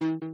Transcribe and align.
welcome 0.00 0.28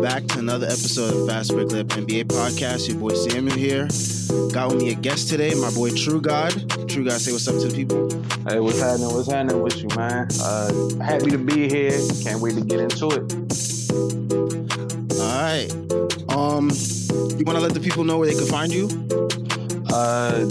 back 0.00 0.24
to 0.24 0.38
another 0.38 0.66
episode 0.66 1.14
of 1.14 1.28
Fast 1.28 1.50
Break 1.50 1.70
Lab 1.72 1.88
NBA 1.88 2.24
podcast. 2.24 2.88
Your 2.88 2.98
boy 2.98 3.14
Samuel 3.14 3.56
here. 3.56 3.88
Got 4.52 4.72
with 4.72 4.82
me 4.82 4.92
a 4.92 4.94
guest 4.94 5.28
today, 5.28 5.54
my 5.54 5.70
boy 5.74 5.90
True 5.90 6.20
God. 6.20 6.52
True 6.88 7.04
God, 7.04 7.20
say 7.20 7.32
what's 7.32 7.46
up 7.46 7.60
to 7.60 7.68
the 7.68 7.74
people. 7.74 8.10
Hey, 8.48 8.58
what's 8.58 8.80
happening? 8.80 9.12
What's 9.12 9.30
happening 9.30 9.62
with 9.62 9.82
you, 9.82 9.88
man? 9.96 10.28
Uh, 10.40 11.04
happy 11.04 11.30
to 11.30 11.38
be 11.38 11.68
here. 11.68 12.00
Can't 12.22 12.40
wait 12.40 12.54
to 12.54 12.62
get 12.62 12.80
into 12.80 13.10
it. 13.10 13.83
Um, 16.64 16.70
you 17.38 17.44
want 17.44 17.58
to 17.58 17.60
let 17.60 17.74
the 17.74 17.80
people 17.80 18.04
know 18.04 18.16
where 18.16 18.26
they 18.28 18.34
can 18.34 18.46
find 18.46 18.72
you? 18.72 18.88
Uh, 19.92 20.46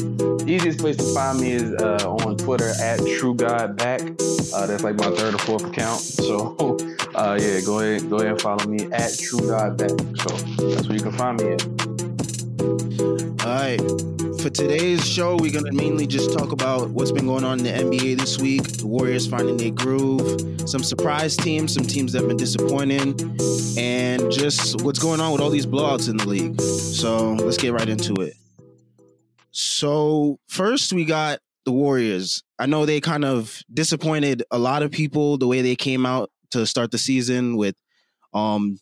easiest 0.45 0.79
place 0.79 0.95
to 0.97 1.13
find 1.13 1.39
me 1.39 1.53
is 1.53 1.73
uh, 1.81 2.15
on 2.25 2.37
Twitter 2.37 2.71
at 2.81 2.99
True 3.17 3.33
God 3.33 3.77
Back. 3.77 4.01
Uh, 4.01 4.67
that's 4.67 4.83
like 4.83 4.95
my 4.95 5.09
third 5.09 5.33
or 5.33 5.39
fourth 5.39 5.65
account. 5.65 5.99
So 6.01 6.77
uh, 7.15 7.39
yeah, 7.41 7.61
go 7.61 7.79
ahead, 7.79 8.09
go 8.09 8.17
ahead 8.17 8.31
and 8.31 8.41
follow 8.41 8.65
me 8.67 8.85
at 8.91 9.17
True 9.17 9.39
God 9.39 9.77
Back. 9.77 9.89
So 9.89 10.35
that's 10.67 10.87
where 10.87 10.97
you 10.97 11.03
can 11.03 11.13
find 11.13 11.41
me 11.41 11.53
at. 11.53 11.65
All 13.43 13.55
right. 13.55 14.22
For 14.43 14.49
today's 14.49 15.07
show, 15.07 15.37
we're 15.37 15.53
gonna 15.53 15.71
mainly 15.71 16.05
just 16.05 16.37
talk 16.37 16.51
about 16.51 16.89
what's 16.89 17.13
been 17.13 17.27
going 17.27 17.45
on 17.45 17.59
in 17.59 17.63
the 17.63 17.71
NBA 17.71 18.19
this 18.19 18.39
week. 18.39 18.63
The 18.63 18.85
Warriors 18.85 19.25
finding 19.25 19.55
their 19.55 19.71
groove, 19.71 20.69
some 20.69 20.83
surprise 20.83 21.37
teams, 21.37 21.73
some 21.73 21.85
teams 21.85 22.11
that 22.11 22.19
have 22.19 22.27
been 22.27 22.35
disappointing, 22.35 23.17
and 23.77 24.29
just 24.29 24.81
what's 24.81 24.99
going 24.99 25.21
on 25.21 25.31
with 25.31 25.39
all 25.39 25.49
these 25.49 25.65
blowouts 25.65 26.09
in 26.09 26.17
the 26.17 26.27
league. 26.27 26.59
So 26.59 27.35
let's 27.35 27.55
get 27.55 27.71
right 27.71 27.87
into 27.87 28.15
it. 28.15 28.33
So 29.51 30.39
first, 30.49 30.91
we 30.91 31.05
got 31.05 31.39
the 31.63 31.71
Warriors. 31.71 32.43
I 32.59 32.65
know 32.65 32.85
they 32.85 32.99
kind 32.99 33.23
of 33.23 33.63
disappointed 33.73 34.43
a 34.51 34.59
lot 34.59 34.83
of 34.83 34.91
people 34.91 35.37
the 35.37 35.47
way 35.47 35.61
they 35.61 35.77
came 35.77 36.05
out 36.05 36.29
to 36.51 36.65
start 36.65 36.91
the 36.91 36.97
season 36.97 37.55
with 37.55 37.75
um 38.33 38.77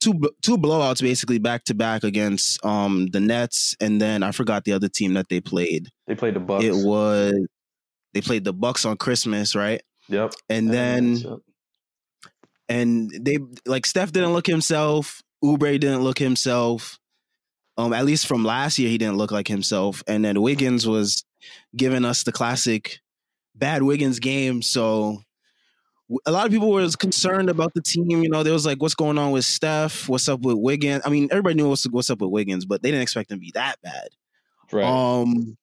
two 0.00 0.18
two 0.42 0.56
blowouts 0.56 1.00
basically 1.00 1.38
back 1.38 1.64
to 1.64 1.74
back 1.74 2.02
against 2.04 2.64
um 2.64 3.06
the 3.08 3.20
Nets 3.20 3.76
and 3.80 4.00
then 4.00 4.22
I 4.22 4.32
forgot 4.32 4.64
the 4.64 4.72
other 4.72 4.88
team 4.88 5.14
that 5.14 5.28
they 5.28 5.40
played. 5.40 5.88
They 6.06 6.14
played 6.14 6.34
the 6.34 6.40
Bucks. 6.40 6.64
It 6.64 6.74
was 6.74 7.34
they 8.14 8.20
played 8.20 8.44
the 8.44 8.52
Bucks 8.52 8.84
on 8.84 8.96
Christmas, 8.96 9.54
right? 9.54 9.82
Yep. 10.08 10.34
And 10.48 10.70
then 10.70 11.16
yep. 11.16 11.38
and 12.68 13.10
they 13.10 13.38
like 13.66 13.86
Steph 13.86 14.12
didn't 14.12 14.32
look 14.32 14.46
himself, 14.46 15.22
Oubre 15.44 15.78
didn't 15.78 16.02
look 16.02 16.18
himself. 16.18 16.98
Um 17.76 17.92
at 17.92 18.04
least 18.04 18.26
from 18.26 18.44
last 18.44 18.78
year 18.78 18.88
he 18.88 18.98
didn't 18.98 19.16
look 19.16 19.30
like 19.30 19.48
himself 19.48 20.02
and 20.06 20.24
then 20.24 20.40
Wiggins 20.40 20.86
was 20.86 21.24
giving 21.76 22.04
us 22.04 22.22
the 22.22 22.32
classic 22.32 23.00
bad 23.54 23.82
Wiggins 23.82 24.18
game, 24.18 24.62
so 24.62 25.22
a 26.26 26.32
lot 26.32 26.46
of 26.46 26.52
people 26.52 26.70
were 26.70 26.88
concerned 26.98 27.48
about 27.48 27.72
the 27.74 27.82
team. 27.82 28.22
You 28.22 28.28
know, 28.28 28.42
there 28.42 28.52
was 28.52 28.66
like, 28.66 28.80
what's 28.82 28.94
going 28.94 29.18
on 29.18 29.30
with 29.32 29.44
Steph? 29.44 30.08
What's 30.08 30.28
up 30.28 30.40
with 30.40 30.56
Wiggins? 30.56 31.02
I 31.04 31.10
mean, 31.10 31.28
everybody 31.30 31.54
knew 31.54 31.68
what's, 31.68 31.84
what's 31.84 32.10
up 32.10 32.20
with 32.20 32.30
Wiggins, 32.30 32.64
but 32.64 32.82
they 32.82 32.90
didn't 32.90 33.02
expect 33.02 33.30
him 33.30 33.38
to 33.38 33.40
be 33.40 33.52
that 33.54 33.76
bad. 33.82 34.08
Right. 34.72 34.84
Um, 34.84 35.56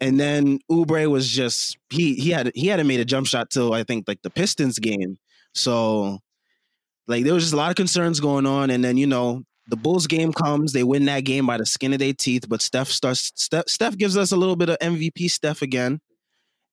and 0.00 0.18
then 0.18 0.58
Oubre 0.70 1.08
was 1.08 1.28
just 1.28 1.78
he 1.90 2.14
he 2.14 2.30
had 2.30 2.50
he 2.56 2.66
hadn't 2.66 2.88
made 2.88 2.98
a 2.98 3.04
jump 3.04 3.28
shot 3.28 3.50
till 3.50 3.72
I 3.72 3.84
think 3.84 4.08
like 4.08 4.20
the 4.22 4.30
Pistons 4.30 4.78
game. 4.80 5.16
So 5.54 6.18
like 7.06 7.24
there 7.24 7.34
was 7.34 7.44
just 7.44 7.54
a 7.54 7.56
lot 7.56 7.70
of 7.70 7.76
concerns 7.76 8.18
going 8.18 8.46
on, 8.46 8.70
and 8.70 8.82
then 8.82 8.96
you 8.96 9.06
know 9.06 9.44
the 9.68 9.76
Bulls 9.76 10.08
game 10.08 10.32
comes, 10.32 10.72
they 10.72 10.82
win 10.82 11.04
that 11.04 11.20
game 11.20 11.46
by 11.46 11.56
the 11.56 11.66
skin 11.66 11.92
of 11.92 12.00
their 12.00 12.12
teeth, 12.12 12.48
but 12.48 12.60
Steph 12.60 12.88
starts 12.88 13.32
Steph, 13.36 13.68
Steph 13.68 13.96
gives 13.96 14.16
us 14.16 14.32
a 14.32 14.36
little 14.36 14.56
bit 14.56 14.70
of 14.70 14.78
MVP 14.80 15.30
Steph 15.30 15.62
again, 15.62 16.00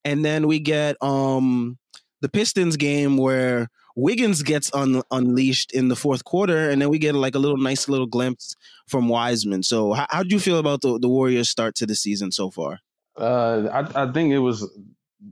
and 0.03 0.25
then 0.25 0.47
we 0.47 0.59
get 0.59 0.95
um 1.01 1.77
the 2.21 2.29
Pistons 2.29 2.77
game 2.77 3.17
where 3.17 3.69
Wiggins 3.95 4.43
gets 4.43 4.73
un- 4.73 5.03
unleashed 5.11 5.71
in 5.73 5.87
the 5.87 5.95
fourth 5.95 6.23
quarter, 6.23 6.69
and 6.69 6.81
then 6.81 6.89
we 6.89 6.99
get 6.99 7.15
like 7.15 7.35
a 7.35 7.39
little 7.39 7.57
nice 7.57 7.89
little 7.89 8.07
glimpse 8.07 8.55
from 8.87 9.09
Wiseman. 9.09 9.63
So, 9.63 9.93
how, 9.93 10.07
how 10.09 10.23
do 10.23 10.29
you 10.29 10.39
feel 10.39 10.57
about 10.57 10.81
the, 10.81 10.99
the 10.99 11.09
Warriors' 11.09 11.49
start 11.49 11.75
to 11.75 11.85
the 11.85 11.95
season 11.95 12.31
so 12.31 12.49
far? 12.49 12.79
Uh, 13.17 13.67
I, 13.71 14.03
I 14.03 14.11
think 14.11 14.31
it 14.31 14.39
was 14.39 14.69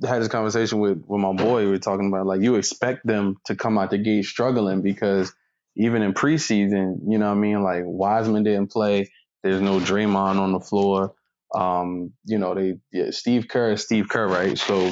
I 0.03 0.07
had 0.07 0.21
this 0.21 0.27
conversation 0.27 0.79
with 0.79 1.03
with 1.07 1.21
my 1.21 1.33
boy. 1.33 1.65
We 1.65 1.71
were 1.71 1.77
talking 1.77 2.07
about 2.07 2.25
like 2.25 2.41
you 2.41 2.55
expect 2.55 3.07
them 3.07 3.37
to 3.45 3.55
come 3.55 3.77
out 3.77 3.89
the 3.89 3.97
gate 3.97 4.25
struggling 4.25 4.81
because 4.81 5.33
even 5.75 6.01
in 6.01 6.13
preseason, 6.13 6.99
you 7.07 7.17
know 7.17 7.27
what 7.27 7.37
I 7.37 7.39
mean. 7.39 7.63
Like 7.63 7.83
Wiseman 7.85 8.43
didn't 8.43 8.71
play. 8.71 9.11
There's 9.43 9.61
no 9.61 9.79
Draymond 9.79 10.39
on 10.39 10.51
the 10.51 10.59
floor. 10.59 11.13
Um, 11.55 12.11
you 12.25 12.37
know 12.37 12.53
they 12.53 12.79
yeah, 12.91 13.11
Steve 13.11 13.47
Kerr, 13.47 13.77
Steve 13.77 14.09
Kerr, 14.09 14.27
right? 14.27 14.57
So 14.57 14.91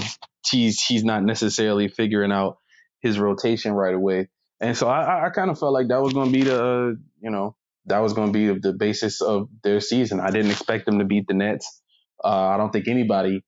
he's 0.49 0.81
he's 0.81 1.03
not 1.03 1.23
necessarily 1.23 1.87
figuring 1.87 2.31
out 2.31 2.57
his 3.01 3.19
rotation 3.19 3.71
right 3.73 3.93
away. 3.93 4.29
And 4.59 4.75
so 4.75 4.87
I, 4.87 5.27
I 5.27 5.29
kind 5.29 5.49
of 5.49 5.59
felt 5.59 5.73
like 5.73 5.89
that 5.89 6.01
was 6.01 6.13
going 6.13 6.31
to 6.31 6.37
be 6.37 6.43
the, 6.43 6.63
uh, 6.63 6.87
you 7.21 7.29
know, 7.29 7.55
that 7.85 7.99
was 7.99 8.13
going 8.13 8.31
to 8.31 8.33
be 8.33 8.59
the 8.59 8.73
basis 8.73 9.21
of 9.21 9.49
their 9.63 9.79
season. 9.79 10.19
I 10.19 10.31
didn't 10.31 10.51
expect 10.51 10.85
them 10.85 10.99
to 10.99 11.05
beat 11.05 11.27
the 11.27 11.33
Nets. 11.33 11.81
Uh, 12.23 12.47
I 12.47 12.57
don't 12.57 12.71
think 12.71 12.87
anybody, 12.87 13.43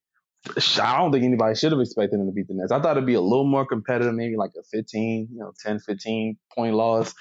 I 0.80 0.98
don't 0.98 1.10
think 1.10 1.24
anybody 1.24 1.56
should 1.56 1.72
have 1.72 1.80
expected 1.80 2.20
them 2.20 2.26
to 2.26 2.32
beat 2.32 2.46
the 2.46 2.54
Nets. 2.54 2.70
I 2.70 2.80
thought 2.80 2.96
it'd 2.96 3.06
be 3.06 3.14
a 3.14 3.20
little 3.20 3.46
more 3.46 3.66
competitive, 3.66 4.14
maybe 4.14 4.36
like 4.36 4.52
a 4.58 4.62
15, 4.70 5.28
you 5.32 5.38
know, 5.38 5.52
10, 5.64 5.80
15 5.80 6.36
point 6.54 6.74
loss. 6.74 7.14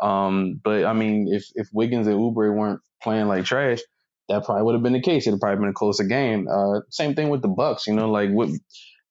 Um, 0.00 0.60
but 0.62 0.84
I 0.84 0.92
mean, 0.92 1.28
if 1.30 1.44
if 1.54 1.68
Wiggins 1.72 2.06
and 2.06 2.16
Oubre 2.16 2.54
weren't 2.54 2.80
playing 3.02 3.26
like 3.26 3.44
trash, 3.44 3.80
that 4.28 4.44
probably 4.44 4.62
would 4.62 4.74
have 4.74 4.82
been 4.82 4.94
the 4.94 5.02
case. 5.02 5.26
It'd 5.26 5.40
probably 5.40 5.60
been 5.60 5.70
a 5.70 5.74
closer 5.74 6.04
game. 6.04 6.46
Uh, 6.48 6.80
same 6.88 7.14
thing 7.14 7.28
with 7.28 7.42
the 7.42 7.48
Bucks. 7.48 7.86
You 7.86 7.94
know, 7.94 8.10
like 8.10 8.30
what 8.30 8.48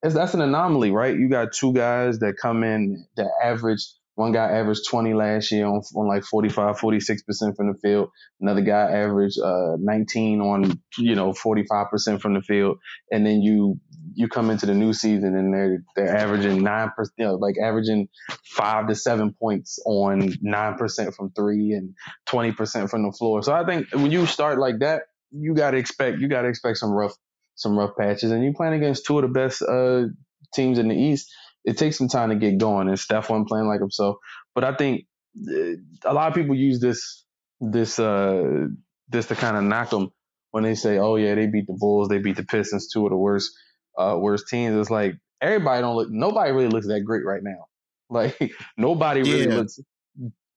it's, 0.03 0.15
that's 0.15 0.33
an 0.33 0.41
anomaly, 0.41 0.91
right? 0.91 1.17
You 1.17 1.29
got 1.29 1.53
two 1.53 1.73
guys 1.73 2.19
that 2.19 2.35
come 2.41 2.63
in 2.63 3.05
that 3.17 3.29
average. 3.43 3.85
One 4.15 4.33
guy 4.33 4.51
averaged 4.51 4.81
20 4.89 5.13
last 5.13 5.49
year 5.49 5.65
on, 5.65 5.81
on 5.95 6.07
like 6.07 6.25
45, 6.25 6.77
46% 6.77 7.55
from 7.55 7.71
the 7.71 7.79
field. 7.81 8.09
Another 8.41 8.59
guy 8.59 8.81
averaged 8.91 9.39
uh, 9.39 9.77
19 9.79 10.41
on, 10.41 10.81
you 10.97 11.15
know, 11.15 11.31
45% 11.31 12.19
from 12.19 12.33
the 12.33 12.41
field. 12.41 12.79
And 13.11 13.25
then 13.25 13.41
you 13.41 13.79
you 14.15 14.27
come 14.27 14.49
into 14.49 14.65
the 14.65 14.73
new 14.73 14.91
season 14.91 15.37
and 15.37 15.53
they're 15.53 15.83
they're 15.95 16.17
averaging 16.17 16.63
nine 16.63 16.91
percent, 16.95 17.13
you 17.17 17.25
know, 17.25 17.35
like 17.35 17.55
averaging 17.63 18.09
five 18.43 18.87
to 18.87 18.95
seven 18.95 19.33
points 19.39 19.79
on 19.85 20.33
nine 20.41 20.75
percent 20.75 21.13
from 21.15 21.31
three 21.31 21.71
and 21.71 21.93
20% 22.27 22.89
from 22.89 23.03
the 23.03 23.11
floor. 23.11 23.43
So 23.43 23.53
I 23.53 23.65
think 23.65 23.87
when 23.93 24.11
you 24.11 24.25
start 24.25 24.59
like 24.59 24.79
that, 24.79 25.03
you 25.31 25.53
got 25.53 25.71
to 25.71 25.77
expect 25.77 26.19
you 26.19 26.27
got 26.27 26.41
to 26.41 26.49
expect 26.49 26.77
some 26.77 26.91
rough 26.91 27.13
some 27.59 27.77
rough 27.77 27.95
patches, 27.97 28.31
and 28.31 28.43
you 28.43 28.53
playing 28.53 28.73
against 28.73 29.05
two 29.05 29.17
of 29.17 29.23
the 29.23 29.27
best 29.27 29.61
uh, 29.61 30.05
teams 30.53 30.79
in 30.79 30.87
the 30.87 30.95
East. 30.95 31.31
It 31.65 31.77
takes 31.77 31.97
some 31.97 32.07
time 32.07 32.29
to 32.29 32.35
get 32.35 32.57
going, 32.57 32.87
and 32.87 32.97
Steph 32.97 33.29
wasn't 33.29 33.49
playing 33.49 33.67
like 33.67 33.81
himself. 33.81 34.15
But 34.55 34.63
I 34.63 34.73
think 34.75 35.05
uh, 35.37 35.75
a 36.05 36.13
lot 36.13 36.29
of 36.29 36.33
people 36.33 36.55
use 36.55 36.79
this 36.79 37.25
this 37.59 37.99
uh, 37.99 38.67
this 39.09 39.27
to 39.27 39.35
kind 39.35 39.57
of 39.57 39.63
knock 39.63 39.89
them 39.89 40.09
when 40.51 40.63
they 40.63 40.75
say, 40.75 40.97
"Oh 40.97 41.17
yeah, 41.17 41.35
they 41.35 41.47
beat 41.47 41.67
the 41.67 41.75
Bulls, 41.77 42.07
they 42.07 42.19
beat 42.19 42.37
the 42.37 42.43
Pistons, 42.43 42.89
two 42.91 43.05
of 43.05 43.11
the 43.11 43.17
worst 43.17 43.51
uh, 43.97 44.17
worst 44.17 44.47
teams." 44.47 44.75
It's 44.75 44.89
like 44.89 45.15
everybody 45.41 45.81
don't 45.81 45.95
look, 45.95 46.09
nobody 46.09 46.51
really 46.51 46.69
looks 46.69 46.87
that 46.87 47.01
great 47.01 47.25
right 47.25 47.43
now. 47.43 47.65
Like 48.11 48.39
nobody 48.75 49.21
really 49.21 49.47
yeah. 49.47 49.57
looks 49.57 49.79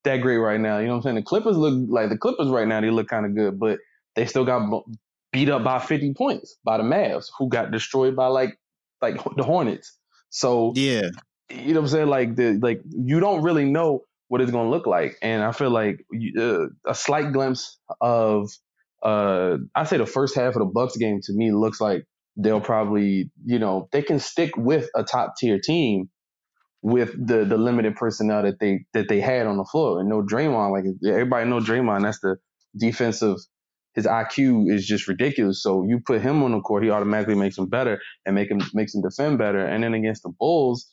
that 0.04 0.16
great 0.22 0.38
right 0.38 0.58
now. 0.58 0.78
You 0.78 0.86
know 0.86 0.92
what 0.92 0.96
I'm 1.00 1.02
saying? 1.02 1.16
The 1.16 1.22
Clippers 1.22 1.58
look 1.58 1.74
like 1.86 2.08
the 2.08 2.16
Clippers 2.16 2.48
right 2.48 2.66
now. 2.66 2.80
They 2.80 2.88
look 2.88 3.08
kind 3.08 3.26
of 3.26 3.34
good, 3.34 3.60
but 3.60 3.78
they 4.16 4.24
still 4.24 4.46
got 4.46 4.66
beat 5.32 5.48
up 5.48 5.65
by 5.65 5.78
50 5.78 6.15
points 6.15 6.56
by 6.65 6.76
the 6.76 6.82
Mavs, 6.82 7.26
who 7.38 7.48
got 7.48 7.70
destroyed 7.70 8.15
by 8.15 8.26
like 8.26 8.59
like 9.00 9.22
the 9.37 9.43
Hornets. 9.43 9.98
So 10.31 10.72
yeah, 10.76 11.03
you 11.50 11.75
know 11.75 11.81
what 11.81 11.87
I'm 11.87 11.88
saying? 11.88 12.09
Like 12.09 12.37
the 12.37 12.59
like 12.62 12.82
you 12.88 13.20
don't 13.20 13.42
really 13.42 13.65
know 13.65 14.03
what 14.28 14.41
it's 14.41 14.50
gonna 14.50 14.71
look 14.71 14.87
like, 14.87 15.16
and 15.22 15.42
I 15.42 15.53
feel 15.53 15.71
like 15.71 16.04
uh, 16.39 16.66
a 16.86 16.95
slight 16.95 17.33
glimpse 17.33 17.78
of 18.01 18.51
uh 19.03 19.56
I 19.74 19.84
say 19.84 19.98
the 19.98 20.06
first 20.06 20.36
half 20.36 20.54
of 20.54 20.60
the 20.60 20.71
Bucks 20.72 20.97
game 20.97 21.21
to 21.24 21.33
me 21.33 21.53
looks 21.53 21.80
like 21.80 22.04
they'll 22.36 22.60
probably 22.60 23.30
you 23.45 23.59
know 23.59 23.89
they 23.92 24.03
can 24.03 24.18
stick 24.18 24.56
with 24.56 24.89
a 24.95 25.04
top 25.04 25.34
tier 25.36 25.59
team 25.59 26.09
with 26.83 27.10
the 27.15 27.45
the 27.45 27.59
limited 27.59 27.95
personnel 27.95 28.42
that 28.42 28.59
they 28.59 28.84
that 28.95 29.09
they 29.09 29.21
had 29.21 29.47
on 29.47 29.56
the 29.56 29.65
floor 29.65 30.01
and 30.01 30.09
no 30.09 30.22
Draymond 30.22 30.72
like 30.72 30.84
everybody 31.06 31.48
know 31.48 31.60
Draymond 31.60 32.03
that's 32.03 32.21
the 32.21 32.36
defensive 32.78 33.36
his 33.94 34.06
IQ 34.06 34.72
is 34.72 34.86
just 34.86 35.09
ridiculous. 35.09 35.62
So 35.62 35.84
you 35.84 36.00
put 36.04 36.22
him 36.22 36.42
on 36.42 36.53
the 36.53 36.60
court, 36.60 36.84
he 36.84 36.91
automatically 36.91 37.34
makes 37.34 37.59
him 37.59 37.66
better 37.66 38.00
and 38.24 38.34
make 38.34 38.50
him 38.50 38.60
makes 38.74 38.94
him 38.94 39.03
defend 39.03 39.39
better. 39.39 39.65
And 39.65 39.84
then 39.84 39.94
against 39.94 40.22
the 40.22 40.30
Bulls, 40.30 40.89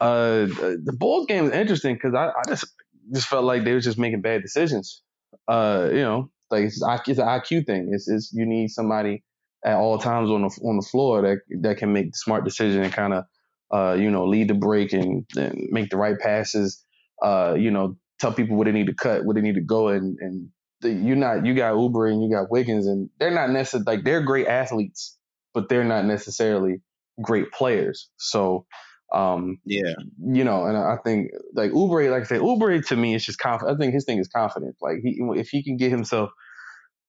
uh, 0.00 0.46
the 0.46 0.96
Bulls 0.98 1.26
game 1.26 1.46
is 1.46 1.52
interesting 1.52 1.94
because 1.94 2.14
I, 2.14 2.28
I 2.28 2.42
just 2.48 2.66
just 3.12 3.28
felt 3.28 3.44
like 3.44 3.64
they 3.64 3.72
were 3.72 3.80
just 3.80 3.98
making 3.98 4.22
bad 4.22 4.42
decisions. 4.42 5.02
Uh, 5.46 5.88
you 5.90 6.00
know, 6.00 6.30
like 6.50 6.64
it's, 6.64 6.82
it's 7.06 7.18
an 7.18 7.26
IQ 7.26 7.66
thing. 7.66 7.90
It's, 7.92 8.08
it's 8.08 8.32
you 8.32 8.46
need 8.46 8.68
somebody 8.68 9.24
at 9.64 9.76
all 9.76 9.98
times 9.98 10.30
on 10.30 10.42
the 10.42 10.60
on 10.64 10.76
the 10.76 10.86
floor 10.86 11.22
that 11.22 11.38
that 11.62 11.78
can 11.78 11.92
make 11.92 12.12
the 12.12 12.16
smart 12.16 12.44
decision 12.44 12.82
and 12.82 12.92
kind 12.92 13.12
of 13.12 13.24
uh, 13.70 13.94
you 13.94 14.10
know 14.10 14.26
lead 14.26 14.48
the 14.48 14.54
break 14.54 14.92
and, 14.92 15.26
and 15.36 15.68
make 15.70 15.90
the 15.90 15.96
right 15.96 16.18
passes. 16.18 16.84
Uh, 17.22 17.54
you 17.58 17.70
know, 17.70 17.96
tell 18.20 18.32
people 18.32 18.56
what 18.56 18.66
they 18.66 18.72
need 18.72 18.86
to 18.86 18.94
cut, 18.94 19.24
what 19.24 19.34
they 19.34 19.42
need 19.42 19.56
to 19.56 19.60
go, 19.60 19.88
and 19.88 20.16
and 20.20 20.48
the, 20.80 20.90
you're 20.90 21.16
not 21.16 21.44
you 21.44 21.54
got 21.54 21.74
Oubre 21.74 22.10
and 22.12 22.22
you 22.22 22.30
got 22.30 22.50
Wiggins, 22.50 22.86
and 22.86 23.10
they're 23.18 23.30
not 23.30 23.50
necessarily 23.50 23.84
like 23.96 24.04
they're 24.04 24.22
great 24.22 24.46
athletes, 24.46 25.16
but 25.54 25.68
they're 25.68 25.84
not 25.84 26.04
necessarily 26.04 26.80
great 27.22 27.52
players. 27.52 28.10
So. 28.16 28.66
Um, 29.10 29.56
yeah, 29.64 29.94
you 30.18 30.44
know, 30.44 30.66
and 30.66 30.76
I 30.76 30.96
think 31.02 31.30
like 31.54 31.70
Oubre, 31.70 32.10
like 32.10 32.24
I 32.24 32.26
said, 32.26 32.42
Oubre 32.42 32.86
to 32.88 32.94
me 32.94 33.14
is 33.14 33.24
just 33.24 33.38
confident. 33.38 33.74
I 33.74 33.78
think 33.80 33.94
his 33.94 34.04
thing 34.04 34.18
is 34.18 34.28
confidence. 34.28 34.76
Like 34.82 34.96
he, 35.02 35.18
if 35.34 35.48
he 35.48 35.64
can 35.64 35.78
get 35.78 35.90
himself, 35.90 36.28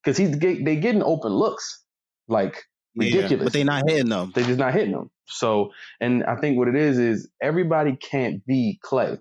because 0.01 0.15
he's 0.15 0.39
they 0.39 0.77
getting 0.77 1.03
open 1.03 1.33
looks, 1.33 1.83
like 2.29 2.63
ridiculous. 2.95 3.31
Yeah, 3.31 3.43
but 3.43 3.51
they're 3.51 3.65
not 3.65 3.89
hitting 3.89 4.07
them. 4.07 4.31
They're 4.33 4.45
just 4.45 4.59
not 4.59 4.73
hitting 4.73 4.93
them. 4.93 5.11
So, 5.27 5.71
and 5.99 6.23
I 6.23 6.37
think 6.37 6.57
what 6.57 6.69
it 6.69 6.75
is 6.77 6.97
is 6.97 7.29
everybody 7.41 7.97
can't 7.97 8.45
be 8.45 8.79
Klay. 8.81 9.19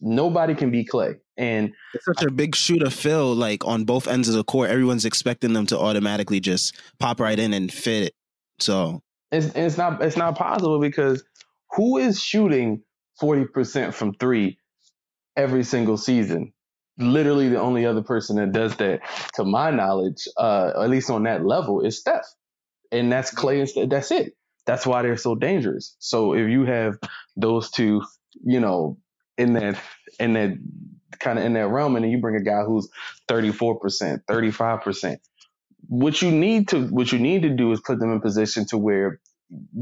Nobody 0.00 0.54
can 0.54 0.70
be 0.70 0.84
Klay. 0.84 1.16
And 1.36 1.72
it's 1.94 2.04
such 2.04 2.22
a 2.22 2.30
big 2.30 2.56
shoe 2.56 2.78
to 2.78 2.90
fill, 2.90 3.34
like 3.34 3.66
on 3.66 3.84
both 3.84 4.08
ends 4.08 4.28
of 4.28 4.34
the 4.34 4.44
court. 4.44 4.70
Everyone's 4.70 5.04
expecting 5.04 5.52
them 5.52 5.66
to 5.66 5.78
automatically 5.78 6.40
just 6.40 6.76
pop 6.98 7.20
right 7.20 7.38
in 7.38 7.52
and 7.52 7.72
fit 7.72 8.04
it. 8.04 8.14
So 8.58 9.02
it's 9.30 9.54
it's 9.54 9.76
not 9.76 10.02
it's 10.02 10.16
not 10.16 10.36
possible 10.36 10.80
because 10.80 11.22
who 11.72 11.98
is 11.98 12.22
shooting 12.22 12.82
forty 13.20 13.44
percent 13.44 13.94
from 13.94 14.14
three 14.14 14.58
every 15.36 15.64
single 15.64 15.98
season? 15.98 16.52
Literally, 16.98 17.50
the 17.50 17.60
only 17.60 17.84
other 17.84 18.02
person 18.02 18.36
that 18.36 18.52
does 18.52 18.74
that, 18.76 19.00
to 19.34 19.44
my 19.44 19.70
knowledge, 19.70 20.26
uh, 20.38 20.72
at 20.80 20.88
least 20.88 21.10
on 21.10 21.24
that 21.24 21.44
level, 21.44 21.84
is 21.84 21.98
Steph 22.00 22.24
and 22.92 23.10
that's 23.10 23.34
Klay 23.34 23.76
and 23.76 23.90
that's 23.90 24.10
it. 24.10 24.34
That's 24.64 24.86
why 24.86 25.02
they're 25.02 25.16
so 25.16 25.34
dangerous. 25.34 25.96
So 25.98 26.34
if 26.34 26.48
you 26.48 26.64
have 26.64 26.98
those 27.36 27.70
two, 27.70 28.02
you 28.44 28.60
know, 28.60 28.98
in 29.38 29.54
that 29.54 29.78
in 30.18 30.32
that 30.34 30.58
kind 31.18 31.38
of 31.38 31.44
in 31.44 31.54
that 31.54 31.68
realm, 31.68 31.96
and 31.96 32.04
then 32.04 32.10
you 32.10 32.20
bring 32.20 32.36
a 32.36 32.42
guy 32.42 32.62
who's 32.62 32.88
34%, 33.28 34.20
35%, 34.28 35.16
what 35.88 36.20
you 36.22 36.30
need 36.30 36.68
to 36.68 36.86
what 36.88 37.12
you 37.12 37.18
need 37.18 37.42
to 37.42 37.50
do 37.50 37.72
is 37.72 37.80
put 37.80 37.98
them 37.98 38.12
in 38.12 38.20
position 38.20 38.66
to 38.66 38.78
where 38.78 39.20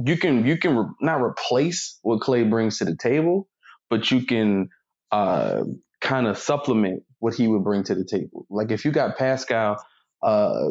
you 0.04 0.16
can 0.16 0.46
you 0.46 0.58
can 0.58 0.76
re- 0.76 0.86
not 1.00 1.22
replace 1.22 1.98
what 2.02 2.20
Klay 2.20 2.48
brings 2.48 2.78
to 2.78 2.84
the 2.84 2.96
table, 2.96 3.48
but 3.90 4.10
you 4.10 4.26
can 4.26 4.68
uh, 5.10 5.62
kind 6.00 6.26
of 6.26 6.38
supplement 6.38 7.02
what 7.20 7.34
he 7.34 7.48
would 7.48 7.64
bring 7.64 7.84
to 7.84 7.94
the 7.94 8.04
table. 8.04 8.46
Like 8.50 8.70
if 8.70 8.84
you 8.84 8.90
got 8.90 9.16
Pascal 9.16 9.78
uh, 10.22 10.70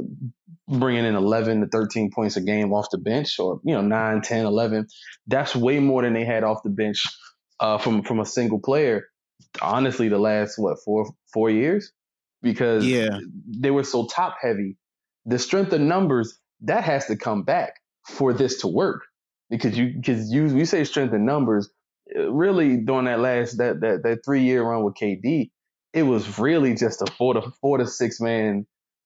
bringing 0.68 1.06
in 1.06 1.16
11 1.16 1.62
to 1.62 1.68
13 1.68 2.12
points 2.12 2.38
a 2.38 2.42
game 2.42 2.74
off 2.74 2.90
the 2.92 2.98
bench 2.98 3.40
or, 3.40 3.60
you 3.64 3.74
know, 3.74 3.82
9, 3.82 4.22
10, 4.22 4.46
11. 4.46 4.88
That's 5.28 5.56
way 5.56 5.80
more 5.80 6.02
than 6.02 6.14
they 6.14 6.26
had 6.26 6.44
off 6.44 6.64
the 6.64 6.70
bench 6.70 7.06
uh, 7.63 7.77
from, 7.77 8.04
from 8.04 8.19
a 8.19 8.25
single 8.25 8.60
player. 8.60 9.07
Honestly, 9.62 10.10
the 10.10 10.18
last, 10.18 10.57
what, 10.57 10.77
four, 10.83 11.13
four 11.33 11.50
years? 11.50 11.92
Because 12.42 12.86
yeah. 12.86 13.19
they 13.48 13.71
were 13.71 13.86
so 13.86 14.06
top 14.06 14.36
heavy. 14.42 14.77
The 15.25 15.39
strength 15.39 15.71
of 15.71 15.80
numbers, 15.80 16.38
that 16.62 16.83
has 16.83 17.06
to 17.06 17.15
come 17.15 17.44
back 17.44 17.75
for 18.06 18.33
this 18.33 18.62
to 18.62 18.68
work. 18.68 19.04
Because 19.50 19.77
you, 19.77 19.94
because 19.95 20.30
you, 20.31 20.48
you 20.48 20.65
say 20.65 20.83
strength 20.83 21.13
in 21.13 21.25
numbers, 21.25 21.69
uh, 22.18 22.31
really 22.31 22.77
during 22.77 23.06
that 23.06 23.19
last, 23.19 23.57
that, 23.60 23.80
that, 23.80 24.04
that 24.04 24.25
three 24.25 24.44
year 24.44 24.63
run 24.63 24.83
with 24.83 24.95
KD, 24.95 25.50
it 25.94 26.04
was 26.04 26.39
really 26.39 26.75
just 26.75 27.01
a 27.01 27.06
four 27.18 27.36
to 27.36 27.51
four 27.62 27.77
to 27.77 27.88
six 27.88 28.19
man 28.19 28.65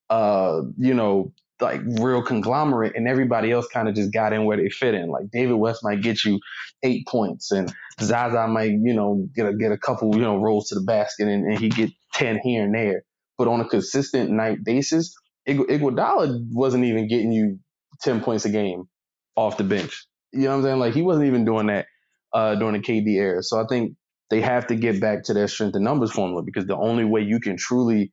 uh, 0.10 0.62
you 0.78 0.94
know, 0.94 1.34
like 1.62 1.82
real 2.00 2.22
conglomerate 2.22 2.96
and 2.96 3.08
everybody 3.08 3.52
else 3.52 3.68
kind 3.68 3.88
of 3.88 3.96
just 3.96 4.14
got 4.14 4.34
in 4.34 4.46
where 4.46 4.58
they 4.58 4.70
fit 4.70 4.94
in. 4.94 5.10
Like 5.10 5.30
David 5.32 5.56
West 5.56 5.84
might 5.84 6.02
get 6.02 6.24
you 6.24 6.40
eight 6.84 7.08
points 7.08 7.52
and 7.52 7.74
Zaza 8.00 8.48
might, 8.48 8.72
you 8.72 8.94
know, 8.94 9.28
get 9.36 9.48
a, 9.48 9.54
get 9.54 9.72
a 9.72 9.78
couple, 9.78 10.16
you 10.16 10.22
know, 10.22 10.38
rolls 10.38 10.70
to 10.70 10.76
the 10.76 10.82
basket 10.82 11.28
and, 11.28 11.46
and 11.46 11.60
he 11.60 11.70
get 11.70 11.92
10 12.14 12.40
here 12.44 12.64
and 12.64 12.76
there. 12.76 13.04
But 13.38 13.48
on 13.48 13.62
a 13.62 13.68
consistent 13.68 14.30
night 14.30 14.64
basis, 14.64 15.16
Iguodala 15.48 16.46
wasn't 16.52 16.86
even 16.86 17.08
getting 17.08 17.32
you 17.32 17.60
10 18.02 18.22
points 18.22 18.46
a 18.46 18.50
game 18.50 18.86
off 19.36 19.58
the 19.58 19.64
bench. 19.64 20.06
You 20.34 20.44
know 20.44 20.50
what 20.50 20.56
I'm 20.58 20.64
saying? 20.64 20.80
Like 20.80 20.94
he 20.94 21.02
wasn't 21.02 21.28
even 21.28 21.46
doing 21.46 21.68
that 21.68 21.88
uh, 22.34 22.56
during 22.56 22.74
the 22.74 22.86
KD 22.86 23.08
era. 23.16 23.42
So 23.44 23.60
I 23.60 23.66
think 23.68 23.96
they 24.30 24.42
have 24.42 24.68
to 24.68 24.76
get 24.76 25.00
back 25.00 25.24
to 25.26 25.34
their 25.34 25.48
strength 25.48 25.76
and 25.76 25.84
numbers 25.86 26.12
formula 26.12 26.44
because 26.44 26.66
the 26.66 26.76
only 26.76 27.06
way 27.06 27.22
you 27.22 27.40
can 27.40 27.58
truly 27.58 28.12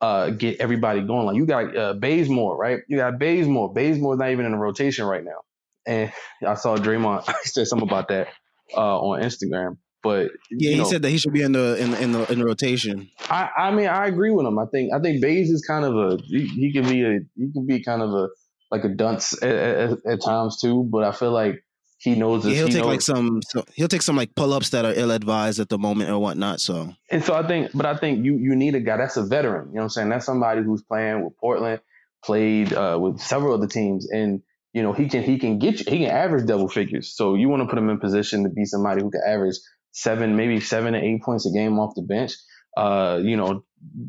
uh, 0.00 0.30
get 0.30 0.60
everybody 0.60 1.02
going. 1.02 1.26
Like 1.26 1.36
you 1.36 1.46
got 1.46 1.76
uh, 1.76 1.94
Bazemore, 1.94 2.56
right? 2.56 2.80
You 2.88 2.98
got 2.98 3.18
Bazemore. 3.18 3.72
Bazemore's 3.72 4.18
not 4.18 4.30
even 4.30 4.46
in 4.46 4.52
the 4.52 4.58
rotation 4.58 5.06
right 5.06 5.24
now. 5.24 5.40
And 5.86 6.12
I 6.46 6.54
saw 6.54 6.76
Draymond 6.76 7.24
said 7.44 7.66
something 7.66 7.88
about 7.88 8.08
that 8.08 8.28
uh, 8.76 8.98
on 9.00 9.22
Instagram. 9.22 9.78
But 10.02 10.32
yeah, 10.50 10.72
he 10.72 10.78
know, 10.78 10.84
said 10.84 11.00
that 11.00 11.08
he 11.08 11.16
should 11.16 11.32
be 11.32 11.40
in 11.40 11.52
the 11.52 11.78
in, 11.80 11.94
in 11.94 12.12
the 12.12 12.30
in 12.30 12.38
the 12.38 12.44
rotation. 12.44 13.08
I, 13.30 13.48
I 13.56 13.70
mean, 13.70 13.86
I 13.86 14.06
agree 14.06 14.30
with 14.30 14.44
him. 14.44 14.58
I 14.58 14.66
think 14.66 14.92
I 14.92 15.00
think 15.00 15.22
Baze 15.22 15.50
is 15.50 15.64
kind 15.66 15.82
of 15.82 15.96
a 15.96 16.18
he, 16.22 16.46
he 16.46 16.72
can 16.74 16.86
be 16.86 17.02
a 17.02 17.20
he 17.36 17.50
can 17.50 17.64
be 17.66 17.82
kind 17.82 18.02
of 18.02 18.10
a 18.10 18.28
like 18.70 18.84
a 18.84 18.90
dunce 18.90 19.32
at, 19.42 19.48
at, 19.48 19.90
at 20.06 20.22
times 20.22 20.60
too. 20.60 20.86
But 20.92 21.04
I 21.04 21.12
feel 21.12 21.30
like 21.30 21.64
he 22.04 22.14
knows. 22.14 22.44
Yeah, 22.44 22.52
he'll 22.52 22.66
he 22.66 22.72
take 22.74 22.82
knows. 22.82 22.90
like 22.90 23.00
some. 23.00 23.40
So 23.48 23.64
he'll 23.74 23.88
take 23.88 24.02
some 24.02 24.14
like 24.14 24.34
pull 24.34 24.52
ups 24.52 24.68
that 24.70 24.84
are 24.84 24.92
ill 24.94 25.10
advised 25.10 25.58
at 25.58 25.70
the 25.70 25.78
moment 25.78 26.10
or 26.10 26.18
whatnot. 26.18 26.60
So 26.60 26.94
and 27.10 27.24
so 27.24 27.34
I 27.34 27.46
think, 27.46 27.70
but 27.72 27.86
I 27.86 27.96
think 27.96 28.26
you 28.26 28.36
you 28.36 28.54
need 28.54 28.74
a 28.74 28.80
guy 28.80 28.98
that's 28.98 29.16
a 29.16 29.24
veteran. 29.24 29.68
You 29.68 29.76
know 29.76 29.78
what 29.78 29.82
I'm 29.84 29.88
saying? 29.88 30.08
That's 30.10 30.26
somebody 30.26 30.62
who's 30.62 30.82
playing 30.82 31.24
with 31.24 31.34
Portland, 31.38 31.80
played 32.22 32.74
uh, 32.74 32.98
with 33.00 33.20
several 33.20 33.54
other 33.54 33.66
teams, 33.66 34.06
and 34.10 34.42
you 34.74 34.82
know 34.82 34.92
he 34.92 35.08
can 35.08 35.22
he 35.22 35.38
can 35.38 35.58
get 35.58 35.80
you, 35.80 35.86
he 35.90 36.04
can 36.04 36.10
average 36.10 36.46
double 36.46 36.68
figures. 36.68 37.16
So 37.16 37.36
you 37.36 37.48
want 37.48 37.62
to 37.62 37.68
put 37.68 37.78
him 37.78 37.88
in 37.88 37.98
position 37.98 38.42
to 38.42 38.50
be 38.50 38.66
somebody 38.66 39.00
who 39.00 39.10
can 39.10 39.22
average 39.26 39.56
seven, 39.92 40.36
maybe 40.36 40.60
seven 40.60 40.92
to 40.92 41.02
eight 41.02 41.22
points 41.22 41.46
a 41.46 41.52
game 41.52 41.78
off 41.78 41.94
the 41.94 42.02
bench. 42.02 42.32
Uh, 42.76 43.18
you 43.22 43.38
know, 43.38 43.64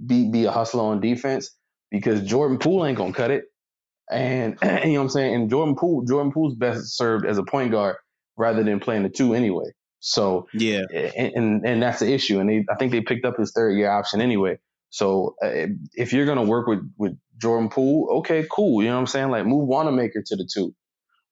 be 0.05 0.29
be 0.29 0.43
a 0.43 0.51
hustler 0.51 0.83
on 0.83 0.99
defense 0.99 1.49
because 1.91 2.23
Jordan 2.23 2.57
Poole 2.57 2.85
ain't 2.85 2.97
gonna 2.97 3.13
cut 3.13 3.31
it. 3.31 3.45
And 4.11 4.57
you 4.63 4.69
know 4.69 4.91
what 4.93 5.01
I'm 5.01 5.09
saying? 5.09 5.35
And 5.35 5.49
Jordan 5.49 5.75
Poole, 5.75 6.03
Jordan 6.05 6.31
Poole's 6.31 6.55
best 6.55 6.95
served 6.97 7.25
as 7.25 7.37
a 7.37 7.43
point 7.43 7.71
guard 7.71 7.97
rather 8.37 8.63
than 8.63 8.79
playing 8.79 9.03
the 9.03 9.09
two 9.09 9.33
anyway. 9.33 9.71
So 9.99 10.47
yeah, 10.53 10.83
and 10.91 11.33
and, 11.35 11.65
and 11.65 11.83
that's 11.83 11.99
the 11.99 12.13
issue. 12.13 12.39
And 12.39 12.49
they, 12.49 12.65
I 12.69 12.75
think 12.75 12.91
they 12.91 13.01
picked 13.01 13.25
up 13.25 13.37
his 13.37 13.51
third 13.53 13.71
year 13.71 13.89
option 13.89 14.21
anyway. 14.21 14.59
So 14.91 15.35
uh, 15.43 15.67
if 15.93 16.13
you're 16.13 16.27
gonna 16.27 16.43
work 16.43 16.67
with 16.67 16.79
with 16.97 17.17
Jordan 17.41 17.69
Poole, 17.69 18.19
okay, 18.19 18.45
cool. 18.51 18.83
You 18.83 18.89
know 18.89 18.95
what 18.95 19.01
I'm 19.01 19.07
saying? 19.07 19.29
Like 19.29 19.45
move 19.45 19.67
Wanamaker 19.67 20.21
to 20.25 20.35
the 20.35 20.47
two. 20.53 20.75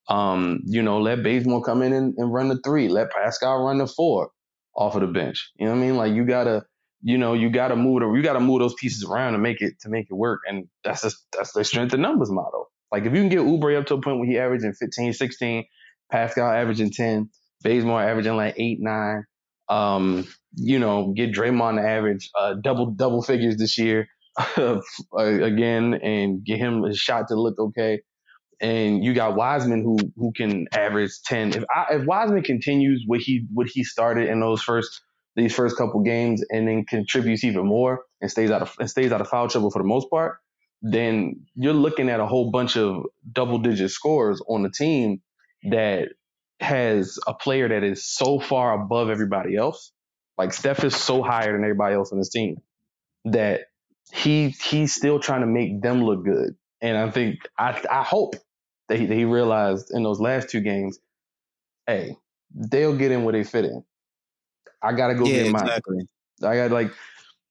Um, 0.09 0.61
you 0.65 0.81
know, 0.81 0.99
let 0.99 1.23
Bazemore 1.23 1.63
come 1.63 1.81
in 1.81 1.93
and, 1.93 2.15
and 2.17 2.33
run 2.33 2.49
the 2.49 2.59
three. 2.63 2.89
Let 2.89 3.11
Pascal 3.11 3.63
run 3.63 3.77
the 3.77 3.87
four 3.87 4.31
off 4.75 4.95
of 4.95 5.01
the 5.01 5.07
bench. 5.07 5.51
You 5.55 5.65
know 5.65 5.73
what 5.73 5.77
I 5.77 5.81
mean? 5.81 5.95
Like 5.95 6.13
you 6.13 6.25
gotta 6.25 6.63
you 7.03 7.17
know, 7.17 7.33
you 7.33 7.49
got 7.49 7.67
to 7.67 7.75
move 7.75 7.99
the, 7.99 8.11
you 8.13 8.23
got 8.23 8.33
to 8.33 8.39
move 8.39 8.59
those 8.59 8.73
pieces 8.75 9.03
around 9.03 9.33
to 9.33 9.37
make 9.37 9.61
it 9.61 9.73
to 9.81 9.89
make 9.89 10.07
it 10.09 10.13
work, 10.13 10.41
and 10.47 10.67
that's 10.83 11.01
just, 11.01 11.17
that's 11.33 11.51
the 11.51 11.63
strength 11.63 11.93
of 11.93 11.99
numbers 11.99 12.31
model. 12.31 12.71
Like 12.91 13.05
if 13.05 13.13
you 13.13 13.19
can 13.19 13.29
get 13.29 13.39
Oubre 13.39 13.77
up 13.77 13.87
to 13.87 13.95
a 13.95 14.01
point 14.01 14.19
where 14.19 14.27
he 14.27 14.37
averaging 14.37 14.73
15, 14.73 15.13
16, 15.13 15.65
Pascal 16.11 16.49
averaging 16.49 16.91
10, 16.91 17.29
Bazemore 17.63 18.01
averaging 18.01 18.37
like 18.37 18.55
eight, 18.57 18.77
nine, 18.79 19.25
um, 19.67 20.27
you 20.55 20.79
know, 20.79 21.13
get 21.15 21.31
Draymond 21.33 21.81
to 21.81 21.87
average 21.87 22.29
uh, 22.39 22.53
double 22.61 22.87
double 22.91 23.21
figures 23.21 23.57
this 23.57 23.77
year 23.77 24.07
again, 25.17 25.95
and 25.95 26.43
get 26.43 26.57
him 26.57 26.83
a 26.85 26.93
shot 26.95 27.27
to 27.29 27.35
look 27.35 27.59
okay. 27.59 28.01
And 28.61 29.03
you 29.03 29.13
got 29.13 29.35
Wiseman 29.35 29.83
who 29.83 29.97
who 30.15 30.31
can 30.31 30.67
average 30.71 31.11
ten. 31.25 31.49
If 31.53 31.63
I, 31.73 31.95
if 31.95 32.05
Wiseman 32.05 32.43
continues 32.43 33.03
what 33.05 33.19
he 33.19 33.45
what 33.53 33.67
he 33.67 33.83
started 33.83 34.29
in 34.29 34.39
those 34.39 34.61
first 34.61 35.01
these 35.35 35.53
first 35.53 35.77
couple 35.77 36.01
games 36.01 36.43
and 36.49 36.67
then 36.67 36.85
contributes 36.85 37.43
even 37.43 37.65
more 37.65 38.03
and 38.21 38.29
stays 38.29 38.51
out 38.51 38.61
of 38.61 38.75
and 38.79 38.89
stays 38.89 39.11
out 39.11 39.21
of 39.21 39.27
foul 39.27 39.47
trouble 39.49 39.71
for 39.71 39.79
the 39.81 39.87
most 39.87 40.09
part, 40.09 40.37
then 40.81 41.45
you're 41.55 41.73
looking 41.73 42.09
at 42.09 42.19
a 42.19 42.25
whole 42.27 42.51
bunch 42.51 42.77
of 42.77 43.05
double 43.31 43.59
digit 43.59 43.91
scores 43.91 44.41
on 44.47 44.63
the 44.63 44.69
team 44.69 45.21
that 45.69 46.09
has 46.59 47.17
a 47.27 47.33
player 47.33 47.69
that 47.69 47.83
is 47.83 48.05
so 48.05 48.39
far 48.39 48.73
above 48.73 49.09
everybody 49.09 49.55
else. 49.55 49.91
Like 50.37 50.53
Steph 50.53 50.83
is 50.83 50.95
so 50.95 51.21
higher 51.23 51.51
than 51.53 51.63
everybody 51.63 51.95
else 51.95 52.11
on 52.11 52.17
this 52.17 52.29
team 52.29 52.57
that 53.25 53.61
he 54.11 54.49
he's 54.49 54.93
still 54.93 55.19
trying 55.19 55.41
to 55.41 55.47
make 55.47 55.81
them 55.81 56.03
look 56.03 56.23
good. 56.25 56.55
And 56.81 56.97
I 56.97 57.09
think 57.11 57.39
I 57.57 57.81
I 57.89 58.03
hope 58.03 58.35
that 58.89 58.99
he, 58.99 59.05
that 59.05 59.15
he 59.15 59.25
realized 59.25 59.89
in 59.91 60.03
those 60.03 60.19
last 60.19 60.49
two 60.49 60.61
games, 60.61 60.99
hey, 61.87 62.17
they'll 62.53 62.95
get 62.95 63.11
in 63.11 63.23
where 63.23 63.33
they 63.33 63.43
fit 63.43 63.65
in. 63.65 63.83
I 64.83 64.93
gotta 64.93 65.15
go 65.15 65.25
yeah, 65.25 65.43
get 65.43 65.51
mine. 65.51 65.63
Exactly. 65.63 66.07
I 66.43 66.55
got 66.55 66.71
like, 66.71 66.91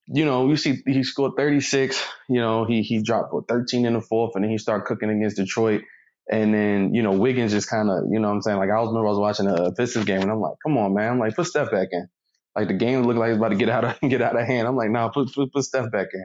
you 0.06 0.24
know, 0.24 0.48
you 0.48 0.56
see 0.56 0.82
he 0.86 1.02
scored 1.02 1.32
36. 1.36 2.04
You 2.28 2.40
know, 2.40 2.64
he 2.64 2.82
he 2.82 3.02
dropped 3.02 3.32
what, 3.32 3.48
13 3.48 3.86
in 3.86 3.94
the 3.94 4.00
fourth, 4.00 4.32
and 4.34 4.44
then 4.44 4.50
he 4.50 4.58
started 4.58 4.84
cooking 4.84 5.10
against 5.10 5.36
Detroit. 5.36 5.82
And 6.30 6.54
then, 6.54 6.94
you 6.94 7.02
know, 7.02 7.12
Wiggins 7.12 7.52
just 7.52 7.68
kind 7.68 7.90
of, 7.90 8.04
you 8.10 8.20
know 8.20 8.28
what 8.28 8.34
I'm 8.34 8.42
saying? 8.42 8.58
Like, 8.58 8.70
I 8.70 8.78
was 8.80 8.88
remember 8.88 9.08
I 9.08 9.10
was 9.10 9.18
watching 9.18 9.48
a 9.48 9.72
Pistons 9.72 10.04
game 10.04 10.22
and 10.22 10.30
I'm 10.30 10.40
like, 10.40 10.54
come 10.62 10.78
on, 10.78 10.94
man. 10.94 11.12
I'm 11.12 11.18
like, 11.18 11.34
put 11.34 11.46
Steph 11.46 11.70
back 11.70 11.88
in. 11.90 12.08
Like, 12.54 12.68
the 12.68 12.74
game 12.74 13.02
looked 13.02 13.18
like 13.18 13.30
it's 13.30 13.38
about 13.38 13.48
to 13.48 13.56
get 13.56 13.68
out 13.68 13.84
of, 13.84 14.00
get 14.08 14.22
out 14.22 14.38
of 14.38 14.46
hand. 14.46 14.68
I'm 14.68 14.76
like, 14.76 14.90
nah, 14.90 15.08
put, 15.08 15.34
put, 15.34 15.52
put 15.52 15.64
Steph 15.64 15.90
back 15.90 16.08
in. 16.14 16.24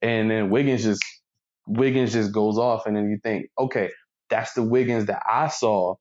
And 0.00 0.30
then 0.30 0.48
Wiggins 0.48 0.82
just, 0.82 1.04
Wiggins 1.66 2.14
just 2.14 2.32
goes 2.32 2.56
off. 2.56 2.86
And 2.86 2.96
then 2.96 3.10
you 3.10 3.18
think, 3.22 3.50
okay, 3.58 3.90
that's 4.30 4.54
the 4.54 4.62
Wiggins 4.62 5.06
that 5.06 5.22
I 5.28 5.48
saw 5.48 5.96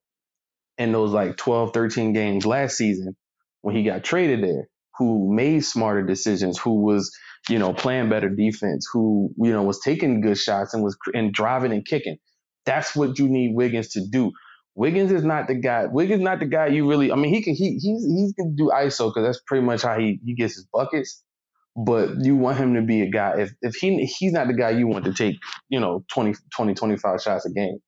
in 0.77 0.93
those 0.93 1.12
like 1.12 1.36
12, 1.36 1.74
13 1.74 2.13
games 2.13 2.45
last 2.45 2.77
season 2.77 3.15
when 3.63 3.75
he 3.75 3.84
got 3.84 4.05
traded 4.05 4.43
there. 4.43 4.70
who 5.00 5.34
made 5.36 5.62
smarter 5.65 6.03
decisions, 6.03 6.60
who 6.60 6.84
was, 6.84 7.12
you 7.50 7.60
know, 7.60 7.74
playing 7.74 8.10
better 8.10 8.29
defense, 8.29 8.88
who, 8.93 9.32
you 9.39 9.53
know, 9.53 9.63
was 9.63 9.82
taking 9.82 10.22
good 10.22 10.38
shots 10.39 10.75
and 10.75 10.84
was 10.84 10.98
and 11.15 11.34
driving 11.34 11.74
and 11.74 11.86
kicking. 11.86 12.17
That's 12.65 12.96
what 12.96 13.20
you 13.20 13.29
need 13.29 13.55
Wiggins 13.55 13.89
to 13.91 14.08
do. 14.08 14.34
Wiggins 14.75 15.12
is 15.13 15.25
not 15.25 15.48
the 15.48 15.55
guy. 15.55 15.88
Wiggins 15.88 16.24
not 16.24 16.39
the 16.39 16.48
guy 16.48 16.67
you 16.67 16.89
really. 16.89 17.12
I 17.13 17.17
mean, 17.17 17.34
he 17.34 17.43
can 17.43 17.55
he 17.55 17.74
he's 17.79 18.05
he's 18.05 18.34
can 18.34 18.55
do 18.55 18.72
ISO 18.74 19.10
because 19.10 19.25
that's 19.27 19.41
pretty 19.48 19.65
much 19.65 19.84
how 19.84 20.00
he 20.00 20.22
he 20.25 20.36
gets 20.36 20.55
his 20.55 20.67
buckets. 20.74 21.24
But 21.75 22.24
you 22.24 22.36
want 22.38 22.58
him 22.60 22.75
to 22.75 22.84
be 22.84 23.03
a 23.03 23.12
guy. 23.12 23.39
If 23.41 23.53
if 23.63 23.75
he 23.75 24.05
he's 24.05 24.34
not 24.34 24.48
the 24.48 24.55
guy 24.55 24.72
you 24.72 24.88
want 24.88 25.05
to 25.05 25.13
take, 25.13 25.38
you 25.70 25.79
know, 25.82 26.05
20, 26.13 26.36
20 26.55 26.75
25 26.75 27.22
shots 27.24 27.46
a 27.48 27.51
game. 27.51 27.79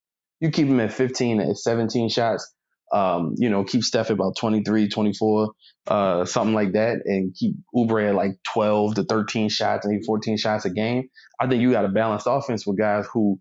You 0.42 0.52
keep 0.52 0.68
him 0.68 0.82
at 0.82 0.94
15 0.94 1.42
at 1.42 1.58
17 1.58 2.10
shots. 2.10 2.55
Um, 2.96 3.36
you 3.38 3.50
know, 3.50 3.66
keep 3.66 3.84
Steph 3.84 4.10
about 4.10 4.38
23, 4.38 4.88
24, 4.88 5.52
uh, 5.88 6.24
something 6.24 6.56
like 6.56 6.72
that, 6.74 7.02
and 7.04 7.36
keep 7.36 7.56
Oubre 7.76 8.08
at 8.08 8.16
like 8.16 8.32
12 8.54 8.96
to 8.96 9.04
13 9.04 9.50
shots, 9.50 9.86
maybe 9.86 10.02
14 10.06 10.38
shots 10.38 10.64
a 10.64 10.70
game. 10.70 11.10
I 11.38 11.48
think 11.48 11.62
you 11.62 11.72
got 11.72 11.84
a 11.84 11.90
balanced 11.90 12.26
offense 12.30 12.66
with 12.66 12.78
guys 12.78 13.06
who 13.12 13.38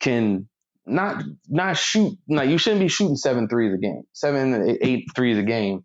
can 0.00 0.48
not 0.86 1.22
not 1.46 1.76
shoot. 1.76 2.16
Now 2.26 2.42
you 2.42 2.56
shouldn't 2.56 2.80
be 2.80 2.88
shooting 2.88 3.16
seven 3.16 3.48
threes 3.48 3.74
a 3.74 3.78
game, 3.78 4.04
seven 4.14 4.78
eight 4.80 5.04
threes 5.14 5.36
a 5.36 5.42
game, 5.42 5.84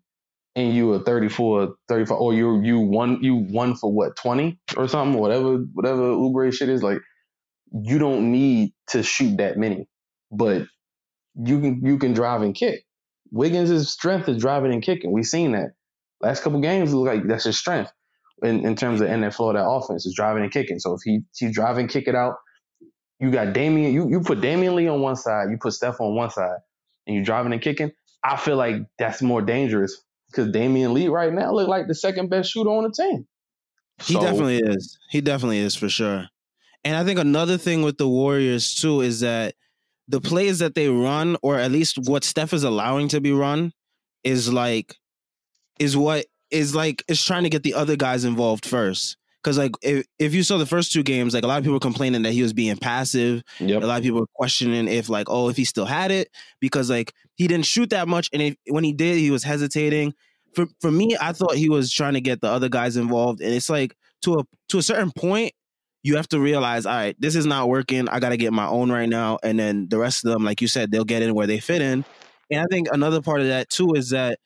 and 0.54 0.74
you 0.74 0.92
are 0.94 1.00
34, 1.00 1.74
35, 1.88 2.16
or 2.18 2.32
you 2.32 2.62
you 2.62 2.80
one 2.80 3.22
you 3.22 3.36
one 3.36 3.76
for 3.76 3.92
what 3.92 4.16
20 4.16 4.58
or 4.74 4.88
something, 4.88 5.20
whatever 5.20 5.58
whatever 5.74 6.02
Oubre 6.12 6.50
shit 6.50 6.70
is 6.70 6.82
like. 6.82 7.00
You 7.72 7.98
don't 7.98 8.32
need 8.32 8.72
to 8.88 9.02
shoot 9.02 9.36
that 9.38 9.58
many, 9.58 9.86
but 10.32 10.62
you 11.34 11.60
can 11.60 11.82
you 11.84 11.98
can 11.98 12.14
drive 12.14 12.42
and 12.42 12.54
kick. 12.54 12.85
Wiggins' 13.30 13.90
strength 13.90 14.28
is 14.28 14.40
driving 14.40 14.72
and 14.72 14.82
kicking. 14.82 15.12
We've 15.12 15.24
seen 15.24 15.52
that. 15.52 15.72
Last 16.20 16.42
couple 16.42 16.60
games 16.60 16.94
look 16.94 17.06
like 17.06 17.26
that's 17.26 17.44
his 17.44 17.58
strength 17.58 17.92
in, 18.42 18.64
in 18.64 18.74
terms 18.76 19.00
of 19.00 19.08
in 19.08 19.20
that 19.20 19.34
Florida 19.34 19.64
offense 19.64 20.06
is 20.06 20.14
driving 20.14 20.42
and 20.42 20.52
kicking. 20.52 20.78
So 20.78 20.94
if 20.94 21.00
he 21.04 21.20
he's 21.36 21.54
driving, 21.54 21.88
kick 21.88 22.08
it 22.08 22.14
out, 22.14 22.36
you 23.20 23.30
got 23.30 23.48
Damion, 23.48 23.92
you, 23.92 24.08
you 24.08 24.20
put 24.20 24.40
Damion 24.40 24.74
Lee 24.74 24.88
on 24.88 25.00
one 25.00 25.16
side, 25.16 25.50
you 25.50 25.58
put 25.60 25.72
Steph 25.72 26.00
on 26.00 26.14
one 26.14 26.30
side, 26.30 26.58
and 27.06 27.16
you're 27.16 27.24
driving 27.24 27.52
and 27.52 27.62
kicking, 27.62 27.92
I 28.22 28.36
feel 28.36 28.56
like 28.56 28.76
that's 28.98 29.22
more 29.22 29.42
dangerous 29.42 30.02
because 30.30 30.48
Damion 30.48 30.92
Lee 30.92 31.08
right 31.08 31.32
now 31.32 31.52
look 31.52 31.68
like 31.68 31.86
the 31.86 31.94
second 31.94 32.28
best 32.28 32.50
shooter 32.50 32.70
on 32.70 32.84
the 32.84 32.90
team. 32.90 33.26
So, 34.00 34.14
he 34.18 34.24
definitely 34.24 34.58
is. 34.58 34.98
He 35.10 35.20
definitely 35.20 35.58
is 35.58 35.74
for 35.74 35.88
sure. 35.88 36.26
And 36.84 36.96
I 36.96 37.04
think 37.04 37.18
another 37.18 37.56
thing 37.56 37.82
with 37.82 37.98
the 37.98 38.08
Warriors 38.08 38.74
too 38.74 39.00
is 39.00 39.20
that 39.20 39.54
the 40.08 40.20
plays 40.20 40.60
that 40.60 40.74
they 40.74 40.88
run, 40.88 41.36
or 41.42 41.58
at 41.58 41.72
least 41.72 41.98
what 41.98 42.24
Steph 42.24 42.52
is 42.52 42.64
allowing 42.64 43.08
to 43.08 43.20
be 43.20 43.32
run, 43.32 43.72
is 44.24 44.52
like 44.52 44.94
is 45.78 45.96
what 45.96 46.26
is 46.50 46.74
like 46.74 47.04
is 47.08 47.22
trying 47.22 47.44
to 47.44 47.50
get 47.50 47.62
the 47.62 47.74
other 47.74 47.96
guys 47.96 48.24
involved 48.24 48.66
first. 48.66 49.16
Because 49.42 49.58
like 49.58 49.72
if, 49.82 50.04
if 50.18 50.34
you 50.34 50.42
saw 50.42 50.58
the 50.58 50.66
first 50.66 50.92
two 50.92 51.02
games, 51.02 51.34
like 51.34 51.44
a 51.44 51.46
lot 51.46 51.58
of 51.58 51.64
people 51.64 51.74
were 51.74 51.80
complaining 51.80 52.22
that 52.22 52.32
he 52.32 52.42
was 52.42 52.52
being 52.52 52.76
passive. 52.76 53.42
Yep. 53.60 53.82
A 53.82 53.86
lot 53.86 53.98
of 53.98 54.02
people 54.02 54.20
were 54.20 54.26
questioning 54.34 54.88
if 54.88 55.08
like 55.08 55.28
oh 55.28 55.48
if 55.48 55.56
he 55.56 55.64
still 55.64 55.84
had 55.84 56.10
it 56.10 56.28
because 56.60 56.90
like 56.90 57.12
he 57.34 57.46
didn't 57.46 57.66
shoot 57.66 57.90
that 57.90 58.08
much 58.08 58.28
and 58.32 58.42
if, 58.42 58.56
when 58.68 58.84
he 58.84 58.92
did 58.92 59.18
he 59.18 59.30
was 59.30 59.44
hesitating. 59.44 60.14
For 60.54 60.66
for 60.80 60.90
me, 60.90 61.16
I 61.20 61.32
thought 61.32 61.54
he 61.54 61.68
was 61.68 61.92
trying 61.92 62.14
to 62.14 62.20
get 62.20 62.40
the 62.40 62.48
other 62.48 62.70
guys 62.70 62.96
involved, 62.96 63.42
and 63.42 63.52
it's 63.52 63.68
like 63.68 63.94
to 64.22 64.38
a 64.38 64.44
to 64.70 64.78
a 64.78 64.82
certain 64.82 65.12
point, 65.12 65.52
you 66.06 66.14
have 66.14 66.28
to 66.28 66.38
realize, 66.38 66.86
all 66.86 66.94
right, 66.94 67.16
this 67.20 67.34
is 67.34 67.46
not 67.46 67.68
working. 67.68 68.08
I 68.08 68.20
got 68.20 68.28
to 68.28 68.36
get 68.36 68.52
my 68.52 68.68
own 68.68 68.92
right 68.92 69.08
now, 69.08 69.38
and 69.42 69.58
then 69.58 69.88
the 69.88 69.98
rest 69.98 70.24
of 70.24 70.30
them, 70.30 70.44
like 70.44 70.62
you 70.62 70.68
said, 70.68 70.92
they'll 70.92 71.04
get 71.04 71.20
in 71.20 71.34
where 71.34 71.48
they 71.48 71.58
fit 71.58 71.82
in. 71.82 72.04
And 72.48 72.60
I 72.60 72.64
think 72.70 72.86
another 72.92 73.20
part 73.20 73.40
of 73.40 73.48
that 73.48 73.70
too 73.70 73.92
is 73.96 74.10
that 74.10 74.38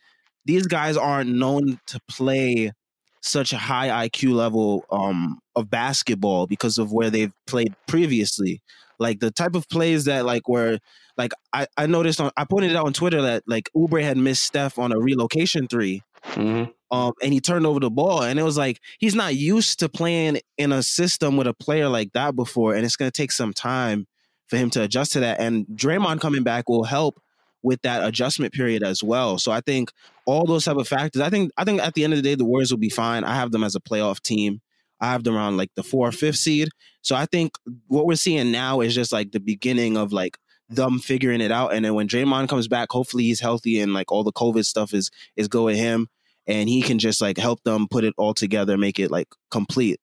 these 0.47 0.67
guys 0.67 0.97
aren't 0.97 1.29
known 1.29 1.79
to 1.89 2.01
play 2.09 2.73
such 3.21 3.53
a 3.53 3.59
high 3.59 4.09
IQ 4.09 4.33
level 4.33 4.87
um, 4.91 5.39
of 5.55 5.69
basketball 5.69 6.47
because 6.47 6.79
of 6.79 6.93
where 6.93 7.11
they've 7.11 7.35
played 7.47 7.75
previously. 7.87 8.63
Like 8.99 9.21
the 9.21 9.31
type 9.31 9.55
of 9.55 9.69
plays 9.69 10.07
that 10.07 10.25
like 10.25 10.49
where 10.49 10.79
like 11.19 11.33
I, 11.53 11.67
I 11.77 11.85
noticed 11.87 12.23
on 12.23 12.31
I 12.39 12.47
pointed 12.47 12.71
it 12.71 12.77
out 12.77 12.87
on 12.87 12.95
Twitter 12.95 13.21
that 13.21 13.43
like 13.47 13.69
Oubre 13.77 14.03
had 14.03 14.17
missed 14.17 14.45
Steph 14.45 14.79
on 14.79 14.93
a 14.93 14.99
relocation 14.99 15.69
3 15.69 16.03
mm-hmm. 16.29 16.71
Um, 16.91 17.13
and 17.23 17.33
he 17.33 17.41
turned 17.41 17.67
over 17.67 17.79
the 17.79 17.91
ball, 17.91 18.23
and 18.23 18.39
it 18.39 18.43
was 18.43 18.59
like 18.59 18.81
he's 18.99 19.15
not 19.15 19.37
used 19.37 19.79
to 19.81 19.89
playing 19.89 20.41
in 20.59 20.73
a 20.73 20.83
system 20.83 21.37
with 21.37 21.47
a 21.47 21.55
player 21.55 21.89
like 21.89 22.13
that 22.15 22.35
before, 22.35 22.75
and 22.75 22.85
it's 22.85 22.97
going 22.97 23.11
to 23.11 23.17
take 23.17 23.33
some 23.33 23.53
time 23.53 24.07
for 24.49 24.57
him 24.57 24.71
to 24.71 24.83
adjust 24.83 25.13
to 25.13 25.21
that. 25.21 25.41
And 25.41 25.67
Draymond 25.69 26.21
coming 26.21 26.43
back 26.43 26.69
will 26.69 26.85
help 26.85 27.21
with 27.63 27.83
that 27.83 28.07
adjustment 28.07 28.53
period 28.53 28.83
as 28.83 29.03
well. 29.03 29.39
So 29.39 29.53
I 29.53 29.61
think 29.61 29.93
all 30.27 30.47
those 30.47 30.65
type 30.65 30.77
of 30.77 30.89
factors. 30.89 31.23
I 31.23 31.31
think 31.31 31.53
I 31.57 31.65
think 31.65 31.81
at 31.81 31.95
the 31.95 32.05
end 32.05 32.13
of 32.13 32.19
the 32.19 32.23
day, 32.23 32.35
the 32.35 32.45
Warriors 32.45 32.71
will 32.71 32.79
be 32.79 32.91
fine. 32.91 33.25
I 33.25 33.35
have 33.35 33.53
them 33.53 33.65
as 33.65 33.75
a 33.75 33.81
playoff 33.81 34.21
team. 34.21 34.61
I 35.01 35.13
have 35.13 35.25
them 35.25 35.35
around 35.35 35.57
like 35.57 35.71
the 35.77 35.83
four 35.83 36.09
or 36.09 36.13
fifth 36.13 36.37
seed. 36.37 36.69
So 37.03 37.17
I 37.17 37.27
think 37.27 37.53
what 37.87 38.07
we're 38.07 38.17
seeing 38.17 38.53
now 38.53 38.81
is 38.81 38.95
just 38.95 39.13
like 39.13 39.33
the 39.33 39.41
beginning 39.41 39.97
of 39.97 40.13
like 40.13 40.37
them 40.69 40.99
figuring 40.99 41.41
it 41.41 41.51
out. 41.51 41.73
And 41.73 41.85
then 41.85 41.95
when 41.95 42.07
Draymond 42.07 42.49
comes 42.49 42.69
back, 42.69 42.89
hopefully 42.91 43.25
he's 43.25 43.41
healthy 43.41 43.81
and 43.81 43.95
like 43.95 44.13
all 44.13 44.25
the 44.25 44.33
COVID 44.33 44.65
stuff 44.65 44.93
is 44.93 45.11
is 45.37 45.49
go 45.49 45.65
with 45.65 45.77
him, 45.77 46.09
and 46.51 46.69
he 46.69 46.83
can 46.83 46.99
just 46.99 47.21
like 47.21 47.39
help 47.39 47.63
them 47.63 47.87
put 47.89 48.05
it 48.05 48.15
all 48.19 48.35
together, 48.35 48.77
make 48.77 48.99
it 48.99 49.11
like 49.11 49.29
complete. 49.51 50.01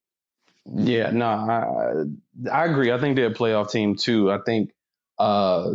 Yeah, 0.66 1.12
no, 1.12 1.25
I 1.25 2.04
I 2.51 2.66
agree. 2.66 2.92
I 2.92 3.00
think 3.00 3.16
they're 3.16 3.27
a 3.27 3.34
playoff 3.34 3.70
team 3.72 3.96
too. 3.96 4.32
I 4.32 4.39
think 4.46 4.72
uh, 5.20 5.72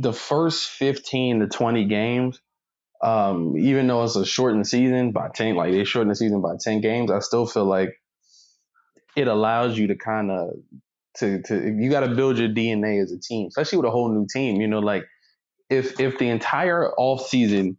the 0.00 0.12
first 0.12 0.68
15 0.68 1.40
to 1.40 1.46
20 1.48 1.84
games, 1.86 2.40
um, 3.02 3.56
even 3.56 3.86
though 3.86 4.04
it's 4.04 4.16
a 4.16 4.26
shortened 4.26 4.66
season 4.66 5.12
by 5.12 5.28
10, 5.28 5.54
like 5.54 5.72
they 5.72 5.84
shortened 5.84 6.10
the 6.10 6.16
season 6.16 6.40
by 6.40 6.54
10 6.60 6.80
games, 6.80 7.10
I 7.10 7.20
still 7.20 7.46
feel 7.46 7.64
like 7.64 7.90
it 9.16 9.28
allows 9.28 9.78
you 9.78 9.88
to 9.88 9.96
kind 9.96 10.30
of 10.30 10.50
to 11.18 11.42
to 11.42 11.74
you 11.78 11.90
got 11.90 12.00
to 12.00 12.14
build 12.14 12.38
your 12.38 12.48
DNA 12.48 13.02
as 13.02 13.12
a 13.12 13.18
team, 13.18 13.48
especially 13.48 13.78
with 13.78 13.86
a 13.86 13.90
whole 13.90 14.10
new 14.12 14.26
team. 14.26 14.60
You 14.60 14.68
know, 14.68 14.80
like 14.80 15.04
if 15.70 16.00
if 16.00 16.18
the 16.18 16.28
entire 16.28 16.90
off 16.92 17.26
season 17.26 17.78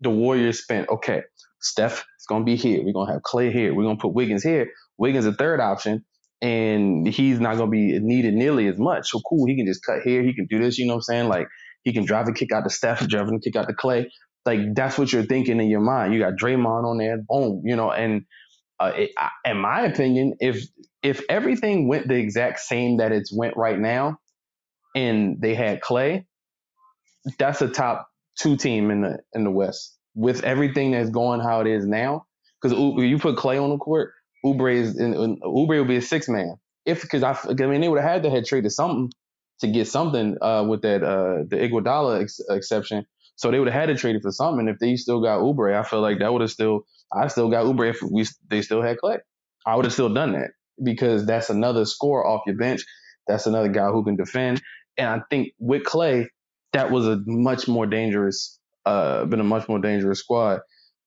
the 0.00 0.10
Warriors 0.10 0.62
spent 0.62 0.88
okay, 0.88 1.22
Steph 1.60 2.00
is 2.00 2.26
gonna 2.28 2.44
be 2.44 2.56
here, 2.56 2.82
we're 2.84 2.92
gonna 2.92 3.12
have 3.12 3.22
Klay 3.22 3.52
here, 3.52 3.74
we're 3.74 3.84
gonna 3.84 3.98
put 3.98 4.14
Wiggins 4.14 4.42
here. 4.42 4.70
Wiggins 4.98 5.26
a 5.26 5.32
third 5.32 5.60
option 5.60 6.04
and 6.42 7.06
he's 7.06 7.40
not 7.40 7.56
gonna 7.56 7.70
be 7.70 7.98
needed 7.98 8.34
nearly 8.34 8.66
as 8.68 8.78
much. 8.78 9.10
So 9.10 9.20
cool, 9.20 9.46
he 9.46 9.56
can 9.56 9.66
just 9.66 9.84
cut 9.84 10.02
here, 10.02 10.22
he 10.22 10.34
can 10.34 10.46
do 10.46 10.58
this, 10.58 10.78
you 10.78 10.86
know 10.86 10.94
what 10.94 10.98
I'm 10.98 11.02
saying? 11.02 11.28
Like 11.28 11.48
he 11.82 11.92
can 11.92 12.04
drive 12.04 12.26
and 12.26 12.36
kick 12.36 12.52
out 12.52 12.64
the 12.64 12.70
Steph, 12.70 13.06
drive 13.08 13.28
and 13.28 13.42
kick 13.42 13.56
out 13.56 13.66
the 13.66 13.74
Klay. 13.74 14.06
Like 14.44 14.74
that's 14.74 14.96
what 14.98 15.12
you're 15.12 15.24
thinking 15.24 15.60
in 15.60 15.68
your 15.68 15.80
mind. 15.80 16.12
You 16.14 16.20
got 16.20 16.34
Draymond 16.34 16.84
on 16.84 16.98
there, 16.98 17.18
boom, 17.28 17.62
you 17.64 17.74
know. 17.74 17.90
And 17.90 18.22
uh, 18.78 18.92
it, 18.94 19.10
in 19.44 19.58
my 19.58 19.82
opinion, 19.82 20.34
if 20.38 20.64
if 21.02 21.22
everything 21.28 21.88
went 21.88 22.06
the 22.06 22.14
exact 22.14 22.60
same 22.60 22.98
that 22.98 23.12
it's 23.12 23.36
went 23.36 23.56
right 23.56 23.78
now, 23.78 24.18
and 24.94 25.40
they 25.40 25.54
had 25.54 25.80
Clay, 25.80 26.26
that's 27.38 27.60
a 27.60 27.68
top 27.68 28.08
two 28.38 28.56
team 28.56 28.90
in 28.92 29.02
the 29.02 29.18
in 29.32 29.42
the 29.42 29.50
West 29.50 29.95
with 30.16 30.42
everything 30.42 30.90
that's 30.90 31.10
going 31.10 31.40
how 31.40 31.60
it 31.60 31.68
is 31.68 31.86
now. 31.86 32.26
Because 32.60 32.76
you 32.76 33.18
put 33.18 33.36
Klay 33.36 33.62
on 33.62 33.70
the 33.70 33.76
court, 33.76 34.12
Oubre 34.44 34.74
is 34.74 34.96
Oubre 34.98 35.78
will 35.78 35.84
be 35.84 35.96
a 35.96 36.02
six 36.02 36.28
man. 36.28 36.56
If 36.84 37.02
because 37.02 37.22
I, 37.22 37.36
I 37.48 37.66
mean 37.66 37.80
they 37.80 37.88
would 37.88 38.00
have 38.00 38.10
had 38.10 38.22
to 38.24 38.30
have 38.30 38.44
traded 38.44 38.72
something 38.72 39.12
to 39.60 39.68
get 39.68 39.88
something 39.88 40.36
uh, 40.40 40.64
with 40.68 40.82
that 40.82 41.02
uh, 41.02 41.44
the 41.48 41.56
Iguodala 41.56 42.22
ex- 42.22 42.40
exception. 42.48 43.06
So 43.36 43.50
they 43.50 43.58
would 43.58 43.68
have 43.68 43.88
had 43.88 43.94
to 43.94 44.00
trade 44.00 44.16
it 44.16 44.22
for 44.22 44.32
something. 44.32 44.66
If 44.66 44.78
they 44.78 44.96
still 44.96 45.20
got 45.20 45.40
Oubre, 45.40 45.78
I 45.78 45.82
feel 45.82 46.00
like 46.00 46.18
that 46.20 46.32
would 46.32 46.40
have 46.40 46.50
still 46.50 46.86
I 47.12 47.28
still 47.28 47.50
got 47.50 47.66
Oubre 47.66 47.90
if 47.90 48.00
we 48.02 48.26
they 48.48 48.62
still 48.62 48.82
had 48.82 48.96
Klay. 48.98 49.18
I 49.66 49.76
would 49.76 49.84
have 49.84 49.94
still 49.94 50.12
done 50.12 50.32
that 50.32 50.50
because 50.82 51.26
that's 51.26 51.50
another 51.50 51.84
score 51.84 52.26
off 52.26 52.42
your 52.46 52.56
bench. 52.56 52.84
That's 53.26 53.46
another 53.46 53.68
guy 53.68 53.88
who 53.88 54.04
can 54.04 54.16
defend. 54.16 54.62
And 54.96 55.08
I 55.08 55.20
think 55.28 55.52
with 55.58 55.82
Klay, 55.82 56.26
that 56.72 56.90
was 56.90 57.06
a 57.06 57.20
much 57.26 57.68
more 57.68 57.86
dangerous, 57.86 58.58
uh, 58.86 59.24
been 59.26 59.40
a 59.40 59.44
much 59.44 59.68
more 59.68 59.78
dangerous 59.78 60.20
squad. 60.20 60.60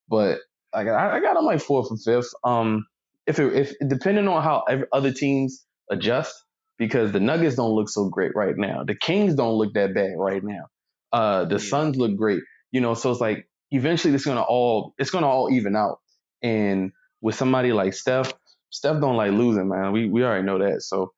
But 0.07 0.39
I 0.73 0.83
got 0.83 1.13
I 1.13 1.19
got 1.19 1.37
him 1.37 1.45
like 1.45 1.61
fourth 1.61 1.87
or 1.89 1.97
fifth. 1.97 2.31
Um, 2.43 2.85
if 3.25 3.39
it, 3.39 3.53
if 3.53 3.73
depending 3.87 4.27
on 4.27 4.43
how 4.43 4.65
other 4.91 5.11
teams 5.11 5.65
adjust, 5.89 6.33
because 6.77 7.11
the 7.11 7.19
Nuggets 7.19 7.55
don't 7.55 7.71
look 7.71 7.89
so 7.89 8.09
great 8.09 8.35
right 8.35 8.57
now. 8.57 8.83
The 8.83 8.95
Kings 8.95 9.35
don't 9.35 9.55
look 9.55 9.73
that 9.73 9.93
bad 9.93 10.13
right 10.17 10.43
now. 10.43 10.65
Uh, 11.11 11.45
the 11.45 11.55
yeah. 11.55 11.69
Suns 11.69 11.97
look 11.97 12.15
great. 12.15 12.41
You 12.71 12.81
know, 12.81 12.93
so 12.93 13.11
it's 13.11 13.21
like 13.21 13.47
eventually 13.71 14.13
it's 14.13 14.25
gonna 14.25 14.41
all 14.41 14.93
it's 14.97 15.09
gonna 15.09 15.27
all 15.27 15.51
even 15.51 15.75
out. 15.75 15.99
And 16.41 16.91
with 17.21 17.35
somebody 17.35 17.73
like 17.73 17.93
Steph, 17.93 18.33
Steph 18.69 19.01
don't 19.01 19.17
like 19.17 19.31
losing, 19.31 19.67
man. 19.67 19.91
We 19.91 20.09
we 20.09 20.23
already 20.23 20.45
know 20.45 20.59
that. 20.59 20.81
So, 20.81 21.11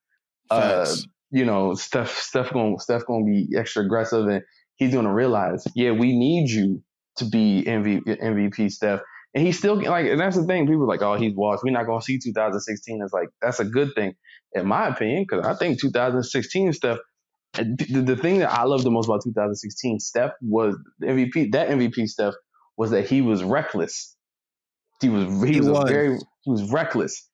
uh, 0.49 0.93
you 1.29 1.45
know, 1.45 1.75
Steph 1.75 2.17
Steph 2.17 2.51
gonna 2.51 2.79
Steph 2.79 3.05
gonna 3.05 3.25
be 3.25 3.49
extra 3.55 3.83
aggressive, 3.83 4.27
and 4.27 4.43
he's 4.81 4.93
gonna 4.95 5.13
realize, 5.13 5.67
yeah, 5.75 5.91
we 5.91 6.17
need 6.17 6.49
you 6.49 6.81
to 7.17 7.25
be 7.25 7.63
MVP, 7.67 8.19
MVP 8.19 8.71
Steph. 8.71 9.01
And 9.33 9.45
he's 9.45 9.57
still 9.57 9.75
like, 9.75 10.07
and 10.07 10.19
that's 10.19 10.35
the 10.35 10.43
thing. 10.43 10.65
People 10.65 10.83
are 10.83 10.87
like, 10.87 11.03
oh, 11.03 11.15
he's 11.15 11.35
washed. 11.35 11.63
We're 11.63 11.71
not 11.71 11.85
going 11.85 11.99
to 11.99 12.05
see 12.05 12.17
2016. 12.17 13.01
It's 13.01 13.13
like, 13.13 13.29
that's 13.41 13.59
a 13.59 13.65
good 13.65 13.93
thing, 13.95 14.15
in 14.53 14.65
my 14.65 14.87
opinion, 14.87 15.23
because 15.23 15.45
I 15.45 15.53
think 15.53 15.79
2016 15.79 16.73
Steph, 16.73 16.97
the, 17.53 18.03
the 18.05 18.15
thing 18.17 18.39
that 18.39 18.51
I 18.51 18.63
love 18.63 18.83
the 18.83 18.91
most 18.91 19.05
about 19.05 19.21
2016 19.23 19.99
Steph 19.99 20.31
was 20.41 20.75
MVP, 21.01 21.51
that 21.53 21.69
MVP 21.69 22.07
Steph 22.07 22.33
was 22.75 22.91
that 22.91 23.07
he 23.07 23.21
was 23.21 23.43
reckless. 23.43 24.15
He 24.99 25.09
was 25.09 25.25
he, 25.43 25.53
he 25.53 25.59
was, 25.59 25.69
was. 25.69 25.89
very 25.89 26.17
he 26.43 26.51
was 26.51 26.71
reckless. 26.71 27.29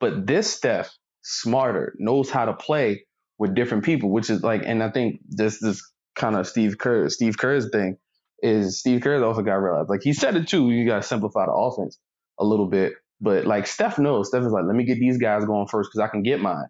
But 0.00 0.26
this 0.26 0.50
Steph, 0.50 0.90
smarter, 1.22 1.94
knows 1.98 2.30
how 2.30 2.44
to 2.46 2.54
play 2.54 3.04
with 3.38 3.54
different 3.54 3.84
people, 3.84 4.10
which 4.10 4.30
is 4.30 4.42
like, 4.42 4.62
and 4.64 4.82
I 4.82 4.90
think 4.90 5.20
this 5.28 5.60
this 5.60 5.82
kind 6.14 6.36
of 6.36 6.46
Steve 6.46 6.78
Kerr, 6.78 7.08
Steve 7.08 7.38
Kerr's 7.38 7.68
thing 7.70 7.96
is 8.42 8.78
Steve 8.78 9.00
Kerr 9.00 9.22
also 9.24 9.42
got 9.42 9.54
realized. 9.54 9.88
Like 9.88 10.02
he 10.02 10.12
said 10.12 10.36
it 10.36 10.48
too, 10.48 10.70
you 10.70 10.86
got 10.86 11.02
to 11.02 11.08
simplify 11.08 11.46
the 11.46 11.52
offense 11.52 11.98
a 12.38 12.44
little 12.44 12.66
bit. 12.66 12.94
But 13.20 13.46
like 13.46 13.66
Steph 13.66 13.98
knows, 13.98 14.28
Steph 14.28 14.42
is 14.44 14.52
like, 14.52 14.64
let 14.66 14.76
me 14.76 14.84
get 14.84 14.98
these 14.98 15.18
guys 15.18 15.44
going 15.44 15.66
first 15.68 15.90
because 15.90 16.06
I 16.06 16.10
can 16.10 16.22
get 16.22 16.40
mine. 16.40 16.66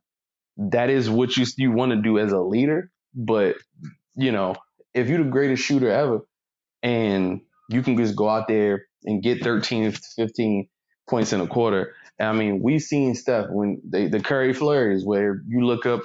That 0.56 0.90
is 0.90 1.10
what 1.10 1.36
you 1.36 1.46
you 1.56 1.72
want 1.72 1.92
to 1.92 2.00
do 2.00 2.18
as 2.18 2.32
a 2.32 2.40
leader. 2.40 2.90
But 3.14 3.56
you 4.14 4.30
know, 4.30 4.54
if 4.92 5.08
you're 5.08 5.24
the 5.24 5.30
greatest 5.30 5.64
shooter 5.64 5.90
ever, 5.90 6.20
and 6.82 7.40
you 7.70 7.82
can 7.82 7.96
just 7.96 8.14
go 8.14 8.28
out 8.28 8.46
there 8.46 8.86
and 9.04 9.22
get 9.22 9.42
13, 9.42 9.92
15 10.16 10.68
points 11.08 11.32
in 11.32 11.40
a 11.40 11.46
quarter. 11.46 11.94
I 12.20 12.32
mean, 12.32 12.61
we've 12.62 12.82
seen 12.82 13.14
stuff 13.14 13.49
when 13.50 13.80
they, 13.84 14.08
the 14.08 14.20
Curry 14.20 14.52
flurries 14.52 15.04
where 15.04 15.42
you 15.49 15.66
look 15.66 15.84
up 15.87 16.02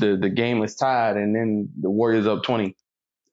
the 0.00 0.16
the 0.16 0.30
game 0.30 0.62
is 0.62 0.74
tied 0.74 1.16
and 1.16 1.34
then 1.34 1.68
the 1.80 1.90
Warriors 1.90 2.26
up 2.26 2.42
20 2.42 2.74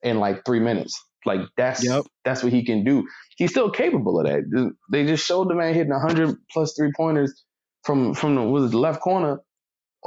in 0.02 0.18
like 0.18 0.44
three 0.44 0.60
minutes. 0.60 1.02
Like 1.24 1.40
that's 1.56 1.84
yep. 1.84 2.04
that's 2.24 2.42
what 2.42 2.52
he 2.52 2.64
can 2.64 2.84
do. 2.84 3.06
He's 3.36 3.50
still 3.50 3.70
capable 3.70 4.20
of 4.20 4.26
that. 4.26 4.72
They 4.90 5.06
just 5.06 5.26
showed 5.26 5.48
the 5.48 5.54
man 5.54 5.74
hitting 5.74 5.92
100 5.92 6.36
plus 6.50 6.74
three 6.76 6.92
pointers 6.96 7.44
from 7.84 8.14
from 8.14 8.34
the, 8.34 8.42
was 8.42 8.70
the 8.70 8.78
left 8.78 9.00
corner 9.00 9.40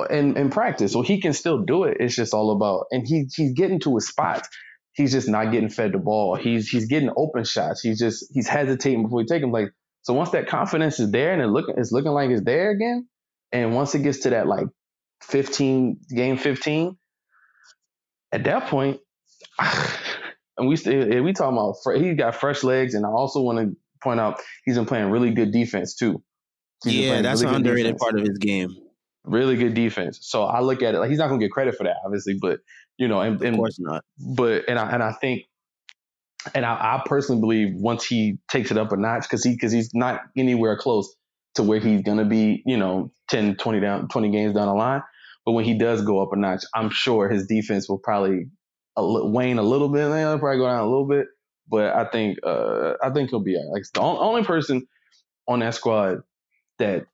in, 0.09 0.37
in 0.37 0.49
practice. 0.49 0.91
So 0.93 1.01
he 1.01 1.21
can 1.21 1.33
still 1.33 1.63
do 1.63 1.83
it. 1.83 1.97
It's 1.99 2.15
just 2.15 2.33
all 2.33 2.51
about 2.51 2.85
and 2.91 3.07
he 3.07 3.27
he's 3.33 3.53
getting 3.53 3.79
to 3.81 3.95
his 3.95 4.07
spots. 4.07 4.49
He's 4.93 5.11
just 5.11 5.27
not 5.27 5.51
getting 5.51 5.69
fed 5.69 5.91
the 5.93 5.97
ball. 5.97 6.35
He's 6.35 6.69
he's 6.69 6.85
getting 6.85 7.11
open 7.15 7.43
shots. 7.43 7.81
He's 7.81 7.99
just 7.99 8.25
he's 8.33 8.47
hesitating 8.47 9.03
before 9.03 9.21
he 9.21 9.25
take 9.25 9.41
them. 9.41 9.51
Like 9.51 9.71
so 10.05 10.13
once 10.13 10.29
that 10.29 10.47
confidence 10.47 10.99
is 10.99 11.09
there 11.09 11.33
and 11.33 11.41
it 11.41 11.47
look 11.47 11.65
it's 11.67 11.91
looking 11.91 12.11
like 12.11 12.29
it's 12.29 12.43
there 12.43 12.69
again, 12.69 13.07
and 13.51 13.73
once 13.73 13.95
it 13.95 14.03
gets 14.03 14.19
to 14.19 14.29
that 14.29 14.45
like 14.45 14.67
15 15.23 15.97
game 16.15 16.37
15, 16.37 16.95
at 18.31 18.43
that 18.43 18.67
point, 18.67 18.99
and 19.59 20.67
we 20.67 20.75
we 21.21 21.33
talking 21.33 21.57
about 21.57 21.99
he 21.99 22.13
got 22.13 22.35
fresh 22.35 22.63
legs, 22.63 22.93
and 22.93 23.03
I 23.03 23.09
also 23.09 23.41
want 23.41 23.57
to 23.57 23.75
point 24.03 24.19
out 24.19 24.39
he's 24.63 24.75
been 24.75 24.85
playing 24.85 25.09
really 25.09 25.31
good 25.31 25.51
defense 25.51 25.95
too. 25.95 26.21
He's 26.83 26.93
yeah, 26.93 27.23
that's 27.23 27.41
really 27.41 27.55
an 27.55 27.61
underrated 27.61 27.93
defense. 27.93 28.01
part 28.03 28.19
of 28.19 28.27
his 28.27 28.37
game. 28.37 28.77
Really 29.23 29.55
good 29.55 29.73
defense. 29.73 30.19
So 30.21 30.43
I 30.43 30.59
look 30.59 30.83
at 30.83 30.93
it 30.93 30.99
like 30.99 31.09
he's 31.09 31.17
not 31.17 31.29
gonna 31.29 31.39
get 31.39 31.49
credit 31.49 31.77
for 31.77 31.85
that, 31.85 31.95
obviously, 32.05 32.37
but 32.39 32.59
you 32.99 33.07
know, 33.07 33.21
and, 33.21 33.41
and 33.41 33.55
of 33.55 33.57
course 33.57 33.79
not. 33.79 34.05
But 34.19 34.65
and 34.67 34.77
I 34.77 34.91
and 34.91 35.01
I 35.01 35.13
think 35.13 35.45
and 36.53 36.65
I, 36.65 36.73
I 36.73 37.03
personally 37.05 37.41
believe 37.41 37.75
once 37.75 38.05
he 38.05 38.37
takes 38.49 38.71
it 38.71 38.77
up 38.77 38.91
a 38.91 38.97
notch, 38.97 39.23
because 39.23 39.43
he 39.43 39.53
because 39.53 39.71
he's 39.71 39.93
not 39.93 40.21
anywhere 40.37 40.77
close 40.77 41.13
to 41.55 41.63
where 41.63 41.79
he's 41.79 42.01
gonna 42.01 42.25
be, 42.25 42.61
you 42.65 42.77
know, 42.77 43.11
10, 43.29 43.55
20 43.55 43.79
down, 43.79 44.07
20 44.07 44.29
games 44.29 44.53
down 44.53 44.67
the 44.67 44.73
line. 44.73 45.01
But 45.45 45.53
when 45.53 45.65
he 45.65 45.77
does 45.77 46.01
go 46.01 46.21
up 46.21 46.33
a 46.33 46.35
notch, 46.35 46.63
I'm 46.73 46.89
sure 46.89 47.29
his 47.29 47.47
defense 47.47 47.87
will 47.87 47.99
probably 47.99 48.49
wane 48.97 49.57
a 49.57 49.63
little 49.63 49.89
bit. 49.89 50.09
They'll 50.09 50.39
probably 50.39 50.57
go 50.57 50.67
down 50.67 50.79
a 50.79 50.89
little 50.89 51.07
bit. 51.07 51.27
But 51.67 51.95
I 51.95 52.05
think 52.05 52.39
uh, 52.43 52.93
I 53.01 53.09
think 53.11 53.29
he'll 53.29 53.39
be 53.39 53.57
like 53.71 53.83
the 53.93 54.01
only 54.01 54.43
person 54.43 54.87
on 55.47 55.59
that 55.59 55.73
squad 55.75 56.19
that 56.79 57.05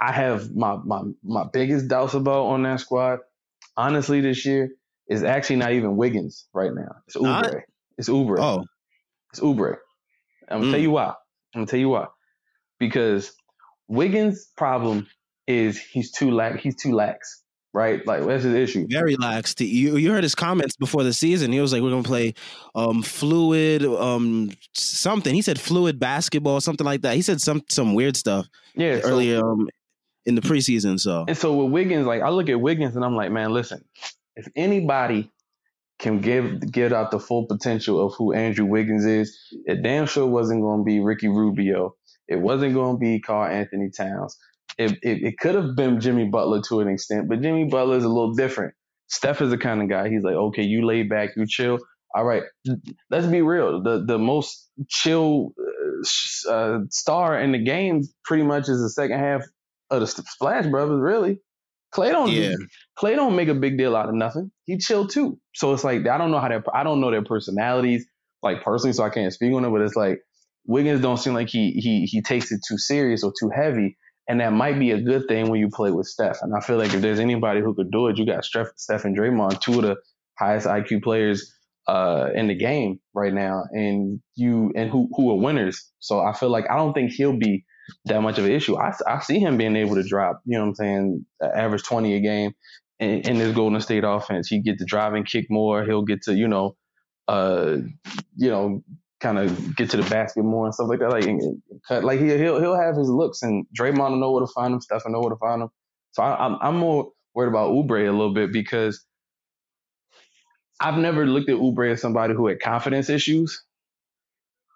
I 0.00 0.12
have 0.12 0.54
my 0.54 0.76
my 0.76 1.02
my 1.22 1.44
biggest 1.52 1.88
doubts 1.88 2.14
about 2.14 2.46
on 2.46 2.62
that 2.64 2.80
squad, 2.80 3.20
honestly, 3.76 4.20
this 4.20 4.44
year 4.44 4.70
is 5.08 5.22
actually 5.22 5.56
not 5.56 5.72
even 5.72 5.96
Wiggins 5.96 6.46
right 6.52 6.72
now. 6.72 6.96
It's 7.06 7.16
Oubre. 7.16 7.62
It's 7.98 8.08
Oubre. 8.08 8.38
Oh, 8.38 8.64
it's 9.32 9.42
Uber. 9.42 9.82
I'm 10.48 10.60
gonna 10.60 10.68
mm. 10.68 10.72
tell 10.72 10.80
you 10.80 10.90
why. 10.90 11.08
I'm 11.08 11.14
gonna 11.54 11.66
tell 11.66 11.80
you 11.80 11.90
why. 11.90 12.06
Because 12.78 13.32
Wiggins' 13.88 14.48
problem 14.56 15.06
is 15.46 15.78
he's 15.78 16.10
too 16.10 16.30
lax. 16.30 16.62
He's 16.62 16.76
too 16.76 16.94
lax 16.94 17.42
right? 17.78 18.04
Like 18.06 18.24
that's 18.26 18.44
his 18.44 18.54
issue. 18.54 18.86
Very 18.90 19.16
lax. 19.16 19.54
You 19.58 19.96
you 19.96 20.10
heard 20.10 20.22
his 20.22 20.34
comments 20.34 20.76
before 20.76 21.04
the 21.04 21.12
season. 21.12 21.52
He 21.52 21.60
was 21.60 21.72
like, 21.72 21.82
"We're 21.82 21.90
gonna 21.90 22.02
play 22.02 22.34
um, 22.74 23.02
fluid, 23.02 23.84
um, 23.84 24.50
something." 24.74 25.34
He 25.34 25.42
said 25.42 25.60
fluid 25.60 25.98
basketball, 25.98 26.60
something 26.60 26.84
like 26.84 27.02
that. 27.02 27.14
He 27.14 27.22
said 27.22 27.40
some 27.40 27.62
some 27.68 27.94
weird 27.94 28.16
stuff. 28.16 28.46
Yeah, 28.74 29.00
earlier 29.04 29.38
so, 29.38 29.50
um, 29.50 29.68
in 30.26 30.34
the 30.34 30.42
preseason. 30.42 30.98
So 30.98 31.24
and 31.28 31.36
so 31.36 31.54
with 31.54 31.72
Wiggins, 31.72 32.06
like 32.06 32.22
I 32.22 32.30
look 32.30 32.48
at 32.48 32.60
Wiggins 32.60 32.96
and 32.96 33.04
I'm 33.04 33.16
like, 33.16 33.30
man, 33.30 33.52
listen, 33.52 33.84
if 34.36 34.48
anybody 34.56 35.30
can 35.98 36.20
give 36.20 36.60
get 36.70 36.92
out 36.92 37.10
the 37.10 37.18
full 37.18 37.46
potential 37.46 38.06
of 38.06 38.14
who 38.16 38.32
Andrew 38.32 38.64
Wiggins 38.64 39.04
is, 39.04 39.36
it 39.66 39.82
damn 39.82 40.06
sure 40.06 40.26
wasn't 40.26 40.62
going 40.62 40.80
to 40.80 40.84
be 40.84 41.00
Ricky 41.00 41.28
Rubio. 41.28 41.94
It 42.28 42.40
wasn't 42.40 42.74
going 42.74 42.96
to 42.96 43.00
be 43.00 43.20
Karl-Anthony 43.20 43.90
Towns. 43.90 44.36
It, 44.76 44.92
it, 45.02 45.22
it 45.22 45.38
could 45.38 45.54
have 45.54 45.74
been 45.74 46.00
Jimmy 46.00 46.26
Butler 46.26 46.62
to 46.68 46.80
an 46.80 46.88
extent, 46.88 47.28
but 47.28 47.42
Jimmy 47.42 47.64
Butler 47.64 47.96
is 47.96 48.04
a 48.04 48.08
little 48.08 48.34
different. 48.34 48.74
Steph 49.08 49.40
is 49.40 49.50
the 49.50 49.58
kind 49.58 49.82
of 49.82 49.88
guy. 49.88 50.08
He's 50.08 50.22
like, 50.22 50.34
okay, 50.34 50.62
you 50.62 50.86
lay 50.86 51.02
back, 51.02 51.30
you 51.36 51.46
chill. 51.46 51.78
All 52.14 52.24
right, 52.24 52.42
let's 53.10 53.26
be 53.26 53.42
real. 53.42 53.82
The 53.82 54.04
the 54.06 54.18
most 54.18 54.70
chill 54.88 55.52
uh, 56.48 56.50
uh 56.50 56.78
star 56.90 57.38
in 57.38 57.52
the 57.52 57.62
game 57.62 58.02
pretty 58.24 58.44
much 58.44 58.68
is 58.68 58.80
the 58.80 58.88
second 58.88 59.18
half 59.18 59.42
of 59.90 60.00
the 60.00 60.06
Splash 60.06 60.66
Brothers. 60.66 61.00
Really, 61.00 61.40
Klay 61.94 62.10
don't 62.10 62.30
yeah. 62.30 62.54
Klay 62.98 63.16
don't 63.16 63.36
make 63.36 63.48
a 63.48 63.54
big 63.54 63.78
deal 63.78 63.96
out 63.96 64.08
of 64.08 64.14
nothing. 64.14 64.50
He 64.66 64.78
chill 64.78 65.06
too. 65.06 65.38
So 65.54 65.72
it's 65.72 65.84
like 65.84 66.06
I 66.06 66.18
don't 66.18 66.30
know 66.30 66.40
how 66.40 66.48
their 66.48 66.62
I 66.74 66.82
don't 66.82 67.00
know 67.00 67.10
their 67.10 67.24
personalities 67.24 68.06
like 68.42 68.62
personally, 68.62 68.92
so 68.92 69.04
I 69.04 69.10
can't 69.10 69.32
speak 69.32 69.52
on 69.52 69.64
it. 69.64 69.70
But 69.70 69.80
it's 69.80 69.96
like 69.96 70.20
Wiggins 70.66 71.00
don't 71.00 71.16
seem 71.16 71.34
like 71.34 71.48
he 71.48 71.72
he 71.72 72.04
he 72.04 72.22
takes 72.22 72.52
it 72.52 72.60
too 72.66 72.78
serious 72.78 73.24
or 73.24 73.32
too 73.38 73.50
heavy. 73.54 73.96
And 74.28 74.40
that 74.40 74.52
might 74.52 74.78
be 74.78 74.90
a 74.90 75.00
good 75.00 75.26
thing 75.26 75.48
when 75.48 75.58
you 75.58 75.70
play 75.70 75.90
with 75.90 76.06
Steph. 76.06 76.42
And 76.42 76.52
I 76.54 76.60
feel 76.60 76.76
like 76.76 76.92
if 76.92 77.00
there's 77.00 77.18
anybody 77.18 77.62
who 77.62 77.72
could 77.74 77.90
do 77.90 78.08
it, 78.08 78.18
you 78.18 78.26
got 78.26 78.44
Steph, 78.44 78.68
Steph 78.76 79.06
and 79.06 79.16
Draymond, 79.16 79.62
two 79.62 79.78
of 79.78 79.82
the 79.86 79.96
highest 80.38 80.66
IQ 80.66 81.02
players 81.02 81.50
uh, 81.86 82.28
in 82.34 82.48
the 82.48 82.54
game 82.54 83.00
right 83.14 83.32
now, 83.32 83.64
and 83.72 84.20
you 84.34 84.70
and 84.76 84.90
who 84.90 85.08
who 85.16 85.30
are 85.30 85.36
winners. 85.42 85.90
So 85.98 86.20
I 86.20 86.34
feel 86.34 86.50
like 86.50 86.66
I 86.70 86.76
don't 86.76 86.92
think 86.92 87.12
he'll 87.12 87.38
be 87.38 87.64
that 88.06 88.22
much 88.22 88.38
of 88.38 88.44
an 88.44 88.52
issue. 88.52 88.76
I, 88.76 88.92
I 89.06 89.20
see 89.20 89.38
him 89.38 89.56
being 89.56 89.76
able 89.76 89.96
to 89.96 90.02
drop, 90.02 90.40
you 90.44 90.56
know 90.56 90.64
what 90.64 90.68
I'm 90.68 90.74
saying, 90.74 91.26
average 91.42 91.82
20 91.82 92.14
a 92.14 92.20
game 92.20 92.54
in, 92.98 93.20
in 93.20 93.38
this 93.38 93.54
Golden 93.54 93.80
State 93.80 94.04
offense. 94.04 94.48
He 94.48 94.60
get 94.60 94.78
to 94.78 94.84
drive 94.84 95.14
and 95.14 95.26
kick 95.26 95.46
more. 95.50 95.84
He'll 95.84 96.02
get 96.02 96.22
to, 96.22 96.34
you 96.34 96.48
know, 96.48 96.76
uh, 97.26 97.78
you 98.36 98.50
know, 98.50 98.82
kind 99.20 99.38
of 99.38 99.76
get 99.76 99.90
to 99.90 99.96
the 99.96 100.08
basket 100.08 100.44
more 100.44 100.64
and 100.64 100.74
stuff 100.74 100.88
like 100.88 101.00
that. 101.00 101.10
Like 101.10 101.24
cut, 101.86 102.04
like 102.04 102.20
he, 102.20 102.26
he'll 102.26 102.60
he'll 102.60 102.78
have 102.78 102.96
his 102.96 103.08
looks, 103.08 103.42
and 103.42 103.66
Draymond 103.78 104.10
will 104.10 104.20
know 104.20 104.32
where 104.32 104.46
to 104.46 104.52
find 104.52 104.74
him. 104.74 104.80
Steph 104.80 105.04
will 105.04 105.12
know 105.12 105.20
where 105.20 105.30
to 105.30 105.36
find 105.36 105.62
him. 105.62 105.68
So 106.12 106.22
I, 106.22 106.46
am 106.46 106.54
I'm, 106.54 106.58
I'm 106.62 106.76
more 106.76 107.10
worried 107.34 107.48
about 107.48 107.70
Oubre 107.70 108.08
a 108.08 108.12
little 108.12 108.34
bit 108.34 108.52
because 108.52 109.04
I've 110.80 110.98
never 110.98 111.26
looked 111.26 111.50
at 111.50 111.56
Oubre 111.56 111.92
as 111.92 112.00
somebody 112.00 112.34
who 112.34 112.46
had 112.46 112.60
confidence 112.60 113.10
issues. 113.10 113.62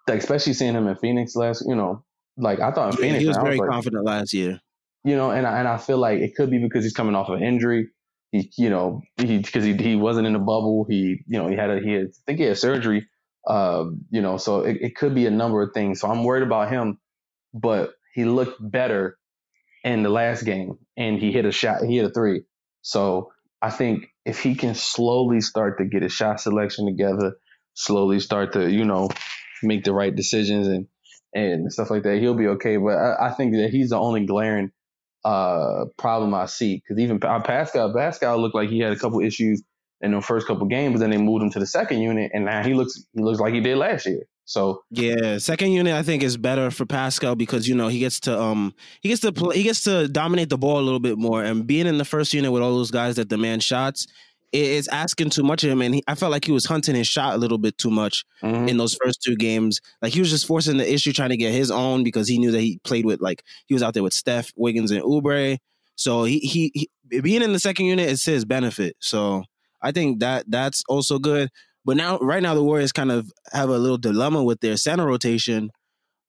Like 0.07 0.19
especially 0.19 0.53
seeing 0.53 0.73
him 0.73 0.87
in 0.87 0.97
Phoenix 0.97 1.35
last, 1.35 1.63
you 1.65 1.75
know, 1.75 2.03
like 2.37 2.59
I 2.59 2.71
thought 2.71 2.91
in 2.91 2.97
Phoenix, 2.97 3.19
he 3.21 3.27
was 3.27 3.37
very 3.37 3.51
was 3.51 3.59
like, 3.59 3.69
confident 3.69 4.05
last 4.05 4.33
year. 4.33 4.59
You 5.03 5.15
know, 5.15 5.31
and 5.31 5.45
I, 5.45 5.59
and 5.59 5.67
I 5.67 5.77
feel 5.77 5.97
like 5.97 6.19
it 6.19 6.35
could 6.35 6.49
be 6.49 6.59
because 6.59 6.83
he's 6.83 6.93
coming 6.93 7.15
off 7.15 7.29
of 7.29 7.41
injury. 7.41 7.89
He, 8.31 8.51
you 8.57 8.69
know, 8.69 9.01
he 9.17 9.39
because 9.39 9.63
he 9.63 9.75
he 9.75 9.95
wasn't 9.95 10.27
in 10.27 10.33
the 10.33 10.39
bubble. 10.39 10.85
He, 10.89 11.23
you 11.27 11.39
know, 11.39 11.47
he 11.47 11.55
had 11.55 11.69
a 11.69 11.79
he 11.79 11.91
had, 11.91 12.05
I 12.05 12.21
think 12.25 12.39
he 12.39 12.45
had 12.45 12.57
surgery 12.57 13.07
uh, 13.45 13.85
you 14.09 14.21
know, 14.21 14.37
so 14.37 14.61
it, 14.61 14.77
it 14.81 14.95
could 14.95 15.13
be 15.13 15.25
a 15.25 15.31
number 15.31 15.61
of 15.61 15.73
things. 15.73 15.99
So 15.99 16.09
I'm 16.09 16.23
worried 16.23 16.43
about 16.43 16.69
him, 16.69 16.99
but 17.53 17.93
he 18.13 18.25
looked 18.25 18.57
better 18.59 19.17
in 19.83 20.03
the 20.03 20.09
last 20.09 20.43
game 20.43 20.77
and 20.95 21.19
he 21.19 21.31
hit 21.31 21.45
a 21.45 21.51
shot, 21.51 21.83
he 21.83 21.97
hit 21.97 22.05
a 22.05 22.09
three. 22.09 22.43
So 22.81 23.31
I 23.61 23.69
think 23.69 24.07
if 24.25 24.39
he 24.39 24.55
can 24.55 24.75
slowly 24.75 25.41
start 25.41 25.77
to 25.79 25.85
get 25.85 26.03
his 26.03 26.13
shot 26.13 26.39
selection 26.39 26.85
together, 26.85 27.35
slowly 27.73 28.19
start 28.19 28.53
to, 28.53 28.69
you 28.69 28.85
know, 28.85 29.09
make 29.61 29.83
the 29.83 29.93
right 29.93 30.15
decisions 30.15 30.67
and 30.67 30.87
and 31.33 31.71
stuff 31.71 31.89
like 31.89 32.03
that, 32.03 32.19
he'll 32.19 32.35
be 32.35 32.47
okay. 32.47 32.77
But 32.77 32.97
I, 32.97 33.27
I 33.27 33.31
think 33.31 33.53
that 33.53 33.69
he's 33.71 33.89
the 33.89 33.97
only 33.97 34.25
glaring 34.25 34.71
uh, 35.25 35.85
problem 35.97 36.33
I 36.33 36.45
see 36.45 36.75
because 36.75 37.01
even 37.01 37.19
Pascal 37.19 37.93
Pascal 37.93 38.39
looked 38.39 38.55
like 38.55 38.69
he 38.69 38.79
had 38.79 38.91
a 38.91 38.97
couple 38.97 39.21
issues 39.21 39.63
in 40.01 40.11
the 40.11 40.21
first 40.21 40.47
couple 40.47 40.67
games, 40.67 40.93
but 40.93 40.99
then 40.99 41.09
they 41.09 41.17
moved 41.17 41.43
him 41.43 41.49
to 41.51 41.59
the 41.59 41.65
second 41.65 42.01
unit, 42.01 42.31
and 42.33 42.45
now 42.45 42.63
he 42.63 42.73
looks 42.73 43.05
he 43.13 43.21
looks 43.21 43.39
like 43.39 43.53
he 43.53 43.61
did 43.61 43.77
last 43.77 44.05
year. 44.05 44.23
So 44.45 44.83
yeah, 44.91 45.37
second 45.37 45.71
unit 45.71 45.93
I 45.93 46.03
think 46.03 46.21
is 46.21 46.35
better 46.35 46.69
for 46.69 46.85
Pascal 46.85 47.35
because 47.35 47.67
you 47.67 47.75
know 47.75 47.87
he 47.87 47.99
gets 47.99 48.19
to 48.21 48.39
um 48.39 48.73
he 49.01 49.09
gets 49.09 49.21
to 49.21 49.31
play 49.31 49.55
he 49.55 49.63
gets 49.63 49.85
to 49.85 50.09
dominate 50.09 50.49
the 50.49 50.57
ball 50.57 50.79
a 50.79 50.83
little 50.83 50.99
bit 50.99 51.17
more, 51.17 51.43
and 51.43 51.65
being 51.65 51.87
in 51.87 51.97
the 51.97 52.05
first 52.05 52.33
unit 52.33 52.51
with 52.51 52.61
all 52.61 52.75
those 52.75 52.91
guys 52.91 53.15
that 53.15 53.29
demand 53.29 53.63
shots, 53.63 54.07
it's 54.53 54.87
asking 54.87 55.31
too 55.31 55.43
much 55.43 55.63
of 55.63 55.71
him, 55.71 55.81
and 55.81 55.95
he, 55.95 56.03
I 56.07 56.15
felt 56.15 56.31
like 56.31 56.45
he 56.45 56.51
was 56.51 56.65
hunting 56.65 56.95
his 56.95 57.07
shot 57.07 57.33
a 57.33 57.37
little 57.37 57.57
bit 57.57 57.77
too 57.77 57.89
much 57.89 58.23
mm-hmm. 58.43 58.67
in 58.67 58.77
those 58.77 58.95
first 59.03 59.21
two 59.23 59.35
games. 59.35 59.81
Like 60.01 60.13
he 60.13 60.19
was 60.19 60.29
just 60.29 60.45
forcing 60.45 60.77
the 60.77 60.93
issue, 60.93 61.11
trying 61.11 61.31
to 61.31 61.37
get 61.37 61.53
his 61.53 61.71
own 61.71 62.03
because 62.03 62.27
he 62.27 62.37
knew 62.37 62.51
that 62.51 62.61
he 62.61 62.79
played 62.83 63.05
with 63.05 63.19
like 63.19 63.43
he 63.65 63.73
was 63.73 63.81
out 63.81 63.93
there 63.93 64.03
with 64.03 64.13
Steph, 64.13 64.51
Wiggins, 64.55 64.91
and 64.91 65.01
Oubre. 65.01 65.57
So 65.95 66.23
he, 66.23 66.39
he, 66.39 66.71
he 67.09 67.21
being 67.21 67.41
in 67.41 67.53
the 67.53 67.59
second 67.59 67.87
unit 67.87 68.09
is 68.09 68.23
his 68.23 68.45
benefit. 68.45 68.95
So 68.99 69.43
I 69.81 69.91
think 69.91 70.19
that 70.19 70.45
that's 70.47 70.83
also 70.87 71.19
good. 71.19 71.49
But 71.85 71.97
now, 71.97 72.17
right 72.19 72.41
now, 72.41 72.53
the 72.53 72.63
Warriors 72.63 72.91
kind 72.93 73.11
of 73.11 73.29
have 73.51 73.69
a 73.69 73.77
little 73.77 73.97
dilemma 73.97 74.43
with 74.43 74.61
their 74.61 74.77
center 74.77 75.05
rotation 75.05 75.71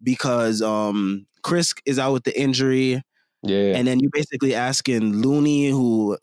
because 0.03 0.63
um 0.63 1.27
Chriss 1.43 1.75
is 1.85 1.99
out 1.99 2.13
with 2.13 2.25
the 2.25 2.39
injury. 2.39 3.03
Yeah. 3.43 3.77
And 3.77 3.87
then 3.87 4.01
you're 4.01 4.11
basically 4.13 4.55
asking 4.55 5.13
Looney, 5.13 5.69
who 5.69 6.17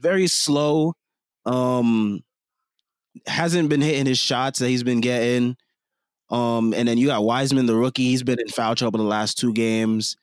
very 0.00 0.26
slow, 0.26 0.92
um, 1.48 2.20
hasn't 3.26 3.68
been 3.68 3.80
hitting 3.80 4.06
his 4.06 4.18
shots 4.18 4.58
that 4.58 4.68
he's 4.68 4.82
been 4.82 5.00
getting. 5.00 5.56
Um, 6.30 6.74
and 6.74 6.86
then 6.86 6.98
you 6.98 7.06
got 7.06 7.24
Wiseman, 7.24 7.66
the 7.66 7.74
rookie. 7.74 8.04
He's 8.04 8.22
been 8.22 8.38
in 8.38 8.48
foul 8.48 8.74
trouble 8.74 8.98
the 8.98 9.04
last 9.04 9.38
two 9.38 9.52
games. 9.54 10.16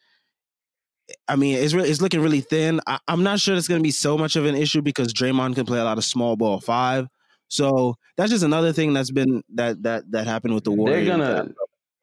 I 1.27 1.35
mean, 1.35 1.57
it's 1.57 1.73
really, 1.73 1.89
it's 1.89 2.01
looking 2.01 2.21
really 2.21 2.41
thin. 2.41 2.79
I, 2.87 2.99
am 3.07 3.23
not 3.23 3.39
sure 3.39 3.55
it's 3.55 3.67
going 3.67 3.79
to 3.79 3.83
be 3.83 3.91
so 3.91 4.17
much 4.17 4.35
of 4.35 4.45
an 4.45 4.55
issue 4.55 4.81
because 4.81 5.13
Draymond 5.13 5.55
can 5.55 5.65
play 5.65 5.79
a 5.79 5.83
lot 5.83 5.97
of 5.97 6.05
small 6.05 6.35
ball 6.35 6.59
five. 6.59 7.07
So 7.47 7.95
that's 8.17 8.31
just 8.31 8.43
another 8.43 8.73
thing 8.73 8.93
that's 8.93 9.11
been 9.11 9.43
that 9.53 9.83
that 9.83 10.11
that 10.11 10.25
happened 10.25 10.55
with 10.55 10.63
the 10.63 10.71
Warriors. 10.71 11.07
They're 11.07 11.17
gonna. 11.17 11.53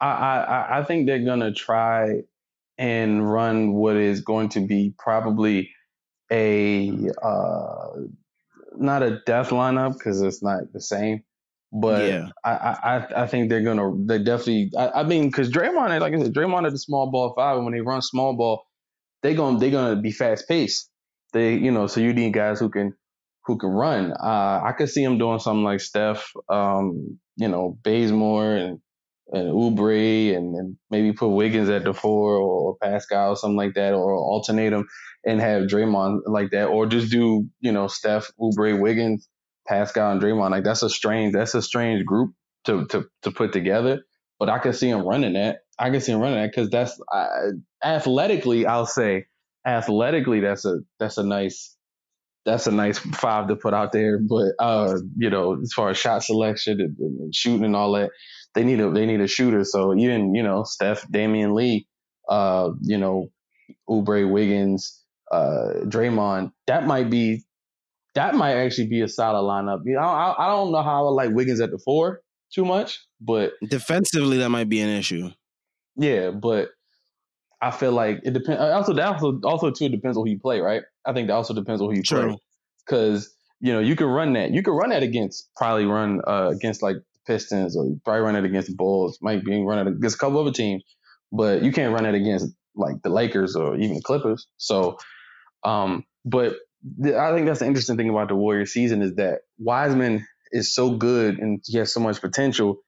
I 0.00 0.06
I 0.06 0.78
I 0.78 0.84
think 0.84 1.06
they're 1.06 1.24
gonna 1.24 1.52
try 1.52 2.22
and 2.78 3.28
run 3.28 3.72
what 3.72 3.96
is 3.96 4.20
going 4.20 4.50
to 4.50 4.60
be 4.60 4.94
probably 4.98 5.70
a 6.30 6.92
uh, 7.22 7.90
not 8.78 9.02
a 9.02 9.20
death 9.26 9.50
lineup 9.50 9.94
because 9.94 10.22
it's 10.22 10.42
not 10.42 10.72
the 10.72 10.80
same. 10.80 11.22
But 11.72 12.06
yeah. 12.06 12.28
I, 12.44 12.50
I 12.50 13.22
I 13.22 13.26
think 13.26 13.48
they're 13.48 13.62
gonna 13.62 13.92
they 14.04 14.18
definitely 14.18 14.72
I, 14.76 15.00
I 15.00 15.02
mean 15.04 15.28
because 15.28 15.50
Draymond 15.50 16.00
like 16.00 16.12
I 16.12 16.18
said 16.18 16.34
Draymond 16.34 16.66
is 16.66 16.74
a 16.74 16.78
small 16.78 17.10
ball 17.10 17.32
five 17.34 17.56
and 17.56 17.64
when 17.64 17.72
they 17.72 17.80
run 17.80 18.02
small 18.02 18.36
ball 18.36 18.64
they 19.22 19.34
going 19.34 19.58
they're 19.58 19.70
gonna 19.70 19.96
be 19.96 20.12
fast 20.12 20.46
paced 20.46 20.90
they 21.32 21.54
you 21.54 21.70
know 21.70 21.86
so 21.86 22.00
you 22.00 22.12
need 22.12 22.34
guys 22.34 22.60
who 22.60 22.68
can 22.68 22.92
who 23.46 23.56
can 23.56 23.70
run 23.70 24.12
uh, 24.12 24.60
I 24.62 24.74
could 24.76 24.90
see 24.90 25.02
him 25.02 25.16
doing 25.16 25.38
something 25.38 25.64
like 25.64 25.80
Steph 25.80 26.30
um 26.50 27.18
you 27.36 27.48
know 27.48 27.78
Bazemore 27.82 28.54
and 28.54 28.78
and 29.32 29.48
Oubre 29.48 30.36
and, 30.36 30.54
and 30.54 30.76
maybe 30.90 31.14
put 31.14 31.28
Wiggins 31.28 31.70
at 31.70 31.84
the 31.84 31.94
four 31.94 32.34
or, 32.34 32.40
or 32.42 32.76
Pascal 32.82 33.30
or 33.30 33.36
something 33.36 33.56
like 33.56 33.74
that 33.74 33.94
or 33.94 34.14
alternate 34.14 34.70
them 34.70 34.86
and 35.24 35.40
have 35.40 35.64
Draymond 35.64 36.22
like 36.26 36.50
that 36.50 36.66
or 36.66 36.86
just 36.86 37.10
do 37.10 37.48
you 37.60 37.72
know 37.72 37.86
Steph 37.86 38.30
Oubre 38.40 38.80
Wiggins 38.80 39.28
Pascal 39.66 40.12
and 40.12 40.20
Draymond. 40.20 40.50
Like 40.50 40.64
that's 40.64 40.82
a 40.82 40.90
strange 40.90 41.32
that's 41.32 41.54
a 41.54 41.62
strange 41.62 42.04
group 42.04 42.34
to 42.64 42.86
to 42.86 43.06
to 43.22 43.30
put 43.30 43.52
together. 43.52 44.02
But 44.38 44.48
I 44.48 44.58
can 44.58 44.72
see 44.72 44.88
him 44.88 45.06
running 45.06 45.34
that. 45.34 45.60
I 45.78 45.90
can 45.90 46.00
see 46.00 46.12
him 46.12 46.20
running 46.20 46.40
that 46.40 46.50
because 46.50 46.70
that's 46.70 47.00
uh, 47.12 47.26
athletically. 47.82 48.66
I'll 48.66 48.86
say 48.86 49.26
athletically 49.66 50.40
that's 50.40 50.64
a 50.64 50.80
that's 50.98 51.18
a 51.18 51.22
nice 51.22 51.76
that's 52.44 52.66
a 52.66 52.72
nice 52.72 52.98
five 52.98 53.48
to 53.48 53.56
put 53.56 53.72
out 53.72 53.92
there. 53.92 54.18
But 54.18 54.52
uh, 54.58 54.98
you 55.16 55.30
know, 55.30 55.60
as 55.60 55.72
far 55.72 55.90
as 55.90 55.98
shot 55.98 56.24
selection 56.24 56.80
and, 56.80 56.96
and, 56.98 57.34
shooting 57.34 57.64
and 57.64 57.76
all 57.76 57.92
that, 57.92 58.10
they 58.54 58.64
need 58.64 58.80
a 58.80 58.90
they 58.90 59.06
need 59.06 59.20
a 59.20 59.28
shooter. 59.28 59.64
So 59.64 59.94
even 59.96 60.34
you 60.34 60.42
know 60.42 60.64
Steph, 60.64 61.06
Damion 61.08 61.54
Lee, 61.54 61.86
uh, 62.28 62.70
you 62.80 62.98
know, 62.98 63.30
Oubre 63.88 64.28
Wiggins, 64.28 65.01
uh, 65.32 65.84
Draymond, 65.84 66.52
that 66.66 66.86
might 66.86 67.10
be 67.10 67.44
that 68.14 68.34
might 68.34 68.54
actually 68.54 68.88
be 68.88 69.00
a 69.00 69.08
solid 69.08 69.42
lineup. 69.48 69.80
You 69.84 69.94
know, 69.94 70.00
I, 70.00 70.34
I 70.38 70.48
don't 70.48 70.70
know 70.70 70.82
how 70.82 71.06
I 71.06 71.10
like 71.10 71.30
Wiggins 71.30 71.60
at 71.60 71.70
the 71.70 71.78
four 71.78 72.20
too 72.54 72.64
much, 72.64 73.00
but 73.20 73.54
defensively 73.66 74.38
that 74.38 74.50
might 74.50 74.68
be 74.68 74.80
an 74.80 74.90
issue. 74.90 75.30
Yeah, 75.96 76.30
but 76.30 76.70
I 77.60 77.70
feel 77.70 77.92
like 77.92 78.20
it 78.24 78.32
depends. 78.32 78.60
Uh, 78.60 78.72
also, 78.72 78.92
that 78.92 79.06
also 79.06 79.40
also 79.44 79.70
too 79.70 79.86
it 79.86 79.92
depends 79.92 80.16
on 80.16 80.26
who 80.26 80.30
you 80.30 80.38
play, 80.38 80.60
right? 80.60 80.82
I 81.06 81.12
think 81.12 81.28
that 81.28 81.34
also 81.34 81.54
depends 81.54 81.80
on 81.80 81.88
who 81.88 81.96
you 81.96 82.02
True. 82.02 82.28
play, 82.28 82.36
because 82.86 83.34
you 83.60 83.72
know 83.72 83.80
you 83.80 83.96
can 83.96 84.06
run 84.06 84.34
that. 84.34 84.50
You 84.50 84.62
can 84.62 84.74
run 84.74 84.90
that 84.90 85.02
against 85.02 85.48
probably 85.56 85.86
run 85.86 86.20
uh, 86.26 86.50
against 86.52 86.82
like 86.82 86.96
Pistons 87.26 87.76
or 87.76 87.86
probably 88.04 88.22
run 88.22 88.36
it 88.36 88.44
against 88.44 88.68
the 88.68 88.74
Bulls. 88.74 89.18
Might 89.22 89.44
be 89.44 89.62
run 89.62 89.86
it 89.86 89.90
against 89.90 90.16
a 90.16 90.18
couple 90.18 90.40
other 90.40 90.52
teams, 90.52 90.82
but 91.30 91.62
you 91.62 91.72
can't 91.72 91.94
run 91.94 92.04
it 92.04 92.14
against 92.14 92.52
like 92.74 93.02
the 93.02 93.10
Lakers 93.10 93.54
or 93.54 93.76
even 93.76 93.96
the 93.96 94.02
Clippers. 94.02 94.46
So, 94.56 94.98
um, 95.64 96.04
but 96.24 96.56
I 97.04 97.32
think 97.34 97.46
that's 97.46 97.60
the 97.60 97.66
interesting 97.66 97.96
thing 97.96 98.10
about 98.10 98.28
the 98.28 98.36
Warriors 98.36 98.72
season 98.72 99.02
is 99.02 99.14
that 99.16 99.40
Wiseman 99.58 100.26
is 100.50 100.74
so 100.74 100.90
good 100.96 101.38
and 101.38 101.60
he 101.64 101.78
has 101.78 101.92
so 101.92 102.00
much 102.00 102.20
potential 102.20 102.78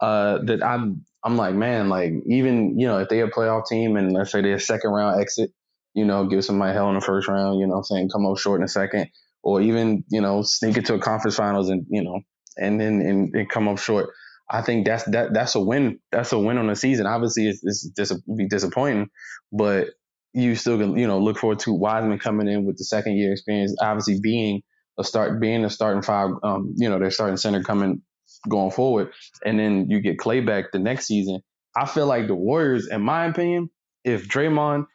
uh, 0.00 0.38
that 0.44 0.64
I'm 0.64 1.04
I'm 1.22 1.36
like, 1.36 1.54
man, 1.54 1.88
like 1.88 2.12
even 2.26 2.78
you 2.78 2.86
know 2.86 2.98
if 2.98 3.08
they 3.08 3.18
have 3.18 3.28
a 3.28 3.32
playoff 3.32 3.66
team 3.66 3.96
and 3.96 4.12
let's 4.12 4.32
say 4.32 4.40
they're 4.40 4.54
a 4.54 4.60
second 4.60 4.90
round 4.90 5.20
exit, 5.20 5.50
you 5.94 6.04
know, 6.04 6.26
give 6.26 6.44
somebody 6.44 6.72
hell 6.72 6.88
in 6.88 6.94
the 6.94 7.00
first 7.00 7.28
round, 7.28 7.60
you 7.60 7.66
know, 7.66 7.74
I'm 7.74 7.84
saying 7.84 8.08
come 8.08 8.26
up 8.26 8.38
short 8.38 8.60
in 8.60 8.62
the 8.62 8.68
second, 8.68 9.08
or 9.42 9.60
even 9.60 10.04
you 10.08 10.20
know 10.20 10.42
sneak 10.42 10.76
into 10.76 10.94
a 10.94 10.98
conference 10.98 11.36
finals 11.36 11.68
and 11.68 11.86
you 11.90 12.02
know 12.02 12.20
and 12.56 12.80
then 12.80 13.00
and, 13.00 13.34
and 13.34 13.48
come 13.50 13.68
up 13.68 13.78
short. 13.78 14.10
I 14.48 14.62
think 14.62 14.86
that's 14.86 15.04
that 15.04 15.32
that's 15.32 15.54
a 15.54 15.60
win. 15.60 16.00
That's 16.10 16.32
a 16.32 16.38
win 16.38 16.58
on 16.58 16.66
the 16.66 16.76
season. 16.76 17.06
Obviously, 17.06 17.48
it's, 17.48 17.60
it's 17.62 17.88
dis- 17.90 18.20
be 18.36 18.48
disappointing, 18.48 19.08
but 19.52 19.88
you 20.32 20.54
still 20.54 20.78
can, 20.78 20.96
you 20.96 21.06
know, 21.06 21.18
look 21.18 21.38
forward 21.38 21.60
to 21.60 21.72
Wiseman 21.72 22.18
coming 22.18 22.48
in 22.48 22.64
with 22.64 22.76
the 22.76 22.84
second 22.84 23.16
year 23.16 23.32
experience, 23.32 23.74
obviously 23.80 24.20
being 24.20 24.62
a 24.98 25.04
start, 25.04 25.40
being 25.40 25.64
a 25.64 25.70
starting 25.70 26.02
five, 26.02 26.30
um, 26.42 26.74
you 26.76 26.88
know, 26.88 26.98
their 26.98 27.10
starting 27.10 27.36
center 27.36 27.62
coming 27.62 28.02
going 28.48 28.70
forward. 28.70 29.12
And 29.44 29.58
then 29.58 29.86
you 29.88 30.00
get 30.00 30.18
Klay 30.18 30.44
back 30.44 30.72
the 30.72 30.78
next 30.78 31.06
season. 31.06 31.40
I 31.76 31.86
feel 31.86 32.06
like 32.06 32.26
the 32.26 32.34
Warriors, 32.34 32.88
in 32.88 33.02
my 33.02 33.26
opinion, 33.26 33.70
if 34.04 34.28
Draymond 34.28 34.86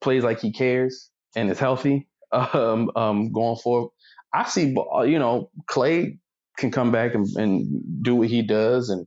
plays 0.00 0.24
like 0.24 0.40
he 0.40 0.52
cares 0.52 1.10
and 1.34 1.50
is 1.50 1.58
healthy, 1.58 2.08
um, 2.32 2.90
um, 2.96 3.32
going 3.32 3.56
forward, 3.56 3.90
I 4.32 4.48
see, 4.48 4.68
you 4.68 5.18
know, 5.18 5.50
Klay 5.70 6.18
can 6.58 6.70
come 6.70 6.92
back 6.92 7.14
and, 7.14 7.26
and 7.36 8.02
do 8.02 8.16
what 8.16 8.28
he 8.28 8.42
does. 8.42 8.90
And 8.90 9.06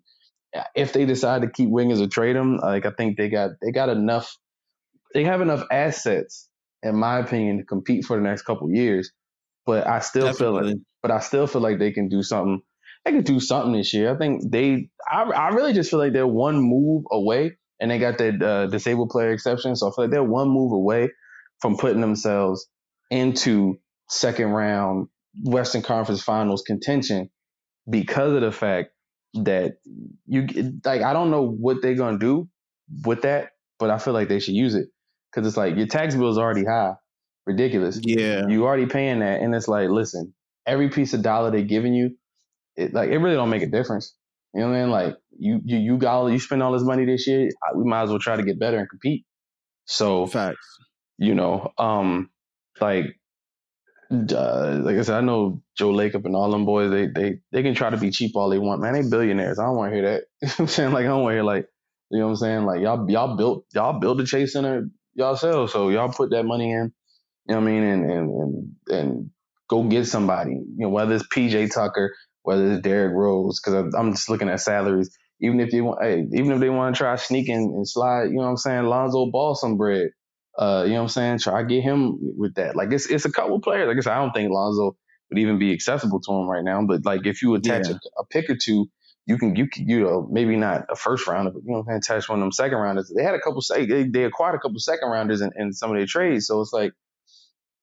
if 0.76 0.94
they 0.94 1.06
decide 1.06 1.42
to 1.42 1.50
keep 1.50 1.70
Wiggins 1.70 2.02
or 2.02 2.08
trade 2.08 2.36
him, 2.36 2.58
like 2.58 2.86
I 2.86 2.92
think 2.92 3.18
they 3.18 3.30
got, 3.30 3.52
they 3.62 3.72
got 3.72 3.89
enough 3.89 4.36
they 5.13 5.24
have 5.24 5.41
enough 5.41 5.65
assets, 5.72 6.50
in 6.84 6.95
my 6.95 7.19
opinion, 7.19 7.58
to 7.58 7.63
compete 7.63 8.06
for 8.06 8.17
the 8.17 8.24
next 8.24 8.43
couple 8.43 8.69
years. 8.72 9.12
But 9.65 9.88
I 9.88 10.00
still 10.00 10.28
Definitely. 10.28 10.60
feel 10.62 10.67
like, 10.69 10.78
but 11.02 11.12
I 11.12 11.19
still 11.19 11.48
feel 11.48 11.62
like 11.62 11.80
they 11.80 11.91
can 11.91 12.10
do 12.10 12.24
something. 12.24 12.62
They 13.06 13.12
can 13.12 13.24
do 13.24 13.39
something 13.39 13.74
this 13.74 13.93
year. 13.93 14.13
I 14.13 14.17
think 14.17 14.52
they. 14.52 14.89
I, 15.10 15.24
I 15.24 15.48
really 15.50 15.74
just 15.74 15.89
feel 15.89 16.00
like 16.00 16.13
they're 16.13 16.28
one 16.28 16.60
move 16.60 17.06
away, 17.12 17.58
and 17.80 17.89
they 17.89 18.00
got 18.00 18.17
that 18.17 18.41
uh, 18.41 18.67
disabled 18.67 19.10
player 19.10 19.32
exception. 19.32 19.76
So 19.76 19.88
I 19.88 19.91
feel 19.95 20.06
like 20.06 20.12
they're 20.12 20.24
one 20.24 20.50
move 20.50 20.72
away 20.72 21.10
from 21.62 21.78
putting 21.78 22.02
themselves 22.02 22.67
into 23.10 23.80
second 24.10 24.48
round 24.48 25.08
Western 25.43 25.82
Conference 25.82 26.22
Finals 26.22 26.63
contention 26.65 27.30
because 27.89 28.34
of 28.34 28.41
the 28.41 28.52
fact 28.52 28.89
that 29.34 29.74
you 30.26 30.48
like 30.84 31.02
I 31.02 31.13
don't 31.13 31.32
know 31.32 31.48
what 31.48 31.82
they're 31.82 31.95
gonna 31.95 32.17
do 32.17 32.50
with 33.06 33.22
that, 33.22 33.50
but 33.78 33.89
I 33.89 33.98
feel 34.00 34.13
like 34.13 34.28
they 34.30 34.39
should 34.39 34.56
use 34.56 34.76
it 34.76 34.89
because 35.32 35.48
it's 35.48 35.58
like 35.58 35.76
your 35.76 35.88
tax 35.88 36.15
bill 36.15 36.30
is 36.30 36.38
already 36.38 36.65
high, 36.65 36.94
ridiculous. 37.46 38.00
Yeah, 38.02 38.48
you 38.48 38.65
already 38.65 38.86
paying 38.86 39.20
that, 39.20 39.42
and 39.42 39.54
it's 39.56 39.68
like, 39.68 39.89
listen, 39.89 40.34
every 40.65 40.89
piece 40.89 41.13
of 41.13 41.22
dollar 41.22 41.52
they're 41.52 41.62
giving 41.62 41.94
you, 41.94 42.15
it 42.76 42.94
like 42.94 43.10
it 43.10 43.18
really 43.18 43.36
don't 43.36 43.50
make 43.50 43.63
a 43.63 43.68
difference. 43.68 44.15
You 44.54 44.62
know 44.62 44.70
what 44.70 44.78
I 44.78 44.82
mean? 44.82 44.92
Like 44.92 45.18
you 45.38 45.62
you 45.63 45.78
you 45.78 45.98
got 45.98 46.15
all, 46.15 46.32
you 46.32 46.39
spend 46.39 46.63
all 46.63 46.72
this 46.72 46.84
money 46.84 47.06
this 47.06 47.28
year, 47.28 47.50
we 47.76 47.84
might 47.84 48.04
as 48.04 48.10
well 48.10 48.20
try 48.20 48.36
to 48.36 48.44
get 48.44 48.60
better 48.60 48.78
and 48.78 48.89
compete. 48.89 49.26
So 49.86 50.28
facts, 50.28 50.78
you 51.18 51.36
know, 51.36 51.72
um, 51.78 52.30
like. 52.80 53.06
Uh, 54.12 54.82
like 54.84 54.98
I 54.98 55.04
said, 55.04 55.18
I 55.18 55.22
know 55.22 55.62
Joe 55.78 55.92
Lacob 55.94 56.26
and 56.26 56.36
all 56.36 56.50
them 56.50 56.65
boys. 56.65 56.89
They 56.89 57.06
they 57.06 57.39
they 57.52 57.62
can 57.62 57.76
try 57.76 57.92
to 57.92 57.98
be 57.98 58.10
cheap 58.10 58.36
all 58.36 58.50
they 58.50 58.58
want, 58.58 58.82
man. 58.82 58.94
They 58.94 59.08
billionaires. 59.08 59.60
I 59.60 59.65
don't 59.65 59.76
want 59.76 59.92
to 59.92 59.96
hear 59.96 60.12
that. 60.12 60.24
you 60.42 60.48
know 60.48 60.56
I'm 60.58 60.68
saying 60.68 60.94
like 60.94 61.06
I 61.06 61.10
don't 61.10 61.22
want 61.22 61.34
to 61.34 61.36
hear 61.36 61.44
like 61.44 61.68
you 62.10 62.18
know 62.18 62.26
what 62.26 62.32
I'm 62.32 62.36
saying. 62.38 62.65
Like 62.65 62.82
y'all 62.82 63.08
y'all 63.08 63.36
built 63.36 63.65
y'all 63.76 64.00
built 64.00 64.18
the 64.18 64.26
Chase 64.26 64.54
Center 64.54 64.89
yourselves. 65.19 65.73
So 65.73 65.89
y'all 65.91 66.13
put 66.13 66.32
that 66.32 66.45
money 66.45 66.73
in, 66.73 66.93
you 67.47 67.55
know 67.55 67.62
what 67.62 67.69
I 67.69 67.71
mean, 67.71 67.84
and 67.84 68.12
and 68.12 68.32
and, 68.32 68.75
and 68.89 69.32
go 69.69 69.84
get 69.86 70.08
somebody. 70.08 70.53
You 70.53 70.75
know, 70.77 70.89
whether 70.89 71.15
it's 71.15 71.27
PJ 71.27 71.73
Tucker, 71.73 72.15
whether 72.43 72.73
it's 72.73 72.84
Derrick 72.84 73.13
Rose, 73.15 73.62
because 73.62 73.93
I'm 73.95 74.13
just 74.13 74.29
looking 74.29 74.49
at 74.49 74.62
salaries. 74.62 75.15
Even 75.41 75.62
if 75.62 75.71
they 75.71 75.82
want, 75.82 76.03
hey, 76.03 76.25
even 76.34 76.53
if 76.53 76.62
they 76.62 76.69
want 76.69 76.95
to 76.95 76.99
try 76.99 77.15
sneaking 77.17 77.73
and 77.77 77.88
slide, 77.88 78.25
you 78.25 78.38
know 78.38 78.43
what 78.43 78.49
I'm 78.49 78.58
saying, 78.58 78.86
Lonzo 78.86 79.27
Ball 79.32 79.55
some 79.55 79.77
bread. 79.77 80.10
Uh, 80.58 80.84
you 80.86 80.91
know 80.93 80.97
what 80.99 81.03
I'm 81.03 81.10
saying? 81.10 81.39
Try 81.39 81.63
get 81.63 81.84
him 81.84 82.17
with 82.38 82.55
that. 82.55 82.75
Like 82.75 82.93
it's 82.93 83.08
it's 83.10 83.25
a 83.25 83.32
couple 83.32 83.62
players. 83.62 83.88
Like 83.88 83.93
I 83.93 83.97
guess 83.97 84.08
I 84.08 84.17
don't 84.17 84.34
think 84.34 84.51
Lonzo 84.51 84.97
would 85.32 85.39
even 85.39 85.60
be 85.60 85.73
accessible 85.73 86.21
to 86.21 86.34
him 86.34 86.49
right 86.49 86.65
now. 86.65 86.84
But 86.86 87.05
like 87.05 87.27
if 87.27 87.43
you 87.43 87.55
attach 87.55 87.88
yeah. 87.89 87.95
a, 87.95 88.21
a 88.21 88.25
pick 88.27 88.49
or 88.49 88.58
two 88.62 88.89
you 89.30 89.38
can 89.38 89.56
you 89.56 89.68
can 89.68 89.88
you 89.88 90.00
know 90.02 90.28
maybe 90.32 90.56
not 90.56 90.86
a 90.89 90.96
first 90.96 91.28
rounder, 91.28 91.52
but 91.52 91.62
you 91.63 91.72
know 91.72 91.84
can 91.84 92.02
touch 92.02 92.28
one 92.28 92.39
of 92.39 92.44
them 92.44 92.52
second 92.52 92.80
rounders. 92.80 93.13
They 93.15 93.24
had 93.24 93.36
a 93.36 93.39
couple 93.39 93.62
they, 93.70 94.04
they 94.04 94.24
acquired 94.24 94.56
a 94.56 94.60
couple 94.60 94.80
second 94.80 95.08
rounders 95.08 95.42
in, 95.42 95.52
in 95.56 95.72
some 95.72 95.92
of 95.92 95.98
their 95.98 96.08
trades, 96.08 96.48
so 96.48 96.60
it's 96.62 96.74
like 96.74 96.94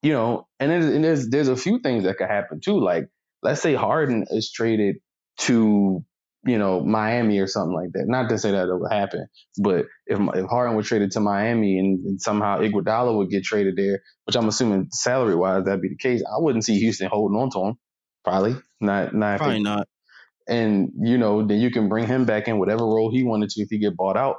you 0.03 0.13
know, 0.13 0.49
and, 0.59 0.73
and 0.73 1.05
there's 1.05 1.29
there's 1.29 1.47
a 1.47 1.57
few 1.57 1.79
things 1.79 2.03
that 2.03 2.17
could 2.17 2.27
happen 2.27 2.61
too. 2.61 2.81
Like 2.81 3.09
let's 3.45 3.63
say 3.63 3.75
Harden 3.75 4.27
is 4.29 4.51
traded 4.51 4.97
to 5.43 6.05
you 6.45 6.59
know 6.59 6.81
Miami 6.81 7.39
or 7.39 7.47
something 7.47 7.77
like 7.77 7.93
that. 7.93 8.07
Not 8.09 8.29
to 8.31 8.39
say 8.39 8.51
that 8.51 8.69
it 8.69 8.77
would 8.77 8.91
happen, 8.91 9.29
but 9.57 9.87
if 10.05 10.19
if 10.19 10.47
Harden 10.47 10.75
was 10.75 10.89
traded 10.89 11.13
to 11.13 11.21
Miami 11.21 11.79
and, 11.79 12.05
and 12.07 12.21
somehow 12.21 12.59
Iguodala 12.59 13.17
would 13.17 13.31
get 13.31 13.45
traded 13.45 13.77
there, 13.77 14.03
which 14.25 14.35
I'm 14.35 14.49
assuming 14.49 14.89
salary 14.91 15.37
wise 15.37 15.65
that'd 15.65 15.81
be 15.81 15.91
the 15.91 15.97
case, 15.97 16.25
I 16.25 16.41
wouldn't 16.43 16.65
see 16.65 16.81
Houston 16.81 17.09
holding 17.09 17.39
on 17.39 17.51
to 17.51 17.69
him. 17.69 17.75
Probably 18.25 18.57
not. 18.81 19.15
Not 19.15 19.39
probably 19.39 19.63
not 19.63 19.87
and 20.49 20.91
you 21.01 21.19
know 21.19 21.47
then 21.47 21.59
you 21.61 21.71
can 21.71 21.89
bring 21.89 22.07
him 22.07 22.25
back 22.25 22.49
in 22.49 22.59
whatever 22.59 22.85
role 22.85 23.11
he 23.13 23.23
wanted 23.25 23.51
to 23.51 23.63
if 23.63 23.69
he 23.71 23.79
get 23.79 23.97
bought 23.97 24.17
out 24.17 24.37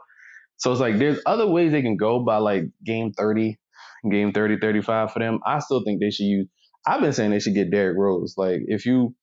So 0.58 0.72
it's 0.72 0.82
like 0.82 0.98
there's 1.00 1.20
other 1.26 1.48
ways 1.48 1.72
they 1.72 1.82
can 1.82 1.98
go 1.98 2.20
by 2.24 2.38
like 2.38 2.64
game 2.86 3.14
30, 3.14 3.58
game 4.12 4.34
30, 4.34 4.60
35 4.60 5.12
for 5.14 5.20
them. 5.20 5.40
I 5.46 5.60
still 5.60 5.84
think 5.84 6.00
they 6.02 6.12
should 6.12 6.26
use. 6.26 6.48
I've 6.86 7.02
been 7.02 7.14
saying 7.14 7.32
they 7.32 7.40
should 7.40 7.56
get 7.56 7.72
Derrick 7.72 7.98
Rose. 7.98 8.36
Like 8.38 8.62
if 8.68 8.86
you, 8.86 9.16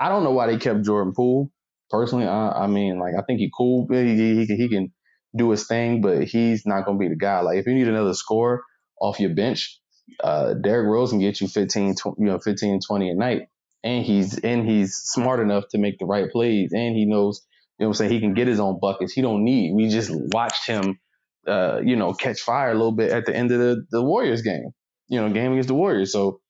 I 0.00 0.08
don't 0.08 0.24
know 0.24 0.32
why 0.32 0.46
they 0.48 0.56
kept 0.58 0.82
Jordan 0.84 1.12
Poole. 1.14 1.50
Personally, 1.90 2.26
I, 2.26 2.64
I 2.64 2.66
mean, 2.68 2.98
like 2.98 3.14
I 3.18 3.22
think 3.26 3.40
he 3.40 3.50
cool. 3.56 3.86
He, 3.90 4.46
he, 4.46 4.46
he 4.46 4.68
can 4.68 4.92
do 5.36 5.50
his 5.50 5.66
thing, 5.66 6.00
but 6.02 6.24
he's 6.24 6.66
not 6.66 6.84
going 6.86 6.98
to 6.98 7.02
be 7.02 7.08
the 7.08 7.16
guy. 7.16 7.40
Like 7.40 7.58
if 7.58 7.66
you 7.66 7.74
need 7.74 7.88
another 7.88 8.14
score 8.14 8.62
off 9.00 9.20
your 9.20 9.34
bench, 9.34 9.80
uh, 10.22 10.54
Derrick 10.54 10.88
Rose 10.88 11.10
can 11.10 11.20
get 11.20 11.40
you 11.40 11.48
15, 11.48 11.96
20, 11.96 12.16
you 12.20 12.26
know, 12.26 12.38
15, 12.38 12.80
20 12.86 13.10
a 13.10 13.14
night. 13.14 13.42
And 13.82 14.04
he's, 14.04 14.38
and 14.38 14.68
he's 14.68 14.94
smart 14.96 15.40
enough 15.40 15.64
to 15.70 15.78
make 15.78 15.98
the 15.98 16.04
right 16.04 16.30
plays. 16.30 16.72
And 16.72 16.94
he 16.94 17.06
knows, 17.06 17.46
you 17.78 17.84
know 17.84 17.88
what 17.88 17.94
I'm 17.94 17.94
saying? 17.94 18.12
He 18.12 18.20
can 18.20 18.34
get 18.34 18.46
his 18.46 18.60
own 18.60 18.78
buckets. 18.78 19.12
He 19.12 19.22
don't 19.22 19.42
need, 19.42 19.74
we 19.74 19.88
just 19.88 20.10
watched 20.12 20.66
him, 20.66 20.98
uh, 21.46 21.80
you 21.82 21.96
know, 21.96 22.12
catch 22.12 22.40
fire 22.40 22.70
a 22.70 22.74
little 22.74 22.92
bit 22.92 23.10
at 23.10 23.24
the 23.24 23.34
end 23.34 23.52
of 23.52 23.58
the, 23.58 23.86
the 23.90 24.02
Warriors 24.02 24.42
game, 24.42 24.72
you 25.08 25.18
know, 25.18 25.30
game 25.32 25.52
against 25.52 25.68
the 25.68 25.74
Warriors. 25.74 26.12
So 26.12 26.40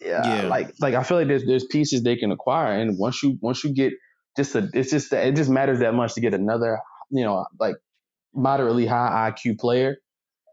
yeah, 0.00 0.42
yeah. 0.42 0.48
like, 0.48 0.72
like 0.80 0.94
I 0.94 1.02
feel 1.02 1.18
like 1.18 1.28
there's, 1.28 1.44
there's 1.44 1.66
pieces 1.66 2.02
they 2.02 2.16
can 2.16 2.32
acquire. 2.32 2.72
And 2.72 2.98
once 2.98 3.22
you, 3.22 3.36
once 3.42 3.62
you 3.62 3.74
get 3.74 3.92
just 4.38 4.54
a, 4.54 4.70
it's 4.72 4.90
just, 4.90 5.10
that 5.10 5.26
it 5.26 5.36
just 5.36 5.50
matters 5.50 5.80
that 5.80 5.92
much 5.92 6.14
to 6.14 6.22
get 6.22 6.32
another, 6.32 6.78
you 7.10 7.24
know, 7.24 7.44
like 7.58 7.76
moderately 8.34 8.86
high 8.86 9.30
IQ 9.30 9.58
player, 9.58 9.96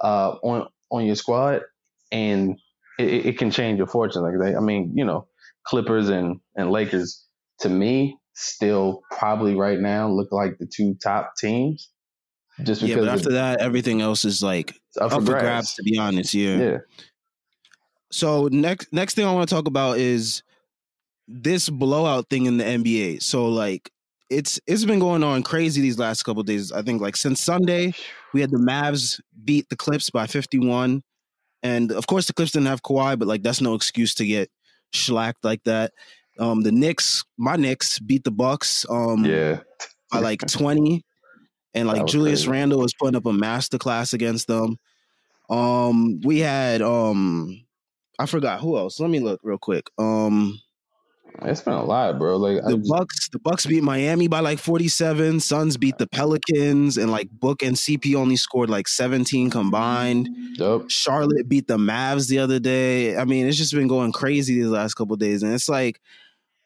uh, 0.01 0.35
on, 0.43 0.67
on 0.91 1.05
your 1.05 1.15
squad 1.15 1.61
and 2.11 2.59
it, 2.99 3.27
it 3.27 3.37
can 3.37 3.51
change 3.51 3.77
your 3.77 3.87
fortune. 3.87 4.23
Like 4.23 4.33
they, 4.39 4.55
I 4.55 4.59
mean, 4.59 4.91
you 4.95 5.05
know, 5.05 5.27
Clippers 5.67 6.09
and 6.09 6.39
and 6.55 6.71
Lakers 6.71 7.25
to 7.59 7.69
me 7.69 8.17
still 8.33 9.01
probably 9.11 9.55
right 9.55 9.79
now 9.79 10.07
look 10.07 10.31
like 10.31 10.57
the 10.59 10.67
two 10.67 10.95
top 11.03 11.33
teams. 11.37 11.89
Just 12.63 12.81
because 12.81 12.95
yeah, 12.95 13.01
but 13.01 13.09
after 13.09 13.31
that, 13.33 13.61
everything 13.61 14.01
else 14.01 14.25
is 14.25 14.41
like 14.41 14.79
up, 14.99 15.11
for, 15.11 15.21
grabs. 15.21 15.43
grabs. 15.43 15.73
To 15.75 15.83
be 15.83 15.97
honest, 15.97 16.33
yeah. 16.33 16.57
Yeah. 16.57 16.77
So 18.11 18.47
next 18.51 18.91
next 18.91 19.15
thing 19.15 19.25
I 19.25 19.33
want 19.33 19.47
to 19.47 19.53
talk 19.53 19.67
about 19.67 19.97
is 19.97 20.41
this 21.27 21.69
blowout 21.69 22.29
thing 22.29 22.45
in 22.45 22.57
the 22.57 22.63
NBA. 22.63 23.21
So 23.21 23.47
like 23.47 23.91
it's 24.29 24.59
it's 24.65 24.85
been 24.85 24.99
going 24.99 25.23
on 25.23 25.43
crazy 25.43 25.81
these 25.81 25.99
last 25.99 26.23
couple 26.23 26.41
days. 26.43 26.71
I 26.71 26.81
think 26.81 27.01
like 27.01 27.15
since 27.15 27.43
Sunday, 27.43 27.93
we 28.33 28.41
had 28.41 28.51
the 28.51 28.57
Mavs 28.57 29.19
beat 29.43 29.69
the 29.69 29.75
Clips 29.75 30.09
by 30.09 30.27
51. 30.27 31.03
And 31.63 31.91
of 31.91 32.07
course, 32.07 32.27
the 32.27 32.33
Clips 32.33 32.51
didn't 32.51 32.67
have 32.67 32.81
Kawhi, 32.81 33.19
but 33.19 33.27
like 33.27 33.43
that's 33.43 33.61
no 33.61 33.73
excuse 33.73 34.13
to 34.15 34.25
get 34.25 34.49
shellacked 34.93 35.43
like 35.43 35.63
that. 35.65 35.91
Um, 36.39 36.61
the 36.61 36.71
Knicks, 36.71 37.23
my 37.37 37.55
Knicks 37.55 37.99
beat 37.99 38.23
the 38.23 38.31
Bucks. 38.31 38.85
Um, 38.89 39.25
yeah, 39.25 39.61
by 40.11 40.19
like 40.19 40.41
twenty, 40.47 41.03
and 41.73 41.87
like 41.87 42.05
Julius 42.05 42.41
crazy. 42.41 42.51
Randle 42.51 42.79
was 42.79 42.93
putting 42.93 43.15
up 43.15 43.25
a 43.25 43.31
masterclass 43.31 44.13
against 44.13 44.47
them. 44.47 44.77
Um, 45.49 46.19
we 46.23 46.39
had 46.39 46.81
um, 46.81 47.65
I 48.19 48.25
forgot 48.25 48.59
who 48.59 48.77
else. 48.77 48.99
Let 48.99 49.09
me 49.09 49.19
look 49.19 49.39
real 49.43 49.57
quick. 49.57 49.89
Um, 49.97 50.59
it's 51.43 51.61
been 51.61 51.73
a 51.73 51.83
lot, 51.83 52.17
bro. 52.17 52.37
Like 52.37 52.63
the 52.63 52.77
just... 52.77 52.89
Bucks, 52.89 53.29
the 53.29 53.39
Bucks 53.39 53.65
beat 53.65 53.83
Miami 53.83 54.27
by 54.27 54.39
like 54.39 54.59
forty-seven. 54.59 55.39
Suns 55.39 55.77
beat 55.77 55.97
the 55.97 56.07
Pelicans, 56.07 56.97
and 56.97 57.11
like 57.11 57.29
Book 57.29 57.61
and 57.61 57.75
CP 57.75 58.15
only 58.15 58.35
scored 58.35 58.69
like 58.69 58.87
seventeen 58.87 59.49
combined. 59.49 60.29
Yep. 60.53 60.89
Charlotte 60.89 61.47
beat 61.47 61.67
the 61.67 61.77
Mavs 61.77 62.27
the 62.27 62.39
other 62.39 62.59
day. 62.59 63.17
I 63.17 63.25
mean, 63.25 63.45
it's 63.47 63.57
just 63.57 63.73
been 63.73 63.87
going 63.87 64.11
crazy 64.11 64.55
these 64.55 64.67
last 64.67 64.95
couple 64.95 65.15
days, 65.15 65.43
and 65.43 65.53
it's 65.53 65.69
like. 65.69 65.99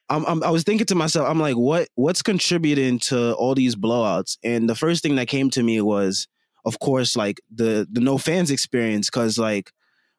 I'm, 0.10 0.26
I'm, 0.26 0.44
i 0.44 0.50
was 0.50 0.64
thinking 0.64 0.88
to 0.88 0.96
myself, 0.96 1.30
I'm 1.30 1.40
like, 1.40 1.56
what 1.56 1.88
what's 1.96 2.22
contributing 2.22 3.00
to 3.00 3.34
all 3.36 3.56
these 3.56 3.78
blowouts? 3.78 4.38
And 4.44 4.70
the 4.70 4.76
first 4.76 5.04
thing 5.04 5.16
that 5.16 5.30
came 5.30 5.50
to 5.52 5.64
me 5.64 5.80
was, 5.80 6.28
of 6.66 6.80
course, 6.80 7.16
like 7.16 7.40
the 7.50 7.88
the 7.90 8.02
no 8.02 8.18
fans 8.18 8.52
experience, 8.52 9.10
because 9.10 9.38
like 9.38 9.72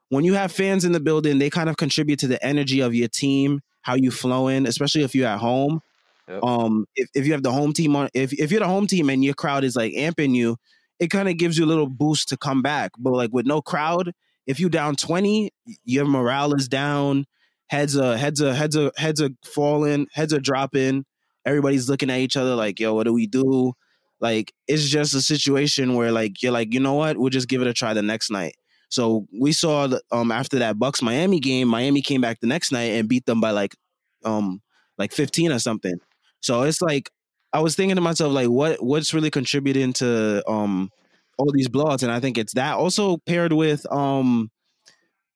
when 0.09 0.25
you 0.25 0.33
have 0.33 0.51
fans 0.51 0.87
in 0.87 0.93
the 0.93 1.01
building, 1.01 1.39
they 1.39 1.51
kind 1.51 1.69
of 1.69 1.77
contribute 1.77 2.21
to 2.21 2.27
the 2.27 2.43
energy 2.43 2.81
of 2.81 2.95
your 2.95 3.09
team 3.09 3.61
how 3.83 3.95
you 3.95 4.11
flow 4.11 4.49
in, 4.49 4.67
especially 4.67 5.03
if 5.03 5.15
you're 5.15 5.29
at 5.29 5.39
home. 5.39 5.81
Yep. 6.29 6.43
Um, 6.43 6.87
if, 6.95 7.09
if 7.15 7.27
you 7.27 7.33
have 7.33 7.43
the 7.43 7.53
home 7.53 7.73
team 7.73 7.97
on, 7.97 8.09
if 8.15 8.33
if 8.33 8.51
you're 8.51 8.61
the 8.61 8.67
home 8.69 8.87
team 8.87 9.11
and 9.11 9.25
your 9.25 9.35
crowd 9.35 9.65
is 9.65 9.77
like 9.77 9.93
amping 9.93 10.35
you, 10.35 10.57
it 10.99 11.09
kind 11.09 11.29
of 11.29 11.37
gives 11.37 11.59
you 11.59 11.65
a 11.65 11.67
little 11.67 11.89
boost 11.89 12.29
to 12.29 12.37
come 12.37 12.63
back. 12.63 12.93
But 12.99 13.13
like 13.13 13.33
with 13.33 13.47
no 13.47 13.61
crowd, 13.61 14.13
if 14.47 14.61
you 14.61 14.69
down 14.69 14.97
twenty, 14.97 15.51
your 15.85 16.05
morale 16.05 16.55
is 16.55 16.69
down. 16.69 17.27
Heads 17.69 17.97
are 17.97 18.17
heads 18.17 18.41
are 18.41 18.55
heads 18.55 18.77
are 18.77 18.93
heads 18.97 19.21
are 19.21 19.31
falling. 19.45 20.07
Heads 20.13 20.33
are 20.33 20.41
dropping. 20.41 21.05
Everybody's 21.45 21.89
looking 21.89 22.11
at 22.11 22.21
each 22.21 22.37
other 22.37 22.55
like, 22.55 22.79
"Yo, 22.79 22.95
what 22.95 23.05
do 23.05 23.13
we 23.13 23.27
do?" 23.27 23.73
Like 24.21 24.53
it's 24.69 24.89
just 24.89 25.15
a 25.15 25.21
situation 25.21 25.95
where 25.95 26.13
like 26.13 26.43
you're 26.43 26.53
like, 26.53 26.73
you 26.73 26.81
know 26.81 26.95
what? 26.95 27.19
We'll 27.19 27.31
just 27.31 27.49
give 27.49 27.61
it 27.61 27.67
a 27.67 27.75
try 27.75 27.93
the 27.93 28.03
next 28.03 28.31
night. 28.31 28.55
So 28.93 29.27
we 29.33 29.53
saw 29.53 29.89
um 30.11 30.31
after 30.31 30.59
that 30.59 30.79
Bucks 30.79 31.01
Miami 31.01 31.41
game, 31.41 31.67
Miami 31.67 32.03
came 32.03 32.21
back 32.21 32.41
the 32.41 32.47
next 32.47 32.73
night 32.73 32.93
and 32.93 33.09
beat 33.09 33.25
them 33.25 33.41
by 33.41 33.51
like 33.51 33.75
um 34.23 34.61
like 34.99 35.13
15 35.13 35.51
or 35.51 35.59
something. 35.59 35.95
So 36.41 36.63
it's 36.63 36.83
like 36.83 37.11
I 37.55 37.61
was 37.61 37.75
thinking 37.75 37.97
to 37.97 38.03
myself 38.03 38.35
like 38.35 38.49
what 38.49 38.83
what's 38.85 39.15
really 39.15 39.31
contributing 39.31 39.95
to 39.95 40.47
um 40.47 40.91
all 41.39 41.51
these 41.53 41.69
blowouts 41.69 42.03
and 42.03 42.13
I 42.13 42.21
think 42.21 42.37
it's 42.37 42.53
that 42.53 42.77
also 42.77 43.17
paired 43.27 43.55
with 43.55 43.91
um 43.91 44.51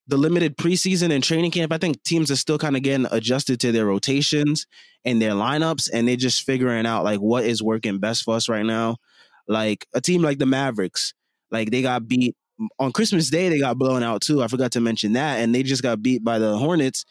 the 0.07 0.19
limited 0.19 0.57
preseason 0.57 1.11
and 1.11 1.25
training 1.25 1.51
camp, 1.51 1.73
I 1.73 1.79
think 1.79 2.01
teams 2.05 2.31
are 2.31 2.37
still 2.37 2.59
kind 2.59 2.77
of 2.77 2.83
getting 2.83 3.07
adjusted 3.11 3.59
to 3.61 3.73
their 3.73 3.87
rotations 3.87 4.66
and 5.05 5.21
their 5.21 5.33
lineups, 5.33 5.90
and 5.92 6.07
they're 6.07 6.14
just 6.14 6.45
figuring 6.45 6.87
out 6.87 7.03
like 7.03 7.19
what 7.19 7.45
is 7.45 7.61
working 7.61 7.99
best 7.99 8.23
for 8.23 8.37
us 8.37 8.49
right 8.49 8.64
now. 8.64 8.99
Like 9.49 9.85
a 9.95 10.01
team 10.01 10.23
like 10.23 10.38
the 10.38 10.47
Mavericks, 10.47 11.12
like 11.51 11.73
they 11.73 11.83
got 11.83 12.07
beat 12.07 12.37
on 12.79 12.92
Christmas 12.92 13.31
Day 13.31 13.49
they 13.49 13.61
got 13.61 13.79
blown 13.79 14.03
out 14.03 14.23
too. 14.23 14.42
I 14.42 14.49
forgot 14.49 14.73
to 14.73 14.81
mention 14.81 15.14
that, 15.14 15.40
and 15.40 15.55
they 15.55 15.62
just 15.62 15.83
got 15.83 16.03
beat 16.03 16.25
by 16.25 16.38
the 16.38 16.57
Hornets. 16.57 17.05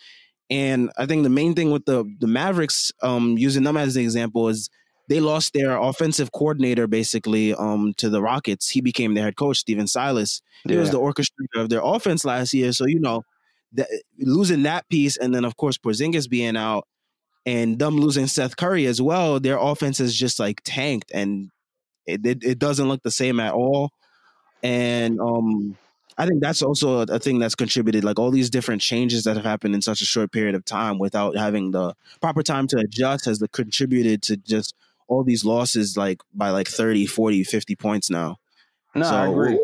And 0.49 0.91
I 0.97 1.05
think 1.05 1.23
the 1.23 1.29
main 1.29 1.55
thing 1.55 1.71
with 1.71 1.85
the 1.85 2.05
the 2.19 2.27
Mavericks, 2.27 2.91
um, 3.01 3.37
using 3.37 3.63
them 3.63 3.77
as 3.77 3.95
an 3.95 4.03
example, 4.03 4.47
is 4.49 4.69
they 5.09 5.19
lost 5.19 5.53
their 5.53 5.77
offensive 5.77 6.31
coordinator 6.31 6.87
basically 6.87 7.53
um, 7.53 7.93
to 7.97 8.09
the 8.09 8.21
Rockets. 8.21 8.69
He 8.69 8.81
became 8.81 9.13
their 9.13 9.25
head 9.25 9.37
coach, 9.37 9.57
Stephen 9.57 9.87
Silas. 9.87 10.41
He 10.67 10.73
yeah. 10.73 10.79
was 10.79 10.91
the 10.91 10.99
orchestrator 10.99 11.61
of 11.61 11.69
their 11.69 11.81
offense 11.83 12.25
last 12.25 12.53
year. 12.53 12.71
So 12.73 12.85
you 12.87 12.99
know, 12.99 13.23
that, 13.73 13.87
losing 14.19 14.63
that 14.63 14.87
piece, 14.89 15.17
and 15.17 15.33
then 15.33 15.45
of 15.45 15.57
course 15.57 15.77
Porzingis 15.77 16.29
being 16.29 16.57
out, 16.57 16.87
and 17.45 17.77
them 17.77 17.97
losing 17.97 18.27
Seth 18.27 18.57
Curry 18.57 18.85
as 18.85 19.01
well, 19.01 19.39
their 19.39 19.57
offense 19.57 19.99
is 19.99 20.15
just 20.15 20.39
like 20.39 20.61
tanked, 20.63 21.11
and 21.13 21.51
it, 22.05 22.25
it, 22.25 22.43
it 22.43 22.59
doesn't 22.59 22.87
look 22.87 23.01
the 23.03 23.11
same 23.11 23.39
at 23.39 23.53
all 23.53 23.91
and 24.65 25.21
um, 25.21 25.77
I 26.17 26.25
think 26.25 26.41
that's 26.41 26.63
also 26.63 27.01
a 27.01 27.19
thing 27.19 27.37
that's 27.37 27.53
contributed, 27.53 28.03
like 28.03 28.17
all 28.17 28.31
these 28.31 28.49
different 28.49 28.81
changes 28.81 29.23
that 29.25 29.35
have 29.35 29.45
happened 29.45 29.75
in 29.75 29.81
such 29.83 30.01
a 30.01 30.05
short 30.05 30.31
period 30.31 30.55
of 30.55 30.65
time 30.65 30.97
without 30.97 31.37
having 31.37 31.69
the 31.69 31.93
proper 32.19 32.41
time 32.41 32.65
to 32.69 32.79
adjust 32.79 33.25
has 33.25 33.43
contributed 33.51 34.23
to 34.23 34.37
just 34.37 34.73
all 35.07 35.23
these 35.23 35.45
losses 35.45 35.95
like 35.95 36.19
by 36.33 36.49
like 36.49 36.67
30, 36.67 37.05
40, 37.05 37.43
50 37.43 37.75
points 37.75 38.09
now. 38.09 38.37
No, 38.95 39.03
so, 39.03 39.15
I 39.15 39.27
agree. 39.27 39.59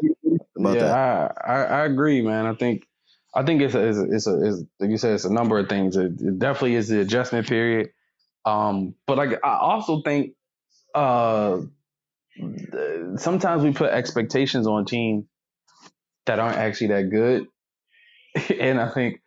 yeah, 0.59 1.29
I, 1.43 1.51
I, 1.51 1.63
I, 1.63 1.85
agree, 1.85 2.21
man. 2.21 2.45
I 2.45 2.53
think 2.53 2.85
I 3.33 3.41
think 3.41 3.63
it's 3.63 3.73
a, 3.73 3.87
it's 3.87 3.97
a, 3.97 4.03
it's, 4.03 4.27
a, 4.27 4.45
it's 4.45 4.63
like 4.79 4.89
you 4.91 4.97
said, 4.97 5.13
it's 5.13 5.25
a 5.25 5.33
number 5.33 5.57
of 5.57 5.67
things. 5.67 5.97
It, 5.97 6.21
it 6.21 6.37
definitely 6.37 6.75
is 6.75 6.89
the 6.89 6.99
adjustment 6.99 7.47
period. 7.47 7.89
Um, 8.45 8.93
but 9.07 9.17
like 9.17 9.39
I 9.43 9.57
also 9.57 10.01
think 10.03 10.35
uh 10.93 11.61
sometimes 13.17 13.63
we 13.63 13.73
put 13.73 13.91
expectations 13.91 14.67
on 14.67 14.85
teams 14.85 15.25
that 16.25 16.39
aren't 16.39 16.57
actually 16.57 16.87
that 16.87 17.09
good. 17.09 17.45
and 18.59 18.79
I 18.79 18.89
think 18.89 19.21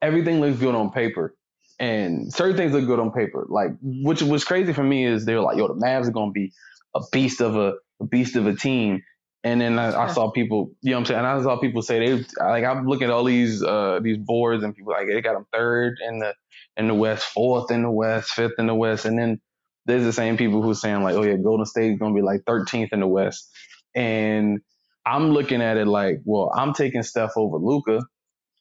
everything 0.00 0.40
looks 0.40 0.58
good 0.58 0.74
on 0.74 0.90
paper. 0.90 1.34
And 1.80 2.32
certain 2.32 2.56
things 2.56 2.72
look 2.72 2.86
good 2.86 2.98
on 2.98 3.12
paper. 3.12 3.46
Like, 3.48 3.70
which 3.80 4.22
was 4.22 4.44
crazy 4.44 4.72
for 4.72 4.82
me 4.82 5.04
is 5.04 5.24
they 5.24 5.34
were 5.34 5.42
like, 5.42 5.56
yo, 5.56 5.68
the 5.68 5.74
Mavs 5.74 6.08
are 6.08 6.12
going 6.12 6.30
to 6.30 6.32
be 6.32 6.52
a 6.94 7.00
beast 7.12 7.40
of 7.40 7.56
a, 7.56 7.74
a, 8.00 8.04
beast 8.04 8.34
of 8.36 8.46
a 8.46 8.54
team. 8.54 9.02
And 9.44 9.60
then 9.60 9.78
I, 9.78 10.06
I, 10.06 10.12
saw 10.12 10.32
people, 10.32 10.72
you 10.82 10.90
know 10.90 10.96
what 10.96 11.00
I'm 11.00 11.06
saying? 11.06 11.18
And 11.20 11.26
I 11.28 11.42
saw 11.42 11.56
people 11.58 11.82
say 11.82 12.00
they 12.00 12.24
like 12.40 12.64
I'm 12.64 12.88
looking 12.88 13.04
at 13.04 13.10
all 13.10 13.22
these 13.22 13.62
uh 13.62 14.00
these 14.02 14.18
boards 14.18 14.64
and 14.64 14.74
people 14.74 14.92
like 14.92 15.06
they 15.06 15.20
got 15.20 15.34
them 15.34 15.46
third 15.52 15.98
in 16.04 16.18
the 16.18 16.34
in 16.76 16.88
the 16.88 16.94
West, 16.94 17.24
fourth 17.24 17.70
in 17.70 17.82
the 17.82 17.90
West, 17.90 18.32
fifth 18.32 18.54
in 18.58 18.66
the 18.66 18.74
West, 18.74 19.04
and 19.04 19.16
then 19.16 19.40
there's 19.88 20.04
the 20.04 20.14
same 20.14 20.38
people 20.38 20.62
who 20.62 20.70
are 20.72 20.76
saying 20.76 21.02
like, 21.04 21.16
oh 21.16 21.24
yeah, 21.24 21.36
Golden 21.38 21.66
State 21.66 21.94
is 21.94 22.00
gonna 22.00 22.14
be 22.14 22.22
like 22.22 22.42
13th 22.42 22.94
in 22.94 23.00
the 23.00 23.08
West, 23.08 23.50
and 23.96 24.60
I'm 25.06 25.32
looking 25.32 25.62
at 25.62 25.78
it 25.78 25.88
like, 25.88 26.20
well, 26.26 26.52
I'm 26.56 26.74
taking 26.74 27.04
Steph 27.04 27.32
over 27.38 27.58
Luka. 27.58 28.02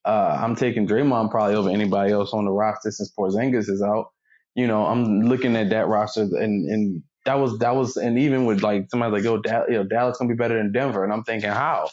Uh, 0.06 0.40
I'm 0.42 0.56
taking 0.56 0.88
Draymond 0.88 1.32
probably 1.32 1.56
over 1.56 1.70
anybody 1.70 2.14
else 2.14 2.34
on 2.34 2.46
the 2.46 2.52
roster 2.52 2.92
since 2.92 3.14
Porzingis 3.18 3.70
is 3.70 3.84
out. 3.84 4.08
You 4.56 4.68
know, 4.68 4.86
I'm 4.86 5.24
looking 5.24 5.56
at 5.56 5.72
that 5.72 5.88
roster 5.88 6.24
and 6.24 6.70
and 6.70 7.04
that 7.26 7.36
was 7.36 7.60
that 7.60 7.76
was 7.76 7.98
and 7.98 8.20
even 8.20 8.46
with 8.46 8.64
like 8.64 8.88
somebody 8.90 9.14
like, 9.14 9.26
oh, 9.26 9.40
da- 9.42 9.66
you 9.68 9.76
know, 9.76 9.84
Dallas 9.86 10.18
gonna 10.18 10.30
be 10.30 10.36
better 10.38 10.58
than 10.58 10.72
Denver, 10.74 11.04
and 11.04 11.14
I'm 11.14 11.24
thinking 11.24 11.52
how? 11.52 11.90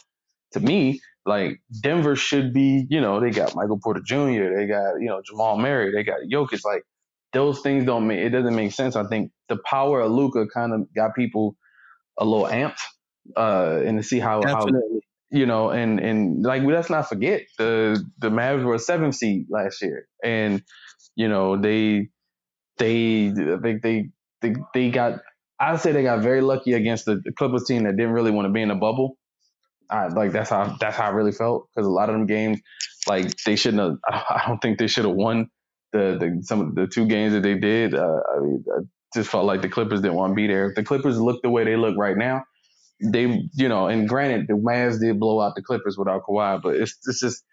To 0.53 0.59
me, 0.59 1.01
like 1.25 1.61
Denver 1.81 2.15
should 2.15 2.53
be, 2.53 2.87
you 2.89 3.01
know, 3.01 3.19
they 3.21 3.31
got 3.31 3.55
Michael 3.55 3.79
Porter 3.83 4.01
Jr., 4.05 4.55
they 4.57 4.67
got 4.67 4.95
you 4.99 5.07
know 5.07 5.21
Jamal 5.25 5.57
Murray, 5.59 5.91
they 5.93 6.03
got 6.03 6.21
Jokic, 6.31 6.65
like 6.65 6.83
those 7.33 7.61
things 7.61 7.85
don't 7.85 8.07
make 8.07 8.19
it 8.19 8.29
doesn't 8.29 8.55
make 8.55 8.71
sense. 8.71 8.95
I 8.95 9.05
think 9.07 9.31
the 9.49 9.57
power 9.69 10.01
of 10.01 10.11
Luka 10.11 10.47
kind 10.47 10.73
of 10.73 10.87
got 10.95 11.15
people 11.15 11.55
a 12.17 12.25
little 12.25 12.47
amped, 12.47 12.79
uh, 13.35 13.81
and 13.85 13.97
to 13.97 14.03
see 14.03 14.19
how, 14.19 14.41
how 14.45 14.67
you 15.29 15.45
know, 15.45 15.69
and 15.69 15.99
and 15.99 16.43
like 16.43 16.63
let's 16.63 16.89
not 16.89 17.09
forget 17.09 17.41
the 17.57 18.03
the 18.19 18.29
Mavs 18.29 18.63
were 18.63 18.75
a 18.75 18.79
seventh 18.79 19.15
seed 19.15 19.47
last 19.49 19.81
year, 19.81 20.07
and 20.23 20.63
you 21.15 21.27
know 21.27 21.57
they 21.57 22.09
they 22.77 23.29
they 23.29 23.77
they 23.81 24.09
they, 24.41 24.55
they 24.73 24.89
got 24.91 25.19
I'd 25.59 25.79
say 25.81 25.91
they 25.91 26.03
got 26.03 26.21
very 26.21 26.41
lucky 26.41 26.73
against 26.73 27.05
the, 27.05 27.21
the 27.23 27.31
Clippers 27.31 27.65
team 27.65 27.83
that 27.83 27.95
didn't 27.95 28.13
really 28.13 28.31
want 28.31 28.47
to 28.47 28.51
be 28.51 28.61
in 28.61 28.69
the 28.69 28.75
bubble. 28.75 29.17
I 29.89 30.07
like 30.07 30.31
that's 30.31 30.49
how 30.49 30.75
that's 30.79 30.97
how 30.97 31.05
I 31.05 31.09
really 31.09 31.31
felt 31.31 31.67
because 31.73 31.87
a 31.87 31.91
lot 31.91 32.09
of 32.09 32.15
them 32.15 32.25
games, 32.25 32.59
like 33.07 33.35
they 33.45 33.55
shouldn't 33.55 33.81
have. 33.81 33.97
I 34.29 34.43
don't 34.47 34.59
think 34.59 34.79
they 34.79 34.87
should 34.87 35.05
have 35.05 35.15
won 35.15 35.49
the 35.95 36.17
the 36.19 36.43
some 36.43 36.61
of 36.61 36.75
the 36.75 36.87
two 36.87 37.07
games 37.07 37.33
that 37.33 37.43
they 37.43 37.55
did. 37.55 37.95
Uh, 37.95 38.19
I 38.35 38.39
mean, 38.39 38.63
I 38.69 38.81
just 39.13 39.29
felt 39.29 39.45
like 39.45 39.61
the 39.61 39.69
Clippers 39.69 40.01
didn't 40.01 40.15
want 40.15 40.31
to 40.31 40.35
be 40.35 40.47
there. 40.47 40.69
If 40.69 40.75
the 40.75 40.83
Clippers 40.83 41.19
look 41.19 41.41
the 41.41 41.49
way 41.49 41.63
they 41.63 41.75
look 41.75 41.97
right 41.97 42.17
now, 42.17 42.43
they 43.03 43.49
you 43.53 43.69
know, 43.69 43.87
and 43.87 44.07
granted 44.07 44.47
the 44.47 44.53
Mavs 44.53 44.99
did 44.99 45.19
blow 45.19 45.41
out 45.41 45.55
the 45.55 45.61
Clippers 45.61 45.97
without 45.97 46.23
Kawhi, 46.23 46.61
but 46.61 46.75
it's 46.75 46.97
it's 47.05 47.19
just 47.19 47.43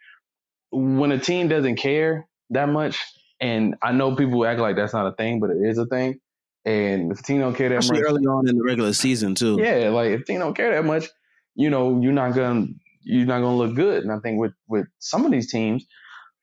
when 0.70 1.12
a 1.12 1.18
team 1.18 1.48
doesn't 1.48 1.76
care 1.76 2.28
that 2.50 2.68
much, 2.68 3.00
and 3.40 3.76
I 3.82 3.92
know 3.92 4.16
people 4.16 4.44
act 4.46 4.60
like 4.60 4.76
that's 4.76 4.92
not 4.92 5.06
a 5.06 5.12
thing, 5.12 5.40
but 5.40 5.50
it 5.50 5.58
is 5.62 5.78
a 5.78 5.86
thing. 5.86 6.20
And 6.64 7.10
if 7.10 7.20
a 7.20 7.22
team 7.22 7.40
don't 7.40 7.54
care 7.54 7.68
that 7.70 7.78
Especially 7.78 8.02
much, 8.02 8.10
early 8.10 8.26
on 8.26 8.48
in 8.48 8.56
the 8.56 8.64
regular 8.64 8.92
season 8.92 9.34
too. 9.34 9.58
Yeah, 9.60 9.88
like 9.88 10.10
if 10.10 10.24
team 10.24 10.38
don't 10.38 10.54
care 10.54 10.72
that 10.72 10.84
much, 10.84 11.08
you 11.54 11.70
know, 11.70 12.00
you're 12.00 12.12
not 12.12 12.34
gonna 12.34 12.66
you're 13.02 13.26
not 13.26 13.40
gonna 13.40 13.56
look 13.56 13.74
good. 13.74 14.04
And 14.04 14.12
I 14.12 14.18
think 14.20 14.38
with 14.40 14.52
with 14.68 14.86
some 14.98 15.24
of 15.24 15.32
these 15.32 15.50
teams, 15.50 15.84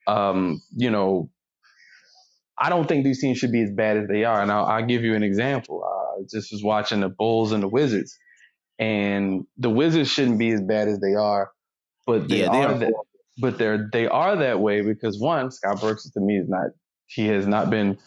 um, 0.06 0.60
you 0.76 0.90
know, 0.90 1.30
I 2.60 2.68
don't 2.68 2.86
think 2.86 3.04
these 3.04 3.20
teams 3.20 3.38
should 3.38 3.52
be 3.52 3.62
as 3.62 3.70
bad 3.70 3.96
as 3.96 4.06
they 4.08 4.24
are. 4.24 4.42
And 4.42 4.52
I'll, 4.52 4.66
I'll 4.66 4.86
give 4.86 5.02
you 5.02 5.14
an 5.14 5.22
example. 5.22 5.82
I 5.82 6.22
just 6.30 6.52
was 6.52 6.62
watching 6.62 7.00
the 7.00 7.08
Bulls 7.08 7.52
and 7.52 7.62
the 7.62 7.68
Wizards, 7.68 8.18
and 8.78 9.46
the 9.56 9.70
Wizards 9.70 10.10
shouldn't 10.10 10.38
be 10.38 10.50
as 10.50 10.60
bad 10.60 10.88
as 10.88 11.00
they 11.00 11.14
are, 11.14 11.50
but 12.06 12.28
they, 12.28 12.40
yeah, 12.40 12.52
they 12.52 12.62
are, 12.62 12.74
are 12.74 12.78
that, 12.78 12.92
but 13.38 13.58
they're 13.58 13.88
they 13.92 14.06
are 14.06 14.36
that 14.36 14.60
way 14.60 14.82
because 14.82 15.18
one, 15.18 15.50
Scott 15.50 15.80
Brooks 15.80 16.08
to 16.10 16.20
me 16.20 16.36
is 16.36 16.48
not 16.48 16.70
he 17.06 17.26
has 17.28 17.46
not 17.46 17.70
been 17.70 17.98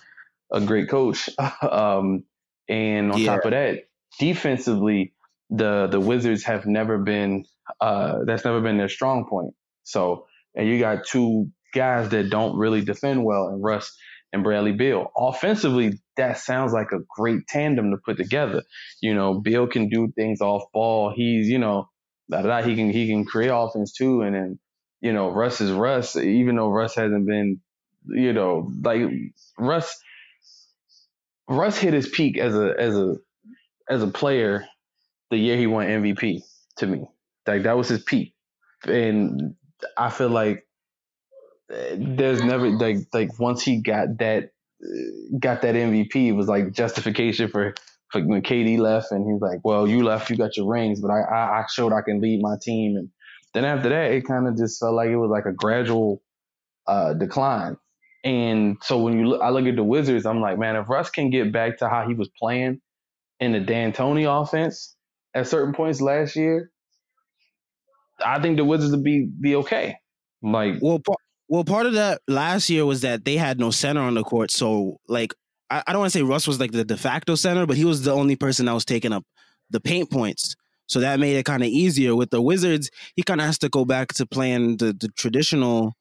a 0.52 0.62
great 0.62 0.89
coach. 0.89 1.30
um, 1.62 2.24
and 2.70 3.12
on 3.12 3.20
yeah. 3.20 3.36
top 3.36 3.46
of 3.46 3.52
that, 3.52 3.86
defensively, 4.20 5.13
the 5.50 5.88
the 5.88 6.00
Wizards 6.00 6.44
have 6.44 6.66
never 6.66 6.98
been 7.00 7.46
uh, 7.82 8.20
that's 8.26 8.46
never 8.46 8.62
been 8.62 8.78
their 8.78 8.89
strong 8.89 9.26
point. 9.28 9.54
So 9.84 10.28
and 10.56 10.68
you 10.68 10.80
got 10.80 11.06
two 11.06 11.50
guys 11.74 12.10
that 12.10 12.30
don't 12.30 12.56
really 12.58 12.82
defend 12.82 13.24
well, 13.26 13.48
and 13.48 13.63
Russ 13.63 13.98
and 14.34 14.43
Bradley 14.43 14.72
Beal. 14.72 15.12
Offensively, 15.15 16.00
that 16.17 16.39
sounds 16.39 16.74
like 16.74 16.91
a 16.91 17.00
great 17.15 17.48
tandem 17.48 17.91
to 17.91 17.98
put 18.04 18.17
together. 18.17 18.63
You 19.02 19.13
know, 19.13 19.39
Beal 19.39 19.67
can 19.67 19.89
do 19.89 20.12
things 20.15 20.41
off 20.41 20.63
ball. 20.74 21.13
He's, 21.15 21.48
you 21.48 21.60
know, 21.60 21.89
da, 22.30 22.41
da, 22.41 22.62
he 22.63 22.76
can 22.76 22.89
he 22.89 23.08
can 23.08 23.26
create 23.26 23.52
offense 23.54 23.93
too. 23.93 24.22
And 24.22 24.36
then, 24.36 24.60
you 25.02 25.13
know, 25.13 25.30
Russ 25.30 25.62
is 25.62 25.72
Russ, 25.72 26.15
even 26.15 26.56
though 26.56 26.69
Russ 26.69 26.96
hasn't 26.96 27.28
been, 27.28 27.62
you 28.08 28.34
know, 28.34 28.72
like 28.84 29.02
Russ 29.58 29.96
Russ 31.48 31.78
hit 31.78 31.93
his 31.93 32.10
peak 32.10 32.38
as 32.38 32.56
a 32.56 32.74
as 32.78 32.98
a 32.98 33.15
as 33.88 34.02
a 34.02 34.08
player 34.08 34.65
the 35.30 35.38
year 35.38 35.58
he 35.58 35.67
won 35.67 35.86
MVP 35.86 36.41
to 36.78 36.88
me. 36.88 37.06
Like 37.46 37.63
that 37.63 37.78
was 37.78 37.89
his 37.89 38.02
peak. 38.02 38.34
And 38.86 39.56
I 39.98 40.10
feel 40.10 40.30
like 40.30 40.65
there's 41.98 42.44
never 42.44 42.70
like 42.70 42.98
like 43.14 43.40
once 43.40 43.64
he 43.64 43.82
got 43.82 44.18
that 44.20 44.52
got 45.40 45.62
that 45.62 45.76
MVP, 45.76 46.16
it 46.28 46.32
was 46.34 46.48
like 46.48 46.72
justification 46.74 47.50
for, 47.50 47.74
for 48.12 48.22
when 48.22 48.42
KD 48.42 48.78
left, 48.78 49.12
and 49.12 49.26
he's 49.32 49.42
like, 49.42 49.60
"Well, 49.64 49.88
you 49.88 50.04
left, 50.04 50.30
you 50.30 50.36
got 50.36 50.58
your 50.58 50.68
rings, 50.68 51.02
but 51.02 51.10
I 51.10 51.22
I, 51.22 51.60
I 51.60 51.66
showed 51.72 51.94
I 51.94 52.02
can 52.02 52.22
lead 52.22 52.42
my 52.42 52.56
team." 52.62 52.98
And 52.98 53.10
then 53.54 53.66
after 53.66 53.90
that, 53.90 54.12
it 54.12 54.26
kind 54.26 54.48
of 54.48 54.58
just 54.58 54.80
felt 54.80 54.96
like 54.96 55.10
it 55.10 55.18
was 55.18 55.30
like 55.30 55.46
a 55.46 55.54
gradual 55.54 56.22
uh, 56.88 57.14
decline. 57.14 57.78
And 58.24 58.78
so 58.82 59.00
when 59.00 59.20
you 59.20 59.28
look, 59.28 59.42
I 59.42 59.50
look 59.50 59.66
at 59.66 59.76
the 59.76 59.84
Wizards, 59.84 60.26
I'm 60.26 60.42
like, 60.42 60.58
man, 60.58 60.76
if 60.76 60.88
Russ 60.90 61.10
can 61.10 61.30
get 61.30 61.52
back 61.52 61.80
to 61.80 61.90
how 61.90 62.08
he 62.08 62.14
was 62.14 62.30
playing 62.40 62.80
in 63.40 63.52
the 63.52 63.60
D'Antoni 63.60 64.26
offense 64.26 64.96
at 65.34 65.48
certain 65.48 65.74
points 65.74 66.00
last 66.00 66.36
year, 66.36 66.72
I 68.26 68.42
think 68.42 68.58
the 68.58 68.66
Wizards 68.66 68.92
would 68.92 69.04
be 69.04 69.28
be 69.40 69.56
okay. 69.58 69.98
Like, 70.42 70.76
well, 70.82 71.02
well, 71.54 71.63
part 71.63 71.86
of 71.86 71.94
that 71.94 72.20
last 72.28 72.68
year 72.72 72.84
was 72.84 73.02
that 73.02 73.26
they 73.26 73.38
had 73.38 73.60
no 73.60 73.70
center 73.70 74.02
on 74.02 74.16
the 74.16 74.24
court. 74.24 74.50
So, 74.50 74.98
like, 75.08 75.36
I, 75.70 75.84
I 75.86 75.94
don't 75.94 76.00
want 76.00 76.12
to 76.12 76.18
say 76.18 76.24
Russ 76.24 76.48
was 76.48 76.60
like 76.60 76.72
the 76.72 76.84
de 76.84 76.98
facto 76.98 77.36
center, 77.36 77.68
but 77.68 77.78
he 77.78 77.86
was 77.86 78.02
the 78.02 78.12
only 78.12 78.36
person 78.36 78.66
that 78.66 78.74
was 78.74 78.86
taking 78.86 79.13
up 79.13 79.24
the 79.70 79.80
paint 79.80 80.10
points. 80.10 80.56
So 80.88 81.00
that 81.02 81.20
made 81.20 81.36
it 81.36 81.46
kind 81.46 81.62
of 81.62 81.70
easier. 81.70 82.16
With 82.16 82.32
the 82.32 82.42
Wizards, 82.42 82.89
he 83.16 83.22
kind 83.22 83.39
of 83.39 83.46
has 83.46 83.60
to 83.60 83.70
go 83.70 83.86
back 83.86 84.13
to 84.16 84.26
playing 84.26 84.78
the, 84.78 84.98
the 85.00 85.10
traditional, 85.10 85.94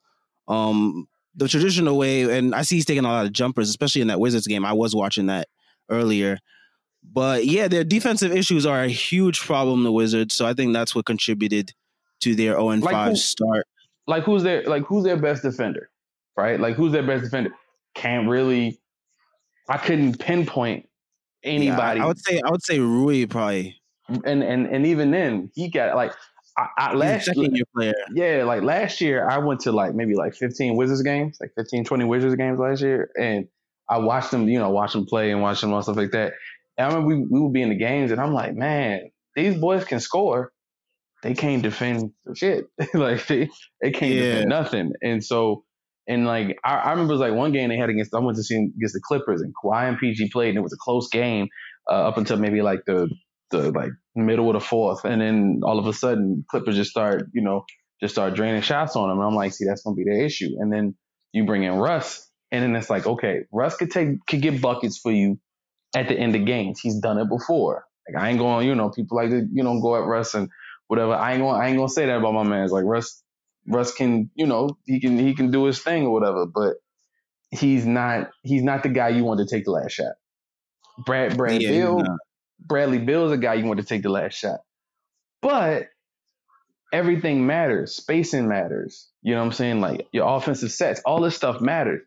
um, 0.48 1.06
the 1.36 1.48
traditional 1.48 1.98
way. 1.98 2.34
And 2.34 2.54
I 2.54 2.62
see 2.62 2.76
he's 2.76 2.86
taking 2.86 3.04
a 3.04 3.08
lot 3.08 3.26
of 3.26 3.34
jumpers, 3.34 3.68
especially 3.68 4.00
in 4.00 4.08
that 4.08 4.20
Wizards 4.20 4.46
game. 4.46 4.64
I 4.64 4.72
was 4.72 4.96
watching 4.96 5.26
that 5.26 5.48
earlier. 5.90 6.38
But 7.04 7.44
yeah, 7.44 7.68
their 7.68 7.84
defensive 7.84 8.32
issues 8.32 8.64
are 8.64 8.82
a 8.82 8.88
huge 8.88 9.38
problem, 9.40 9.82
the 9.82 9.92
Wizards. 9.92 10.32
So 10.32 10.46
I 10.46 10.54
think 10.54 10.72
that's 10.72 10.94
what 10.94 11.04
contributed 11.04 11.74
to 12.20 12.34
their 12.34 12.52
0 12.52 12.70
and 12.70 12.82
5 12.82 13.18
start 13.18 13.66
like 14.06 14.24
who's 14.24 14.42
their 14.42 14.62
like 14.64 14.84
who's 14.84 15.04
their 15.04 15.16
best 15.16 15.42
defender, 15.42 15.90
right? 16.36 16.58
Like 16.58 16.76
who's 16.76 16.92
their 16.92 17.06
best 17.06 17.24
defender? 17.24 17.50
Can't 17.94 18.28
really. 18.28 18.78
I 19.68 19.78
couldn't 19.78 20.18
pinpoint 20.18 20.88
anybody. 21.44 22.00
Yeah, 22.00 22.04
I 22.04 22.08
would 22.08 22.18
say 22.18 22.40
I 22.44 22.50
would 22.50 22.62
say 22.62 22.78
Rui 22.78 23.26
probably. 23.26 23.80
And 24.24 24.42
and 24.42 24.66
and 24.66 24.86
even 24.86 25.10
then 25.10 25.50
he 25.54 25.70
got 25.70 25.94
like 25.94 26.12
I, 26.56 26.68
I 26.76 26.94
last 26.94 27.30
year, 27.34 27.64
player. 27.74 27.94
Yeah, 28.14 28.44
like 28.44 28.62
last 28.62 29.00
year 29.00 29.28
I 29.28 29.38
went 29.38 29.60
to 29.60 29.72
like 29.72 29.94
maybe 29.94 30.14
like 30.14 30.34
15 30.34 30.76
Wizards 30.76 31.02
games, 31.02 31.38
like 31.40 31.52
15, 31.56 31.84
20 31.84 32.04
Wizards 32.04 32.34
games 32.34 32.58
last 32.58 32.82
year. 32.82 33.10
And 33.18 33.48
I 33.88 33.98
watched 33.98 34.30
them, 34.30 34.48
you 34.48 34.58
know, 34.58 34.70
watch 34.70 34.92
them 34.92 35.06
play 35.06 35.30
and 35.30 35.40
watch 35.40 35.60
them 35.60 35.72
and 35.72 35.82
stuff 35.82 35.96
like 35.96 36.10
that. 36.10 36.34
And 36.76 36.86
I 36.86 36.88
remember 36.88 37.08
we, 37.08 37.26
we 37.30 37.40
would 37.40 37.52
be 37.52 37.62
in 37.62 37.68
the 37.70 37.74
games 37.74 38.10
and 38.10 38.20
I'm 38.20 38.34
like, 38.34 38.54
man, 38.54 39.10
these 39.34 39.56
boys 39.56 39.84
can 39.84 40.00
score 40.00 40.52
they 41.22 41.34
can't 41.34 41.62
defend 41.62 42.12
shit. 42.34 42.66
like 42.94 43.26
they, 43.26 43.48
they 43.80 43.90
can't 43.90 44.12
yeah. 44.12 44.20
defend 44.20 44.48
nothing. 44.48 44.92
And 45.02 45.24
so, 45.24 45.64
and 46.06 46.26
like 46.26 46.58
I, 46.64 46.74
I, 46.74 46.90
remember 46.90 47.12
it 47.12 47.18
was 47.18 47.20
like 47.20 47.34
one 47.34 47.52
game 47.52 47.68
they 47.68 47.76
had 47.76 47.88
against 47.88 48.14
I 48.14 48.18
went 48.18 48.36
to 48.36 48.42
see 48.42 48.56
against 48.56 48.94
the 48.94 49.00
Clippers 49.02 49.40
and 49.40 49.54
Kawhi 49.54 49.88
and 49.88 49.98
PG 49.98 50.30
played 50.30 50.50
and 50.50 50.58
it 50.58 50.62
was 50.62 50.72
a 50.72 50.80
close 50.80 51.08
game 51.08 51.48
uh, 51.90 52.08
up 52.08 52.18
until 52.18 52.36
maybe 52.36 52.60
like 52.60 52.80
the 52.86 53.08
the 53.50 53.70
like 53.70 53.90
middle 54.16 54.48
of 54.48 54.54
the 54.54 54.60
fourth, 54.60 55.04
and 55.04 55.20
then 55.20 55.60
all 55.62 55.78
of 55.78 55.86
a 55.86 55.92
sudden 55.92 56.44
Clippers 56.50 56.74
just 56.74 56.90
start 56.90 57.28
you 57.32 57.42
know 57.42 57.64
just 58.02 58.14
start 58.14 58.34
draining 58.34 58.62
shots 58.62 58.96
on 58.96 59.08
them, 59.08 59.18
and 59.18 59.26
I'm 59.28 59.34
like, 59.34 59.52
see 59.52 59.64
that's 59.64 59.82
gonna 59.82 59.94
be 59.94 60.04
the 60.04 60.24
issue. 60.24 60.56
And 60.58 60.72
then 60.72 60.96
you 61.32 61.46
bring 61.46 61.62
in 61.62 61.74
Russ, 61.74 62.28
and 62.50 62.64
then 62.64 62.74
it's 62.74 62.90
like, 62.90 63.06
okay, 63.06 63.42
Russ 63.52 63.76
could 63.76 63.92
take 63.92 64.26
could 64.26 64.42
get 64.42 64.60
buckets 64.60 64.98
for 64.98 65.12
you 65.12 65.38
at 65.94 66.08
the 66.08 66.18
end 66.18 66.34
of 66.34 66.44
games. 66.44 66.80
He's 66.80 66.98
done 66.98 67.18
it 67.18 67.28
before. 67.28 67.84
Like 68.08 68.22
I 68.22 68.30
ain't 68.30 68.38
going, 68.38 68.66
you 68.66 68.74
know, 68.74 68.90
people 68.90 69.16
like 69.16 69.30
to, 69.30 69.46
you 69.52 69.62
know, 69.62 69.80
go 69.80 69.94
at 69.96 70.04
Russ 70.04 70.34
and 70.34 70.48
whatever. 70.92 71.14
I 71.14 71.32
ain't 71.32 71.40
gonna 71.40 71.58
I 71.58 71.68
ain't 71.68 71.78
gonna 71.78 71.88
say 71.88 72.04
that 72.04 72.18
about 72.18 72.34
my 72.34 72.42
man. 72.42 72.64
It's 72.64 72.72
like 72.72 72.84
Russ 72.84 73.22
Russ 73.66 73.94
can, 73.94 74.28
you 74.34 74.46
know, 74.46 74.76
he 74.84 75.00
can 75.00 75.18
he 75.18 75.34
can 75.34 75.50
do 75.50 75.64
his 75.64 75.80
thing 75.80 76.04
or 76.04 76.12
whatever, 76.12 76.44
but 76.44 76.74
he's 77.50 77.86
not 77.86 78.28
he's 78.42 78.62
not 78.62 78.82
the 78.82 78.90
guy 78.90 79.08
you 79.08 79.24
want 79.24 79.40
to 79.40 79.46
take 79.46 79.64
the 79.64 79.70
last 79.70 79.92
shot. 79.92 80.12
Brad 80.98 81.38
Brad 81.38 81.62
yeah, 81.62 81.70
Beal 81.70 82.04
Bradley 82.60 82.98
Beal 82.98 83.24
is 83.24 83.32
a 83.32 83.38
guy 83.38 83.54
you 83.54 83.64
want 83.64 83.80
to 83.80 83.86
take 83.86 84.02
the 84.02 84.10
last 84.10 84.34
shot. 84.34 84.60
But 85.40 85.86
everything 86.92 87.46
matters. 87.46 87.96
Spacing 87.96 88.46
matters. 88.46 89.08
You 89.22 89.32
know 89.32 89.40
what 89.40 89.46
I'm 89.46 89.52
saying? 89.52 89.80
Like 89.80 90.08
your 90.12 90.28
offensive 90.28 90.72
sets, 90.72 91.00
all 91.06 91.22
this 91.22 91.34
stuff 91.34 91.62
matters. 91.62 92.02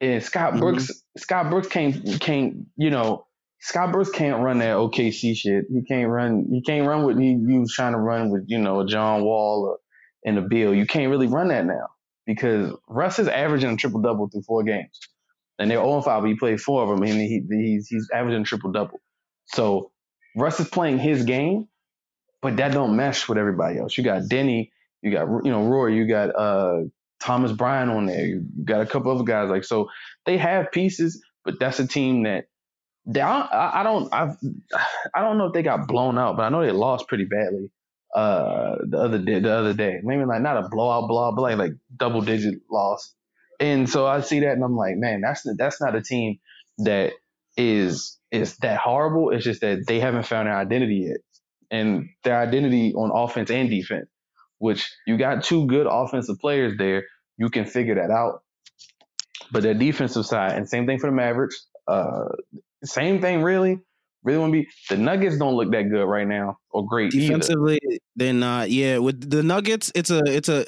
And 0.00 0.22
Scott 0.22 0.52
mm-hmm. 0.52 0.60
Brooks, 0.60 0.90
Scott 1.18 1.50
Brooks 1.50 1.68
can't 1.68 2.18
can't, 2.18 2.64
you 2.78 2.88
know, 2.88 3.26
Scott 3.62 3.92
Brooks 3.92 4.10
can't 4.10 4.42
run 4.42 4.58
that 4.58 4.76
OKC 4.76 5.36
shit. 5.36 5.66
He 5.72 5.82
can't 5.84 6.08
run. 6.10 6.46
He 6.50 6.62
can't 6.62 6.86
run 6.86 7.04
with 7.04 7.16
he, 7.18 7.38
he 7.48 7.58
was 7.60 7.72
trying 7.72 7.92
to 7.92 7.98
run 7.98 8.30
with 8.30 8.44
you 8.48 8.58
know 8.58 8.84
John 8.84 9.22
Wall 9.22 9.78
and 10.24 10.36
a 10.36 10.42
Beal. 10.42 10.74
You 10.74 10.84
can't 10.84 11.10
really 11.10 11.28
run 11.28 11.48
that 11.48 11.64
now 11.64 11.86
because 12.26 12.72
Russ 12.88 13.20
is 13.20 13.28
averaging 13.28 13.70
a 13.70 13.76
triple 13.76 14.00
double 14.00 14.28
through 14.28 14.42
four 14.42 14.64
games, 14.64 14.98
and 15.60 15.70
they're 15.70 15.78
0 15.78 16.02
5. 16.02 16.22
But 16.22 16.28
he 16.28 16.34
played 16.34 16.60
four 16.60 16.82
of 16.82 16.88
them, 16.88 17.08
and 17.08 17.20
he, 17.20 17.44
he's 17.48 17.86
he's 17.86 18.10
averaging 18.12 18.42
triple 18.42 18.72
double. 18.72 19.00
So 19.46 19.92
Russ 20.36 20.58
is 20.58 20.68
playing 20.68 20.98
his 20.98 21.22
game, 21.22 21.68
but 22.40 22.56
that 22.56 22.72
don't 22.72 22.96
mesh 22.96 23.28
with 23.28 23.38
everybody 23.38 23.78
else. 23.78 23.96
You 23.96 24.02
got 24.02 24.22
Deni, 24.22 24.70
you 25.02 25.12
got 25.12 25.28
you 25.44 25.52
know 25.52 25.62
Rui, 25.66 25.94
you 25.94 26.08
got 26.08 26.34
uh 26.34 26.80
Thomas 27.20 27.52
Bryant 27.52 27.92
on 27.92 28.06
there, 28.06 28.26
you 28.26 28.44
got 28.64 28.80
a 28.80 28.86
couple 28.86 29.12
other 29.12 29.22
guys 29.22 29.50
like 29.50 29.62
so. 29.62 29.88
They 30.26 30.36
have 30.36 30.72
pieces, 30.72 31.22
but 31.44 31.60
that's 31.60 31.78
a 31.78 31.86
team 31.86 32.24
that 32.24 32.46
I, 33.10 33.80
I 33.80 33.82
don't 33.82 34.12
I 34.12 34.34
I 35.14 35.22
don't 35.22 35.38
know 35.38 35.46
if 35.46 35.52
they 35.54 35.62
got 35.62 35.88
blown 35.88 36.18
out, 36.18 36.36
but 36.36 36.44
I 36.44 36.48
know 36.50 36.62
they 36.64 36.72
lost 36.72 37.08
pretty 37.08 37.24
badly 37.26 37.70
uh 38.14 38.76
the 38.88 38.98
other 38.98 39.18
day 39.18 39.40
the 39.40 39.52
other 39.52 39.74
day. 39.74 40.00
Maybe 40.02 40.24
like 40.24 40.42
not 40.42 40.58
a 40.58 40.68
blowout 40.68 41.08
blowout, 41.08 41.36
but 41.36 41.42
like 41.42 41.58
like 41.58 41.72
double 41.96 42.22
digit 42.22 42.60
loss. 42.70 43.14
And 43.60 43.88
so 43.90 44.06
I 44.06 44.20
see 44.22 44.40
that 44.40 44.52
and 44.52 44.64
I'm 44.64 44.76
like, 44.76 44.96
man, 44.96 45.20
that's 45.22 45.46
that's 45.58 45.80
not 45.80 45.96
a 45.96 46.02
team 46.02 46.38
that 46.78 47.12
is 47.56 48.18
is 48.32 48.56
that 48.58 48.78
horrible. 48.78 49.30
It's 49.30 49.44
just 49.44 49.62
that 49.62 49.84
they 49.86 50.00
haven't 50.00 50.26
found 50.26 50.48
their 50.48 50.56
identity 50.56 51.06
yet. 51.08 51.18
and 51.70 52.10
their 52.24 52.38
identity 52.40 52.94
on 52.94 53.12
offense 53.14 53.50
and 53.50 53.70
defense. 53.70 54.08
Which 54.58 54.90
you 55.06 55.18
got 55.18 55.44
two 55.44 55.66
good 55.68 55.86
offensive 55.90 56.38
players 56.40 56.78
there, 56.78 57.04
you 57.38 57.50
can 57.50 57.66
figure 57.66 57.96
that 57.96 58.10
out. 58.10 58.42
But 59.52 59.62
their 59.64 59.74
defensive 59.74 60.26
side, 60.26 60.52
and 60.52 60.68
same 60.68 60.86
thing 60.86 60.98
for 60.98 61.08
the 61.10 61.16
Mavericks. 61.16 61.66
Uh, 61.88 62.26
same 62.86 63.20
thing, 63.20 63.42
really. 63.42 63.80
Really 64.24 64.38
want 64.38 64.52
to 64.52 64.62
be 64.62 64.68
the 64.88 64.96
Nuggets 64.96 65.36
don't 65.36 65.54
look 65.54 65.72
that 65.72 65.90
good 65.90 66.04
right 66.04 66.26
now 66.26 66.56
or 66.70 66.86
great 66.86 67.10
defensively. 67.10 67.80
Either. 67.82 67.98
They're 68.14 68.32
not. 68.32 68.70
Yeah, 68.70 68.98
with 68.98 69.28
the 69.28 69.42
Nuggets, 69.42 69.90
it's 69.96 70.10
a 70.10 70.22
it's 70.26 70.48
a 70.48 70.64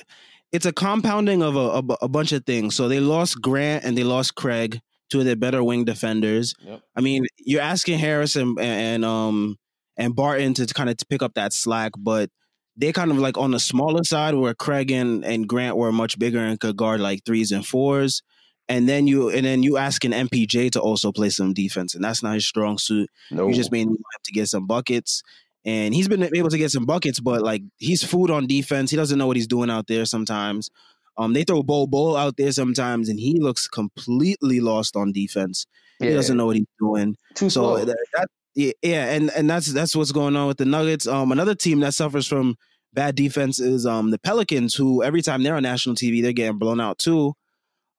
it's 0.51 0.67
a 0.67 0.73
compounding 0.73 1.43
of 1.43 1.55
a, 1.55 1.59
a, 1.59 1.97
a 2.03 2.09
bunch 2.09 2.33
of 2.33 2.45
things. 2.45 2.75
So 2.75 2.89
they 2.89 3.01
lost 3.01 3.41
Grant 3.41 3.85
and 3.85 3.97
they 3.97 4.03
lost 4.03 4.35
Craig, 4.35 4.81
two 5.09 5.21
of 5.21 5.25
their 5.25 5.37
better 5.37 5.63
wing 5.63 5.85
defenders. 5.85 6.55
Yep. 6.61 6.81
I 6.97 7.01
mean, 7.01 7.27
you're 7.39 7.63
asking 7.63 8.01
Harris 8.01 8.35
and, 8.35 8.59
and 8.59 9.05
um 9.05 9.57
and 9.97 10.17
Barton 10.17 10.55
to 10.55 10.67
kind 10.67 10.91
of 10.91 10.97
pick 11.09 11.23
up 11.23 11.35
that 11.35 11.53
slack, 11.53 11.93
but 11.97 12.31
they 12.77 12.93
kind 12.93 13.13
of 13.13 13.19
like 13.19 13.39
on 13.39 13.53
the 13.53 13.61
smaller 13.61 14.03
side 14.03 14.35
where 14.35 14.55
Craig 14.55 14.91
and, 14.91 15.25
and 15.25 15.49
Grant 15.49 15.77
were 15.77 15.93
much 15.93 16.19
bigger 16.19 16.41
and 16.41 16.59
could 16.59 16.77
guard 16.77 17.01
like 17.01 17.25
threes 17.25 17.53
and 17.53 17.65
fours 17.65 18.23
and 18.69 18.89
then 18.89 19.07
you 19.07 19.31
and 19.31 19.45
then 19.45 19.63
you 19.63 19.77
asking 19.77 20.13
MPJ 20.13 20.71
to 20.73 20.81
also 20.81 21.13
play 21.13 21.31
some 21.31 21.53
defense, 21.53 21.95
and 21.95 22.03
that's 22.03 22.23
not 22.23 22.35
his 22.35 22.47
strong 22.47 22.79
suit. 22.79 23.11
No. 23.31 23.49
You 23.49 23.55
just 23.55 23.73
made 23.73 23.87
him 23.87 23.97
to 24.25 24.33
get 24.33 24.49
some 24.49 24.67
buckets, 24.67 25.23
and 25.65 25.95
he's 25.95 26.09
been 26.09 26.23
able 26.35 26.51
to 26.51 26.59
get 26.59 26.71
some 26.71 26.87
buckets, 26.87 27.21
but 27.21 27.43
like 27.43 27.63
he's 27.79 28.03
food 28.03 28.31
on 28.31 28.47
defense. 28.47 28.91
He 28.91 28.97
doesn't 28.97 29.19
know 29.19 29.27
what 29.27 29.37
he's 29.37 29.47
doing 29.47 29.71
out 29.71 29.87
there 29.87 30.05
sometimes. 30.05 30.71
Um, 31.17 31.33
they 31.33 31.45
throw 31.45 31.63
Bol 31.63 31.87
Bol 31.87 32.17
out 32.17 32.37
there 32.37 32.53
sometimes, 32.53 33.09
and 33.09 33.21
he 33.21 33.41
looks 33.41 33.69
completely 33.69 34.61
lost 34.61 34.97
on 34.97 35.13
defense. 35.13 35.67
Yeah. 36.01 36.09
He 36.09 36.15
doesn't 36.15 36.37
know 36.37 36.47
what 36.47 36.57
he's 36.57 36.67
doing. 36.79 37.17
Too 37.35 37.51
so. 37.51 37.85
That, 37.85 37.97
that, 38.15 38.29
yeah, 38.55 38.73
yeah, 38.83 39.13
and 39.13 39.31
and 39.31 39.49
that's 39.49 39.73
that's 39.73 39.95
what's 39.95 40.13
going 40.13 40.37
on 40.37 40.49
with 40.49 40.59
the 40.59 40.65
Nuggets. 40.65 41.07
Um, 41.07 41.33
another 41.33 41.55
team 41.55 41.81
that 41.81 41.95
suffers 41.95 42.27
from 42.27 42.57
bad 42.93 43.15
defense 43.17 43.59
is 43.59 43.87
um 43.87 44.11
the 44.11 44.19
Pelicans, 44.19 44.75
who 44.75 45.03
every 45.03 45.23
time 45.23 45.43
they're 45.43 45.57
on 45.57 45.63
national 45.63 45.97
TV, 45.97 46.23
they're 46.23 46.33
getting 46.33 46.59
blown 46.59 46.81
out 46.81 46.99
too. 46.99 47.35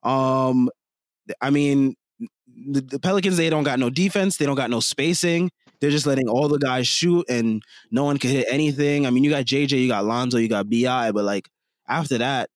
Um, 0.06 0.70
I 1.41 1.49
mean, 1.49 1.95
the, 2.47 2.82
the, 2.82 2.99
Pelicans 2.99 3.38
they 3.38 3.49
don't 3.49 3.64
got 3.64 3.80
no 3.80 3.89
defense, 3.89 4.38
they 4.38 4.45
don't 4.45 4.56
got 4.56 4.70
no 4.70 4.80
spacing. 4.80 5.51
They're 5.82 5.91
just 5.91 6.06
letting 6.06 6.30
all 6.30 6.47
the 6.47 6.58
guys 6.58 6.88
shoot, 6.88 7.26
and 7.28 7.62
no 7.91 8.06
one 8.06 8.18
can 8.18 8.30
hit 8.30 8.47
anything. 8.49 9.06
I 9.06 9.10
mean, 9.10 9.24
you 9.24 9.30
got 9.30 9.45
JJ, 9.45 9.72
you 9.72 9.88
got 9.89 10.06
Lonzo, 10.06 10.38
you 10.38 10.47
got 10.47 10.70
Bi, 10.70 11.12
but 11.12 11.26
like 11.26 11.49
after 11.88 12.20
that, 12.20 12.49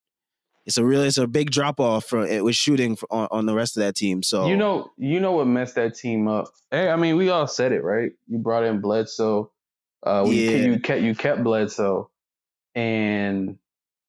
it's 0.65 0.77
a 0.77 0.85
real, 0.85 1.01
it's 1.01 1.17
a 1.17 1.27
big 1.27 1.51
drop 1.51 1.79
off 1.79 2.05
for 2.05 2.25
it 2.25 2.43
was 2.43 2.55
shooting 2.55 2.95
for, 2.95 3.07
on, 3.11 3.27
on 3.31 3.45
the 3.45 3.55
rest 3.55 3.75
of 3.75 3.81
that 3.81 3.95
team. 3.95 4.23
So 4.23 4.47
you 4.47 4.55
know, 4.55 4.91
you 4.97 5.19
know 5.19 5.31
what 5.33 5.47
messed 5.47 5.75
that 5.75 5.95
team 5.95 6.27
up. 6.27 6.47
Hey, 6.71 6.89
I 6.89 6.95
mean, 6.95 7.17
we 7.17 7.29
all 7.29 7.47
said 7.47 7.71
it 7.71 7.83
right. 7.83 8.11
You 8.27 8.37
brought 8.37 8.63
in 8.63 8.79
Bledsoe. 8.79 9.51
Uh, 10.03 10.23
we, 10.27 10.45
yeah. 10.45 10.67
you 10.67 10.79
kept 10.79 11.01
you 11.01 11.15
kept 11.15 11.43
Bledsoe, 11.43 12.09
and 12.75 13.57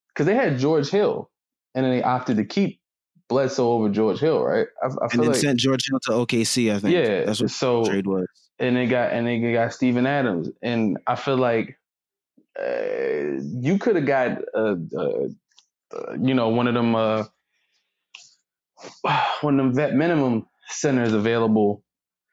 because 0.09 0.26
they 0.26 0.34
had 0.34 0.59
George 0.59 0.88
Hill, 0.88 1.30
and 1.74 1.84
then 1.84 1.93
they 1.93 2.03
opted 2.03 2.36
to 2.36 2.45
keep 2.45 2.79
Bledsoe 3.30 3.70
over 3.70 3.88
George 3.88 4.18
Hill, 4.18 4.42
right? 4.42 4.66
I, 4.82 4.86
I 4.86 5.08
and 5.12 5.22
then 5.22 5.28
like, 5.28 5.36
sent 5.36 5.58
George 5.58 5.88
Hill 5.88 6.00
to 6.00 6.10
OKC. 6.10 6.74
I 6.74 6.80
think. 6.80 6.92
Yeah, 6.92 7.24
that's 7.24 7.40
what 7.40 7.50
so 7.50 7.84
trade 7.84 8.06
was. 8.06 8.26
And 8.58 8.76
they 8.76 8.86
got 8.86 9.12
and 9.12 9.26
they 9.26 9.52
got 9.52 9.72
Steven 9.72 10.04
Adams, 10.04 10.50
and 10.60 10.98
I 11.06 11.14
feel 11.14 11.36
like 11.36 11.78
uh, 12.60 13.40
you 13.40 13.78
could 13.78 13.96
have 13.96 14.04
got 14.04 14.38
uh, 14.54 14.74
uh, 14.98 15.28
you 16.20 16.34
know 16.34 16.48
one 16.48 16.66
of 16.66 16.74
them 16.74 16.94
uh, 16.94 17.24
one 19.40 19.58
of 19.58 19.64
them 19.64 19.74
vet 19.74 19.94
minimum 19.94 20.46
centers 20.68 21.12
available 21.12 21.84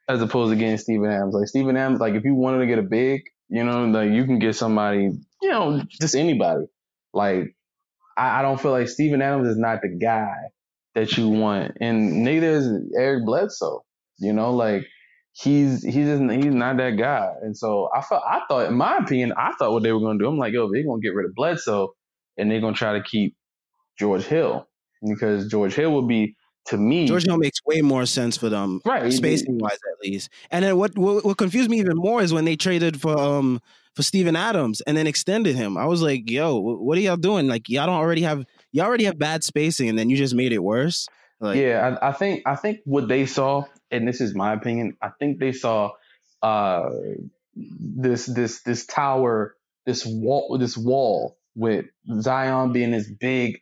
as 0.09 0.21
opposed 0.21 0.51
to 0.51 0.57
getting 0.57 0.77
Steven 0.77 1.09
Adams. 1.09 1.35
Like 1.35 1.47
Steven 1.47 1.77
Adams, 1.77 1.99
like 1.99 2.15
if 2.15 2.25
you 2.25 2.33
wanted 2.33 2.59
to 2.59 2.65
get 2.65 2.79
a 2.79 2.83
big, 2.83 3.21
you 3.49 3.63
know, 3.63 3.85
like 3.85 4.09
you 4.09 4.25
can 4.25 4.39
get 4.39 4.55
somebody, 4.55 5.11
you 5.41 5.49
know, 5.49 5.83
just 6.01 6.15
anybody. 6.15 6.65
Like 7.13 7.55
I, 8.17 8.39
I 8.39 8.41
don't 8.41 8.59
feel 8.59 8.71
like 8.71 8.89
Steven 8.89 9.21
Adams 9.21 9.47
is 9.47 9.57
not 9.57 9.81
the 9.83 9.89
guy 9.89 10.33
that 10.97 11.15
you 11.15 11.29
want, 11.29 11.77
and 11.79 12.23
neither 12.23 12.49
is 12.49 12.67
Eric 12.97 13.23
Bledsoe. 13.23 13.85
You 14.17 14.33
know, 14.33 14.51
like 14.51 14.87
he's 15.33 15.83
he's 15.83 16.07
just, 16.07 16.23
he's 16.31 16.53
not 16.53 16.77
that 16.77 16.97
guy. 16.97 17.29
And 17.43 17.55
so 17.55 17.89
I 17.95 18.01
felt 18.01 18.23
I 18.27 18.41
thought, 18.47 18.65
in 18.65 18.73
my 18.75 18.97
opinion, 18.97 19.31
I 19.37 19.51
thought 19.53 19.71
what 19.73 19.83
they 19.83 19.91
were 19.91 19.99
gonna 19.99 20.17
do. 20.17 20.27
I'm 20.27 20.39
like, 20.39 20.53
yo, 20.53 20.71
they're 20.71 20.83
gonna 20.83 20.99
get 20.99 21.13
rid 21.13 21.27
of 21.27 21.35
Bledsoe, 21.35 21.93
and 22.37 22.49
they're 22.49 22.61
gonna 22.61 22.75
try 22.75 22.93
to 22.93 23.03
keep 23.03 23.35
George 23.99 24.23
Hill 24.23 24.67
because 25.07 25.47
George 25.47 25.75
Hill 25.75 25.93
would 25.93 26.07
be 26.07 26.35
to 26.65 26.77
me. 26.77 27.07
George 27.07 27.25
Hill 27.25 27.37
makes 27.37 27.59
way 27.67 27.81
more 27.81 28.07
sense 28.07 28.35
for 28.35 28.49
them, 28.49 28.81
right? 28.83 29.13
Spacing 29.13 29.59
wise, 29.59 29.73
at 29.73 30.03
least. 30.03 30.29
And 30.49 30.65
then 30.65 30.77
what, 30.77 30.97
what 30.97 31.23
what 31.23 31.37
confused 31.37 31.69
me 31.69 31.79
even 31.79 31.95
more 31.95 32.23
is 32.23 32.33
when 32.33 32.45
they 32.45 32.55
traded 32.55 32.99
for 32.99 33.15
um 33.15 33.61
for 33.93 34.01
Steven 34.01 34.35
Adams 34.35 34.81
and 34.81 34.97
then 34.97 35.05
extended 35.05 35.55
him. 35.55 35.77
I 35.77 35.85
was 35.85 36.01
like, 36.01 36.27
yo, 36.27 36.57
what 36.57 36.97
are 36.97 37.01
y'all 37.01 37.17
doing? 37.17 37.47
Like 37.47 37.69
y'all 37.69 37.85
don't 37.85 37.95
already 37.95 38.23
have 38.23 38.45
you 38.77 38.83
already 38.83 39.05
have 39.05 39.17
bad 39.17 39.43
spacing, 39.43 39.89
and 39.89 39.97
then 39.97 40.09
you 40.09 40.15
just 40.15 40.35
made 40.35 40.53
it 40.53 40.63
worse. 40.63 41.07
Like, 41.39 41.57
yeah, 41.57 41.97
I, 41.99 42.09
I, 42.09 42.11
think 42.11 42.43
I 42.45 42.55
think 42.55 42.81
what 42.85 43.07
they 43.07 43.25
saw, 43.25 43.65
and 43.89 44.07
this 44.07 44.21
is 44.21 44.35
my 44.35 44.53
opinion, 44.53 44.97
I 45.01 45.09
think 45.19 45.39
they 45.39 45.51
saw 45.51 45.93
uh, 46.43 46.89
this 47.55 48.27
this 48.27 48.61
this 48.61 48.85
tower, 48.85 49.55
this 49.87 50.05
wall, 50.05 50.57
this 50.59 50.77
wall 50.77 51.37
with 51.55 51.85
Zion 52.21 52.71
being 52.71 52.91
this 52.91 53.09
big, 53.09 53.61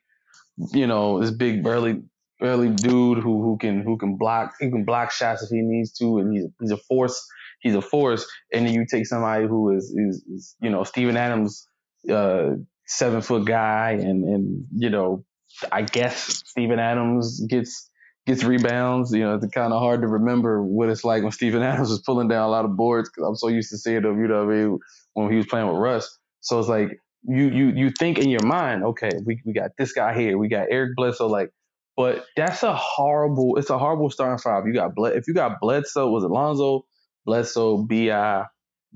you 0.74 0.86
know, 0.86 1.22
this 1.22 1.32
big 1.32 1.64
burly 1.64 2.04
burly 2.38 2.70
dude 2.72 3.20
who 3.20 3.42
who 3.42 3.58
can 3.58 3.84
who 3.84 3.98
can 3.98 4.18
block 4.18 4.56
he 4.60 4.70
can 4.70 4.84
block 4.84 5.12
shots 5.12 5.44
if 5.44 5.50
he 5.50 5.62
needs 5.62 5.94
to, 5.94 6.18
and 6.20 6.34
he's 6.34 6.48
he's 6.60 6.72
a 6.72 6.78
force. 6.78 7.26
He's 7.62 7.76
a 7.76 7.82
force, 7.82 8.28
and 8.54 8.68
then 8.68 8.74
you 8.74 8.86
take 8.86 9.08
somebody 9.08 9.48
who 9.48 9.76
is 9.76 9.86
is, 9.96 10.24
is 10.30 10.56
you 10.62 10.70
know 10.70 10.84
Steven 10.84 11.16
Adams, 11.16 11.68
uh, 12.12 12.52
seven 12.88 13.22
foot 13.22 13.46
guy, 13.46 13.92
and 13.92 14.24
and 14.24 14.66
you 14.76 14.90
know, 14.90 15.26
I 15.72 15.84
guess 15.84 16.44
Steven 16.46 16.80
Adams 16.80 17.42
gets 17.48 17.90
gets 18.26 18.44
rebounds. 18.44 19.12
You 19.14 19.22
know, 19.24 19.36
it's 19.36 19.48
kind 19.48 19.74
of 19.74 19.80
hard 19.82 20.02
to 20.02 20.08
remember 20.08 20.64
what 20.64 20.90
it's 20.90 21.04
like 21.04 21.24
when 21.24 21.32
Steven 21.32 21.62
Adams 21.64 21.90
was 21.90 22.02
pulling 22.02 22.28
down 22.28 22.44
a 22.44 22.50
lot 22.52 22.66
of 22.66 22.76
boards 22.76 23.10
because 23.10 23.28
I'm 23.28 23.36
so 23.36 23.48
used 23.48 23.72
to 23.72 23.78
seeing 23.78 24.04
him. 24.04 24.22
You 24.22 24.28
know, 24.28 24.80
when 25.14 25.32
he 25.32 25.38
was 25.38 25.48
playing 25.48 25.68
with 25.68 25.78
Russ. 25.78 26.18
So 26.42 26.60
it's 26.60 26.70
like 26.70 27.00
you 27.24 27.50
you 27.50 27.72
you 27.76 27.92
think 27.92 28.20
in 28.20 28.30
your 28.30 28.46
mind, 28.46 28.84
okay, 28.84 29.10
we 29.26 29.42
we 29.46 29.54
got 29.54 29.72
this 29.78 29.94
guy 29.94 30.18
here, 30.18 30.38
we 30.38 30.48
got 30.48 30.68
Eric 30.70 30.96
Bledsoe, 30.96 31.28
like. 31.28 31.52
But 31.98 32.26
that's 32.36 32.62
a 32.62 32.76
horrible. 32.76 33.56
It's 33.58 33.70
a 33.70 33.78
horrible 33.78 34.10
starting 34.10 34.38
five. 34.38 34.68
You 34.68 34.74
got 34.74 34.94
Bled. 34.96 35.16
If 35.16 35.30
you 35.30 35.34
got 35.34 35.62
Bledsoe, 35.62 36.10
was 36.10 36.26
Alonzo, 36.26 36.86
Bledsoe, 37.26 37.78
Bi, 37.84 38.44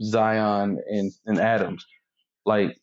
Zion, 0.03 0.79
and 0.85 1.11
and 1.25 1.39
Adams. 1.39 1.85
Like 2.45 2.77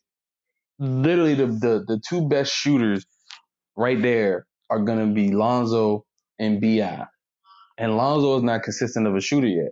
literally 0.79 1.35
the, 1.35 1.47
the, 1.47 1.83
the 1.87 2.01
two 2.07 2.27
best 2.27 2.53
shooters 2.53 3.05
right 3.75 4.01
there 4.01 4.47
are 4.69 4.79
going 4.79 4.99
to 4.99 5.13
be 5.13 5.31
Lonzo 5.31 6.05
and 6.39 6.61
Bi. 6.61 7.05
And 7.77 7.95
Lonzo 7.95 8.37
is 8.37 8.43
not 8.43 8.63
consistent 8.63 9.07
of 9.07 9.15
a 9.15 9.21
shooter 9.21 9.47
yet. 9.47 9.71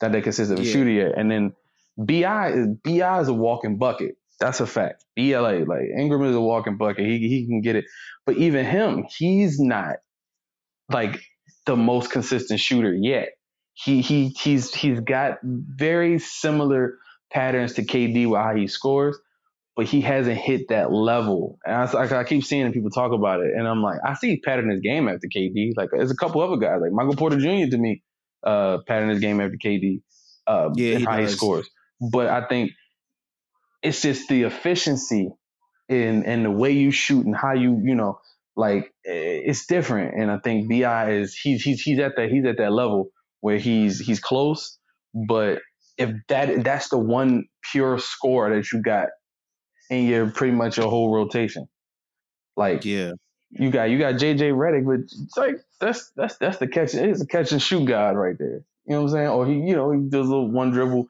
That 0.00 0.12
they 0.12 0.20
consist 0.20 0.50
of 0.50 0.58
a 0.58 0.64
yeah. 0.64 0.72
shooter 0.72 0.90
yet. 0.90 1.12
And 1.16 1.30
then 1.30 1.52
Bi 1.96 2.50
is 2.50 2.66
Bi 2.84 3.20
is 3.20 3.28
a 3.28 3.34
walking 3.34 3.78
bucket. 3.78 4.16
That's 4.40 4.60
a 4.60 4.66
fact. 4.66 5.04
BLA 5.16 5.64
like 5.66 5.82
Ingram 5.96 6.24
is 6.24 6.34
a 6.34 6.40
walking 6.40 6.76
bucket. 6.76 7.06
He 7.06 7.18
he 7.28 7.46
can 7.46 7.60
get 7.60 7.76
it. 7.76 7.84
But 8.26 8.36
even 8.36 8.64
him, 8.64 9.04
he's 9.16 9.60
not 9.60 9.96
like 10.90 11.20
the 11.66 11.76
most 11.76 12.10
consistent 12.10 12.58
shooter 12.58 12.92
yet. 12.92 13.30
He 13.74 14.00
he 14.02 14.28
he's 14.28 14.74
he's 14.74 15.00
got 15.00 15.38
very 15.42 16.18
similar 16.18 16.98
patterns 17.30 17.74
to 17.74 17.84
KD 17.84 18.28
with 18.28 18.40
how 18.40 18.56
he 18.56 18.66
scores, 18.66 19.18
but 19.74 19.86
he 19.86 20.00
hasn't 20.00 20.38
hit 20.38 20.68
that 20.68 20.92
level. 20.92 21.58
And 21.64 21.74
I, 21.74 22.20
I, 22.20 22.24
keep 22.24 22.44
seeing 22.44 22.70
people 22.72 22.90
talk 22.90 23.12
about 23.12 23.40
it, 23.40 23.52
and 23.56 23.66
I'm 23.66 23.82
like, 23.82 23.98
I 24.04 24.14
see 24.14 24.40
pattern 24.40 24.70
his 24.70 24.80
game 24.80 25.08
after 25.08 25.28
KD. 25.34 25.72
Like 25.76 25.90
there's 25.92 26.10
a 26.10 26.16
couple 26.16 26.42
other 26.42 26.56
guys, 26.56 26.80
like 26.82 26.92
Michael 26.92 27.16
Porter 27.16 27.38
Jr. 27.38 27.70
to 27.70 27.78
me, 27.78 28.02
uh, 28.44 28.78
pattern 28.86 29.08
his 29.08 29.20
game 29.20 29.40
after 29.40 29.56
KD. 29.56 30.02
Uh, 30.46 30.70
yeah, 30.74 30.96
and 30.96 31.06
how 31.06 31.16
does. 31.16 31.30
he 31.30 31.36
scores. 31.36 31.70
But 32.00 32.28
I 32.28 32.46
think 32.46 32.72
it's 33.82 34.02
just 34.02 34.28
the 34.28 34.42
efficiency 34.42 35.30
in 35.88 36.24
and 36.24 36.44
the 36.44 36.50
way 36.50 36.72
you 36.72 36.90
shoot 36.90 37.24
and 37.26 37.36
how 37.36 37.52
you 37.52 37.80
you 37.82 37.94
know 37.94 38.18
like 38.56 38.92
it's 39.04 39.66
different. 39.66 40.20
And 40.20 40.30
I 40.30 40.38
think 40.38 40.68
Bi 40.68 41.12
is 41.12 41.34
he's 41.34 41.62
he's 41.62 41.80
he's 41.80 41.98
at 41.98 42.16
that 42.16 42.30
he's 42.30 42.44
at 42.44 42.58
that 42.58 42.72
level 42.72 43.10
where 43.40 43.58
he's 43.58 43.98
he's 43.98 44.20
close, 44.20 44.78
but 45.14 45.60
if 45.96 46.10
that 46.28 46.64
that's 46.64 46.88
the 46.88 46.98
one 46.98 47.44
pure 47.70 47.98
score 47.98 48.54
that 48.54 48.70
you 48.72 48.82
got 48.82 49.08
in 49.92 50.06
your 50.06 50.30
pretty 50.30 50.54
much 50.54 50.78
your 50.78 50.88
whole 50.88 51.14
rotation. 51.14 51.68
Like 52.56 52.84
yeah, 52.84 53.12
you 53.50 53.70
got 53.70 53.84
you 53.84 53.98
got 53.98 54.14
JJ 54.14 54.52
Redick, 54.52 54.86
but 54.86 55.00
it's 55.24 55.36
like 55.36 55.56
that's 55.80 56.10
that's 56.16 56.36
that's 56.38 56.58
the 56.58 56.66
catch. 56.66 56.94
It's 56.94 57.20
a 57.20 57.26
catch 57.26 57.52
and 57.52 57.62
shoot 57.62 57.86
god 57.86 58.16
right 58.16 58.36
there. 58.38 58.64
You 58.86 58.94
know 58.94 59.02
what 59.02 59.10
I'm 59.10 59.16
saying? 59.16 59.28
Or 59.28 59.46
he 59.46 59.54
you 59.54 59.76
know 59.76 59.90
he 59.92 60.08
does 60.08 60.26
a 60.26 60.30
little 60.30 60.50
one 60.50 60.70
dribble 60.70 61.06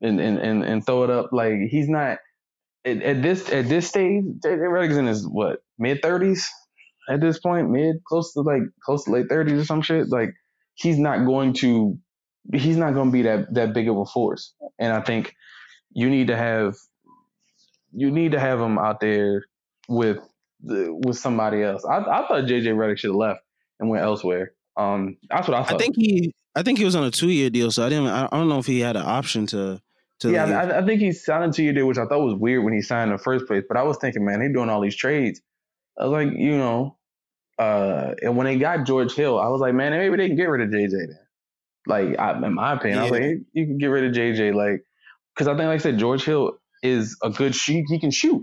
and 0.00 0.20
and 0.20 0.38
and, 0.38 0.64
and 0.64 0.84
throw 0.84 1.04
it 1.04 1.10
up. 1.10 1.30
Like 1.32 1.54
he's 1.68 1.88
not 1.88 2.18
at, 2.84 3.02
at 3.02 3.22
this 3.22 3.50
at 3.52 3.68
this 3.68 3.88
stage. 3.88 4.24
JJ 4.24 4.60
Redick's 4.60 4.96
in 4.96 5.06
his 5.06 5.26
what 5.26 5.60
mid 5.78 6.02
thirties 6.02 6.46
at 7.08 7.20
this 7.20 7.38
point, 7.38 7.70
mid 7.70 8.02
close 8.04 8.32
to 8.32 8.40
like 8.40 8.62
close 8.84 9.04
to 9.04 9.10
late 9.10 9.28
thirties 9.28 9.60
or 9.60 9.64
some 9.64 9.82
shit. 9.82 10.08
Like 10.08 10.30
he's 10.74 10.98
not 10.98 11.26
going 11.26 11.52
to 11.54 11.98
he's 12.52 12.76
not 12.76 12.94
going 12.94 13.08
to 13.08 13.12
be 13.12 13.22
that 13.22 13.52
that 13.54 13.74
big 13.74 13.88
of 13.88 13.96
a 13.98 14.06
force. 14.06 14.54
And 14.78 14.92
I 14.92 15.00
think 15.02 15.34
you 15.92 16.10
need 16.10 16.28
to 16.28 16.36
have 16.36 16.74
you 17.96 18.10
need 18.10 18.32
to 18.32 18.40
have 18.40 18.60
him 18.60 18.78
out 18.78 19.00
there 19.00 19.44
with 19.88 20.18
with 20.62 21.18
somebody 21.18 21.62
else. 21.62 21.84
I, 21.84 21.98
I 21.98 22.26
thought 22.28 22.44
JJ 22.44 22.66
Redick 22.66 22.98
should 22.98 23.10
have 23.10 23.16
left 23.16 23.40
and 23.78 23.90
went 23.90 24.04
elsewhere. 24.04 24.52
Um, 24.76 25.16
that's 25.28 25.48
what 25.48 25.56
I 25.56 25.62
thought. 25.62 25.74
I 25.74 25.78
think 25.78 25.96
he 25.96 26.32
I 26.56 26.62
think 26.62 26.78
he 26.78 26.84
was 26.84 26.96
on 26.96 27.04
a 27.04 27.10
two 27.10 27.28
year 27.28 27.50
deal, 27.50 27.70
so 27.70 27.84
I 27.84 27.88
didn't. 27.90 28.08
I 28.08 28.28
don't 28.28 28.48
know 28.48 28.58
if 28.58 28.66
he 28.66 28.80
had 28.80 28.96
an 28.96 29.04
option 29.04 29.46
to. 29.48 29.80
to 30.20 30.30
yeah, 30.30 30.44
I, 30.44 30.78
I, 30.78 30.86
think 30.86 31.00
he 31.00 31.12
signed 31.12 31.44
a 31.44 31.52
two 31.52 31.62
year 31.62 31.74
deal, 31.74 31.86
which 31.86 31.98
I 31.98 32.06
thought 32.06 32.20
was 32.20 32.34
weird 32.34 32.64
when 32.64 32.72
he 32.72 32.80
signed 32.80 33.10
in 33.10 33.16
the 33.16 33.22
first 33.22 33.46
place. 33.46 33.62
But 33.68 33.76
I 33.76 33.82
was 33.82 33.98
thinking, 33.98 34.24
man, 34.24 34.40
he 34.40 34.52
doing 34.52 34.70
all 34.70 34.80
these 34.80 34.96
trades. 34.96 35.40
I 35.98 36.04
was 36.04 36.12
like, 36.12 36.36
you 36.36 36.56
know, 36.56 36.96
uh, 37.58 38.14
and 38.22 38.36
when 38.36 38.46
they 38.46 38.56
got 38.56 38.86
George 38.86 39.14
Hill, 39.14 39.38
I 39.38 39.48
was 39.48 39.60
like, 39.60 39.74
man, 39.74 39.92
maybe 39.92 40.16
they 40.16 40.28
can 40.28 40.36
get 40.36 40.48
rid 40.48 40.62
of 40.62 40.68
JJ 40.68 40.90
then. 40.90 41.18
Like, 41.86 42.18
I, 42.18 42.36
in 42.36 42.54
my 42.54 42.72
opinion, 42.72 42.98
yeah. 42.98 43.00
I 43.00 43.02
was 43.02 43.10
like, 43.12 43.22
hey, 43.22 43.36
you 43.52 43.66
can 43.66 43.78
get 43.78 43.86
rid 43.86 44.04
of 44.04 44.12
JJ, 44.12 44.54
like, 44.54 44.84
because 45.34 45.46
I 45.46 45.52
think, 45.56 45.68
like 45.68 45.80
I 45.80 45.82
said, 45.82 45.98
George 45.98 46.24
Hill 46.24 46.58
is 46.82 47.16
a 47.22 47.30
good 47.30 47.54
shoot. 47.54 47.84
He 47.88 47.98
can 47.98 48.10
shoot. 48.10 48.42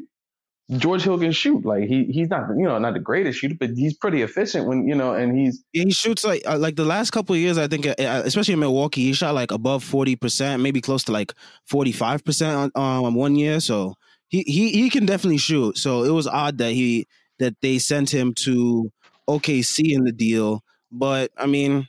George 0.72 1.04
Hill 1.04 1.20
can 1.20 1.32
shoot. 1.32 1.66
Like 1.66 1.84
he 1.84 2.06
he's 2.06 2.30
not 2.30 2.48
you 2.58 2.64
know 2.64 2.78
not 2.80 2.94
the 2.94 3.00
greatest 3.00 3.40
shooter, 3.40 3.56
but 3.60 3.72
he's 3.72 3.96
pretty 3.96 4.22
efficient 4.22 4.68
when 4.68 4.88
you 4.88 4.96
know, 4.96 5.14
and 5.14 5.38
he's 5.38 5.64
he 5.74 5.92
shoots 5.92 6.24
like 6.24 6.42
uh, 6.48 6.58
like 6.58 6.78
the 6.78 6.86
last 6.86 7.12
couple 7.12 7.36
of 7.36 7.42
years. 7.42 7.58
I 7.58 7.68
think, 7.68 7.86
uh, 7.86 7.96
uh 8.00 8.22
especially 8.26 8.54
in 8.54 8.62
Milwaukee, 8.62 9.04
he 9.04 9.14
shot 9.14 9.36
like 9.36 9.52
above 9.52 9.84
forty 9.84 10.16
percent, 10.16 10.64
maybe 10.64 10.80
close 10.80 11.04
to 11.06 11.12
like 11.12 11.34
forty 11.66 11.92
five 11.92 12.24
percent 12.24 12.72
on 12.76 13.06
um 13.06 13.16
one 13.16 13.36
year. 13.36 13.60
So 13.60 13.96
he 14.30 14.44
he 14.44 14.70
he 14.70 14.90
can 14.90 15.06
definitely 15.06 15.38
shoot. 15.38 15.78
So 15.78 16.04
it 16.04 16.12
was 16.12 16.28
odd 16.28 16.58
that 16.60 16.72
he 16.72 17.08
that 17.40 17.56
they 17.62 17.78
sent 17.78 18.14
him 18.14 18.34
to 18.36 18.90
OKC 19.30 19.92
in 19.92 20.06
the 20.06 20.14
deal, 20.14 20.64
but 20.92 21.32
I 21.38 21.46
mean. 21.46 21.88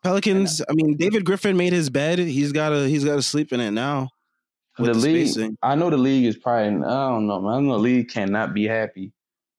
Pelicans. 0.00 0.62
I 0.62 0.74
mean, 0.74 0.96
David 0.96 1.24
Griffin 1.24 1.56
made 1.56 1.72
his 1.72 1.90
bed. 1.90 2.20
He's 2.20 2.52
got 2.52 2.68
to. 2.68 2.88
He's 2.88 3.04
got 3.04 3.16
to 3.16 3.22
sleep 3.22 3.52
in 3.52 3.58
it 3.58 3.72
now 3.72 4.10
the, 4.78 4.92
the 4.92 4.94
league, 4.94 5.28
spacing. 5.28 5.58
I 5.62 5.74
know 5.74 5.90
the 5.90 5.96
league 5.96 6.24
is 6.24 6.36
probably, 6.36 6.84
I 6.84 7.08
don't 7.10 7.26
know, 7.26 7.40
man. 7.40 7.54
I 7.54 7.60
know 7.60 7.72
the 7.72 7.78
league 7.78 8.08
cannot 8.08 8.54
be 8.54 8.66
happy. 8.66 9.12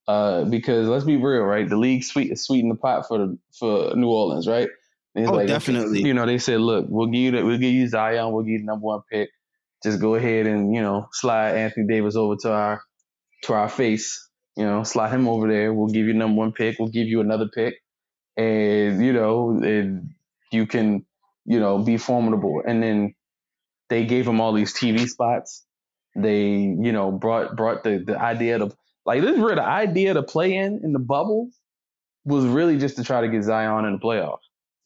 Uh, 0.07 0.43
because 0.43 0.87
let's 0.87 1.05
be 1.05 1.17
real, 1.17 1.43
right? 1.43 1.69
The 1.69 1.77
league 1.77 2.03
sweet 2.03 2.35
sweeten 2.39 2.69
the 2.69 2.75
pot 2.75 3.07
for 3.07 3.19
the 3.19 3.37
for 3.57 3.95
New 3.95 4.09
Orleans, 4.09 4.47
right? 4.47 4.67
oh, 5.15 5.21
like, 5.21 5.47
definitely. 5.47 6.01
You 6.01 6.15
know, 6.15 6.25
they 6.25 6.39
said, 6.39 6.61
look, 6.61 6.87
we'll 6.89 7.07
give 7.07 7.21
you 7.21 7.31
the, 7.31 7.45
we'll 7.45 7.59
give 7.59 7.73
you 7.73 7.87
Zion, 7.87 8.31
we'll 8.31 8.43
give 8.43 8.53
you 8.53 8.59
the 8.59 8.65
number 8.65 8.85
one 8.85 9.01
pick. 9.11 9.29
Just 9.83 10.01
go 10.01 10.15
ahead 10.15 10.47
and 10.47 10.73
you 10.73 10.81
know 10.81 11.07
slide 11.11 11.55
Anthony 11.55 11.87
Davis 11.87 12.15
over 12.15 12.35
to 12.37 12.51
our 12.51 12.81
to 13.43 13.53
our 13.53 13.69
face. 13.69 14.29
You 14.57 14.65
know, 14.65 14.83
slide 14.83 15.11
him 15.11 15.27
over 15.27 15.47
there. 15.47 15.73
We'll 15.73 15.93
give 15.93 16.07
you 16.07 16.13
number 16.13 16.37
one 16.37 16.51
pick. 16.53 16.79
We'll 16.79 16.89
give 16.89 17.07
you 17.07 17.21
another 17.21 17.47
pick, 17.47 17.75
and 18.35 19.05
you 19.05 19.13
know, 19.13 19.51
and 19.51 20.09
you 20.51 20.65
can 20.65 21.05
you 21.45 21.59
know 21.59 21.77
be 21.77 21.97
formidable. 21.97 22.61
And 22.65 22.81
then 22.83 23.13
they 23.89 24.05
gave 24.05 24.27
him 24.27 24.39
all 24.39 24.53
these 24.53 24.73
TV 24.73 25.07
spots. 25.07 25.65
They, 26.15 26.47
you 26.47 26.91
know, 26.91 27.11
brought 27.11 27.55
brought 27.55 27.83
the 27.83 27.97
the 27.97 28.19
idea 28.19 28.57
to 28.59 28.71
like 29.05 29.21
this 29.21 29.35
is 29.35 29.41
where 29.41 29.55
the 29.55 29.65
idea 29.65 30.13
to 30.13 30.23
play 30.23 30.55
in 30.55 30.81
in 30.83 30.93
the 30.93 30.99
bubble 30.99 31.49
was 32.25 32.45
really 32.45 32.77
just 32.77 32.95
to 32.97 33.03
try 33.03 33.21
to 33.21 33.27
get 33.27 33.43
Zion 33.43 33.85
in 33.85 33.93
the 33.93 33.99
playoffs. 33.99 34.39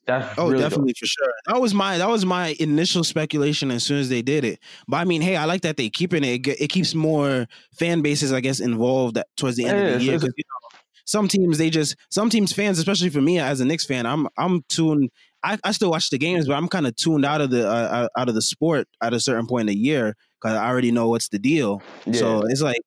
That's 0.05 0.37
oh, 0.37 0.49
really 0.49 0.61
definitely 0.61 0.91
dope. 0.91 0.97
for 0.97 1.05
sure. 1.05 1.33
That 1.47 1.61
was 1.61 1.73
my 1.73 1.97
that 1.97 2.09
was 2.09 2.25
my 2.25 2.55
initial 2.59 3.03
speculation 3.03 3.71
as 3.71 3.83
soon 3.83 3.99
as 3.99 4.09
they 4.09 4.21
did 4.21 4.43
it. 4.43 4.59
But 4.87 4.97
I 4.97 5.05
mean, 5.05 5.21
hey, 5.21 5.37
I 5.37 5.45
like 5.45 5.61
that 5.61 5.77
they 5.77 5.89
keeping 5.89 6.23
it. 6.23 6.45
It 6.45 6.69
keeps 6.69 6.93
more 6.93 7.47
fan 7.73 8.01
bases, 8.01 8.33
I 8.33 8.41
guess, 8.41 8.59
involved 8.59 9.17
towards 9.37 9.55
the 9.55 9.65
end 9.65 9.79
yeah, 9.79 9.85
of 9.85 9.99
the 9.99 10.05
year. 10.05 10.15
You 10.15 10.19
know, 10.21 10.79
some 11.05 11.27
teams 11.27 11.57
they 11.57 11.69
just 11.69 11.95
some 12.09 12.29
teams 12.29 12.51
fans, 12.51 12.79
especially 12.79 13.09
for 13.09 13.21
me 13.21 13.39
as 13.39 13.61
a 13.61 13.65
Knicks 13.65 13.85
fan, 13.85 14.05
I'm 14.05 14.27
I'm 14.37 14.63
tuned 14.67 15.09
I, 15.43 15.57
I 15.63 15.71
still 15.71 15.91
watch 15.91 16.09
the 16.09 16.17
games, 16.17 16.47
but 16.47 16.53
I'm 16.53 16.67
kind 16.67 16.87
of 16.87 16.95
tuned 16.95 17.25
out 17.25 17.41
of 17.41 17.49
the 17.49 17.67
uh, 17.67 17.73
uh, 17.73 18.07
out 18.17 18.29
of 18.29 18.35
the 18.35 18.41
sport 18.41 18.87
at 19.01 19.13
a 19.13 19.19
certain 19.19 19.45
point 19.45 19.61
in 19.61 19.67
the 19.67 19.79
year 19.79 20.15
because 20.41 20.57
I 20.57 20.67
already 20.67 20.91
know 20.91 21.09
what's 21.09 21.29
the 21.29 21.39
deal. 21.39 21.81
Yeah. 22.05 22.13
So 22.13 22.41
it's 22.47 22.61
like 22.61 22.81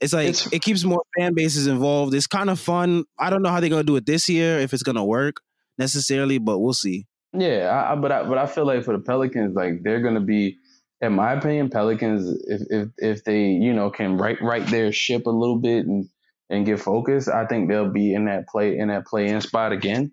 it's 0.00 0.12
like 0.12 0.28
it's, 0.28 0.52
it 0.52 0.62
keeps 0.62 0.84
more 0.84 1.02
fan 1.16 1.34
bases 1.34 1.66
involved. 1.66 2.14
It's 2.14 2.26
kind 2.26 2.50
of 2.50 2.58
fun. 2.58 3.04
I 3.18 3.30
don't 3.30 3.42
know 3.42 3.50
how 3.50 3.60
they're 3.60 3.70
gonna 3.70 3.84
do 3.84 3.96
it 3.96 4.06
this 4.06 4.28
year 4.28 4.58
if 4.58 4.72
it's 4.72 4.82
gonna 4.82 5.04
work 5.04 5.36
necessarily, 5.78 6.38
but 6.38 6.58
we'll 6.58 6.74
see. 6.74 7.06
Yeah, 7.32 7.86
I, 7.90 7.94
but 7.96 8.12
I, 8.12 8.24
but 8.24 8.38
I 8.38 8.46
feel 8.46 8.66
like 8.66 8.84
for 8.84 8.96
the 8.96 9.02
Pelicans, 9.02 9.54
like 9.54 9.82
they're 9.82 10.00
gonna 10.00 10.20
be, 10.20 10.56
in 11.00 11.12
my 11.12 11.34
opinion, 11.34 11.70
Pelicans 11.70 12.28
if 12.46 12.62
if 12.70 12.88
if 12.98 13.24
they 13.24 13.44
you 13.46 13.72
know 13.72 13.90
can 13.90 14.16
right 14.16 14.40
right 14.42 14.66
their 14.66 14.92
ship 14.92 15.26
a 15.26 15.30
little 15.30 15.58
bit 15.58 15.86
and 15.86 16.08
and 16.50 16.66
get 16.66 16.80
focused, 16.80 17.28
I 17.28 17.46
think 17.46 17.68
they'll 17.68 17.92
be 17.92 18.12
in 18.12 18.26
that 18.26 18.48
play 18.48 18.76
in 18.76 18.88
that 18.88 19.06
play 19.06 19.28
in 19.28 19.40
spot 19.40 19.72
again. 19.72 20.12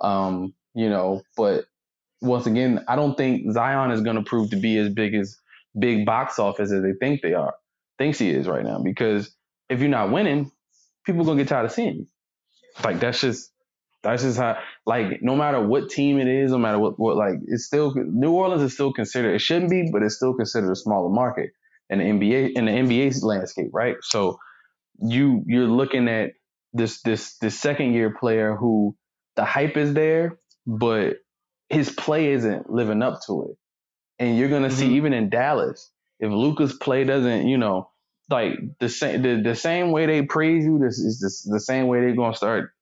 Um, 0.00 0.54
you 0.78 0.88
know, 0.88 1.22
but 1.36 1.64
once 2.20 2.46
again, 2.46 2.84
I 2.86 2.94
don't 2.94 3.16
think 3.16 3.50
Zion 3.52 3.90
is 3.90 4.00
going 4.00 4.14
to 4.14 4.22
prove 4.22 4.50
to 4.50 4.56
be 4.56 4.78
as 4.78 4.88
big 4.88 5.12
as 5.12 5.36
big 5.76 6.06
box 6.06 6.38
office 6.38 6.70
as 6.70 6.82
they 6.82 6.92
think 6.92 7.20
they 7.20 7.34
are, 7.34 7.54
thinks 7.98 8.20
he 8.20 8.30
is 8.30 8.46
right 8.46 8.64
now. 8.64 8.78
Because 8.78 9.34
if 9.68 9.80
you're 9.80 9.88
not 9.88 10.12
winning, 10.12 10.52
people 11.04 11.22
are 11.22 11.24
gonna 11.24 11.38
get 11.38 11.48
tired 11.48 11.64
of 11.64 11.72
seeing 11.72 11.96
you. 11.96 12.06
Like 12.84 13.00
that's 13.00 13.20
just 13.20 13.50
that's 14.04 14.22
just 14.22 14.38
how 14.38 14.58
like 14.86 15.20
no 15.20 15.34
matter 15.34 15.60
what 15.60 15.90
team 15.90 16.20
it 16.20 16.28
is, 16.28 16.52
no 16.52 16.58
matter 16.58 16.78
what 16.78 16.96
what 16.96 17.16
like 17.16 17.40
it's 17.48 17.64
still 17.64 17.92
New 17.96 18.30
Orleans 18.30 18.62
is 18.62 18.74
still 18.74 18.92
considered 18.92 19.34
it 19.34 19.40
shouldn't 19.40 19.70
be, 19.70 19.90
but 19.92 20.04
it's 20.04 20.14
still 20.14 20.34
considered 20.34 20.70
a 20.70 20.76
smaller 20.76 21.10
market 21.10 21.50
in 21.90 21.98
the 21.98 22.04
NBA 22.04 22.52
in 22.52 22.66
the 22.66 22.72
NBA 22.72 23.20
landscape, 23.24 23.70
right? 23.72 23.96
So 24.02 24.38
you 25.02 25.42
you're 25.46 25.66
looking 25.66 26.08
at 26.08 26.34
this 26.72 27.02
this 27.02 27.36
this 27.38 27.58
second 27.58 27.94
year 27.94 28.14
player 28.16 28.54
who 28.54 28.96
the 29.36 29.44
hype 29.44 29.76
is 29.76 29.94
there, 29.94 30.38
but 30.68 31.16
his 31.70 31.90
play 31.90 32.32
isn't 32.32 32.70
living 32.70 33.02
up 33.02 33.20
to 33.26 33.48
it. 33.50 33.56
And 34.18 34.36
you're 34.36 34.50
gonna 34.50 34.68
mm-hmm. 34.68 34.76
see 34.76 34.96
even 34.96 35.14
in 35.14 35.30
Dallas, 35.30 35.90
if 36.20 36.30
Luka's 36.30 36.74
play 36.74 37.04
doesn't, 37.04 37.48
you 37.48 37.56
know, 37.56 37.90
like 38.28 38.52
the 38.78 38.90
same 38.90 39.22
the, 39.22 39.40
the 39.42 39.54
same 39.54 39.90
way 39.92 40.04
they 40.04 40.22
praise 40.22 40.64
you, 40.64 40.78
this 40.78 40.98
is 40.98 41.20
this, 41.20 41.42
the 41.42 41.60
same 41.60 41.86
way 41.86 42.00
they're 42.00 42.14
gonna 42.14 42.34
start 42.34 42.72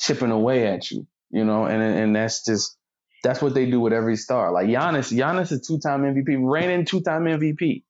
chipping 0.00 0.32
away 0.32 0.66
at 0.66 0.90
you, 0.90 1.06
you 1.30 1.44
know, 1.44 1.66
and 1.66 1.80
and 1.80 2.16
that's 2.16 2.44
just 2.44 2.76
that's 3.22 3.40
what 3.40 3.54
they 3.54 3.70
do 3.70 3.78
with 3.78 3.92
every 3.92 4.16
star. 4.16 4.50
Like 4.50 4.66
Giannis, 4.66 5.16
Giannis 5.16 5.52
is 5.52 5.64
two 5.66 5.78
time 5.78 6.02
MVP, 6.02 6.38
reigning 6.40 6.86
two 6.86 7.00
time 7.00 7.24
MVP. 7.24 7.84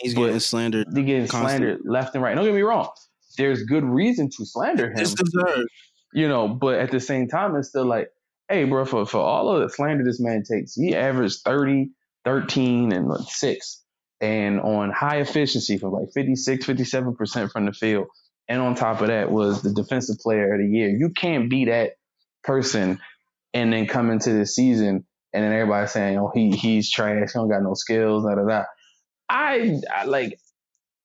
He's 0.00 0.14
getting 0.14 0.40
slandered. 0.40 0.88
He's 0.94 1.04
getting 1.04 1.26
slandered 1.26 1.80
left 1.84 2.14
and 2.14 2.24
right. 2.24 2.34
Don't 2.34 2.44
get 2.44 2.54
me 2.54 2.62
wrong. 2.62 2.90
There's 3.36 3.62
good 3.64 3.84
reason 3.84 4.30
to 4.30 4.46
slander 4.46 4.90
him. 4.90 4.98
It's 4.98 5.14
deserved. 5.14 5.68
You 6.12 6.26
know, 6.26 6.48
but 6.48 6.80
at 6.80 6.90
the 6.90 6.98
same 6.98 7.28
time, 7.28 7.54
it's 7.54 7.68
still 7.68 7.86
like 7.86 8.08
hey, 8.50 8.64
bro, 8.64 8.84
for, 8.84 9.06
for 9.06 9.18
all 9.18 9.54
of 9.54 9.62
the 9.62 9.70
slander 9.70 10.04
this 10.04 10.20
man 10.20 10.42
takes, 10.42 10.74
he 10.74 10.94
averaged 10.94 11.40
30, 11.44 11.90
13, 12.24 12.92
and 12.92 13.08
like 13.08 13.28
6. 13.28 13.82
And 14.20 14.60
on 14.60 14.90
high 14.90 15.18
efficiency 15.20 15.78
from 15.78 15.92
like 15.92 16.08
56, 16.12 16.66
57% 16.66 17.52
from 17.52 17.66
the 17.66 17.72
field. 17.72 18.08
And 18.48 18.60
on 18.60 18.74
top 18.74 19.00
of 19.00 19.08
that 19.08 19.30
was 19.30 19.62
the 19.62 19.72
defensive 19.72 20.18
player 20.18 20.52
of 20.54 20.60
the 20.60 20.66
year. 20.66 20.90
You 20.90 21.10
can't 21.10 21.48
be 21.48 21.66
that 21.66 21.92
person 22.42 23.00
and 23.54 23.72
then 23.72 23.86
come 23.86 24.10
into 24.10 24.32
this 24.32 24.54
season 24.56 25.06
and 25.32 25.44
then 25.44 25.52
everybody 25.52 25.86
saying, 25.86 26.18
oh, 26.18 26.32
he 26.34 26.50
he's 26.50 26.90
trash, 26.90 27.30
he 27.32 27.38
don't 27.38 27.48
got 27.48 27.62
no 27.62 27.74
skills, 27.74 28.24
da 28.24 28.34
da 28.34 28.44
da. 28.44 28.64
I, 29.28 29.78
I 29.94 30.04
like 30.04 30.38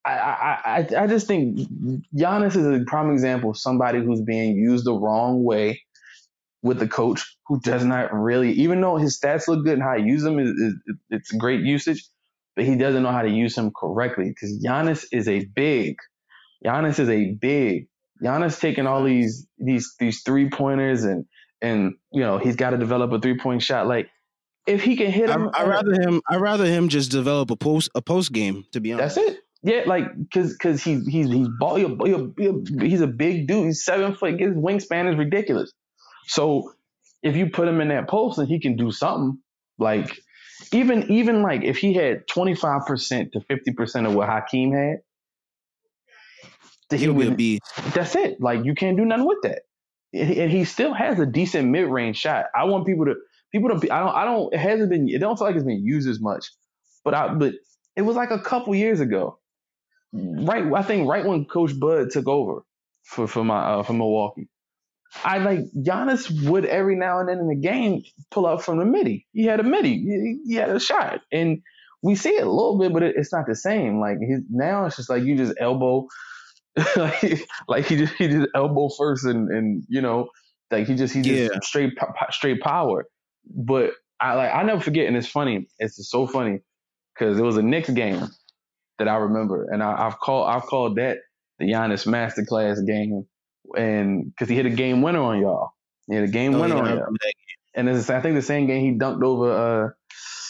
I, 0.03 0.13
I 0.91 1.03
I 1.03 1.07
just 1.07 1.27
think 1.27 1.59
Giannis 2.15 2.55
is 2.55 2.65
a 2.65 2.83
prime 2.85 3.11
example 3.11 3.51
of 3.51 3.57
somebody 3.57 4.03
who's 4.03 4.21
being 4.21 4.55
used 4.55 4.85
the 4.85 4.93
wrong 4.93 5.43
way 5.43 5.84
with 6.65 6.79
the 6.79 6.87
coach 6.87 7.37
who 7.45 7.59
does 7.59 7.85
not 7.85 8.11
really, 8.11 8.51
even 8.53 8.81
though 8.81 8.97
his 8.97 9.19
stats 9.19 9.47
look 9.47 9.63
good 9.63 9.73
and 9.73 9.83
how 9.83 9.91
I 9.91 9.97
use 9.97 10.23
them 10.23 10.39
is, 10.39 10.51
it's 11.11 11.31
great 11.31 11.61
usage, 11.61 12.03
but 12.55 12.65
he 12.65 12.75
doesn't 12.75 13.03
know 13.03 13.11
how 13.11 13.21
to 13.21 13.29
use 13.29 13.55
him 13.55 13.71
correctly 13.71 14.29
because 14.29 14.59
Giannis 14.65 15.05
is 15.11 15.27
a 15.27 15.45
big. 15.45 15.97
Giannis 16.65 16.97
is 16.97 17.07
a 17.07 17.33
big. 17.33 17.87
Giannis 18.23 18.59
taking 18.59 18.87
all 18.87 19.03
these 19.03 19.47
these 19.59 19.93
these 19.99 20.23
three 20.23 20.49
pointers 20.49 21.03
and 21.03 21.25
and 21.61 21.93
you 22.11 22.21
know 22.21 22.39
he's 22.39 22.55
got 22.55 22.71
to 22.71 22.77
develop 22.77 23.11
a 23.11 23.19
three 23.19 23.37
point 23.37 23.61
shot. 23.61 23.85
Like 23.85 24.09
if 24.65 24.81
he 24.81 24.95
can 24.95 25.11
hit 25.11 25.29
him, 25.29 25.51
I, 25.53 25.61
I 25.61 25.67
rather 25.67 25.93
him. 25.93 26.21
I 26.27 26.37
rather 26.37 26.65
him 26.65 26.89
just 26.89 27.11
develop 27.11 27.51
a 27.51 27.55
post 27.55 27.91
a 27.93 28.01
post 28.01 28.31
game. 28.31 28.65
To 28.71 28.81
be 28.81 28.93
honest, 28.93 29.17
that's 29.17 29.27
it. 29.29 29.39
Yeah, 29.61 29.83
like 29.85 30.05
because 30.17 30.53
because 30.53 30.81
he's 30.83 31.05
he's 31.05 31.29
he's 31.29 31.47
ball, 31.59 31.75
he's 31.75 33.01
a 33.01 33.07
big 33.07 33.47
dude. 33.47 33.65
He's 33.65 33.83
seven 33.83 34.15
foot. 34.15 34.39
His 34.39 34.55
wingspan 34.55 35.11
is 35.11 35.17
ridiculous. 35.17 35.71
So 36.27 36.73
if 37.23 37.35
you 37.35 37.49
put 37.49 37.67
him 37.67 37.81
in 37.81 37.89
that 37.89 38.07
post 38.07 38.37
and 38.37 38.47
he 38.47 38.59
can 38.59 38.75
do 38.77 38.91
something, 38.91 39.39
like 39.77 40.17
even 40.73 41.11
even 41.11 41.41
like 41.41 41.63
if 41.63 41.77
he 41.77 41.93
had 41.93 42.27
25% 42.27 43.31
to 43.33 43.39
50% 43.39 44.07
of 44.07 44.13
what 44.13 44.29
Hakeem 44.29 44.73
had, 44.73 44.97
he 46.93 47.09
would 47.09 47.37
be 47.37 47.59
that's 47.93 48.15
it. 48.15 48.41
Like 48.41 48.65
you 48.65 48.75
can't 48.75 48.97
do 48.97 49.05
nothing 49.05 49.27
with 49.27 49.39
that. 49.43 49.63
And 50.13 50.51
he 50.51 50.65
still 50.65 50.93
has 50.93 51.19
a 51.19 51.25
decent 51.25 51.69
mid-range 51.69 52.17
shot. 52.17 52.45
I 52.55 52.65
want 52.65 52.85
people 52.85 53.05
to 53.05 53.15
people 53.51 53.69
to 53.69 53.79
be 53.79 53.91
I 53.91 53.99
don't 53.99 54.15
I 54.15 54.25
don't 54.25 54.53
it 54.53 54.59
hasn't 54.59 54.89
been 54.89 55.09
it 55.09 55.19
don't 55.19 55.37
feel 55.37 55.47
like 55.47 55.55
it's 55.55 55.65
been 55.65 55.85
used 55.85 56.07
as 56.09 56.21
much. 56.21 56.47
But 57.03 57.13
I 57.15 57.33
but 57.33 57.55
it 57.95 58.03
was 58.03 58.15
like 58.15 58.31
a 58.31 58.39
couple 58.39 58.75
years 58.75 58.99
ago. 59.01 59.39
Right 60.13 60.65
I 60.73 60.83
think 60.83 61.07
right 61.09 61.25
when 61.25 61.45
Coach 61.45 61.77
Bud 61.79 62.11
took 62.11 62.27
over 62.27 62.61
for 63.03 63.27
for 63.27 63.43
my 63.43 63.59
uh, 63.63 63.83
for 63.83 63.93
Milwaukee. 63.93 64.49
I 65.23 65.37
like 65.37 65.59
Giannis 65.73 66.49
would 66.49 66.65
every 66.65 66.95
now 66.95 67.19
and 67.19 67.29
then 67.29 67.39
in 67.39 67.47
the 67.47 67.55
game 67.55 68.03
pull 68.31 68.45
up 68.45 68.61
from 68.61 68.79
the 68.79 68.85
midi. 68.85 69.27
He 69.33 69.45
had 69.45 69.59
a 69.59 69.63
midi. 69.63 69.99
He, 69.99 70.39
he 70.45 70.55
had 70.55 70.69
a 70.69 70.79
shot, 70.79 71.21
and 71.31 71.61
we 72.01 72.15
see 72.15 72.35
it 72.35 72.45
a 72.45 72.49
little 72.49 72.77
bit, 72.77 72.93
but 72.93 73.03
it, 73.03 73.15
it's 73.17 73.31
not 73.31 73.47
the 73.47 73.55
same. 73.55 73.99
Like 73.99 74.17
his, 74.19 74.41
now, 74.49 74.85
it's 74.85 74.97
just 74.97 75.09
like 75.09 75.23
you 75.23 75.37
just 75.37 75.53
elbow, 75.59 76.07
like 76.95 77.47
like 77.67 77.85
he 77.85 77.97
just 77.97 78.13
he 78.15 78.27
just 78.27 78.49
elbow 78.53 78.89
first, 78.89 79.25
and 79.25 79.49
and 79.49 79.83
you 79.87 80.01
know, 80.01 80.29
like 80.69 80.87
he 80.87 80.95
just 80.95 81.13
he 81.13 81.21
just 81.21 81.53
yeah. 81.53 81.59
straight 81.63 81.93
straight 82.31 82.61
power. 82.61 83.05
But 83.47 83.91
I 84.19 84.33
like 84.33 84.53
I 84.53 84.63
never 84.63 84.81
forget, 84.81 85.07
and 85.07 85.15
it's 85.15 85.27
funny. 85.27 85.67
It's 85.79 85.95
just 85.95 86.11
so 86.11 86.27
funny 86.27 86.59
because 87.13 87.39
it 87.39 87.43
was 87.43 87.57
a 87.57 87.63
Knicks 87.63 87.89
game 87.89 88.27
that 88.99 89.07
I 89.07 89.15
remember, 89.15 89.67
and 89.71 89.81
I, 89.81 90.03
have 90.03 90.19
called 90.19 90.47
I've 90.49 90.63
called 90.63 90.97
that 90.97 91.19
the 91.59 91.65
Giannis 91.65 92.05
masterclass 92.05 92.85
game, 92.85 93.25
and 93.77 94.25
because 94.25 94.49
he 94.49 94.55
hit 94.55 94.65
a 94.65 94.69
game 94.69 95.01
winner 95.01 95.21
on 95.21 95.39
y'all, 95.39 95.71
he 96.07 96.15
hit 96.15 96.23
a 96.23 96.31
game 96.31 96.55
oh, 96.55 96.61
winner 96.61 96.77
on 96.77 96.97
y'all, 96.97 97.07
and 97.75 97.89
it's 97.89 98.09
I 98.09 98.21
think 98.21 98.35
the 98.35 98.41
same 98.41 98.67
game 98.67 98.83
he 98.83 98.97
dunked 98.97 99.23
over 99.23 99.51
uh, 99.51 99.89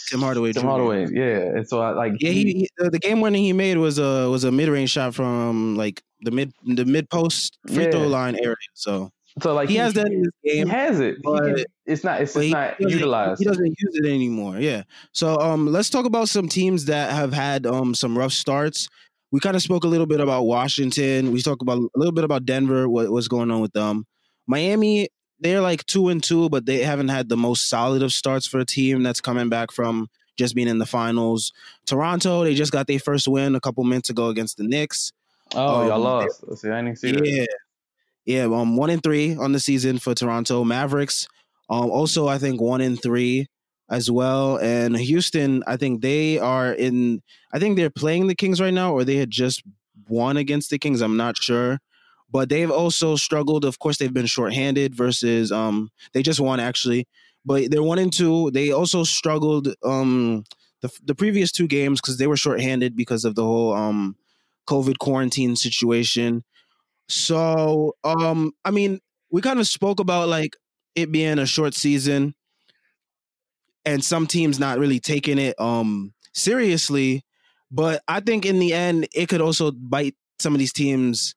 Tim 0.09 0.21
Hardaway. 0.21 0.53
Tim. 0.53 0.63
Hardaway, 0.63 1.07
yeah. 1.11 1.57
And 1.57 1.67
so 1.67 1.81
I 1.81 1.91
like 1.91 2.13
yeah, 2.19 2.31
he, 2.31 2.43
he 2.43 2.69
the 2.77 2.99
game 2.99 3.21
winner 3.21 3.37
he 3.37 3.53
made 3.53 3.77
was 3.77 3.99
a 3.99 4.29
was 4.29 4.43
a 4.43 4.51
mid 4.51 4.69
range 4.69 4.91
shot 4.91 5.15
from 5.15 5.75
like 5.75 6.03
the 6.21 6.31
mid 6.31 6.53
the 6.63 6.85
mid 6.85 7.09
post 7.09 7.57
free 7.67 7.85
yeah. 7.85 7.91
throw 7.91 8.07
line 8.07 8.35
area. 8.41 8.55
So 8.73 9.11
so 9.41 9.53
like 9.53 9.67
he, 9.67 9.75
he 9.75 9.79
has 9.79 9.93
that 9.93 10.07
in 10.07 10.19
his 10.19 10.31
game. 10.43 10.67
He 10.67 10.73
has 10.73 10.99
it. 10.99 11.17
But, 11.23 11.65
it's 11.85 12.03
not. 12.03 12.21
It's, 12.21 12.35
it's 12.35 12.51
not 12.51 12.79
utilized. 12.79 13.39
He 13.39 13.45
doesn't 13.45 13.65
use 13.65 13.95
it 13.95 14.05
anymore. 14.05 14.57
Yeah. 14.57 14.83
So 15.11 15.37
um, 15.39 15.67
let's 15.67 15.89
talk 15.89 16.05
about 16.05 16.29
some 16.29 16.47
teams 16.47 16.85
that 16.85 17.11
have 17.11 17.33
had 17.33 17.65
um 17.65 17.93
some 17.93 18.17
rough 18.17 18.31
starts. 18.31 18.87
We 19.35 19.41
kind 19.41 19.57
of 19.57 19.61
spoke 19.61 19.83
a 19.83 19.89
little 19.89 20.05
bit 20.05 20.21
about 20.21 20.43
Washington. 20.43 21.33
We 21.33 21.41
talked 21.41 21.61
about 21.61 21.79
a 21.79 21.89
little 21.97 22.13
bit 22.13 22.23
about 22.23 22.45
Denver. 22.45 22.87
What, 22.87 23.11
what's 23.11 23.27
going 23.27 23.51
on 23.51 23.59
with 23.59 23.73
them? 23.73 24.05
Miami. 24.47 25.09
They're 25.41 25.59
like 25.59 25.85
two 25.87 26.07
and 26.07 26.23
two, 26.23 26.47
but 26.47 26.65
they 26.65 26.83
haven't 26.83 27.09
had 27.09 27.27
the 27.27 27.35
most 27.35 27.69
solid 27.69 28.01
of 28.01 28.13
starts 28.13 28.47
for 28.47 28.61
a 28.61 28.65
team 28.65 29.03
that's 29.03 29.19
coming 29.19 29.49
back 29.49 29.73
from 29.73 30.07
just 30.37 30.55
being 30.55 30.69
in 30.69 30.77
the 30.77 30.85
finals. 30.85 31.51
Toronto, 31.85 32.45
they 32.45 32.55
just 32.55 32.71
got 32.71 32.87
their 32.87 32.97
first 32.97 33.27
win 33.27 33.55
a 33.55 33.59
couple 33.59 33.83
minutes 33.83 34.09
ago 34.09 34.29
against 34.29 34.55
the 34.55 34.63
Knicks. 34.63 35.11
Oh, 35.53 35.81
um, 35.81 35.87
y'all 35.89 35.99
lost. 35.99 36.57
See, 36.57 36.69
I 36.69 36.81
didn't 36.81 36.97
see 36.97 37.11
that. 37.11 37.27
Yeah, 37.27 37.45
yeah, 38.25 38.43
um, 38.45 38.77
one 38.77 38.89
in 38.89 39.01
three 39.01 39.35
on 39.35 39.51
the 39.51 39.59
season 39.59 39.99
for 39.99 40.15
Toronto 40.15 40.63
Mavericks. 40.63 41.27
Um, 41.69 41.91
also, 41.91 42.29
I 42.29 42.37
think 42.37 42.61
one 42.61 42.79
in 42.79 42.95
three 42.95 43.47
as 43.89 44.09
well. 44.09 44.57
And 44.57 44.97
Houston, 44.97 45.63
I 45.67 45.77
think 45.77 46.01
they 46.01 46.39
are 46.39 46.73
in. 46.73 47.21
I 47.53 47.59
think 47.59 47.77
they're 47.77 47.89
playing 47.89 48.27
the 48.27 48.35
Kings 48.35 48.59
right 48.61 48.73
now, 48.73 48.93
or 48.93 49.03
they 49.03 49.17
had 49.17 49.31
just 49.31 49.63
won 50.07 50.37
against 50.37 50.69
the 50.69 50.79
Kings. 50.79 51.01
I'm 51.01 51.17
not 51.17 51.37
sure, 51.37 51.79
but 52.31 52.49
they've 52.49 52.71
also 52.71 53.15
struggled. 53.15 53.65
Of 53.65 53.79
course, 53.79 53.97
they've 53.97 54.13
been 54.13 54.25
shorthanded 54.25 54.95
versus. 54.95 55.51
Um, 55.51 55.91
they 56.13 56.23
just 56.23 56.39
won 56.39 56.59
actually, 56.59 57.07
but 57.45 57.69
they're 57.71 57.83
one 57.83 57.99
and 57.99 58.11
two. 58.11 58.51
They 58.51 58.71
also 58.71 59.03
struggled. 59.03 59.69
Um, 59.83 60.43
the 60.81 60.91
the 61.05 61.15
previous 61.15 61.51
two 61.51 61.67
games 61.67 62.01
because 62.01 62.17
they 62.17 62.27
were 62.27 62.37
shorthanded 62.37 62.95
because 62.95 63.25
of 63.25 63.35
the 63.35 63.43
whole 63.43 63.73
um, 63.73 64.15
COVID 64.67 64.97
quarantine 64.99 65.55
situation. 65.55 66.43
So, 67.07 67.95
um, 68.03 68.51
I 68.63 68.71
mean, 68.71 68.99
we 69.31 69.41
kind 69.41 69.59
of 69.59 69.67
spoke 69.67 69.99
about 69.99 70.27
like 70.27 70.55
it 70.95 71.11
being 71.11 71.39
a 71.39 71.45
short 71.45 71.73
season 71.73 72.33
and 73.85 74.03
some 74.03 74.27
teams 74.27 74.59
not 74.59 74.79
really 74.79 74.99
taking 74.99 75.37
it 75.37 75.59
um 75.59 76.13
seriously, 76.33 77.23
but 77.71 78.01
I 78.07 78.19
think 78.19 78.45
in 78.45 78.59
the 78.59 78.73
end 78.73 79.07
it 79.13 79.27
could 79.27 79.41
also 79.41 79.71
bite 79.71 80.15
some 80.39 80.53
of 80.53 80.59
these 80.59 80.73
teams 80.73 81.35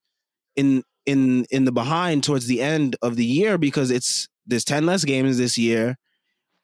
in 0.56 0.82
in 1.06 1.46
in 1.50 1.64
the 1.64 1.72
behind 1.72 2.24
towards 2.24 2.46
the 2.46 2.60
end 2.60 2.96
of 3.02 3.16
the 3.16 3.24
year 3.24 3.58
because 3.58 3.90
it's 3.90 4.28
there's 4.46 4.64
10 4.64 4.86
less 4.86 5.04
games 5.04 5.38
this 5.38 5.58
year. 5.58 5.96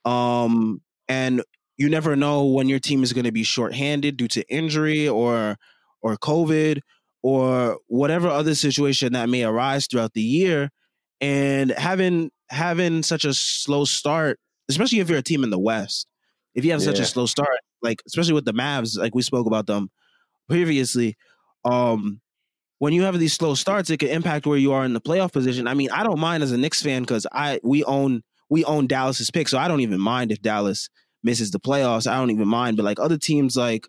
Um 0.05 0.81
and 1.09 1.43
you 1.77 1.89
never 1.89 2.17
know 2.17 2.45
when 2.47 2.69
your 2.69 2.79
team 2.79 3.03
is 3.03 3.13
going 3.13 3.25
to 3.25 3.33
be 3.33 3.43
shorthanded 3.43 4.17
due 4.17 4.29
to 4.29 4.45
injury 4.49 5.09
or 5.09 5.57
or 6.03 6.17
COVID 6.17 6.81
or 7.23 7.79
whatever 7.87 8.29
other 8.29 8.55
situation 8.55 9.15
that 9.15 9.29
may 9.29 9.45
arise 9.45 9.87
throughout 9.87 10.13
the 10.13 10.23
year 10.23 10.71
and 11.21 11.71
having 11.71 12.31
having 12.51 13.03
such 13.03 13.25
a 13.25 13.33
slow 13.33 13.85
start 13.85 14.39
especially 14.69 15.01
if 15.01 15.09
you're 15.09 15.19
a 15.19 15.23
team 15.23 15.45
in 15.45 15.51
the 15.51 15.59
west 15.59 16.07
if 16.55 16.65
you 16.65 16.71
have 16.71 16.81
yeah. 16.81 16.87
such 16.87 16.99
a 16.99 17.05
slow 17.05 17.27
start 17.27 17.61
like 17.83 18.03
especially 18.07 18.33
with 18.33 18.45
the 18.45 18.53
Mavs 18.53 18.99
like 18.99 19.15
we 19.15 19.23
spoke 19.23 19.47
about 19.47 19.67
them 19.67 19.91
previously 20.49 21.17
um 21.65 22.21
when 22.79 22.93
you 22.93 23.03
have 23.03 23.19
these 23.19 23.33
slow 23.33 23.55
starts 23.55 23.91
it 23.91 23.99
can 23.99 24.09
impact 24.09 24.47
where 24.47 24.59
you 24.59 24.73
are 24.73 24.85
in 24.85 24.93
the 24.93 25.01
playoff 25.01 25.33
position 25.33 25.67
i 25.67 25.75
mean 25.75 25.91
i 25.91 26.03
don't 26.03 26.19
mind 26.19 26.43
as 26.43 26.53
a 26.53 26.59
Knicks 26.59 26.83
fan 26.83 27.05
cuz 27.05 27.27
i 27.33 27.61
we 27.63 27.85
own 27.85 28.23
we 28.51 28.65
own 28.65 28.87
Dallas's 28.87 29.31
pick 29.31 29.49
so 29.49 29.59
i 29.59 29.69
don't 29.69 29.81
even 29.81 30.01
mind 30.01 30.33
if 30.33 30.43
Dallas 30.43 30.89
misses 31.23 31.51
the 31.51 31.61
playoffs 31.61 32.07
i 32.07 32.17
don't 32.17 32.31
even 32.31 32.49
mind 32.49 32.77
but 32.77 32.85
like 32.85 33.01
other 33.01 33.19
teams 33.19 33.57
like 33.57 33.87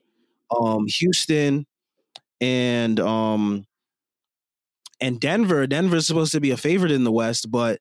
um 0.56 0.86
Houston 0.88 1.66
and 2.42 3.00
um 3.00 3.66
and 5.02 5.20
Denver, 5.20 5.68
Denver's 5.68 6.08
supposed 6.08 6.32
to 6.32 6.42
be 6.42 6.52
a 6.52 6.58
favorite 6.58 6.92
in 6.92 7.04
the 7.04 7.12
West, 7.12 7.52
but 7.52 7.80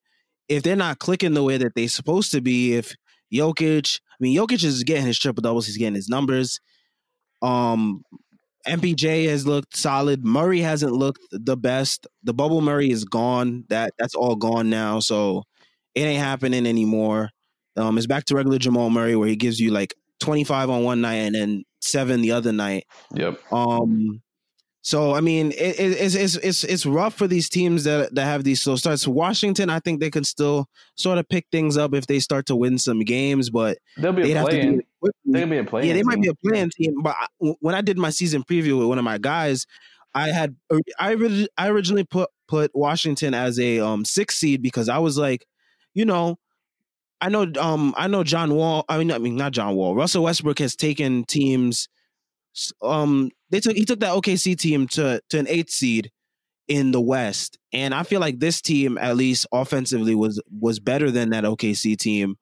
if 0.49 0.63
they're 0.63 0.77
not 0.77 0.99
clicking 0.99 1.35
the 1.35 1.43
way 1.43 1.57
that 1.57 1.75
they're 1.75 1.89
supposed 1.89 2.31
to 2.33 2.41
be, 2.41 2.75
if 2.75 2.95
Jokic, 3.33 4.01
I 4.11 4.17
mean 4.21 4.37
Jokic 4.37 4.65
is 4.65 4.83
getting 4.85 5.07
his 5.07 5.19
triple 5.19 5.43
doubles, 5.43 5.67
he's 5.67 5.79
getting 5.79 5.95
his 5.95 6.09
numbers. 6.09 6.61
Um 7.43 8.03
MPJ 8.67 9.29
has 9.29 9.47
looked 9.47 9.77
solid. 9.77 10.25
Murray 10.25 10.61
hasn't 10.61 10.93
looked 10.93 11.21
the 11.31 11.57
best. 11.57 12.07
The 12.23 12.33
bubble 12.33 12.63
Murray 12.63 12.91
is 12.91 13.05
gone. 13.05 13.65
That 13.69 13.93
that's 13.99 14.15
all 14.15 14.37
gone 14.37 14.71
now. 14.71 15.01
So 15.01 15.43
it 15.95 16.03
ain't 16.03 16.23
happening 16.23 16.67
anymore. 16.67 17.31
Um, 17.77 17.99
it's 17.99 18.07
back 18.07 18.25
to 18.27 18.37
regular 18.37 18.59
Jamal 18.59 18.91
Murray 18.91 19.17
where 19.17 19.29
he 19.29 19.37
gives 19.37 19.61
you 19.61 19.71
like 19.71 19.95
25 20.21 20.71
on 20.71 20.85
one 20.85 21.01
night 21.01 21.15
and 21.17 21.35
then 21.35 21.65
seven 21.81 22.23
the 22.23 22.33
other 22.33 22.53
night. 22.53 22.85
Yep. 23.15 23.41
Um, 23.53 24.23
so 24.85 25.14
I 25.14 25.22
mean, 25.22 25.53
it, 25.53 25.76
it's 25.78 26.14
it's 26.14 26.37
it's 26.37 26.62
it's 26.62 26.85
rough 26.85 27.14
for 27.14 27.26
these 27.26 27.49
teams 27.49 27.85
that 27.85 28.14
that 28.14 28.26
have 28.26 28.45
these 28.45 28.62
slow 28.62 28.76
starts. 28.76 29.09
Washington, 29.09 29.70
I 29.70 29.80
think 29.80 29.99
they 29.99 30.11
can 30.11 30.24
still 30.24 30.68
sort 30.95 31.16
of 31.16 31.26
pick 31.26 31.47
things 31.51 31.78
up 31.78 31.95
if 31.95 32.07
they 32.07 32.20
start 32.20 32.45
to 32.47 32.57
win 32.57 32.78
some 32.78 33.01
games, 33.01 33.49
but 33.49 33.78
they'll 33.97 34.12
be 34.12 34.30
a 34.30 34.43
playing. 34.43 34.82
They'll 35.24 35.47
be 35.47 35.57
a 35.57 35.64
playing. 35.64 35.89
Yeah, 35.89 35.95
they 35.95 36.01
team. 36.01 36.07
might 36.07 36.20
be 36.20 36.28
a 36.28 36.35
playing 36.35 36.70
team. 36.76 37.01
But 37.03 37.16
I, 37.18 37.55
when 37.61 37.74
I 37.74 37.80
did 37.80 37.97
my 37.97 38.11
season 38.11 38.45
preview 38.45 38.78
with 38.78 38.89
one 38.89 38.99
of 38.99 39.05
my 39.05 39.16
guys, 39.16 39.66
I 40.14 40.28
had 40.28 40.55
I 40.99 41.47
I 41.57 41.68
originally 41.68 42.05
put 42.05 42.28
put 42.47 42.70
Washington 42.74 43.32
as 43.32 43.59
a 43.59 43.80
um 43.80 44.05
six 44.05 44.37
seed 44.37 44.61
because 44.61 44.91
I 44.91 44.99
was 44.99 45.16
like, 45.16 45.47
you 45.95 46.05
know, 46.05 46.37
I 47.22 47.30
know 47.30 47.51
um 47.59 47.95
I 47.97 48.07
know 48.07 48.22
John 48.22 48.55
Wall. 48.55 48.85
I 48.91 48.99
mean, 48.99 49.11
I 49.11 49.16
mean 49.16 49.37
not 49.37 49.53
John 49.53 49.76
Wall. 49.76 49.95
Russell 49.95 50.24
Westbrook 50.24 50.59
has 50.59 50.76
taken 50.76 51.24
teams 51.24 51.89
um 52.83 53.31
they 53.51 53.61
took 53.61 53.77
he 53.77 53.85
took 53.85 54.01
that 54.01 54.15
OKC 54.15 54.57
team 54.57 54.87
to 54.89 55.21
to 55.31 55.39
an 55.39 55.47
eighth 55.49 55.71
seed 55.71 56.11
in 56.67 56.93
the 56.93 57.01
West, 57.01 57.59
and 57.73 57.95
I 57.95 58.05
feel 58.05 58.21
like 58.21 58.39
this 58.41 58.63
team, 58.63 58.97
at 58.99 59.17
least 59.17 59.47
offensively, 59.53 60.15
was 60.15 60.41
was 60.61 60.81
better 60.81 61.11
than 61.11 61.31
that 61.31 61.45
OKC 61.45 61.97
team. 61.97 62.37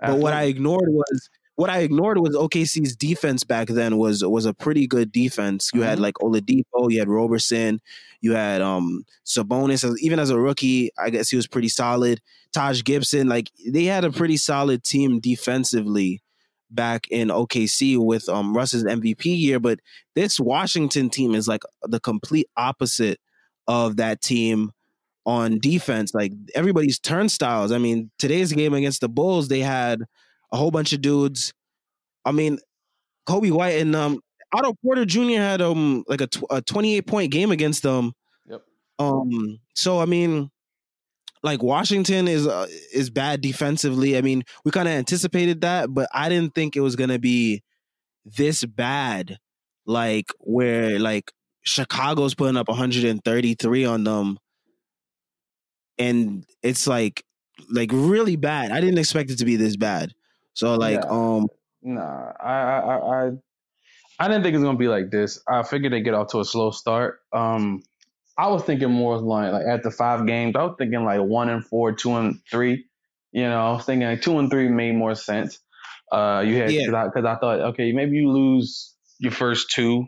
But 0.00 0.18
what 0.18 0.32
I 0.32 0.44
ignored 0.44 0.88
was 0.88 1.30
what 1.56 1.70
I 1.70 1.80
ignored 1.80 2.18
was 2.18 2.34
OKC's 2.34 2.96
defense 2.96 3.44
back 3.44 3.68
then 3.68 3.96
was 3.96 4.24
was 4.24 4.44
a 4.44 4.54
pretty 4.54 4.86
good 4.86 5.12
defense. 5.12 5.70
You 5.72 5.80
mm-hmm. 5.80 5.88
had 5.88 5.98
like 6.00 6.14
Oladipo, 6.16 6.90
you 6.90 6.98
had 6.98 7.08
Roberson, 7.08 7.80
you 8.20 8.32
had 8.32 8.60
um 8.60 9.04
Sabonis. 9.24 9.84
Even 10.00 10.18
as 10.18 10.30
a 10.30 10.38
rookie, 10.38 10.90
I 10.98 11.10
guess 11.10 11.28
he 11.28 11.36
was 11.36 11.46
pretty 11.46 11.68
solid. 11.68 12.20
Taj 12.52 12.82
Gibson, 12.82 13.28
like 13.28 13.50
they 13.66 13.84
had 13.84 14.04
a 14.04 14.10
pretty 14.10 14.36
solid 14.36 14.84
team 14.84 15.20
defensively 15.20 16.22
back 16.74 17.06
in 17.10 17.28
OKC 17.28 17.98
with 17.98 18.28
um 18.28 18.56
Russ's 18.56 18.84
MVP 18.84 19.24
year, 19.24 19.60
but 19.60 19.80
this 20.14 20.38
Washington 20.40 21.10
team 21.10 21.34
is 21.34 21.48
like 21.48 21.62
the 21.82 22.00
complete 22.00 22.48
opposite 22.56 23.18
of 23.66 23.96
that 23.96 24.20
team 24.20 24.72
on 25.26 25.58
defense. 25.58 26.14
Like 26.14 26.32
everybody's 26.54 26.98
turnstiles. 26.98 27.72
I 27.72 27.78
mean, 27.78 28.10
today's 28.18 28.52
game 28.52 28.74
against 28.74 29.00
the 29.00 29.08
Bulls, 29.08 29.48
they 29.48 29.60
had 29.60 30.02
a 30.52 30.56
whole 30.56 30.70
bunch 30.70 30.92
of 30.92 31.00
dudes. 31.00 31.52
I 32.24 32.32
mean, 32.32 32.58
Coby 33.28 33.50
White 33.50 33.80
and 33.80 33.94
um 33.96 34.20
Otto 34.52 34.74
Porter 34.84 35.04
Jr. 35.04 35.40
had 35.40 35.62
um 35.62 36.04
like 36.06 36.20
a, 36.20 36.26
tw- 36.26 36.44
a 36.50 36.62
28 36.62 37.06
point 37.06 37.32
game 37.32 37.50
against 37.50 37.82
them. 37.82 38.12
Yep. 38.46 38.62
Um 38.98 39.58
so 39.74 40.00
I 40.00 40.04
mean 40.04 40.50
like 41.44 41.62
Washington 41.62 42.26
is 42.26 42.46
uh, 42.46 42.66
is 42.92 43.10
bad 43.10 43.40
defensively. 43.40 44.16
I 44.16 44.22
mean, 44.22 44.42
we 44.64 44.70
kind 44.70 44.88
of 44.88 44.94
anticipated 44.94 45.60
that, 45.60 45.92
but 45.92 46.08
I 46.12 46.28
didn't 46.28 46.54
think 46.54 46.74
it 46.74 46.80
was 46.80 46.96
going 46.96 47.10
to 47.10 47.18
be 47.20 47.62
this 48.24 48.64
bad. 48.64 49.38
Like 49.86 50.32
where 50.40 50.98
like 50.98 51.30
Chicago's 51.62 52.34
putting 52.34 52.56
up 52.56 52.68
133 52.68 53.84
on 53.84 54.04
them 54.04 54.38
and 55.98 56.46
it's 56.62 56.86
like 56.86 57.22
like 57.70 57.90
really 57.92 58.36
bad. 58.36 58.72
I 58.72 58.80
didn't 58.80 58.98
expect 58.98 59.30
it 59.30 59.38
to 59.38 59.44
be 59.44 59.56
this 59.56 59.76
bad. 59.76 60.12
So 60.54 60.74
like 60.74 61.02
yeah. 61.02 61.10
um 61.10 61.48
nah, 61.82 62.32
I 62.40 62.52
I 62.52 63.26
I 63.26 63.30
I 64.20 64.28
didn't 64.28 64.42
think 64.42 64.54
it 64.54 64.58
was 64.58 64.64
going 64.64 64.76
to 64.76 64.80
be 64.80 64.88
like 64.88 65.10
this. 65.10 65.40
I 65.48 65.62
figured 65.62 65.92
they 65.92 66.00
get 66.00 66.14
off 66.14 66.28
to 66.28 66.40
a 66.40 66.44
slow 66.44 66.70
start. 66.70 67.20
Um 67.32 67.82
I 68.36 68.48
was 68.48 68.64
thinking 68.64 68.90
more 68.90 69.18
like 69.18 69.52
like 69.52 69.66
after 69.66 69.90
five 69.90 70.26
games, 70.26 70.56
I 70.56 70.64
was 70.64 70.74
thinking 70.78 71.04
like 71.04 71.20
one 71.20 71.48
and 71.48 71.64
four, 71.64 71.92
two 71.92 72.14
and 72.16 72.40
three. 72.50 72.88
You 73.32 73.42
know, 73.44 73.60
I 73.60 73.72
was 73.72 73.84
thinking 73.84 74.08
like 74.08 74.22
two 74.22 74.38
and 74.38 74.50
three 74.50 74.68
made 74.68 74.94
more 74.96 75.14
sense. 75.14 75.60
Uh, 76.12 76.42
you 76.46 76.56
had 76.56 76.76
because 76.76 76.94
Yeah. 76.94 76.94
I, 76.94 77.06
I 77.06 77.36
thought 77.38 77.60
okay 77.72 77.92
maybe 77.92 78.16
you 78.16 78.30
lose 78.30 78.94
your 79.18 79.32
first 79.32 79.70
two, 79.70 80.06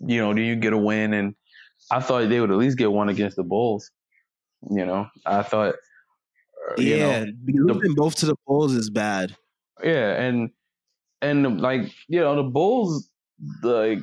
you 0.00 0.18
know, 0.20 0.34
do 0.34 0.42
you 0.42 0.56
get 0.56 0.72
a 0.74 0.78
win? 0.78 1.14
And 1.14 1.36
I 1.90 2.00
thought 2.00 2.28
they 2.28 2.40
would 2.40 2.50
at 2.52 2.58
least 2.58 2.78
get 2.78 2.92
one 2.92 3.08
against 3.10 3.36
the 3.36 3.44
Bulls. 3.44 3.90
You 4.70 4.86
know, 4.86 5.08
I 5.26 5.42
thought, 5.42 5.76
uh, 6.70 6.80
you 6.82 6.96
Yeah, 6.96 6.98
know, 6.98 7.26
losing 7.46 7.94
both 7.94 8.16
to 8.16 8.26
the 8.26 8.36
Bulls 8.46 8.72
is 8.72 8.90
bad. 8.90 9.36
yeah, 9.82 10.20
and 10.22 10.50
and 11.22 11.60
like 11.60 11.92
you 12.08 12.20
know 12.20 12.36
the 12.36 12.44
Bulls, 12.50 13.10
like 13.62 14.00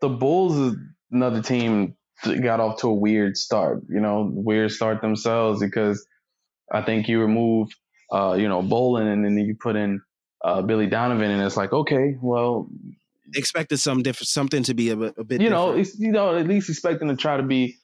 the 0.00 0.08
Bulls 0.10 0.56
is 0.56 0.76
another 1.12 1.42
team 1.42 1.96
got 2.24 2.60
off 2.60 2.80
to 2.80 2.88
a 2.88 2.94
weird 2.94 3.36
start. 3.36 3.82
You 3.88 4.00
know, 4.00 4.30
weird 4.32 4.70
start 4.70 5.00
themselves 5.00 5.60
because 5.60 6.06
I 6.72 6.82
think 6.82 7.08
you 7.08 7.20
remove, 7.20 7.68
uh, 8.12 8.36
you 8.38 8.48
know, 8.48 8.62
Boylen 8.62 9.12
and 9.12 9.24
then 9.24 9.36
you 9.38 9.54
put 9.54 9.76
in 9.76 10.00
uh, 10.44 10.62
Billy 10.62 10.86
Donovan, 10.86 11.30
and 11.30 11.42
it's 11.42 11.56
like 11.56 11.72
okay, 11.72 12.16
well, 12.20 12.68
Expected 13.34 13.78
some 13.78 14.02
different 14.04 14.28
something 14.28 14.62
to 14.62 14.74
be 14.74 14.90
a, 14.90 14.96
bit- 14.96 15.14
a 15.18 15.24
bit. 15.24 15.40
you 15.40 15.50
know, 15.50 15.74
different. 15.76 15.98
you 15.98 16.12
know 16.12 16.36
at 16.36 16.46
least 16.46 16.68
expecting 16.70 17.08
to 17.08 17.16
try 17.16 17.36
to 17.36 17.42
be. 17.42 17.76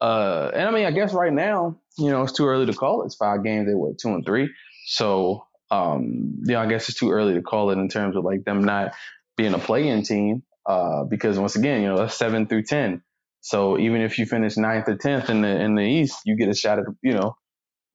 Uh, 0.00 0.50
and 0.54 0.68
I 0.68 0.70
mean, 0.72 0.86
I 0.86 0.90
guess 0.90 1.12
right 1.12 1.32
now, 1.32 1.78
you 1.96 2.10
know, 2.10 2.22
it's 2.22 2.32
too 2.32 2.46
early 2.46 2.66
to 2.66 2.72
call. 2.72 3.02
it. 3.02 3.06
It's 3.06 3.14
five 3.16 3.44
games. 3.44 3.66
They 3.68 3.74
were 3.74 3.92
two 3.94 4.08
and 4.08 4.24
three, 4.24 4.48
so 4.86 5.44
um, 5.70 6.42
yeah, 6.44 6.60
I 6.60 6.66
guess 6.66 6.88
it's 6.88 6.98
too 6.98 7.10
early 7.10 7.34
to 7.34 7.42
call 7.42 7.70
it 7.70 7.78
in 7.78 7.88
terms 7.88 8.16
of 8.16 8.24
like 8.24 8.44
them 8.44 8.64
not 8.64 8.94
being 9.36 9.54
a 9.54 9.58
play-in 9.58 10.02
team. 10.02 10.42
Uh, 10.66 11.04
because 11.04 11.38
once 11.38 11.56
again, 11.56 11.82
you 11.82 11.88
know, 11.88 11.96
that's 11.96 12.14
seven 12.16 12.46
through 12.46 12.62
ten. 12.64 13.02
So 13.48 13.78
even 13.78 14.02
if 14.02 14.18
you 14.18 14.26
finish 14.26 14.58
ninth 14.58 14.88
or 14.88 14.96
tenth 14.96 15.30
in 15.30 15.40
the 15.40 15.48
in 15.48 15.74
the 15.74 15.82
East, 15.82 16.20
you 16.26 16.36
get 16.36 16.50
a 16.50 16.54
shot 16.54 16.78
at 16.78 16.84
you 17.02 17.14
know, 17.14 17.34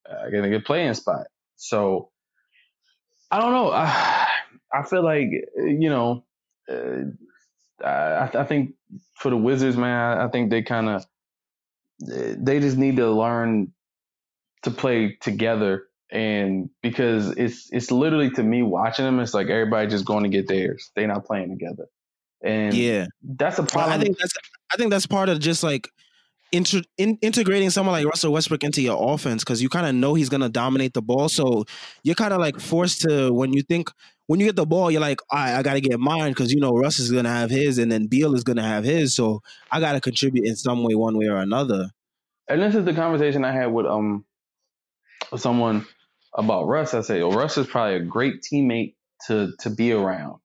uh, 0.09 0.25
getting 0.31 0.45
a 0.45 0.49
good 0.49 0.65
play-in 0.65 0.95
spot. 0.95 1.27
So 1.57 2.09
I 3.29 3.39
don't 3.39 3.53
know. 3.53 3.71
I 3.71 4.27
I 4.73 4.81
feel 4.81 5.03
like 5.03 5.27
you 5.55 5.91
know, 5.91 6.25
uh, 6.67 7.85
I 7.85 8.31
I 8.33 8.43
think 8.45 8.73
for 9.19 9.29
the 9.29 9.37
Wizards, 9.37 9.77
man, 9.77 10.17
I 10.17 10.27
think 10.29 10.49
they 10.49 10.63
kind 10.63 10.89
of 10.89 11.05
they 11.99 12.59
just 12.59 12.77
need 12.77 12.95
to 12.97 13.11
learn 13.11 13.73
to 14.63 14.71
play 14.71 15.17
together. 15.21 15.83
And 16.11 16.71
because 16.81 17.29
it's 17.37 17.69
it's 17.71 17.91
literally 17.91 18.31
to 18.31 18.43
me 18.43 18.63
watching 18.63 19.05
them, 19.05 19.19
it's 19.19 19.35
like 19.35 19.49
everybody 19.49 19.87
just 19.87 20.05
going 20.05 20.23
to 20.23 20.29
get 20.29 20.47
theirs. 20.47 20.89
They're 20.95 21.07
not 21.07 21.25
playing 21.25 21.51
together, 21.51 21.85
and 22.43 22.73
yeah. 22.73 23.07
that's 23.23 23.57
a 23.59 23.63
problem. 23.63 23.99
I 23.99 24.03
think 24.03 24.17
that's 24.17 24.33
I 24.71 24.77
think 24.77 24.91
that's 24.91 25.07
part 25.07 25.29
of 25.29 25.39
just 25.39 25.63
like 25.63 25.89
inter, 26.51 26.81
in, 26.97 27.17
integrating 27.21 27.69
someone 27.69 27.93
like 27.93 28.05
Russell 28.05 28.33
Westbrook 28.33 28.63
into 28.63 28.81
your 28.81 29.13
offense 29.13 29.43
because 29.43 29.61
you 29.61 29.69
kind 29.69 29.87
of 29.87 29.95
know 29.95 30.13
he's 30.13 30.29
gonna 30.29 30.49
dominate 30.49 30.93
the 30.93 31.01
ball. 31.01 31.29
So 31.29 31.65
you're 32.03 32.15
kind 32.15 32.33
of 32.33 32.39
like 32.39 32.59
forced 32.59 33.01
to 33.01 33.33
when 33.33 33.53
you 33.53 33.63
think 33.63 33.89
when 34.27 34.39
you 34.39 34.45
get 34.45 34.55
the 34.55 34.65
ball, 34.65 34.89
you're 34.89 35.01
like, 35.01 35.19
all 35.31 35.39
right, 35.39 35.55
I 35.55 35.63
gotta 35.63 35.81
get 35.81 35.99
mine 35.99 36.31
because 36.31 36.53
you 36.53 36.59
know 36.59 36.71
Russ 36.71 36.99
is 36.99 37.11
gonna 37.11 37.29
have 37.29 37.49
his 37.49 37.77
and 37.77 37.91
then 37.91 38.07
Beal 38.07 38.35
is 38.35 38.43
gonna 38.43 38.63
have 38.63 38.83
his. 38.83 39.15
So 39.15 39.41
I 39.71 39.79
gotta 39.79 39.99
contribute 39.99 40.45
in 40.45 40.55
some 40.55 40.83
way, 40.83 40.95
one 40.95 41.17
way 41.17 41.27
or 41.27 41.37
another. 41.37 41.89
and 42.47 42.61
this 42.61 42.75
is 42.75 42.85
the 42.85 42.93
conversation 42.93 43.43
I 43.43 43.51
had 43.51 43.67
with 43.67 43.85
um 43.85 44.25
with 45.31 45.41
someone 45.41 45.85
about 46.33 46.67
Russ. 46.67 46.93
I 46.93 47.01
say, 47.01 47.21
oh, 47.21 47.31
Russ 47.31 47.57
is 47.57 47.67
probably 47.67 47.95
a 47.95 48.03
great 48.03 48.41
teammate 48.41 48.95
to 49.27 49.53
to 49.59 49.69
be 49.69 49.91
around. 49.91 50.39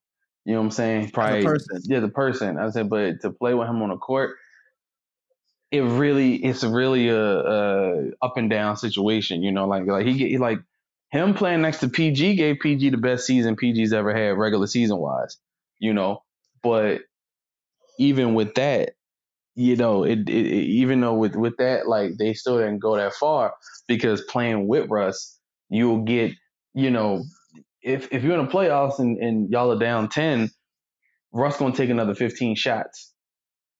You 0.48 0.54
know 0.54 0.60
what 0.60 0.64
I'm 0.64 0.70
saying? 0.70 1.10
Probably, 1.10 1.42
person. 1.42 1.82
yeah, 1.84 2.00
the 2.00 2.08
person. 2.08 2.58
I 2.58 2.70
said, 2.70 2.88
but 2.88 3.20
to 3.20 3.30
play 3.30 3.52
with 3.52 3.68
him 3.68 3.82
on 3.82 3.90
the 3.90 3.98
court, 3.98 4.36
it 5.70 5.80
really, 5.80 6.36
it's 6.36 6.64
really 6.64 7.10
a, 7.10 7.20
a 7.20 8.10
up 8.22 8.38
and 8.38 8.48
down 8.48 8.78
situation. 8.78 9.42
You 9.42 9.52
know, 9.52 9.68
like 9.68 9.84
like 9.84 10.06
he 10.06 10.14
get 10.14 10.40
like 10.40 10.60
him 11.10 11.34
playing 11.34 11.60
next 11.60 11.80
to 11.80 11.90
PG 11.90 12.36
gave 12.36 12.60
PG 12.60 12.88
the 12.88 12.96
best 12.96 13.26
season 13.26 13.56
PG's 13.56 13.92
ever 13.92 14.14
had 14.14 14.38
regular 14.38 14.66
season 14.66 14.96
wise. 14.96 15.36
You 15.80 15.92
know, 15.92 16.22
but 16.62 17.02
even 17.98 18.32
with 18.32 18.54
that, 18.54 18.92
you 19.54 19.76
know, 19.76 20.04
it, 20.04 20.20
it, 20.20 20.30
it 20.30 20.64
even 20.64 21.02
though 21.02 21.12
with 21.12 21.36
with 21.36 21.58
that, 21.58 21.86
like 21.86 22.12
they 22.18 22.32
still 22.32 22.56
didn't 22.56 22.78
go 22.78 22.96
that 22.96 23.12
far 23.12 23.52
because 23.86 24.22
playing 24.22 24.66
with 24.66 24.88
Russ, 24.88 25.38
you'll 25.68 26.04
get, 26.04 26.32
you 26.72 26.90
know, 26.90 27.22
if 27.82 28.08
if 28.12 28.22
you're 28.24 28.38
in 28.38 28.46
the 28.46 28.50
playoffs 28.52 28.98
and, 28.98 29.18
and 29.18 29.50
y'all 29.50 29.72
are 29.72 29.78
down 29.78 30.08
ten, 30.08 30.50
Russ 31.32 31.58
gonna 31.58 31.74
take 31.74 31.90
another 31.90 32.14
fifteen 32.14 32.56
shots, 32.56 33.12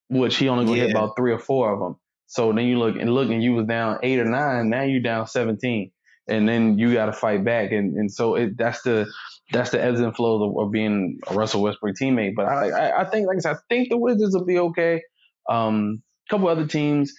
which 0.09 0.37
he 0.37 0.49
only 0.49 0.65
gonna 0.67 0.77
hit 0.79 0.91
about 0.91 1.17
three 1.17 1.33
or 1.33 1.39
four 1.39 1.73
of 1.73 1.81
them. 1.81 1.97
So 2.27 2.53
then 2.53 2.67
you 2.67 2.79
look 2.79 2.97
and 2.97 3.13
look 3.13 3.31
and 3.31 3.43
you 3.43 3.55
was 3.55 3.67
down 3.67 3.99
eight 4.03 4.19
or 4.19 4.25
nine, 4.25 4.69
now 4.71 4.83
you 4.83 5.01
down 5.01 5.27
seventeen, 5.27 5.93
and 6.29 6.49
then 6.49 6.79
you 6.79 6.93
got 6.93 7.07
to 7.07 7.13
fight 7.13 7.45
back, 7.45 7.73
and 7.73 7.97
and 7.97 8.13
so 8.13 8.35
it, 8.35 8.57
that's 8.57 8.83
the 8.83 9.07
that's 9.51 9.71
the 9.71 9.83
ebbs 9.83 10.01
and 10.01 10.15
flows 10.15 10.43
of, 10.43 10.67
of 10.67 10.71
being 10.73 11.19
a 11.27 11.35
Russell 11.35 11.63
Westbrook 11.63 11.97
teammate. 11.97 12.35
But 12.37 12.47
I, 12.47 12.69
I 12.69 13.01
I 13.01 13.11
think 13.11 13.27
like 13.27 13.39
I 13.39 13.41
said, 13.41 13.57
I 13.57 13.59
think 13.71 13.89
the 13.89 13.97
Wizards 13.97 14.35
will 14.35 14.45
be 14.45 14.59
okay. 14.59 15.03
Um, 15.49 16.03
a 16.29 16.31
couple 16.35 16.49
other 16.49 16.67
teams. 16.67 17.15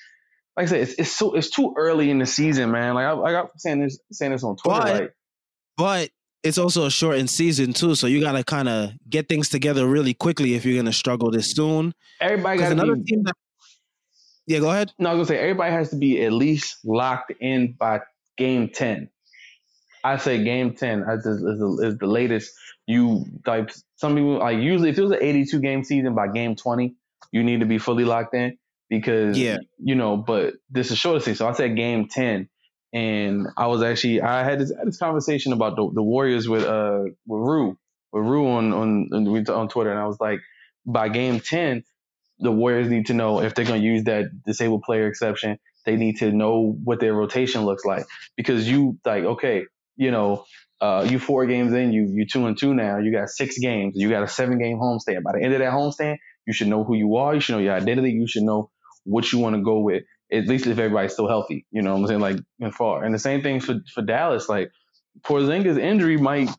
Like 0.55 0.67
I 0.67 0.69
said, 0.69 0.81
it's, 0.81 0.93
it's 0.93 1.11
so 1.11 1.33
it's 1.33 1.49
too 1.49 1.73
early 1.75 2.11
in 2.11 2.19
the 2.19 2.25
season, 2.27 2.69
man. 2.71 2.93
Like 2.93 3.05
I, 3.05 3.13
I 3.19 3.31
got 3.31 3.49
saying 3.57 3.81
this 3.81 3.97
saying 4.11 4.31
this 4.31 4.43
on 4.43 4.57
Twitter. 4.57 4.79
But- 4.79 4.93
like 5.01 5.13
But 5.77 6.09
it's 6.43 6.57
also 6.57 6.85
a 6.85 6.91
shortened 6.91 7.29
season 7.29 7.73
too, 7.73 7.95
so 7.95 8.07
you 8.07 8.19
gotta 8.21 8.43
kind 8.43 8.69
of 8.69 8.91
get 9.09 9.27
things 9.27 9.49
together 9.49 9.85
really 9.87 10.13
quickly 10.13 10.53
if 10.55 10.65
you're 10.65 10.77
gonna 10.81 10.93
struggle 10.93 11.31
this 11.31 11.51
soon. 11.53 11.93
everybody 12.21 12.59
got 12.59 12.71
another 12.71 12.95
be. 12.95 13.03
team 13.03 13.23
that 13.23 13.35
yeah, 14.47 14.59
go 14.59 14.71
ahead. 14.71 14.91
No, 14.97 15.09
I 15.11 15.13
was 15.13 15.27
gonna 15.27 15.37
say 15.37 15.43
everybody 15.43 15.71
has 15.71 15.89
to 15.91 15.95
be 15.95 16.23
at 16.23 16.31
least 16.33 16.77
locked 16.83 17.31
in 17.39 17.73
by 17.73 18.01
game 18.37 18.69
ten. 18.69 19.09
I 20.03 20.17
say 20.17 20.43
game 20.43 20.73
ten 20.73 21.01
is, 21.01 21.25
is, 21.25 21.37
is, 21.37 21.59
the, 21.59 21.81
is 21.89 21.97
the 21.97 22.07
latest. 22.07 22.51
You 22.87 23.25
like 23.45 23.71
some 23.97 24.15
people 24.15 24.39
like 24.39 24.57
usually 24.57 24.89
if 24.89 24.97
it 24.97 25.01
was 25.03 25.11
an 25.11 25.19
eighty-two 25.21 25.59
game 25.59 25.83
season 25.83 26.15
by 26.15 26.29
game 26.29 26.55
twenty, 26.55 26.95
you 27.31 27.43
need 27.43 27.59
to 27.59 27.67
be 27.67 27.77
fully 27.77 28.05
locked 28.05 28.33
in 28.33 28.57
because 28.89 29.37
Yeah. 29.37 29.57
you 29.77 29.93
know. 29.93 30.17
But 30.17 30.55
this 30.69 30.89
is 30.89 30.97
shorter 30.97 31.19
season, 31.19 31.35
so 31.35 31.47
I 31.47 31.51
said 31.51 31.75
game 31.75 32.07
ten, 32.07 32.49
and 32.93 33.47
I 33.57 33.67
was 33.67 33.83
actually 33.83 34.21
I 34.21 34.43
had 34.43 34.59
this, 34.59 34.71
this 34.85 34.97
conversation 34.97 35.53
about 35.53 35.75
the, 35.75 35.89
the 35.93 36.03
Warriors 36.03 36.47
with 36.47 36.63
uh 36.63 37.03
with 37.27 37.41
Rue 37.41 37.77
with 38.11 38.23
Rue 38.25 38.47
on 38.49 38.73
on 38.73 39.09
on, 39.13 39.49
on 39.49 39.69
Twitter, 39.69 39.91
and 39.91 39.99
I 39.99 40.07
was 40.07 40.19
like, 40.19 40.39
by 40.85 41.09
game 41.09 41.39
ten, 41.39 41.83
the 42.39 42.51
Warriors 42.51 42.89
need 42.89 43.07
to 43.07 43.13
know 43.13 43.41
if 43.41 43.55
they're 43.55 43.65
going 43.65 43.81
to 43.81 43.85
use 43.87 44.05
that 44.05 44.25
disabled 44.45 44.83
player 44.83 45.07
exception. 45.07 45.59
They 45.85 45.95
need 45.95 46.17
to 46.17 46.31
know 46.31 46.77
what 46.83 46.99
their 46.99 47.13
rotation 47.13 47.65
looks 47.65 47.85
like 47.85 48.05
because 48.35 48.69
you 48.69 48.99
like 49.05 49.23
okay, 49.23 49.63
you 49.95 50.11
know, 50.11 50.45
uh, 50.81 51.07
you 51.09 51.19
four 51.19 51.45
games 51.45 51.73
in, 51.73 51.91
you 51.91 52.07
you 52.11 52.25
two 52.25 52.45
and 52.47 52.57
two 52.57 52.73
now. 52.73 52.97
You 52.97 53.11
got 53.11 53.29
six 53.29 53.57
games. 53.57 53.93
You 53.95 54.09
got 54.09 54.23
a 54.23 54.27
seven 54.27 54.59
game 54.59 54.77
homestand. 54.77 55.23
By 55.23 55.33
the 55.33 55.43
end 55.43 55.53
of 55.53 55.59
that 55.59 55.71
homestand, 55.71 56.17
you 56.45 56.53
should 56.53 56.67
know 56.67 56.83
who 56.83 56.95
you 56.95 57.15
are. 57.17 57.33
You 57.35 57.39
should 57.39 57.53
know 57.53 57.59
your 57.59 57.75
identity. 57.75 58.11
You 58.11 58.27
should 58.27 58.43
know 58.43 58.71
what 59.03 59.31
you 59.31 59.39
want 59.39 59.55
to 59.55 59.61
go 59.61 59.79
with. 59.79 60.03
At 60.31 60.47
least 60.47 60.67
if 60.67 60.77
everybody's 60.77 61.13
still 61.13 61.27
healthy, 61.27 61.65
you 61.71 61.81
know 61.81 61.93
what 61.93 62.01
I'm 62.01 62.07
saying? 62.07 62.19
Like 62.19 62.37
and 62.59 62.73
far. 62.73 63.03
And 63.03 63.13
the 63.13 63.19
same 63.19 63.41
thing 63.41 63.59
for 63.61 63.79
for 63.93 64.01
Dallas. 64.01 64.47
Like 64.49 64.71
Porzingis' 65.21 65.79
injury 65.79 66.17
might 66.17 66.49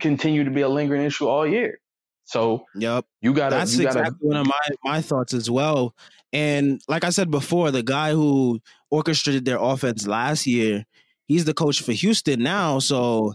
continue 0.00 0.44
to 0.44 0.50
be 0.50 0.62
a 0.62 0.68
lingering 0.68 1.02
issue 1.02 1.26
all 1.28 1.46
year. 1.46 1.78
So 2.24 2.64
Yep. 2.74 3.04
you 3.20 3.32
gotta 3.32 3.56
That's 3.56 3.76
you 3.76 3.84
gotta 3.84 4.00
exactly 4.00 4.28
one 4.28 4.36
of 4.36 4.46
my 4.46 4.68
my 4.84 5.00
thoughts 5.02 5.32
as 5.34 5.48
well. 5.50 5.94
And 6.32 6.80
like 6.88 7.04
I 7.04 7.10
said 7.10 7.30
before, 7.30 7.70
the 7.70 7.82
guy 7.84 8.10
who 8.12 8.60
orchestrated 8.90 9.44
their 9.44 9.58
offense 9.58 10.06
last 10.06 10.46
year, 10.46 10.84
he's 11.26 11.44
the 11.44 11.54
coach 11.54 11.80
for 11.80 11.92
Houston 11.92 12.42
now. 12.42 12.80
So 12.80 13.34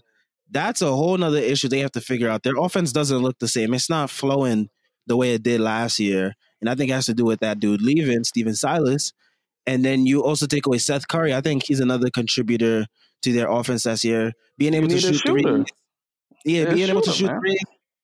that's 0.49 0.81
a 0.81 0.91
whole 0.91 1.17
nother 1.17 1.39
issue 1.39 1.69
they 1.69 1.79
have 1.79 1.93
to 1.93 2.01
figure 2.01 2.29
out. 2.29 2.43
Their 2.43 2.57
offense 2.57 2.91
doesn't 2.91 3.19
look 3.19 3.39
the 3.39 3.47
same. 3.47 3.73
It's 3.73 3.89
not 3.89 4.09
flowing 4.09 4.69
the 5.07 5.15
way 5.15 5.33
it 5.33 5.43
did 5.43 5.61
last 5.61 5.99
year. 5.99 6.35
And 6.59 6.69
I 6.69 6.75
think 6.75 6.91
it 6.91 6.93
has 6.93 7.05
to 7.07 7.13
do 7.13 7.25
with 7.25 7.39
that 7.39 7.59
dude 7.59 7.81
leaving, 7.81 8.23
Stephen 8.25 8.55
Silas. 8.55 9.13
And 9.67 9.85
then 9.85 10.05
you 10.05 10.23
also 10.23 10.47
take 10.47 10.65
away 10.65 10.79
Seth 10.79 11.07
Curry. 11.07 11.33
I 11.33 11.41
think 11.41 11.63
he's 11.65 11.79
another 11.79 12.09
contributor 12.09 12.87
to 13.21 13.33
their 13.33 13.49
offense 13.49 13.83
this 13.83 14.03
year. 14.03 14.33
Being 14.57 14.73
able 14.73 14.87
to 14.87 14.99
shoot 14.99 15.21
three. 15.25 15.65
Yeah, 16.45 16.73
being 16.73 16.89
able 16.89 17.01
to 17.01 17.11
shoot 17.11 17.27
man. 17.27 17.39
three. 17.39 17.59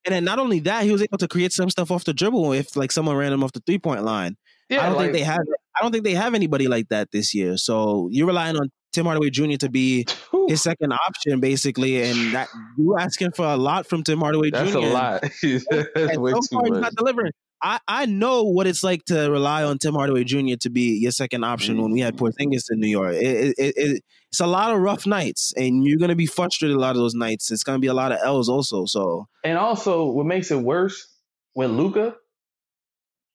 And 0.06 0.14
then 0.14 0.24
not 0.24 0.40
only 0.40 0.60
that, 0.62 0.84
he 0.84 0.92
was 0.92 1.02
able 1.02 1.18
to 1.18 1.28
create 1.28 1.52
some 1.52 1.70
stuff 1.70 1.92
off 1.92 2.06
the 2.06 2.14
dribble 2.14 2.54
if 2.54 2.76
like 2.76 2.92
someone 2.92 3.18
ran 3.18 3.34
him 3.34 3.44
off 3.44 3.52
the 3.52 3.62
three 3.66 3.80
point 3.80 4.04
line. 4.04 4.38
Yeah, 4.70 4.82
I 4.82 4.88
don't 4.88 4.96
like, 4.98 5.06
think 5.06 5.14
they 5.14 5.24
have 5.24 5.40
I 5.78 5.82
don't 5.82 5.92
think 5.92 6.04
they 6.04 6.14
have 6.14 6.34
anybody 6.34 6.68
like 6.68 6.90
that 6.90 7.12
this 7.12 7.34
year. 7.34 7.58
So 7.58 8.08
you're 8.12 8.28
relying 8.28 8.56
on 8.58 8.70
Tim 8.94 9.06
Hardaway 9.06 9.30
Jr. 9.30 9.58
to 9.60 9.70
be 9.70 10.06
whew, 10.32 10.48
his 10.50 10.62
second 10.62 10.94
option, 10.94 11.40
basically, 11.40 12.02
and 12.04 12.34
that 12.34 12.48
you 12.78 12.96
asking 12.98 13.32
for 13.32 13.46
a 13.46 13.58
lot 13.58 13.86
from 13.88 14.04
Tim 14.04 14.20
Hardaway 14.20 14.50
that's 14.50 14.72
Jr. 14.72 14.78
a 14.78 14.82
lot. 14.82 15.22
that's 15.42 15.66
And 15.96 16.22
way 16.22 16.32
so 16.32 16.40
too 16.40 16.48
far, 16.54 16.64
he's 16.64 16.72
much. 16.72 16.82
not 16.82 16.96
delivering. 16.96 17.32
I, 17.62 17.80
I 17.88 18.06
know 18.06 18.44
what 18.44 18.68
it's 18.68 18.84
like 18.84 19.06
to 19.06 19.32
rely 19.32 19.64
on 19.64 19.78
Tim 19.80 19.96
Hardaway 19.96 20.24
Jr. 20.24 20.56
to 20.62 20.70
be 20.70 20.98
your 21.00 21.12
second 21.12 21.44
option 21.44 21.82
when 21.82 21.92
we 21.92 22.00
had 22.00 22.16
mm-hmm. 22.16 22.26
Porzingis 22.26 22.66
in 22.70 22.80
New 22.80 22.88
York. 22.88 23.16
It, 23.16 23.22
it, 23.22 23.56
it, 23.58 23.74
it- 23.78 24.04
it's 24.30 24.42
a 24.42 24.46
lot 24.46 24.74
of 24.74 24.82
rough 24.82 25.08
nights, 25.08 25.54
and 25.56 25.86
you're 25.86 25.98
gonna 25.98 26.14
be 26.14 26.26
frustrated 26.26 26.76
a 26.76 26.80
lot 26.80 26.92
of 26.92 26.98
those 26.98 27.16
nights. 27.16 27.50
It's 27.50 27.64
gonna 27.64 27.80
be 27.80 27.88
a 27.88 27.94
lot 27.94 28.12
of 28.12 28.20
L's 28.22 28.50
also. 28.50 28.86
So 28.86 29.28
And 29.44 29.58
also, 29.58 30.06
what 30.06 30.26
makes 30.26 30.52
it 30.52 30.58
worse 30.58 31.08
with 31.56 31.72
Luka, 31.72 32.16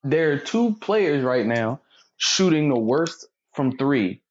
there 0.05 0.33
are 0.33 0.39
two 0.39 0.75
players 0.81 1.25
right 1.25 1.47
now 1.47 1.81
shooting 2.19 2.69
the 2.69 2.79
worst 2.79 3.27
from 3.55 3.77
three. 3.79 4.23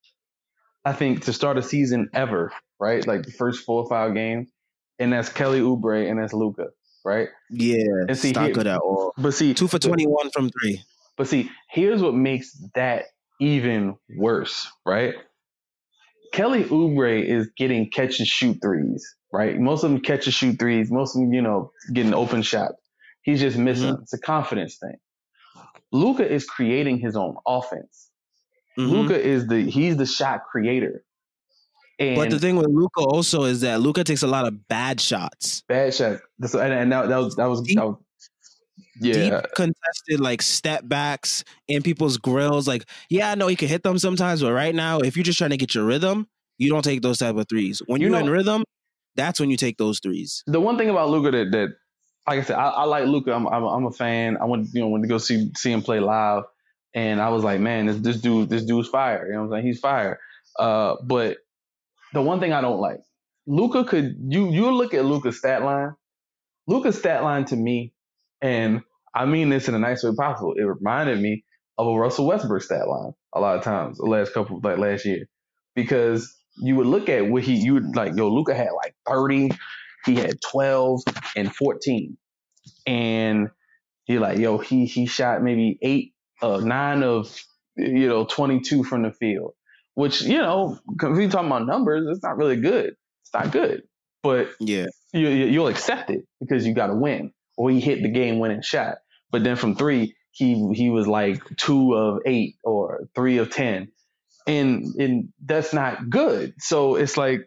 I 0.85 0.93
think 0.93 1.25
to 1.25 1.33
start 1.33 1.57
a 1.57 1.63
season 1.63 2.09
ever, 2.13 2.53
right? 2.79 3.05
Like 3.05 3.23
the 3.23 3.31
first 3.31 3.65
four 3.65 3.83
or 3.83 3.89
five 3.89 4.13
games, 4.13 4.49
and 4.99 5.11
that's 5.13 5.29
Kelly 5.29 5.61
Oubre 5.61 6.09
and 6.09 6.19
that's 6.19 6.33
Luka, 6.33 6.67
right? 7.05 7.29
Yeah, 7.49 7.83
And 8.07 8.17
see, 8.17 8.33
here- 8.33 8.51
good 8.51 8.67
at 8.67 8.79
all. 8.79 9.13
But 9.17 9.33
see, 9.33 9.53
Two 9.53 9.67
for 9.67 9.79
twenty 9.79 10.05
one 10.07 10.29
from 10.31 10.49
three. 10.49 10.81
But 11.17 11.27
see, 11.27 11.49
here's 11.69 12.01
what 12.01 12.13
makes 12.15 12.53
that 12.75 13.05
even 13.39 13.95
worse, 14.17 14.67
right? 14.85 15.15
Kelly 16.33 16.63
Oubre 16.63 17.23
is 17.23 17.49
getting 17.57 17.89
catch 17.91 18.19
and 18.19 18.27
shoot 18.27 18.57
threes, 18.61 19.05
right? 19.33 19.59
Most 19.59 19.83
of 19.83 19.91
them 19.91 19.99
catch 19.99 20.25
and 20.27 20.33
shoot 20.33 20.57
threes. 20.57 20.89
Most 20.89 21.15
of 21.15 21.21
them, 21.21 21.33
you 21.33 21.41
know, 21.41 21.71
getting 21.91 22.13
open 22.13 22.41
shots. 22.41 22.75
He's 23.23 23.41
just 23.41 23.57
missing. 23.57 23.97
It's 24.01 24.13
a 24.13 24.19
confidence 24.19 24.77
thing. 24.77 24.95
Luka 25.91 26.27
is 26.29 26.45
creating 26.45 26.99
his 26.99 27.15
own 27.17 27.35
offense. 27.45 28.09
Mhm. 28.79 28.89
Luka 28.91 29.21
is 29.21 29.47
the 29.47 29.69
he's 29.69 29.97
the 29.97 30.05
shot 30.05 30.45
creator. 30.49 31.03
And 32.01 32.15
But 32.15 32.29
the 32.29 32.39
thing 32.39 32.55
with 32.55 32.67
Luka 32.67 33.01
also 33.01 33.43
is 33.43 33.61
that 33.61 33.81
Luka 33.81 34.03
takes 34.03 34.23
a 34.23 34.27
lot 34.27 34.47
of 34.47 34.67
bad 34.67 34.99
shots. 34.99 35.63
bad 35.67 35.93
shot. 35.93 36.19
And, 36.41 36.73
and 36.73 36.91
that, 36.91 37.09
that 37.09 37.17
was 37.17 37.35
that 37.35 37.45
was, 37.45 37.61
Deep- 37.61 37.77
that 37.77 37.85
was 37.87 37.97
yeah. 38.99 39.13
Deep 39.41 39.51
contested 39.55 40.19
like 40.19 40.41
step 40.41 40.81
backs 40.87 41.43
in 41.67 41.81
people's 41.81 42.17
grills. 42.17 42.67
Like, 42.67 42.85
yeah, 43.09 43.31
I 43.31 43.35
know 43.35 43.47
he 43.47 43.55
can 43.55 43.67
hit 43.67 43.83
them 43.83 43.97
sometimes, 43.97 44.41
but 44.41 44.53
right 44.53 44.75
now, 44.75 44.99
if 44.99 45.15
you're 45.15 45.23
just 45.23 45.37
trying 45.37 45.51
to 45.51 45.57
get 45.57 45.73
your 45.75 45.85
rhythm, 45.85 46.27
you 46.57 46.69
don't 46.69 46.83
take 46.83 47.01
those 47.01 47.17
type 47.17 47.35
of 47.35 47.47
threes. 47.49 47.81
When 47.87 48.01
You 48.01 48.09
you're 48.09 48.19
in 48.19 48.29
rhythm, 48.29 48.63
that's 49.15 49.39
when 49.39 49.49
you 49.49 49.57
take 49.57 49.77
those 49.77 49.99
threes. 49.99 50.43
the 50.47 50.59
one 50.59 50.77
thing 50.77 50.89
about 50.89 51.09
Luka 51.09 51.31
that, 51.31 51.51
that 51.51 51.69
like 52.27 52.39
I 52.39 52.43
said, 52.43 52.55
I, 52.55 52.69
I 52.69 52.83
like 52.83 53.05
Luka. 53.05 53.33
I'm, 53.33 53.47
I'm 53.47 53.63
I'm 53.63 53.85
a 53.85 53.91
fan. 53.91 54.37
I 54.37 54.45
went 54.45 54.67
you 54.73 54.81
know 54.81 54.89
went 54.89 55.03
to 55.03 55.07
go 55.07 55.17
see 55.17 55.51
see 55.55 55.71
him 55.71 55.81
play 55.81 55.99
live, 55.99 56.43
and 56.93 57.19
I 57.19 57.29
was 57.29 57.43
like, 57.43 57.59
man, 57.59 57.87
this 57.87 57.97
this 57.97 58.17
dude 58.17 58.49
this 58.49 58.63
dude's 58.63 58.89
fire. 58.89 59.25
You 59.25 59.33
know 59.33 59.39
what 59.39 59.45
I'm 59.45 59.51
saying? 59.53 59.65
He's 59.65 59.79
fire. 59.79 60.19
Uh, 60.59 60.95
but 61.03 61.37
the 62.13 62.21
one 62.21 62.39
thing 62.39 62.53
I 62.53 62.61
don't 62.61 62.79
like, 62.79 62.99
Luka 63.47 63.83
could 63.83 64.15
you 64.27 64.51
you 64.51 64.71
look 64.71 64.93
at 64.93 65.05
Luka's 65.05 65.37
stat 65.37 65.63
line. 65.63 65.93
Luka's 66.67 66.97
stat 66.97 67.23
line 67.23 67.45
to 67.45 67.55
me, 67.55 67.93
and 68.41 68.81
I 69.13 69.25
mean 69.25 69.49
this 69.49 69.67
in 69.67 69.75
a 69.75 69.79
nice 69.79 70.03
way 70.03 70.11
possible. 70.17 70.53
It 70.57 70.63
reminded 70.63 71.19
me 71.19 71.43
of 71.77 71.87
a 71.87 71.97
Russell 71.97 72.27
Westbrook 72.27 72.61
stat 72.61 72.87
line 72.87 73.13
a 73.33 73.39
lot 73.39 73.57
of 73.57 73.63
times 73.63 73.97
the 73.97 74.05
last 74.05 74.33
couple 74.33 74.59
like 74.63 74.77
last 74.77 75.05
year, 75.05 75.27
because 75.75 76.35
you 76.57 76.75
would 76.75 76.87
look 76.87 77.09
at 77.09 77.27
what 77.27 77.43
he 77.43 77.55
you 77.55 77.75
would 77.75 77.95
like 77.95 78.15
yo 78.15 78.29
Luka 78.29 78.53
had 78.53 78.69
like 78.75 78.95
30 79.07 79.51
he 80.05 80.15
had 80.15 80.39
12 80.51 81.01
and 81.35 81.53
14 81.53 82.17
and 82.87 83.49
you're 84.07 84.21
like 84.21 84.37
yo 84.37 84.57
he 84.57 84.85
he 84.85 85.05
shot 85.05 85.41
maybe 85.41 85.77
eight 85.81 86.13
uh 86.41 86.57
nine 86.57 87.03
of 87.03 87.33
you 87.77 88.07
know 88.07 88.25
22 88.25 88.83
from 88.83 89.03
the 89.03 89.11
field 89.11 89.53
which 89.95 90.21
you 90.21 90.37
know 90.39 90.79
if 91.03 91.17
you're 91.17 91.29
talking 91.29 91.47
about 91.47 91.65
numbers 91.67 92.07
it's 92.09 92.23
not 92.23 92.37
really 92.37 92.57
good. 92.57 92.95
It's 93.23 93.33
not 93.33 93.51
good. 93.51 93.83
But 94.23 94.49
Yeah. 94.59 94.87
you, 95.13 95.27
you- 95.29 95.45
you'll 95.47 95.67
accept 95.67 96.09
it 96.11 96.21
because 96.39 96.65
you 96.65 96.73
got 96.73 96.87
to 96.87 96.95
win. 96.95 97.31
Or 97.57 97.69
he 97.69 97.79
hit 97.79 98.01
the 98.01 98.09
game 98.09 98.39
winning 98.39 98.61
shot. 98.61 98.97
But 99.31 99.43
then 99.43 99.55
from 99.55 99.75
three 99.75 100.15
he 100.31 100.71
he 100.73 100.89
was 100.89 101.07
like 101.07 101.41
two 101.57 101.93
of 101.93 102.19
eight 102.25 102.55
or 102.63 103.07
three 103.15 103.37
of 103.37 103.49
ten. 103.51 103.89
And 104.47 104.85
and 104.95 105.29
that's 105.45 105.73
not 105.73 106.09
good. 106.09 106.53
So 106.59 106.95
it's 106.95 107.17
like 107.17 107.41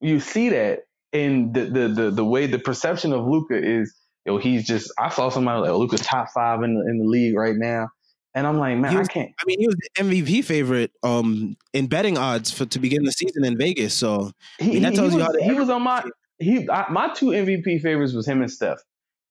you 0.00 0.20
see 0.20 0.50
that 0.50 0.80
and 1.12 1.54
the 1.54 1.64
the 1.66 1.88
the, 1.88 2.10
the 2.10 2.24
way 2.24 2.46
the 2.46 2.58
perception 2.58 3.12
of 3.12 3.26
Luka 3.26 3.56
is 3.56 3.94
yo 4.26 4.38
he's 4.38 4.66
just 4.66 4.92
I 4.98 5.08
saw 5.10 5.28
somebody 5.30 5.60
like 5.60 5.70
oh, 5.70 5.78
Luka's 5.78 6.00
top 6.00 6.28
five 6.34 6.62
in 6.62 6.74
the 6.74 6.80
in 6.82 6.98
the 6.98 7.04
league 7.06 7.36
right 7.36 7.56
now 7.56 7.88
and 8.34 8.46
I'm 8.46 8.58
like 8.58 8.76
man 8.78 8.90
He 8.90 8.96
I 8.96 9.00
was- 9.00 9.08
can't 9.08 9.30
I 9.40 9.44
mean, 9.46 9.60
he 9.60 9.66
was 9.66 9.76
the 9.76 10.02
MVP 10.02 10.44
favorite 10.44 10.92
um 11.02 11.56
in 11.72 11.86
betting 11.86 12.18
odds 12.18 12.50
for 12.50 12.66
to 12.66 12.78
begin 12.78 13.04
the 13.04 13.12
season 13.12 13.44
in 13.44 13.56
Vegas. 13.58 13.94
So 13.94 14.30
he, 14.58 14.70
mean, 14.72 14.82
that 14.82 14.90
he- 14.92 14.96
tells 14.96 15.12
he 15.12 15.18
you 15.18 15.24
was, 15.24 15.36
how 15.42 15.48
he 15.48 15.54
was 15.54 15.68
on 15.70 15.82
my 15.82 16.04
he 16.38 16.68
I, 16.68 16.90
my 16.90 17.12
two 17.14 17.26
MVP 17.26 17.80
favorites 17.80 18.12
was 18.12 18.26
him 18.26 18.42
and 18.42 18.50
Steph, 18.50 18.78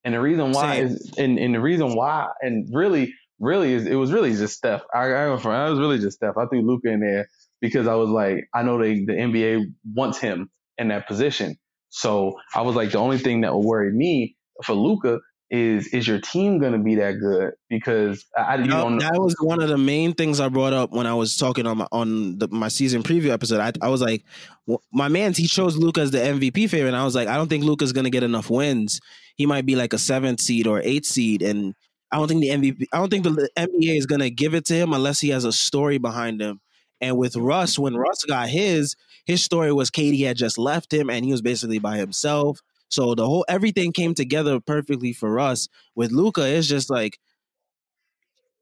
and 0.04 0.14
the 0.14 0.20
reason 0.20 0.52
why 0.52 0.76
Same. 0.76 0.86
is 0.86 1.12
and, 1.18 1.38
and 1.38 1.54
the 1.54 1.60
reason 1.60 1.94
why 1.94 2.28
and 2.40 2.68
really 2.74 3.12
really 3.40 3.72
is 3.74 3.86
it 3.86 3.96
was 3.96 4.10
really 4.12 4.32
just 4.34 4.56
Steph. 4.56 4.82
I 4.94 5.06
I, 5.12 5.24
I 5.26 5.68
was 5.70 5.78
really 5.78 5.98
just 5.98 6.16
Steph. 6.16 6.36
I 6.38 6.46
threw 6.46 6.62
Luka 6.62 6.88
in 6.88 7.00
there 7.00 7.28
because 7.60 7.86
I 7.86 7.94
was 7.94 8.08
like 8.08 8.48
I 8.54 8.62
know 8.62 8.78
they 8.78 9.04
the 9.04 9.12
NBA 9.12 9.66
wants 9.94 10.18
him 10.18 10.50
in 10.78 10.88
that 10.88 11.06
position, 11.06 11.56
so 11.90 12.38
I 12.54 12.62
was 12.62 12.74
like 12.74 12.92
the 12.92 12.98
only 12.98 13.18
thing 13.18 13.42
that 13.42 13.54
would 13.54 13.64
worry 13.66 13.92
me 13.92 14.36
for 14.64 14.72
Luka 14.74 15.20
is 15.50 15.88
is 15.88 16.08
your 16.08 16.20
team 16.20 16.58
going 16.58 16.72
to 16.72 16.78
be 16.78 16.96
that 16.96 17.12
good 17.20 17.52
because 17.68 18.24
I, 18.36 18.56
you 18.56 18.66
know. 18.66 18.98
that 18.98 19.20
was 19.20 19.36
one 19.40 19.60
of 19.62 19.68
the 19.68 19.78
main 19.78 20.14
things 20.14 20.40
I 20.40 20.48
brought 20.48 20.72
up 20.72 20.90
when 20.90 21.06
I 21.06 21.14
was 21.14 21.36
talking 21.36 21.66
on 21.66 21.78
my 21.78 21.86
on 21.92 22.38
the, 22.38 22.48
my 22.48 22.68
season 22.68 23.02
preview 23.02 23.30
episode. 23.30 23.60
I, 23.60 23.72
I 23.84 23.88
was 23.88 24.00
like, 24.00 24.24
w- 24.66 24.80
my 24.92 25.08
man, 25.08 25.34
he 25.34 25.46
chose 25.46 25.76
Luka 25.76 26.00
as 26.00 26.10
the 26.10 26.18
MVP 26.18 26.70
favorite, 26.70 26.88
and 26.88 26.96
I 26.96 27.04
was 27.04 27.14
like, 27.14 27.28
I 27.28 27.36
don't 27.36 27.48
think 27.48 27.64
Luka's 27.64 27.92
gonna 27.92 28.10
get 28.10 28.22
enough 28.22 28.50
wins. 28.50 29.00
He 29.36 29.46
might 29.46 29.66
be 29.66 29.76
like 29.76 29.92
a 29.92 29.98
seventh 29.98 30.40
seed 30.40 30.66
or 30.66 30.80
eighth 30.80 31.06
seed, 31.06 31.42
and 31.42 31.74
I 32.10 32.16
don't 32.16 32.28
think 32.28 32.40
the 32.40 32.48
MVP, 32.48 32.86
I 32.92 32.98
don't 32.98 33.10
think 33.10 33.24
the 33.24 33.50
NBA 33.56 33.98
is 33.98 34.06
gonna 34.06 34.30
give 34.30 34.54
it 34.54 34.64
to 34.66 34.74
him 34.74 34.92
unless 34.92 35.20
he 35.20 35.28
has 35.28 35.44
a 35.44 35.52
story 35.52 35.98
behind 35.98 36.40
him. 36.40 36.60
And 37.00 37.18
with 37.18 37.36
Russ, 37.36 37.78
when 37.78 37.96
Russ 37.96 38.24
got 38.24 38.48
his, 38.48 38.96
his 39.26 39.44
story 39.44 39.72
was 39.72 39.90
KD 39.90 40.24
had 40.26 40.36
just 40.36 40.58
left 40.58 40.92
him, 40.92 41.10
and 41.10 41.24
he 41.24 41.32
was 41.32 41.42
basically 41.42 41.78
by 41.78 41.98
himself. 41.98 42.60
So 42.90 43.14
the 43.14 43.26
whole 43.26 43.44
everything 43.48 43.92
came 43.92 44.14
together 44.14 44.60
perfectly 44.60 45.12
for 45.12 45.30
Russ. 45.30 45.68
With 45.94 46.12
Luka, 46.12 46.46
it's 46.46 46.66
just 46.68 46.90
like 46.90 47.18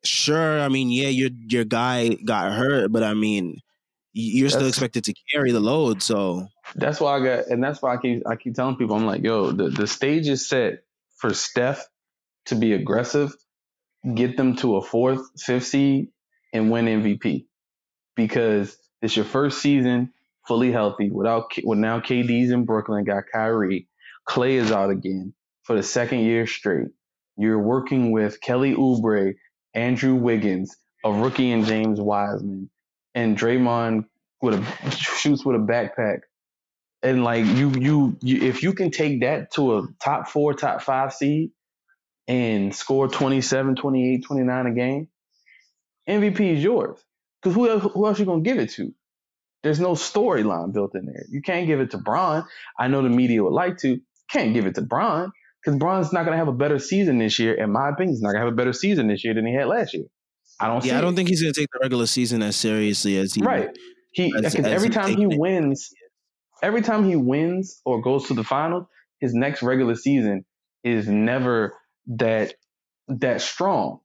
sure, 0.04 0.60
I 0.60 0.68
mean, 0.68 0.90
yeah, 0.90 1.08
your 1.08 1.30
your 1.48 1.64
guy 1.64 2.10
got 2.24 2.52
hurt, 2.52 2.92
but 2.92 3.02
I 3.02 3.14
mean, 3.14 3.60
you're 4.12 4.50
still 4.50 4.66
expected 4.66 5.04
to 5.04 5.14
carry 5.32 5.52
the 5.52 5.60
load. 5.60 6.02
So 6.02 6.48
That's 6.74 7.00
why 7.00 7.16
I 7.16 7.24
got, 7.24 7.46
and 7.46 7.62
that's 7.62 7.80
why 7.82 7.94
I 7.94 7.96
keep 7.98 8.22
I 8.26 8.36
keep 8.36 8.54
telling 8.54 8.76
people, 8.76 8.96
I'm 8.96 9.06
like, 9.06 9.22
yo, 9.22 9.52
the 9.52 9.68
the 9.68 9.86
stage 9.86 10.28
is 10.28 10.48
set 10.48 10.84
for 11.16 11.32
Steph 11.32 11.86
to 12.46 12.54
be 12.54 12.72
aggressive, 12.72 13.34
get 14.14 14.36
them 14.36 14.56
to 14.56 14.76
a 14.76 14.82
fourth, 14.82 15.40
fifth 15.40 15.66
seed, 15.66 16.08
and 16.52 16.70
win 16.70 16.86
MVP 16.86 17.46
because 18.16 18.76
it's 19.00 19.16
your 19.16 19.24
first 19.24 19.60
season 19.62 20.12
fully 20.46 20.72
healthy 20.72 21.08
without 21.10 21.52
with 21.62 21.78
now 21.78 22.00
KD's 22.00 22.50
in 22.50 22.64
Brooklyn, 22.64 23.04
got 23.04 23.24
Kyrie, 23.32 23.88
Klay 24.28 24.52
is 24.52 24.72
out 24.72 24.90
again 24.90 25.34
for 25.64 25.76
the 25.76 25.82
second 25.82 26.20
year 26.20 26.46
straight. 26.46 26.88
You're 27.36 27.58
working 27.58 28.12
with 28.12 28.40
Kelly 28.40 28.74
Oubre, 28.74 29.34
Andrew 29.74 30.14
Wiggins, 30.14 30.76
a 31.04 31.12
rookie, 31.12 31.52
and 31.52 31.66
James 31.66 32.00
Wiseman, 32.00 32.70
and 33.14 33.38
Draymond 33.38 34.06
with 34.42 34.54
a 34.54 34.90
shoots 34.92 35.44
with 35.44 35.56
a 35.56 35.60
backpack 35.60 36.20
and 37.02 37.24
like 37.24 37.46
you, 37.46 37.70
you 37.72 38.18
you 38.22 38.42
if 38.42 38.62
you 38.62 38.74
can 38.74 38.90
take 38.90 39.22
that 39.22 39.52
to 39.52 39.78
a 39.78 39.88
top 40.00 40.28
four 40.28 40.54
top 40.54 40.82
five 40.82 41.14
seed 41.14 41.52
and 42.28 42.74
score 42.74 43.08
27 43.08 43.76
28 43.76 44.24
29 44.26 44.66
a 44.66 44.72
game 44.72 45.08
mvp 46.08 46.40
is 46.40 46.62
yours 46.62 46.98
because 47.42 47.54
who 47.54 47.68
else, 47.68 47.92
who 47.94 48.06
else 48.06 48.18
you 48.18 48.24
gonna 48.24 48.42
give 48.42 48.58
it 48.58 48.70
to 48.70 48.94
there's 49.62 49.80
no 49.80 49.92
storyline 49.92 50.72
built 50.72 50.94
in 50.94 51.06
there 51.06 51.24
you 51.30 51.42
can't 51.42 51.66
give 51.66 51.80
it 51.80 51.92
to 51.92 51.98
Bron. 51.98 52.44
i 52.78 52.88
know 52.88 53.02
the 53.02 53.08
media 53.08 53.42
would 53.42 53.52
like 53.52 53.78
to 53.78 54.00
can't 54.32 54.54
give 54.54 54.66
it 54.66 54.74
to 54.76 54.82
Bron 54.82 55.30
because 55.62 55.78
Bron's 55.78 56.12
not 56.12 56.24
gonna 56.24 56.36
have 56.36 56.48
a 56.48 56.52
better 56.52 56.78
season 56.78 57.18
this 57.18 57.38
year 57.38 57.54
in 57.54 57.70
my 57.70 57.90
opinion 57.90 58.14
he's 58.14 58.22
not 58.22 58.32
gonna 58.32 58.44
have 58.44 58.52
a 58.52 58.56
better 58.56 58.72
season 58.72 59.08
this 59.08 59.24
year 59.24 59.34
than 59.34 59.46
he 59.46 59.54
had 59.54 59.66
last 59.66 59.94
year 59.94 60.04
i 60.60 60.66
don't 60.66 60.82
see 60.82 60.88
yeah, 60.88 60.98
I 60.98 61.00
don't 61.00 61.12
it. 61.12 61.16
think 61.16 61.28
he's 61.28 61.42
gonna 61.42 61.52
take 61.52 61.68
the 61.72 61.78
regular 61.80 62.06
season 62.06 62.42
as 62.42 62.56
seriously 62.56 63.16
as 63.18 63.34
he 63.34 63.42
right 63.42 63.70
he 64.12 64.32
because 64.32 64.54
every 64.56 64.88
he's 64.88 64.94
time 64.94 65.16
he 65.16 65.24
it. 65.24 65.38
wins 65.38 65.92
every 66.62 66.80
time 66.80 67.04
he 67.04 67.16
wins 67.16 67.80
or 67.84 68.00
goes 68.00 68.28
to 68.28 68.34
the 68.34 68.44
finals, 68.44 68.86
his 69.20 69.34
next 69.34 69.62
regular 69.62 69.96
season 69.96 70.44
is 70.84 71.08
never 71.08 71.76
that 72.06 72.54
that 73.08 73.40
strong. 73.40 74.00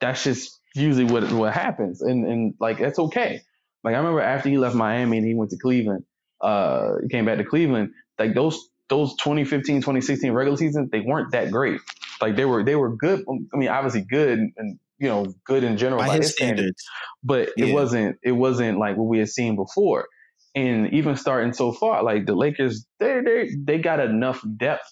That's 0.00 0.24
just 0.24 0.58
usually 0.74 1.04
what 1.04 1.30
what 1.32 1.52
happens, 1.52 2.00
and 2.00 2.26
and 2.26 2.54
like 2.58 2.78
that's 2.78 2.98
okay. 2.98 3.42
Like 3.84 3.94
I 3.94 3.98
remember 3.98 4.20
after 4.20 4.48
he 4.48 4.58
left 4.58 4.74
Miami 4.74 5.18
and 5.18 5.26
he 5.26 5.34
went 5.34 5.50
to 5.50 5.58
Cleveland, 5.58 6.04
uh, 6.40 6.94
he 7.02 7.08
came 7.08 7.26
back 7.26 7.38
to 7.38 7.44
Cleveland. 7.44 7.90
Like 8.18 8.34
those 8.34 8.68
those 8.88 9.16
2015, 9.16 9.80
2016 9.80 10.32
regular 10.32 10.56
seasons, 10.56 10.90
they 10.90 11.00
weren't 11.00 11.32
that 11.32 11.50
great. 11.50 11.80
Like 12.20 12.36
they 12.36 12.44
were 12.44 12.64
they 12.64 12.76
were 12.76 12.96
good. 12.96 13.24
Um, 13.28 13.48
I 13.54 13.56
mean, 13.56 13.68
obviously 13.68 14.02
good 14.02 14.38
and 14.38 14.78
you 14.98 15.08
know 15.08 15.26
good 15.44 15.64
in 15.64 15.76
general 15.76 16.02
by 16.02 16.16
his 16.16 16.32
standards. 16.32 16.82
but 17.22 17.50
it 17.56 17.72
wasn't 17.72 18.16
it 18.22 18.32
wasn't 18.32 18.78
like 18.78 18.96
what 18.96 19.08
we 19.08 19.18
had 19.18 19.28
seen 19.28 19.56
before. 19.56 20.06
And 20.54 20.92
even 20.92 21.16
starting 21.16 21.52
so 21.52 21.72
far, 21.72 22.02
like 22.02 22.26
the 22.26 22.34
Lakers, 22.34 22.86
they 22.98 23.20
they 23.24 23.50
they 23.62 23.78
got 23.78 24.00
enough 24.00 24.42
depth 24.58 24.90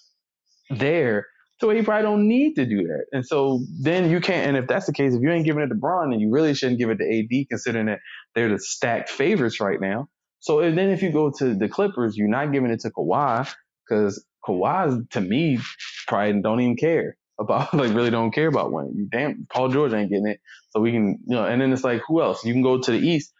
there 0.70 1.26
so 1.58 1.70
you 1.70 1.82
probably 1.84 2.02
don't 2.02 2.28
need 2.28 2.54
to 2.56 2.66
do 2.66 2.82
that. 2.82 3.06
And 3.12 3.24
so 3.24 3.60
then 3.80 4.10
you 4.10 4.20
can't. 4.20 4.48
And 4.48 4.56
if 4.58 4.66
that's 4.66 4.86
the 4.86 4.92
case, 4.92 5.14
if 5.14 5.22
you 5.22 5.30
ain't 5.30 5.46
giving 5.46 5.62
it 5.62 5.68
to 5.68 5.74
Bron, 5.74 6.10
then 6.10 6.20
you 6.20 6.30
really 6.30 6.54
shouldn't 6.54 6.78
give 6.78 6.90
it 6.90 6.98
to 6.98 7.04
AD, 7.04 7.48
considering 7.48 7.86
that 7.86 8.00
they're 8.34 8.50
the 8.50 8.58
stacked 8.58 9.08
favorites 9.08 9.58
right 9.58 9.80
now. 9.80 10.08
So 10.40 10.60
and 10.60 10.76
then 10.76 10.90
if 10.90 11.02
you 11.02 11.10
go 11.10 11.32
to 11.38 11.54
the 11.54 11.68
Clippers, 11.68 12.16
you're 12.16 12.28
not 12.28 12.52
giving 12.52 12.70
it 12.70 12.80
to 12.80 12.90
Kawhi 12.90 13.50
because 13.88 14.24
Kawhi, 14.44 15.08
to 15.10 15.20
me, 15.20 15.58
probably 16.06 16.40
don't 16.40 16.60
even 16.60 16.76
care 16.76 17.16
about 17.38 17.72
like 17.74 17.92
really 17.94 18.10
don't 18.10 18.32
care 18.32 18.46
about 18.48 18.72
winning. 18.72 18.94
You 18.96 19.08
damn 19.10 19.46
Paul 19.52 19.68
George 19.68 19.92
ain't 19.92 20.10
getting 20.10 20.26
it. 20.28 20.40
So 20.70 20.80
we 20.80 20.92
can, 20.92 21.18
you 21.26 21.34
know, 21.36 21.44
and 21.44 21.60
then 21.60 21.72
it's 21.72 21.84
like, 21.84 22.02
who 22.06 22.20
else? 22.22 22.44
You 22.44 22.52
can 22.52 22.62
go 22.62 22.78
to 22.80 22.90
the 22.92 22.98
East. 22.98 23.32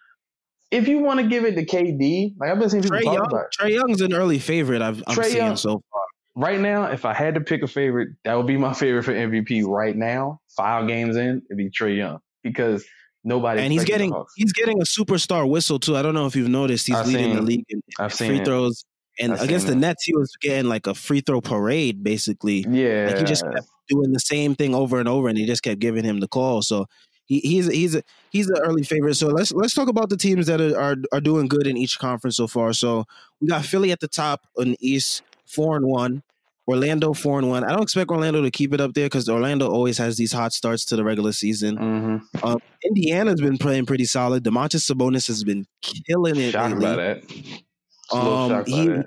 If 0.70 0.88
you 0.88 0.98
want 0.98 1.20
to 1.20 1.26
give 1.28 1.44
it 1.44 1.54
to 1.54 1.64
KD, 1.64 2.34
like 2.40 2.50
I've 2.50 2.58
been 2.58 2.68
seeing 2.70 2.82
people 2.82 2.98
Trae 2.98 3.04
talk 3.04 3.14
Young, 3.14 3.26
about 3.26 3.44
it. 3.44 3.56
Trae 3.60 3.70
Young's 3.72 4.00
an 4.00 4.12
early 4.12 4.38
favorite. 4.40 4.82
I've, 4.82 5.02
I'm 5.06 5.16
Trae 5.16 5.24
seeing 5.26 5.36
Young- 5.36 5.56
so 5.56 5.82
far. 5.92 6.02
right 6.34 6.58
now, 6.58 6.86
if 6.86 7.04
I 7.04 7.14
had 7.14 7.34
to 7.36 7.40
pick 7.40 7.62
a 7.62 7.68
favorite, 7.68 8.10
that 8.24 8.34
would 8.34 8.46
be 8.48 8.56
my 8.56 8.72
favorite 8.74 9.04
for 9.04 9.12
MVP 9.14 9.64
right 9.66 9.94
now. 9.96 10.40
Five 10.56 10.88
games 10.88 11.16
in, 11.16 11.42
it'd 11.48 11.56
be 11.56 11.70
Trae 11.70 11.96
Young 11.96 12.18
because 12.42 12.84
nobody. 13.22 13.60
And 13.62 13.72
he's 13.72 13.84
getting 13.84 14.12
he's 14.36 14.52
getting 14.52 14.80
a 14.80 14.84
superstar 14.84 15.48
whistle 15.48 15.78
too. 15.78 15.96
I 15.96 16.02
don't 16.02 16.14
know 16.14 16.26
if 16.26 16.34
you've 16.34 16.48
noticed. 16.48 16.86
He's 16.88 16.96
I've 16.96 17.06
leading 17.06 17.26
seen- 17.26 17.36
the 17.36 17.42
league 17.42 17.64
in, 17.68 17.80
in 18.00 18.08
free 18.10 18.38
it. 18.40 18.44
throws. 18.44 18.84
And 19.20 19.32
against 19.32 19.66
the. 19.66 19.74
Nets, 19.74 20.04
he 20.04 20.14
was 20.14 20.34
getting 20.40 20.68
like 20.68 20.86
a 20.86 20.94
free 20.94 21.20
throw 21.20 21.40
parade, 21.40 22.02
basically. 22.02 22.64
Yeah, 22.68 23.06
Like 23.08 23.18
he 23.18 23.24
just 23.24 23.44
kept 23.44 23.66
doing 23.88 24.12
the 24.12 24.20
same 24.20 24.54
thing 24.54 24.74
over 24.74 24.98
and 25.00 25.08
over, 25.08 25.28
and 25.28 25.38
he 25.38 25.46
just 25.46 25.62
kept 25.62 25.80
giving 25.80 26.04
him 26.04 26.20
the 26.20 26.28
call. 26.28 26.60
So 26.62 26.86
he, 27.24 27.40
he's 27.40 27.66
he's 27.72 27.94
a, 27.94 28.02
he's 28.30 28.48
an 28.50 28.58
early 28.58 28.82
favorite. 28.82 29.14
So 29.14 29.28
let's 29.28 29.52
let's 29.52 29.74
talk 29.74 29.88
about 29.88 30.10
the 30.10 30.16
teams 30.16 30.46
that 30.48 30.60
are, 30.60 30.78
are 30.78 30.96
are 31.12 31.20
doing 31.20 31.48
good 31.48 31.66
in 31.66 31.76
each 31.76 31.98
conference 31.98 32.36
so 32.36 32.46
far. 32.46 32.72
So 32.72 33.04
we 33.40 33.48
got 33.48 33.64
Philly 33.64 33.90
at 33.92 34.00
the 34.00 34.08
top 34.08 34.46
in 34.58 34.70
the 34.72 34.78
East, 34.80 35.22
four 35.46 35.76
and 35.76 35.86
one. 35.86 36.22
Orlando 36.68 37.12
four 37.12 37.38
and 37.38 37.48
one. 37.48 37.62
I 37.62 37.68
don't 37.70 37.82
expect 37.82 38.10
Orlando 38.10 38.42
to 38.42 38.50
keep 38.50 38.74
it 38.74 38.80
up 38.80 38.92
there 38.94 39.06
because 39.06 39.28
Orlando 39.28 39.70
always 39.70 39.98
has 39.98 40.16
these 40.16 40.32
hot 40.32 40.52
starts 40.52 40.84
to 40.86 40.96
the 40.96 41.04
regular 41.04 41.30
season. 41.30 41.76
hmm 41.76 42.16
Um, 42.44 42.58
Indiana's 42.84 43.40
been 43.40 43.56
playing 43.56 43.86
pretty 43.86 44.04
solid. 44.04 44.42
Domantas 44.42 44.90
Sabonis 44.92 45.28
has 45.28 45.44
been 45.44 45.64
killing 45.80 46.36
it. 46.38 46.50
Shocked 46.50 46.80
lately. 46.80 46.84
by 46.84 46.96
that. 46.96 47.62
Just 48.10 48.22
a 48.22 48.24
little 48.24 48.52
Um, 48.52 48.64
he- 48.66 49.02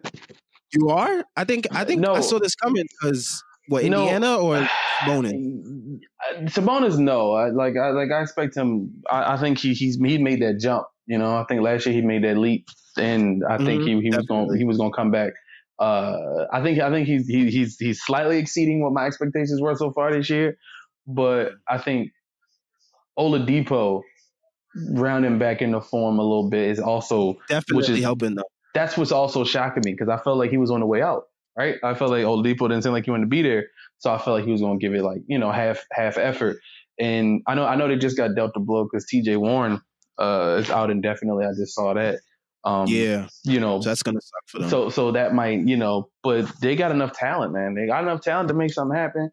You 0.73 0.89
are? 0.89 1.23
I 1.35 1.43
think 1.45 1.65
I 1.71 1.83
think 1.83 1.99
no. 2.01 2.13
I 2.13 2.19
saw 2.21 2.37
this 2.39 2.53
coming 2.55 2.85
because 2.99 3.41
what 3.69 3.83
No. 3.85 4.01
Indiana 4.03 4.37
or 4.37 4.67
Sabonis? 5.01 5.33
Uh, 6.29 6.41
Sabonis, 6.45 6.97
no. 6.99 7.31
I, 7.33 7.49
like, 7.49 7.75
I 7.77 7.89
like, 7.89 8.11
I 8.11 8.21
expect 8.21 8.55
him. 8.55 8.91
I, 9.09 9.33
I 9.33 9.37
think 9.37 9.57
he 9.57 9.73
he's 9.73 9.97
he 9.97 10.17
made 10.19 10.41
that 10.43 10.59
jump. 10.59 10.85
You 11.07 11.17
know, 11.17 11.35
I 11.37 11.43
think 11.49 11.61
last 11.63 11.85
year 11.87 11.95
he 11.95 12.01
made 12.01 12.23
that 12.23 12.37
leap, 12.37 12.65
and 12.97 13.43
I 13.49 13.57
think 13.57 13.81
Mhm, 13.81 13.85
he, 13.85 14.01
he 14.01 14.09
was 14.15 14.25
going 14.27 14.41
definitely. 14.41 14.57
he 14.59 14.63
was 14.65 14.77
going 14.77 14.91
to 14.91 14.95
come 14.95 15.09
back. 15.11 15.33
Uh, 15.79 16.45
I 16.53 16.61
think 16.61 16.79
I 16.79 16.91
think 16.91 17.07
he's 17.07 17.25
he, 17.27 17.49
he's 17.49 17.77
he's 17.79 17.99
slightly 18.03 18.37
exceeding 18.37 18.83
what 18.83 18.93
my 18.93 19.05
expectations 19.07 19.59
were 19.61 19.75
so 19.75 19.91
far 19.91 20.11
this 20.13 20.29
year, 20.29 20.57
but 21.07 21.53
I 21.67 21.77
think 21.79 22.11
Oladipo 23.17 24.01
rounding 24.91 25.39
back 25.39 25.61
into 25.63 25.81
form 25.81 26.19
a 26.19 26.21
little 26.21 26.49
bit 26.49 26.69
is 26.69 26.79
also 26.79 27.37
Definitely 27.49 27.95
is- 27.97 28.03
helping 28.03 28.35
though. 28.35 28.43
That's 28.73 28.97
what's 28.97 29.11
also 29.11 29.43
shocking 29.43 29.83
me 29.85 29.91
because 29.91 30.09
I 30.09 30.17
felt 30.17 30.37
like 30.37 30.51
he 30.51 30.57
was 30.57 30.71
on 30.71 30.79
the 30.79 30.85
way 30.85 31.01
out. 31.01 31.23
Right, 31.57 31.75
I 31.83 31.93
felt 31.93 32.11
like 32.11 32.23
Oladipo 32.23 32.69
didn't 32.69 32.83
seem 32.83 32.93
like 32.93 33.03
he 33.03 33.11
wanted 33.11 33.25
to 33.25 33.29
be 33.29 33.41
there, 33.41 33.67
so 33.97 34.13
I 34.13 34.17
felt 34.17 34.37
like 34.37 34.45
he 34.45 34.51
was 34.51 34.61
going 34.61 34.79
to 34.79 34.85
give 34.85 34.95
it 34.95 35.03
like 35.03 35.21
you 35.27 35.39
know 35.39 35.51
half 35.51 35.83
half 35.91 36.17
effort. 36.17 36.57
And 36.97 37.41
I 37.47 37.55
know 37.55 37.65
I 37.65 37.75
know 37.75 37.87
they 37.87 37.97
just 37.97 38.15
got 38.15 38.35
dealt 38.35 38.53
the 38.53 38.61
blow 38.61 38.85
because 38.85 39.05
T.J. 39.07 39.35
Warren 39.35 39.81
uh, 40.17 40.57
is 40.61 40.69
out 40.69 40.89
indefinitely. 40.89 41.45
I 41.45 41.49
just 41.49 41.75
saw 41.75 41.93
that. 41.95 42.19
Um, 42.63 42.87
yeah, 42.87 43.27
you 43.43 43.59
know, 43.59 43.81
so 43.81 43.89
that's 43.89 44.03
gonna 44.03 44.21
suck 44.21 44.43
for 44.47 44.59
them. 44.59 44.69
so 44.69 44.89
so 44.89 45.11
that 45.13 45.33
might 45.33 45.67
you 45.67 45.75
know, 45.75 46.09
but 46.23 46.49
they 46.61 46.75
got 46.75 46.91
enough 46.91 47.13
talent, 47.13 47.51
man. 47.51 47.73
They 47.73 47.87
got 47.87 48.03
enough 48.03 48.21
talent 48.21 48.49
to 48.49 48.53
make 48.53 48.71
something 48.71 48.95
happen. 48.95 49.31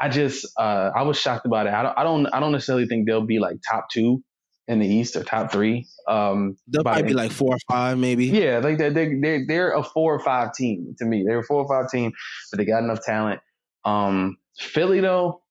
I 0.00 0.08
just 0.08 0.46
uh, 0.58 0.90
I 0.94 1.02
was 1.02 1.18
shocked 1.18 1.44
about 1.44 1.66
it. 1.66 1.72
I 1.72 1.82
don't 1.82 1.98
I 1.98 2.04
don't 2.04 2.26
I 2.26 2.40
don't 2.40 2.52
necessarily 2.52 2.86
think 2.86 3.06
they'll 3.06 3.26
be 3.26 3.40
like 3.40 3.56
top 3.68 3.88
two 3.90 4.22
in 4.68 4.78
the 4.78 4.86
East 4.86 5.16
or 5.16 5.24
top 5.24 5.50
three. 5.50 5.86
Um, 6.06 6.56
They'll 6.68 6.84
probably 6.84 7.02
be 7.04 7.14
like 7.14 7.32
four 7.32 7.54
or 7.54 7.58
five, 7.70 7.98
maybe. 7.98 8.26
yeah, 8.26 8.58
like 8.58 8.78
they 8.78 8.90
they 8.90 9.14
they 9.14 9.44
they're 9.46 9.72
a 9.72 9.82
four 9.82 10.14
or 10.14 10.20
five 10.20 10.52
team 10.54 10.94
to 10.98 11.04
me. 11.04 11.24
They're 11.26 11.40
a 11.40 11.44
four 11.44 11.64
or 11.64 11.68
five 11.68 11.90
team, 11.90 12.12
but 12.52 12.58
they 12.58 12.64
got 12.64 12.84
enough 12.84 13.02
talent. 13.02 13.40
Um, 13.84 14.36
Philly 14.58 15.00
though, 15.00 15.42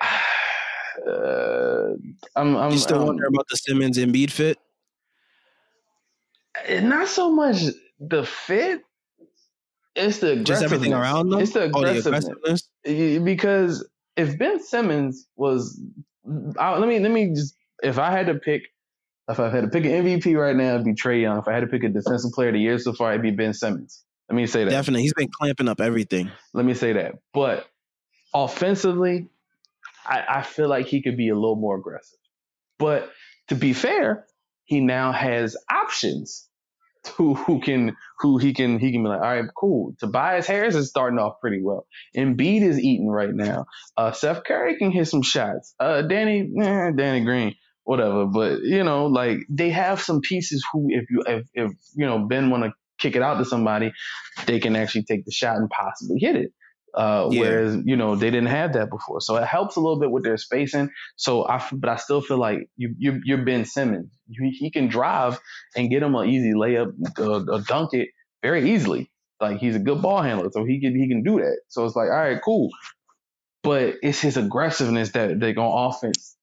uh, 0.00 1.90
I'm 2.34 2.56
I'm 2.56 2.72
You 2.72 2.78
still 2.78 3.00
um, 3.00 3.06
wonder 3.06 3.26
about 3.26 3.46
the 3.50 3.56
Simmons 3.56 3.98
Embiid 3.98 4.30
fit? 4.30 4.58
not 6.82 7.08
so 7.08 7.30
much 7.30 7.62
the 8.00 8.24
fit. 8.24 8.82
It's 9.96 10.18
the 10.18 10.36
Just 10.36 10.62
everything 10.62 10.92
around 10.92 11.28
them? 11.30 11.40
It's 11.40 11.52
the 11.52 11.70
Oh, 11.74 11.82
the 11.82 11.90
aggressiveness. 11.98 12.24
aggressiveness. 12.84 13.20
Because 13.24 13.88
if 14.16 14.38
Ben 14.38 14.62
Simmons 14.62 15.26
was, 15.36 15.80
I, 16.58 16.76
let 16.78 16.88
me 16.88 16.98
let 16.98 17.10
me 17.10 17.32
just 17.34 17.56
if 17.82 17.98
I 17.98 18.10
had 18.10 18.26
to 18.26 18.34
pick, 18.34 18.62
if 19.28 19.40
I 19.40 19.50
had 19.50 19.62
to 19.62 19.68
pick 19.68 19.84
an 19.84 19.90
MVP 19.90 20.38
right 20.38 20.54
now, 20.54 20.74
it'd 20.74 20.84
be 20.84 20.94
Trae 20.94 21.22
Young. 21.22 21.38
If 21.38 21.48
I 21.48 21.54
had 21.54 21.60
to 21.60 21.66
pick 21.66 21.82
a 21.84 21.88
defensive 21.88 22.32
player 22.32 22.48
of 22.48 22.54
the 22.54 22.60
year 22.60 22.78
so 22.78 22.92
far, 22.92 23.10
it'd 23.10 23.22
be 23.22 23.30
Ben 23.30 23.54
Simmons. 23.54 24.04
Let 24.28 24.36
me 24.36 24.46
say 24.46 24.64
that. 24.64 24.70
Definitely, 24.70 25.02
he's 25.02 25.14
been 25.14 25.28
clamping 25.28 25.68
up 25.68 25.80
everything. 25.80 26.30
Let 26.52 26.64
me 26.64 26.74
say 26.74 26.94
that. 26.94 27.16
But 27.32 27.66
offensively, 28.32 29.28
I, 30.04 30.24
I 30.28 30.42
feel 30.42 30.68
like 30.68 30.86
he 30.86 31.02
could 31.02 31.16
be 31.16 31.28
a 31.28 31.34
little 31.34 31.56
more 31.56 31.76
aggressive. 31.76 32.18
But 32.78 33.10
to 33.48 33.54
be 33.54 33.72
fair, 33.72 34.26
he 34.64 34.80
now 34.80 35.12
has 35.12 35.56
options 35.70 36.48
who 37.16 37.34
who 37.34 37.60
can 37.60 37.96
who 38.18 38.38
he 38.38 38.54
can 38.54 38.78
he 38.78 38.92
can 38.92 39.02
be 39.02 39.08
like, 39.08 39.20
all 39.20 39.28
right, 39.28 39.44
cool. 39.54 39.94
Tobias 39.98 40.46
Harris 40.46 40.74
is 40.74 40.88
starting 40.88 41.18
off 41.18 41.40
pretty 41.40 41.62
well. 41.62 41.86
Embiid 42.16 42.62
is 42.62 42.80
eating 42.80 43.08
right 43.08 43.32
now. 43.32 43.66
Uh, 43.96 44.12
Seth 44.12 44.44
Curry 44.44 44.78
can 44.78 44.90
hit 44.90 45.06
some 45.06 45.22
shots. 45.22 45.74
Uh, 45.78 46.02
Danny 46.02 46.50
eh, 46.60 46.90
Danny 46.96 47.24
Green, 47.24 47.54
whatever. 47.84 48.26
But 48.26 48.62
you 48.62 48.82
know, 48.82 49.06
like 49.06 49.38
they 49.48 49.70
have 49.70 50.00
some 50.00 50.20
pieces 50.20 50.64
who, 50.72 50.88
if 50.90 51.10
you 51.10 51.22
if 51.26 51.46
if 51.54 51.72
you 51.94 52.06
know 52.06 52.26
Ben 52.26 52.50
want 52.50 52.64
to 52.64 52.72
kick 52.98 53.16
it 53.16 53.22
out 53.22 53.38
to 53.38 53.44
somebody, 53.44 53.92
they 54.46 54.60
can 54.60 54.76
actually 54.76 55.04
take 55.04 55.24
the 55.24 55.32
shot 55.32 55.56
and 55.56 55.70
possibly 55.70 56.18
hit 56.18 56.36
it. 56.36 56.52
Uh, 56.94 57.28
Yeah. 57.32 57.40
Whereas 57.40 57.78
you 57.84 57.96
know 57.96 58.14
they 58.14 58.30
didn't 58.30 58.48
have 58.48 58.74
that 58.74 58.88
before, 58.88 59.20
so 59.20 59.36
it 59.36 59.44
helps 59.44 59.76
a 59.76 59.80
little 59.80 59.98
bit 59.98 60.10
with 60.10 60.22
their 60.22 60.36
spacing. 60.36 60.90
So 61.16 61.46
I, 61.46 61.66
but 61.72 61.90
I 61.90 61.96
still 61.96 62.20
feel 62.20 62.38
like 62.38 62.68
you 62.76 62.94
you 62.98 63.20
you're 63.24 63.44
Ben 63.44 63.64
Simmons. 63.64 64.12
You, 64.28 64.50
he 64.52 64.70
can 64.70 64.88
drive 64.88 65.40
and 65.76 65.90
get 65.90 66.02
him 66.02 66.14
an 66.14 66.28
easy 66.28 66.52
layup, 66.52 66.92
a, 67.18 67.52
uh, 67.52 67.62
dunk 67.66 67.94
it 67.94 68.10
very 68.42 68.70
easily. 68.70 69.10
Like 69.40 69.58
he's 69.58 69.74
a 69.74 69.80
good 69.80 70.00
ball 70.00 70.22
handler, 70.22 70.50
so 70.52 70.64
he 70.64 70.80
can 70.80 70.94
he 70.96 71.08
can 71.08 71.24
do 71.24 71.38
that. 71.40 71.58
So 71.68 71.84
it's 71.84 71.96
like, 71.96 72.08
all 72.08 72.16
right, 72.16 72.40
cool. 72.42 72.70
But 73.64 73.96
it's 74.02 74.20
his 74.20 74.36
aggressiveness 74.36 75.10
that 75.12 75.40
they 75.40 75.54
on 75.56 75.90
offense 75.90 76.36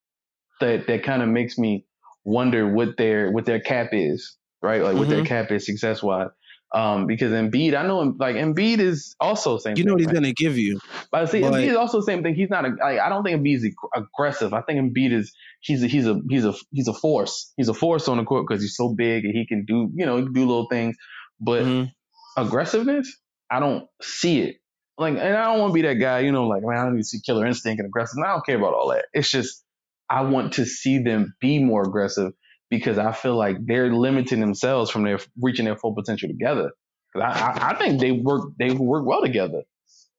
that 0.61 0.87
that 0.87 1.03
kind 1.03 1.21
of 1.21 1.29
makes 1.29 1.57
me 1.57 1.85
wonder 2.23 2.71
what 2.73 2.97
their 2.97 3.31
what 3.31 3.45
their 3.45 3.59
cap 3.59 3.89
is, 3.91 4.37
right? 4.61 4.81
Like 4.81 4.95
what 4.95 5.09
their 5.09 5.21
Mhm. 5.23 5.27
cap 5.27 5.51
is 5.51 5.65
success 5.65 6.01
wise. 6.01 6.29
Um, 6.73 7.05
because 7.05 7.33
Embiid, 7.33 7.75
I 7.75 7.85
know 7.85 8.15
like 8.17 8.37
Embiid 8.37 8.79
is 8.79 9.13
also 9.19 9.57
same. 9.57 9.75
You 9.75 9.83
know 9.83 9.89
thing, 9.89 9.93
what 9.95 9.99
he's 9.99 10.07
right? 10.07 10.13
gonna 10.13 10.31
give 10.33 10.57
you. 10.57 10.79
But 11.11 11.25
see, 11.29 11.41
But- 11.41 11.51
Embiid 11.51 11.67
is 11.71 11.75
also 11.75 11.97
the 11.99 12.05
same 12.05 12.23
thing. 12.23 12.33
He's 12.33 12.49
not. 12.49 12.63
A, 12.63 12.69
like, 12.69 12.99
I 12.99 13.09
don't 13.09 13.23
think 13.25 13.41
Embiid 13.41 13.57
is 13.57 13.65
ag- 13.65 13.73
aggressive. 13.93 14.53
I 14.53 14.61
think 14.61 14.79
Embiid 14.79 15.11
is. 15.11 15.33
He's 15.59 15.83
a 15.83 15.87
he's 15.87 16.07
a 16.07 16.21
he's 16.29 16.45
a 16.45 16.53
he's 16.71 16.87
a 16.87 16.93
force. 16.93 17.51
He's 17.57 17.67
a 17.67 17.73
force 17.73 18.07
on 18.07 18.17
the 18.17 18.23
court 18.23 18.47
because 18.47 18.61
he's 18.63 18.75
so 18.77 18.87
big 18.95 19.25
and 19.25 19.33
he 19.35 19.45
can 19.45 19.65
do 19.65 19.91
you 19.95 20.05
know 20.05 20.15
he 20.17 20.23
can 20.23 20.31
do 20.33 20.45
little 20.45 20.67
things. 20.69 20.95
But 21.41 21.63
Mhm. 21.65 21.91
aggressiveness, 22.37 23.17
I 23.49 23.59
don't 23.59 23.87
see 24.01 24.41
it. 24.41 24.55
Like, 24.97 25.15
and 25.15 25.35
I 25.35 25.45
don't 25.51 25.59
want 25.59 25.71
to 25.71 25.73
be 25.73 25.81
that 25.83 25.95
guy. 25.95 26.19
You 26.19 26.31
know, 26.31 26.47
like 26.47 26.63
man, 26.63 26.77
I 26.77 26.83
don't 26.85 26.95
need 26.95 27.01
to 27.01 27.07
see 27.07 27.19
killer 27.19 27.45
instinct 27.45 27.79
and 27.79 27.87
aggressive. 27.87 28.17
I 28.23 28.31
don't 28.31 28.45
care 28.45 28.57
about 28.57 28.73
all 28.73 28.89
that. 28.89 29.05
It's 29.13 29.29
just 29.29 29.63
I 30.11 30.21
want 30.23 30.53
to 30.53 30.65
see 30.65 30.99
them 30.99 31.33
be 31.39 31.63
more 31.63 31.83
aggressive 31.83 32.33
because 32.69 32.97
I 32.97 33.13
feel 33.13 33.35
like 33.35 33.57
they're 33.65 33.93
limiting 33.93 34.41
themselves 34.41 34.91
from 34.91 35.03
their 35.03 35.19
reaching 35.41 35.65
their 35.65 35.77
full 35.77 35.95
potential 35.95 36.29
together. 36.29 36.71
I, 37.15 37.19
I, 37.21 37.69
I 37.71 37.75
think 37.77 38.01
they 38.01 38.11
work 38.11 38.51
they 38.59 38.71
work 38.71 39.05
well 39.05 39.21
together. 39.21 39.63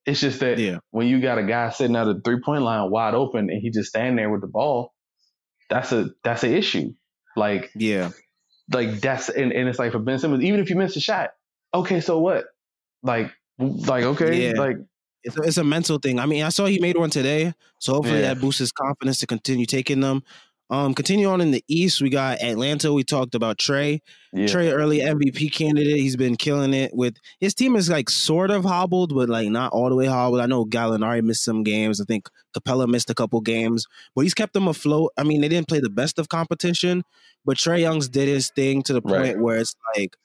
It's 0.06 0.20
just 0.20 0.40
that 0.40 0.58
Yeah, 0.58 0.78
when 0.90 1.06
you 1.06 1.20
got 1.20 1.38
a 1.38 1.44
guy 1.44 1.70
sitting 1.70 1.96
at 1.96 2.04
the 2.04 2.20
three 2.24 2.40
point 2.40 2.62
line 2.62 2.90
wide 2.90 3.14
open 3.14 3.50
and 3.50 3.60
he 3.60 3.70
just 3.70 3.90
standing 3.90 4.16
there 4.16 4.30
with 4.30 4.40
the 4.40 4.48
ball, 4.48 4.92
that's 5.70 5.92
a 5.92 6.10
that's 6.24 6.42
an 6.44 6.54
issue. 6.54 6.94
Like 7.36 7.70
yeah. 7.74 8.10
like 8.72 9.00
that's 9.00 9.28
and, 9.28 9.52
and 9.52 9.68
it's 9.68 9.78
like 9.78 9.92
for 9.92 9.98
Ben 9.98 10.18
Simmons, 10.18 10.42
even 10.44 10.60
if 10.60 10.70
you 10.70 10.76
miss 10.76 10.96
a 10.96 11.00
shot, 11.00 11.30
okay, 11.74 12.00
so 12.00 12.18
what? 12.18 12.44
Like 13.02 13.32
like 13.58 14.04
okay, 14.04 14.48
Yeah. 14.48 14.60
like 14.60 14.76
It's 15.24 15.36
a, 15.38 15.42
it's 15.42 15.56
a 15.58 15.64
mental 15.64 15.98
thing. 15.98 16.18
I 16.18 16.26
mean, 16.26 16.42
I 16.42 16.48
saw 16.50 16.66
he 16.66 16.78
made 16.80 16.96
one 16.96 17.10
today, 17.10 17.52
so 17.78 17.94
hopefully 17.94 18.20
Yeah. 18.20 18.34
that 18.34 18.40
boosts 18.40 18.58
his 18.60 18.72
confidence 18.72 19.18
to 19.18 19.26
continue 19.26 19.66
taking 19.66 20.00
them. 20.00 20.22
Um, 20.70 20.94
continue 20.94 21.28
on 21.28 21.42
in 21.42 21.50
the 21.50 21.62
East. 21.68 22.00
We 22.00 22.08
got 22.08 22.40
Atlanta. 22.40 22.94
We 22.94 23.04
talked 23.04 23.34
about 23.34 23.58
Trae. 23.58 24.00
yeah, 24.32 24.46
Trae, 24.46 24.72
early 24.72 25.00
MVP 25.00 25.52
candidate. 25.52 25.98
He's 25.98 26.16
been 26.16 26.34
killing 26.34 26.72
it 26.72 26.94
with 26.94 27.16
his 27.40 27.52
team 27.54 27.76
is 27.76 27.90
like 27.90 28.08
sort 28.08 28.50
of 28.50 28.64
hobbled, 28.64 29.14
but 29.14 29.28
like 29.28 29.50
not 29.50 29.72
all 29.72 29.90
the 29.90 29.94
way 29.96 30.06
hobbled. 30.06 30.40
I 30.40 30.46
know 30.46 30.64
Gallinari 30.64 31.22
missed 31.22 31.44
some 31.44 31.62
games. 31.62 32.00
I 32.00 32.04
think 32.04 32.26
Capela 32.56 32.88
missed 32.88 33.10
a 33.10 33.14
couple 33.14 33.38
games, 33.42 33.86
but 34.16 34.22
he's 34.22 34.32
kept 34.32 34.54
them 34.54 34.66
afloat. 34.66 35.12
I 35.18 35.24
mean, 35.24 35.42
they 35.42 35.48
didn't 35.48 35.68
play 35.68 35.80
the 35.80 35.90
best 35.90 36.18
of 36.18 36.30
competition, 36.30 37.02
but 37.44 37.58
Trae 37.58 37.80
Young's 37.80 38.08
did 38.08 38.28
his 38.28 38.48
thing 38.48 38.82
to 38.84 38.94
the 38.94 39.02
point 39.02 39.20
Right. 39.20 39.38
where 39.38 39.58
it's 39.58 39.74
like 39.94 40.16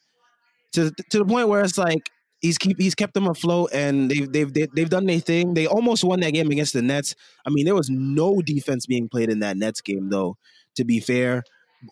to 0.73 0.91
to 1.11 1.17
the 1.19 1.25
point 1.25 1.49
where 1.49 1.61
it's 1.61 1.77
like 1.77 2.09
he's 2.41 2.57
keep 2.57 2.79
he's 2.79 2.95
kept 2.95 3.13
them 3.13 3.27
afloat 3.27 3.69
and 3.73 4.09
they've 4.11 4.31
they've 4.31 4.53
they've, 4.53 4.67
they've 4.75 4.89
done 4.89 5.05
their 5.05 5.19
thing. 5.19 5.53
They 5.53 5.67
almost 5.67 6.03
won 6.03 6.19
that 6.21 6.31
game 6.33 6.49
against 6.51 6.73
the 6.73 6.81
Nets. 6.81 7.15
I 7.45 7.49
mean, 7.49 7.65
there 7.65 7.75
was 7.75 7.89
no 7.89 8.41
defense 8.41 8.85
being 8.85 9.09
played 9.09 9.29
in 9.29 9.39
that 9.39 9.57
Nets 9.57 9.81
game 9.81 10.09
though. 10.09 10.37
To 10.75 10.85
be 10.85 10.99
fair, 10.99 11.43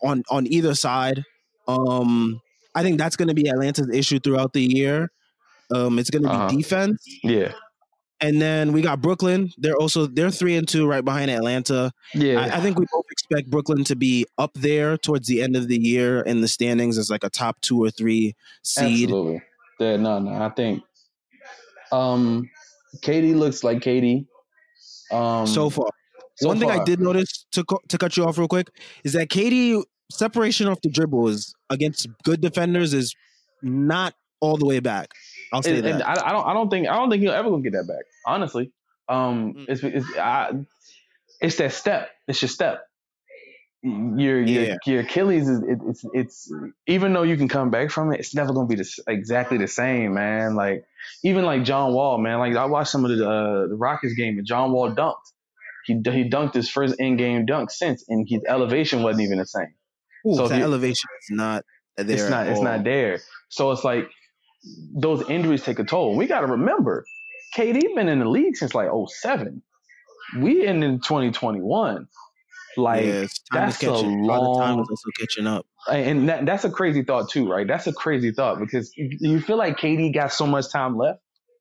on 0.02 0.22
on 0.30 0.46
either 0.46 0.74
side, 0.74 1.24
um, 1.66 2.40
I 2.74 2.82
think 2.82 2.98
that's 2.98 3.16
going 3.16 3.28
to 3.28 3.34
be 3.34 3.48
Atlanta's 3.48 3.88
issue 3.92 4.18
throughout 4.20 4.52
the 4.52 4.62
year. 4.62 5.10
Um, 5.74 5.98
it's 5.98 6.10
going 6.10 6.22
to 6.22 6.28
be 6.28 6.34
Uh-huh. 6.34 6.48
defense, 6.48 7.02
yeah, 7.24 7.52
and 8.20 8.40
then 8.40 8.72
we 8.72 8.82
got 8.82 9.00
Brooklyn. 9.02 9.50
They're 9.58 9.76
also 9.76 10.06
they're 10.06 10.30
three 10.30 10.54
and 10.56 10.68
two 10.68 10.86
right 10.86 11.04
behind 11.04 11.30
Atlanta. 11.30 11.90
yeah. 12.14 12.38
I, 12.40 12.58
I 12.58 12.60
think 12.60 12.78
we 12.78 12.86
both 12.92 13.04
expect 13.10 13.50
Brooklyn 13.50 13.82
to 13.84 13.96
be 13.96 14.24
up 14.38 14.52
there 14.54 14.96
towards 14.96 15.26
the 15.26 15.42
end 15.42 15.56
of 15.56 15.66
the 15.66 15.76
year 15.80 16.20
in 16.20 16.40
the 16.42 16.48
standings 16.48 16.96
as 16.98 17.10
like 17.10 17.24
a 17.24 17.30
top 17.30 17.60
two 17.62 17.82
or 17.82 17.90
three 17.90 18.36
seed. 18.62 19.08
Absolutely. 19.10 19.42
Yeah, 19.78 19.96
no, 19.96 20.18
no. 20.18 20.32
I 20.32 20.48
think 20.50 20.82
Um, 21.92 22.48
KD 22.98 23.36
looks 23.36 23.62
like 23.62 23.78
KD. 23.78 24.26
Um, 25.10 25.46
so 25.46 25.70
far. 25.70 25.88
So 26.36 26.48
One 26.48 26.58
thing 26.58 26.70
I 26.70 26.84
did 26.84 27.00
notice 27.00 27.46
to 27.52 27.64
to 27.88 27.98
cut 27.98 28.16
you 28.16 28.24
off 28.24 28.36
real 28.36 28.48
quick 28.48 28.70
is 29.04 29.12
that 29.14 29.28
KD 29.28 29.82
separation 30.10 30.68
off 30.68 30.80
the 30.82 30.90
dribble 30.90 31.28
is 31.28 31.54
against 31.70 32.08
good 32.24 32.40
defenders 32.40 32.92
is 32.92 33.14
not 33.62 34.14
all 34.40 34.56
the 34.56 34.66
way 34.66 34.80
back. 34.80 35.12
I'll 35.52 35.62
say 35.62 35.76
and, 35.76 35.84
that. 35.84 35.94
And 35.94 36.02
I, 36.02 36.28
I, 36.28 36.32
don't. 36.32 36.46
I 36.46 36.52
don't 36.52 36.70
think. 36.70 36.88
I 36.88 36.96
don't 36.96 37.10
think 37.10 37.22
he'll 37.22 37.32
ever 37.32 37.50
gonna 37.50 37.62
get 37.62 37.72
that 37.72 37.86
back. 37.88 38.04
Honestly, 38.26 38.72
um, 39.08 39.54
mm. 39.54 39.64
it's 39.68 39.82
it's 39.82 40.06
I, 40.18 40.52
it's 41.40 41.56
that 41.56 41.72
step. 41.72 42.10
It's 42.28 42.42
your 42.42 42.48
step. 42.48 42.86
Your 43.86 44.42
yeah. 44.42 44.60
your 44.60 44.78
your 44.86 45.00
Achilles 45.02 45.48
is 45.48 45.62
it, 45.62 45.78
it's 45.86 46.04
it's 46.12 46.52
even 46.88 47.12
though 47.12 47.22
you 47.22 47.36
can 47.36 47.46
come 47.46 47.70
back 47.70 47.90
from 47.90 48.12
it, 48.12 48.18
it's 48.18 48.34
never 48.34 48.52
gonna 48.52 48.66
be 48.66 48.74
the, 48.74 49.02
exactly 49.06 49.58
the 49.58 49.68
same, 49.68 50.14
man. 50.14 50.56
Like 50.56 50.84
even 51.22 51.44
like 51.44 51.62
John 51.62 51.92
Wall, 51.92 52.18
man. 52.18 52.40
Like 52.40 52.56
I 52.56 52.64
watched 52.64 52.90
some 52.90 53.04
of 53.04 53.16
the 53.16 53.28
uh, 53.28 53.68
the 53.68 53.76
Rockets 53.76 54.14
game 54.14 54.38
and 54.38 54.46
John 54.46 54.72
Wall 54.72 54.90
dunked. 54.90 55.14
He 55.84 55.94
he 55.94 56.28
dunked 56.28 56.54
his 56.54 56.68
first 56.68 56.96
in 56.98 57.16
game 57.16 57.46
dunk 57.46 57.70
since, 57.70 58.04
and 58.08 58.26
his 58.28 58.40
elevation 58.48 59.04
wasn't 59.04 59.24
even 59.24 59.38
the 59.38 59.46
same. 59.46 59.74
Ooh, 60.26 60.34
so 60.34 60.48
the 60.48 60.56
elevation 60.56 61.08
is 61.22 61.36
not 61.36 61.64
there. 61.96 62.10
It's 62.10 62.28
not. 62.28 62.48
It's 62.48 62.60
not 62.60 62.82
there. 62.82 63.20
So 63.50 63.70
it's 63.70 63.84
like 63.84 64.10
those 64.96 65.30
injuries 65.30 65.62
take 65.62 65.78
a 65.78 65.84
toll. 65.84 66.16
We 66.16 66.26
got 66.26 66.40
to 66.40 66.46
remember, 66.46 67.04
KD 67.56 67.94
been 67.94 68.08
in 68.08 68.18
the 68.18 68.28
league 68.28 68.56
since 68.56 68.74
like 68.74 68.88
07. 69.22 69.62
We 70.38 70.66
in 70.66 70.82
in 70.82 70.98
2021. 70.98 72.08
Like 72.76 73.04
yeah, 73.04 73.26
that's 73.52 73.82
a 73.82 73.92
long 73.92 74.20
a 74.20 74.26
lot 74.26 74.50
of 74.50 74.62
time 74.62 74.80
is 74.80 74.88
also 74.90 75.10
catching 75.18 75.46
up. 75.46 75.66
And 75.90 76.28
that, 76.28 76.46
that's 76.46 76.64
a 76.64 76.70
crazy 76.70 77.02
thought 77.02 77.30
too, 77.30 77.48
right? 77.48 77.66
That's 77.66 77.86
a 77.86 77.92
crazy 77.92 78.32
thought 78.32 78.58
because 78.58 78.92
you 78.96 79.40
feel 79.40 79.56
like 79.56 79.78
KD 79.78 80.14
got 80.14 80.32
so 80.32 80.46
much 80.46 80.70
time 80.70 80.96
left 80.96 81.20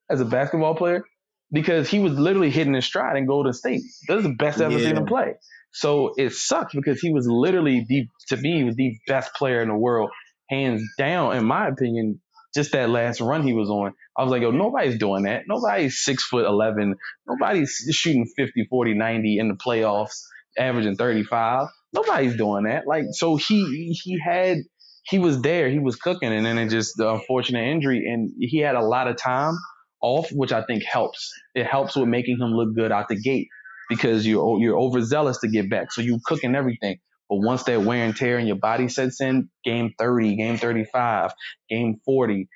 as 0.10 0.22
a 0.22 0.26
basketball 0.26 0.76
player 0.76 1.04
because 1.52 1.90
he 1.90 2.00
was 2.00 2.14
literally 2.14 2.50
hitting 2.50 2.74
his 2.74 2.86
stride 2.86 3.18
in 3.18 3.26
Golden 3.26 3.54
State. 3.54 3.82
That's 4.08 4.24
the 4.24 4.34
best 4.34 4.60
I've 4.60 4.72
ever 4.72 4.80
yeah. 4.80 4.90
seen 4.90 4.98
him 4.98 5.06
play. 5.06 5.36
So 5.72 6.14
it 6.18 6.32
sucks 6.32 6.74
because 6.74 7.00
he 7.02 7.12
was 7.12 7.28
literally 7.28 7.86
the 7.88 8.08
to 8.30 8.38
me 8.38 8.64
was 8.64 8.76
the 8.76 8.98
best 9.08 9.34
player 9.34 9.62
in 9.62 9.68
the 9.68 9.76
world, 9.76 10.10
hands 10.50 10.82
down, 10.98 11.36
in 11.36 11.46
my 11.46 11.68
opinion. 11.68 12.22
Just 12.56 12.72
that 12.72 12.90
last 12.90 13.20
run 13.20 13.44
he 13.44 13.52
was 13.52 13.70
on, 13.70 13.92
I 14.18 14.24
was 14.24 14.32
like, 14.32 14.42
yo, 14.42 14.52
nobody's 14.52 14.98
doing 14.98 15.24
that. 15.24 15.44
Nobody's 15.48 16.02
six 16.02 16.24
foot 16.24 16.46
eleven. 16.46 16.96
Nobody's 17.28 17.76
shooting 17.92 18.26
50, 18.38 18.68
40, 18.70 18.94
90 18.94 19.38
in 19.40 19.50
the 19.50 19.56
playoffs, 19.56 20.22
averaging 20.58 20.96
35. 20.96 21.68
Nobody's 21.94 22.36
doing 22.36 22.66
that. 22.66 22.88
Like, 22.88 23.06
so 23.12 23.36
he 23.36 23.98
he 24.04 24.20
had 24.20 24.58
he 25.04 25.20
was 25.20 25.42
there, 25.42 25.70
he 25.70 25.80
was 25.80 25.96
cooking, 25.96 26.34
and 26.34 26.46
then 26.46 26.58
it 26.58 26.70
just 26.70 26.98
the 26.98 27.10
unfortunate 27.12 27.68
injury, 27.68 28.06
and 28.08 28.32
he 28.40 28.60
had 28.60 28.76
a 28.76 28.84
lot 28.84 29.08
of 29.08 29.18
time 29.18 29.56
off, 30.02 30.30
which 30.32 30.52
I 30.52 30.64
think 30.64 30.84
helps. 30.84 31.32
It 31.54 31.66
helps 31.66 31.96
with 31.96 32.08
making 32.08 32.38
him 32.40 32.52
look 32.52 32.76
good 32.76 32.92
out 32.92 33.08
the 33.08 33.20
gate 33.20 33.48
because 33.90 34.26
you're 34.26 34.60
you're 34.60 34.78
overzealous 34.78 35.40
to 35.40 35.48
get 35.48 35.70
back. 35.70 35.92
So 35.92 36.02
you 36.02 36.20
cooking 36.26 36.56
everything. 36.56 36.98
But 37.30 37.38
once 37.38 37.64
that 37.64 37.82
wear 37.82 38.06
and 38.06 38.16
tear 38.16 38.38
in 38.38 38.46
your 38.46 38.58
body 38.58 38.88
sets 38.88 39.20
in, 39.20 39.50
game 39.64 39.94
30, 39.98 40.36
game 40.36 40.58
35, 40.58 41.32
game 41.70 42.00
40, 42.06 42.48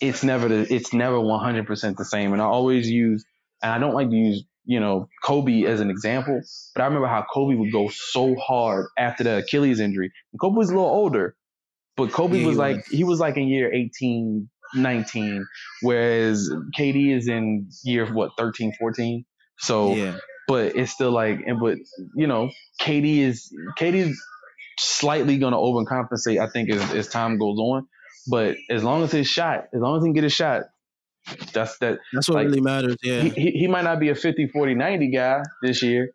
it's 0.00 0.22
never 0.22 0.48
the, 0.48 0.74
it's 0.74 0.92
never 0.92 1.16
100% 1.16 1.96
the 1.96 2.04
same. 2.04 2.32
And 2.32 2.42
I 2.42 2.44
always 2.44 2.88
use, 2.88 3.24
and 3.62 3.72
I 3.72 3.78
don't 3.78 3.94
like 3.94 4.10
to 4.10 4.16
use, 4.16 4.44
you 4.64 4.80
know, 4.80 5.08
Kobe 5.24 5.64
as 5.64 5.80
an 5.80 5.90
example, 5.90 6.40
but 6.74 6.82
I 6.82 6.86
remember 6.86 7.08
how 7.08 7.24
Kobe 7.32 7.54
would 7.56 7.72
go 7.72 7.88
so 7.88 8.34
hard 8.36 8.86
after 8.98 9.24
the 9.24 9.38
Achilles 9.38 9.80
injury. 9.80 10.12
And 10.32 10.40
Kobe 10.40 10.56
was 10.56 10.70
a 10.70 10.74
little 10.74 10.88
older, 10.88 11.36
but 11.96 12.12
Kobe 12.12 12.40
yeah, 12.40 12.46
was 12.46 12.56
like, 12.56 12.86
he 12.88 13.04
was 13.04 13.20
like 13.20 13.36
in 13.36 13.48
year 13.48 13.72
18, 13.72 14.48
19, 14.74 15.46
whereas 15.82 16.50
KD 16.78 17.16
is 17.16 17.28
in 17.28 17.68
year, 17.84 18.06
what, 18.12 18.32
13, 18.38 18.74
14? 18.78 19.24
So 19.58 19.94
yeah 19.94 20.16
but 20.50 20.74
it's 20.74 20.90
still 20.90 21.12
like, 21.12 21.38
and 21.46 21.60
but 21.60 21.78
you 22.16 22.26
know, 22.26 22.50
KD 22.82 23.18
is 23.18 23.54
KD's 23.78 24.20
slightly 24.80 25.38
going 25.38 25.52
to 25.52 25.58
overcompensate. 25.58 26.40
I 26.40 26.50
think 26.50 26.70
as, 26.70 26.92
as 26.92 27.08
time 27.08 27.38
goes 27.38 27.56
on, 27.56 27.86
but 28.28 28.56
as 28.68 28.82
long 28.82 29.04
as 29.04 29.12
his 29.12 29.28
shot, 29.28 29.66
as 29.72 29.80
long 29.80 29.98
as 29.98 30.02
he 30.02 30.08
can 30.08 30.14
get 30.14 30.24
a 30.24 30.28
shot, 30.28 30.62
that's 31.52 31.78
that. 31.78 31.98
That's 32.12 32.28
what 32.28 32.36
like, 32.36 32.46
really 32.46 32.60
matters. 32.60 32.96
Yeah, 33.02 33.22
he, 33.22 33.50
he 33.50 33.66
might 33.66 33.84
not 33.84 34.00
be 34.00 34.08
a 34.08 34.14
50, 34.14 34.48
40, 34.48 34.74
90 34.74 35.10
guy 35.10 35.42
this 35.62 35.82
year, 35.82 36.12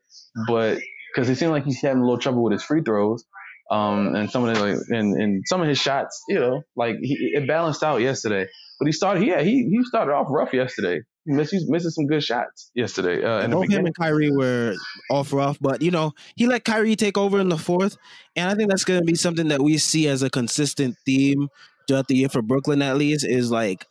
but 0.48 0.80
because 1.14 1.30
it 1.30 1.36
seemed 1.36 1.52
like 1.52 1.66
he's 1.66 1.82
having 1.82 2.02
a 2.02 2.06
little 2.06 2.20
trouble 2.20 2.44
with 2.44 2.54
his 2.54 2.64
free 2.64 2.82
throws. 2.82 3.24
Um, 3.72 4.14
and 4.14 4.30
some 4.30 4.48
of 4.48 4.54
the, 4.54 4.64
like, 4.64 4.78
and, 4.90 5.20
and 5.20 5.44
some 5.48 5.60
of 5.60 5.68
his 5.68 5.80
shots, 5.80 6.22
you 6.30 6.40
know, 6.40 6.62
like 6.76 6.98
he, 7.02 7.32
it 7.34 7.48
balanced 7.48 7.84
out 7.84 7.98
yesterday. 8.00 8.48
But 8.80 8.86
he 8.86 8.92
started, 8.92 9.24
yeah, 9.24 9.42
he 9.42 9.68
he 9.70 9.84
started 9.86 10.12
off 10.12 10.28
rough 10.30 10.54
yesterday 10.54 11.02
missing 11.26 11.66
missing 11.68 11.92
some 11.92 12.08
good 12.08 12.24
shots 12.24 12.72
yesterday. 12.76 13.24
Uh, 13.24 13.48
Both 13.48 13.70
him 13.70 13.86
and 13.86 13.96
Kyrie 13.96 14.32
were 14.32 14.76
off 15.10 15.34
rough, 15.34 15.58
but 15.60 15.82
you 15.82 15.92
know 15.92 16.14
he 16.36 16.48
let 16.48 16.64
Kyrie 16.64 16.96
take 16.96 17.18
over 17.18 17.40
in 17.40 17.50
the 17.50 17.58
fourth, 17.58 17.98
and 18.36 18.50
I 18.50 18.56
think 18.56 18.70
that's 18.70 18.86
going 18.86 19.00
to 19.00 19.06
be 19.06 19.16
something 19.16 19.48
that 19.50 19.62
we 19.62 19.78
see 19.78 20.08
as 20.08 20.22
a 20.22 20.30
consistent 20.30 20.96
theme 21.06 21.50
throughout 21.88 22.08
the 22.08 22.16
year 22.16 22.30
for 22.30 22.42
Brooklyn. 22.42 22.82
At 22.82 22.98
least 22.98 23.26
is 23.26 23.52
like 23.52 23.86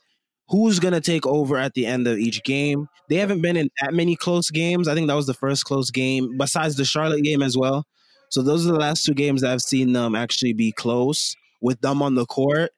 who's 0.49 0.79
going 0.79 0.93
to 0.93 1.01
take 1.01 1.25
over 1.25 1.57
at 1.57 1.73
the 1.73 1.85
end 1.85 2.07
of 2.07 2.17
each 2.17 2.43
game. 2.43 2.87
They 3.09 3.15
haven't 3.15 3.41
been 3.41 3.57
in 3.57 3.69
that 3.81 3.93
many 3.93 4.15
close 4.15 4.49
games. 4.49 4.87
I 4.87 4.93
think 4.93 5.07
that 5.07 5.15
was 5.15 5.27
the 5.27 5.33
first 5.33 5.65
close 5.65 5.91
game, 5.91 6.37
besides 6.37 6.75
the 6.75 6.85
Charlotte 6.85 7.23
game 7.23 7.41
as 7.41 7.57
well. 7.57 7.85
So 8.29 8.41
those 8.41 8.67
are 8.67 8.71
the 8.71 8.79
last 8.79 9.05
two 9.05 9.13
games 9.13 9.41
that 9.41 9.51
I've 9.51 9.61
seen 9.61 9.93
them 9.93 10.15
actually 10.15 10.53
be 10.53 10.71
close 10.71 11.35
with 11.61 11.79
them 11.81 12.01
on 12.01 12.15
the 12.15 12.25
court 12.25 12.71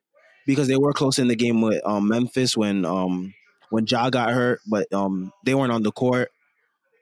because 0.46 0.68
they 0.68 0.76
were 0.76 0.92
close 0.92 1.18
in 1.18 1.28
the 1.28 1.36
game 1.36 1.60
with 1.60 1.80
um, 1.86 2.08
Memphis 2.08 2.56
when 2.56 2.84
um, 2.84 3.34
when 3.70 3.86
Ja 3.86 4.10
got 4.10 4.30
hurt, 4.30 4.60
but 4.66 4.92
um 4.92 5.32
they 5.44 5.54
weren't 5.54 5.72
on 5.72 5.82
the 5.82 5.92
court. 5.92 6.30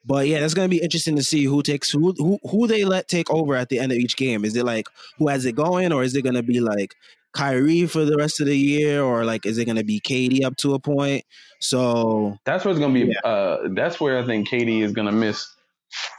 But 0.05 0.29
yeah, 0.29 0.41
that's 0.41 0.55
gonna 0.55 0.69
be 0.69 0.83
interesting 0.83 1.17
to 1.17 1.23
see 1.23 1.45
who 1.45 1.63
takes 1.63 1.91
who 1.91 2.13
who 2.19 2.39
who 2.49 2.67
they 2.67 2.85
let 2.85 3.09
take 3.09 3.31
over 3.31 3.55
at 3.55 3.69
the 3.69 3.79
end 3.79 3.93
of 3.93 3.99
each 3.99 4.17
game. 4.17 4.45
Is 4.45 4.57
it 4.57 4.65
like 4.65 4.87
who 5.19 5.29
has 5.29 5.45
it 5.45 5.57
going, 5.57 5.93
or 5.93 6.03
is 6.03 6.15
it 6.15 6.23
gonna 6.23 6.43
be 6.43 6.61
like 6.61 6.95
Kyrie 7.37 7.87
for 7.87 8.05
the 8.05 8.17
rest 8.17 8.41
of 8.41 8.47
the 8.47 8.57
year, 8.57 9.03
or 9.03 9.25
like 9.25 9.45
is 9.47 9.59
it 9.59 9.67
gonna 9.67 9.85
be 9.85 10.01
KD 10.01 10.45
up 10.45 10.57
to 10.59 10.75
a 10.75 10.79
point? 10.79 11.25
So 11.61 12.37
that's 12.45 12.65
where 12.65 12.73
it's 12.73 12.81
gonna 12.81 12.95
be. 12.95 13.13
Yeah. 13.13 13.31
Uh, 13.31 13.69
that's 13.75 14.01
where 14.01 14.19
I 14.19 14.27
think 14.27 14.49
KD 14.49 14.83
is 14.83 14.93
gonna 14.93 15.13
miss 15.13 15.47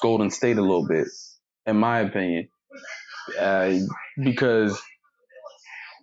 Golden 0.01 0.29
State 0.29 0.57
a 0.57 0.61
little 0.61 0.87
bit, 0.87 1.07
in 1.65 1.77
my 1.77 1.99
opinion, 1.99 2.49
uh, 3.39 3.73
because 4.23 4.79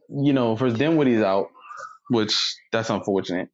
you 0.08 0.32
know, 0.32 0.56
for 0.56 0.70
Dinwiddie's 0.70 1.22
out, 1.22 1.48
which 2.10 2.34
that's 2.72 2.90
unfortunate. 2.90 3.49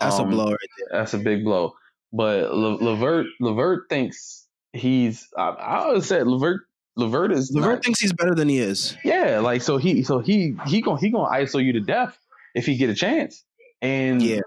That's 0.00 0.18
um, 0.18 0.28
a 0.28 0.30
blow 0.30 0.50
right 0.50 0.70
there. 0.78 0.98
That's 0.98 1.14
a 1.14 1.18
big 1.18 1.44
blow. 1.44 1.74
But 2.12 2.52
Le- 2.52 2.82
Levert 2.82 3.26
Levert 3.40 3.88
thinks 3.88 4.46
he's. 4.72 5.28
I, 5.36 5.48
I 5.48 5.92
would 5.92 6.04
say 6.04 6.22
Levert 6.22 6.62
Levert 6.96 7.32
is. 7.32 7.50
Levert 7.52 7.76
not, 7.76 7.84
thinks 7.84 8.00
he's 8.00 8.12
better 8.12 8.34
than 8.34 8.48
he 8.48 8.58
is. 8.58 8.96
Yeah, 9.04 9.40
like 9.40 9.62
so 9.62 9.78
he 9.78 10.02
so 10.02 10.20
he 10.20 10.56
he 10.66 10.80
gonna 10.80 11.00
he 11.00 11.10
gonna 11.10 11.28
ISO 11.28 11.62
you 11.62 11.72
to 11.72 11.80
death 11.80 12.18
if 12.54 12.66
he 12.66 12.76
get 12.76 12.90
a 12.90 12.94
chance. 12.94 13.44
And 13.82 14.22
yeah, 14.22 14.40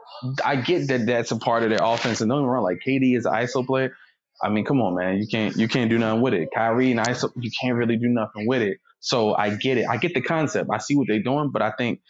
I 0.43 0.55
get 0.55 0.87
that 0.87 1.05
that's 1.05 1.31
a 1.31 1.37
part 1.37 1.63
of 1.63 1.69
their 1.69 1.79
offense. 1.81 2.21
And 2.21 2.29
don't 2.29 2.39
get 2.39 2.43
me 2.43 2.49
wrong, 2.49 2.63
like 2.63 2.79
KD 2.85 3.17
is 3.17 3.25
an 3.25 3.33
ISO 3.33 3.65
player. 3.65 3.95
I 4.41 4.49
mean, 4.49 4.65
come 4.65 4.81
on, 4.81 4.95
man, 4.95 5.17
you 5.17 5.27
can't 5.27 5.55
you 5.55 5.67
can't 5.67 5.89
do 5.89 5.97
nothing 5.97 6.21
with 6.21 6.33
it. 6.33 6.49
Kyrie 6.53 6.91
and 6.91 6.99
ISO, 6.99 7.31
you 7.35 7.51
can't 7.59 7.75
really 7.75 7.97
do 7.97 8.07
nothing 8.07 8.47
with 8.47 8.61
it. 8.61 8.77
So 8.99 9.35
I 9.35 9.55
get 9.55 9.77
it. 9.77 9.85
I 9.89 9.97
get 9.97 10.13
the 10.13 10.21
concept. 10.21 10.69
I 10.71 10.79
see 10.79 10.95
what 10.95 11.07
they're 11.07 11.21
doing, 11.21 11.51
but 11.51 11.61
I 11.61 11.71
think 11.71 12.01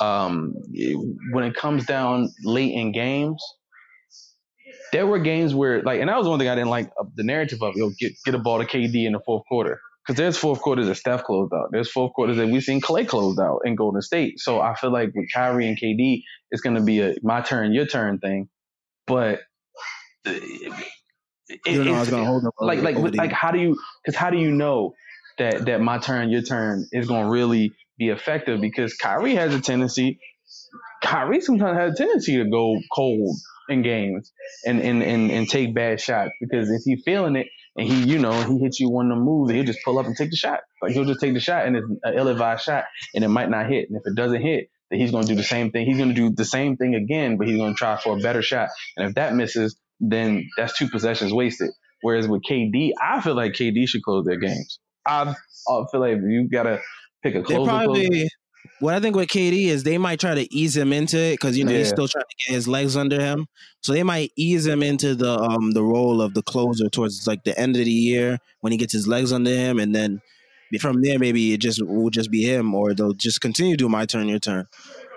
um, 0.00 0.54
when 1.32 1.44
it 1.44 1.54
comes 1.54 1.86
down 1.86 2.32
late 2.44 2.72
in 2.72 2.92
games, 2.92 3.42
there 4.92 5.06
were 5.06 5.18
games 5.18 5.54
where 5.54 5.82
like, 5.82 6.00
and 6.00 6.08
that 6.08 6.16
was 6.16 6.28
one 6.28 6.38
thing 6.38 6.48
I 6.48 6.54
didn't 6.54 6.70
like 6.70 6.90
uh, 6.98 7.04
the 7.14 7.24
narrative 7.24 7.62
of. 7.62 7.74
Yo, 7.76 7.90
get 7.98 8.12
get 8.24 8.34
a 8.34 8.38
ball 8.38 8.58
to 8.58 8.64
KD 8.64 9.06
in 9.06 9.12
the 9.12 9.20
fourth 9.20 9.44
quarter 9.48 9.80
because 10.06 10.16
there's 10.16 10.36
fourth 10.36 10.60
quarters 10.60 10.86
that 10.86 10.94
Steph 10.94 11.24
closed 11.24 11.52
out. 11.52 11.70
There's 11.72 11.90
fourth 11.90 12.12
quarters 12.12 12.36
that 12.36 12.46
we've 12.46 12.62
seen 12.62 12.80
Klay 12.80 13.06
closed 13.06 13.40
out 13.40 13.60
in 13.64 13.74
Golden 13.74 14.02
State. 14.02 14.38
So 14.38 14.60
I 14.60 14.74
feel 14.74 14.92
like 14.92 15.12
with 15.14 15.26
Kyrie 15.32 15.68
and 15.68 15.78
KD, 15.78 16.22
it's 16.50 16.62
going 16.62 16.76
to 16.76 16.82
be 16.82 17.00
a 17.00 17.14
my 17.22 17.40
turn, 17.40 17.72
your 17.72 17.86
turn 17.86 18.18
thing. 18.18 18.48
But 19.06 19.40
it, 20.24 20.72
you 21.66 21.84
know, 21.84 21.94
I 21.94 22.04
hold 22.24 22.44
up 22.44 22.54
like 22.60 22.82
like 22.82 22.96
like 22.96 23.32
how 23.32 23.50
do 23.50 23.58
you 23.58 23.78
because 24.04 24.16
how 24.16 24.30
do 24.30 24.38
you 24.38 24.50
know 24.50 24.94
that 25.38 25.66
that 25.66 25.80
my 25.80 25.98
turn, 25.98 26.30
your 26.30 26.42
turn 26.42 26.86
is 26.92 27.06
going 27.06 27.24
to 27.24 27.30
really 27.30 27.72
be 27.98 28.08
effective 28.08 28.60
because 28.60 28.94
Kyrie 28.94 29.34
has 29.34 29.54
a 29.54 29.60
tendency. 29.60 30.18
Kyrie 31.02 31.40
sometimes 31.40 31.78
has 31.78 31.94
a 31.94 31.96
tendency 31.96 32.36
to 32.36 32.48
go 32.48 32.78
cold 32.92 33.36
in 33.68 33.82
games 33.82 34.32
and 34.64 34.80
and 34.80 35.02
and, 35.02 35.30
and 35.30 35.48
take 35.48 35.74
bad 35.74 36.00
shots. 36.00 36.32
Because 36.40 36.70
if 36.70 36.82
he's 36.84 37.02
feeling 37.04 37.36
it 37.36 37.48
and 37.76 37.86
he 37.86 38.04
you 38.04 38.18
know 38.18 38.32
he 38.32 38.58
hits 38.58 38.80
you 38.80 38.90
one 38.90 39.10
of 39.10 39.18
the 39.18 39.24
moves 39.24 39.52
he'll 39.52 39.64
just 39.64 39.80
pull 39.84 39.98
up 39.98 40.06
and 40.06 40.16
take 40.16 40.30
the 40.30 40.36
shot. 40.36 40.60
Like 40.82 40.92
he'll 40.92 41.04
just 41.04 41.20
take 41.20 41.34
the 41.34 41.40
shot 41.40 41.66
and 41.66 41.76
it's 41.76 41.86
an 42.02 42.14
ill-advised 42.14 42.62
shot 42.62 42.84
and 43.14 43.24
it 43.24 43.28
might 43.28 43.50
not 43.50 43.68
hit. 43.70 43.88
And 43.88 43.98
if 43.98 44.02
it 44.06 44.14
doesn't 44.16 44.42
hit 44.42 44.70
then 44.90 45.00
he's 45.00 45.10
going 45.10 45.24
to 45.24 45.28
do 45.28 45.34
the 45.34 45.42
same 45.42 45.72
thing. 45.72 45.84
He's 45.84 45.96
going 45.96 46.10
to 46.10 46.14
do 46.14 46.30
the 46.30 46.44
same 46.44 46.76
thing 46.76 46.94
again 46.94 47.36
but 47.36 47.48
he's 47.48 47.56
going 47.56 47.74
to 47.74 47.78
try 47.78 47.98
for 48.00 48.16
a 48.16 48.20
better 48.20 48.42
shot. 48.42 48.68
And 48.96 49.08
if 49.08 49.14
that 49.14 49.34
misses 49.34 49.76
then 50.00 50.48
that's 50.56 50.76
two 50.76 50.88
possessions 50.88 51.32
wasted. 51.32 51.70
Whereas 52.02 52.28
with 52.28 52.42
KD 52.48 52.92
I 53.00 53.20
feel 53.20 53.34
like 53.34 53.52
KD 53.52 53.88
should 53.88 54.02
close 54.02 54.24
their 54.26 54.38
games. 54.38 54.78
I, 55.06 55.34
I 55.68 55.84
feel 55.90 56.00
like 56.00 56.16
you 56.16 56.48
gotta 56.50 56.80
pick 57.22 57.34
a 57.34 57.42
closer. 57.42 57.60
They 57.60 57.68
probably 57.68 58.28
what 58.80 58.94
I 58.94 59.00
think 59.00 59.16
with 59.16 59.28
KD 59.28 59.66
is 59.66 59.82
they 59.82 59.98
might 59.98 60.20
try 60.20 60.34
to 60.34 60.54
ease 60.54 60.76
him 60.76 60.92
into 60.92 61.18
it 61.18 61.32
because 61.34 61.56
you 61.56 61.64
know 61.64 61.72
yeah. 61.72 61.78
he's 61.78 61.88
still 61.88 62.08
trying 62.08 62.24
to 62.24 62.46
get 62.46 62.54
his 62.54 62.68
legs 62.68 62.96
under 62.96 63.20
him. 63.20 63.46
So 63.82 63.92
they 63.92 64.02
might 64.02 64.32
ease 64.36 64.66
him 64.66 64.82
into 64.82 65.14
the 65.14 65.38
um 65.38 65.72
the 65.72 65.82
role 65.82 66.20
of 66.20 66.34
the 66.34 66.42
closer 66.42 66.88
towards 66.88 67.26
like 67.26 67.44
the 67.44 67.58
end 67.58 67.76
of 67.76 67.84
the 67.84 67.90
year 67.90 68.38
when 68.60 68.72
he 68.72 68.78
gets 68.78 68.92
his 68.92 69.08
legs 69.08 69.32
under 69.32 69.50
him, 69.50 69.78
and 69.78 69.94
then 69.94 70.20
from 70.80 71.02
there 71.02 71.18
maybe 71.18 71.54
it 71.54 71.58
just 71.58 71.84
will 71.84 72.10
just 72.10 72.30
be 72.30 72.42
him, 72.42 72.74
or 72.74 72.94
they'll 72.94 73.12
just 73.12 73.40
continue 73.40 73.72
to 73.72 73.84
do 73.84 73.88
my 73.88 74.04
turn, 74.04 74.28
your 74.28 74.38
turn. 74.38 74.66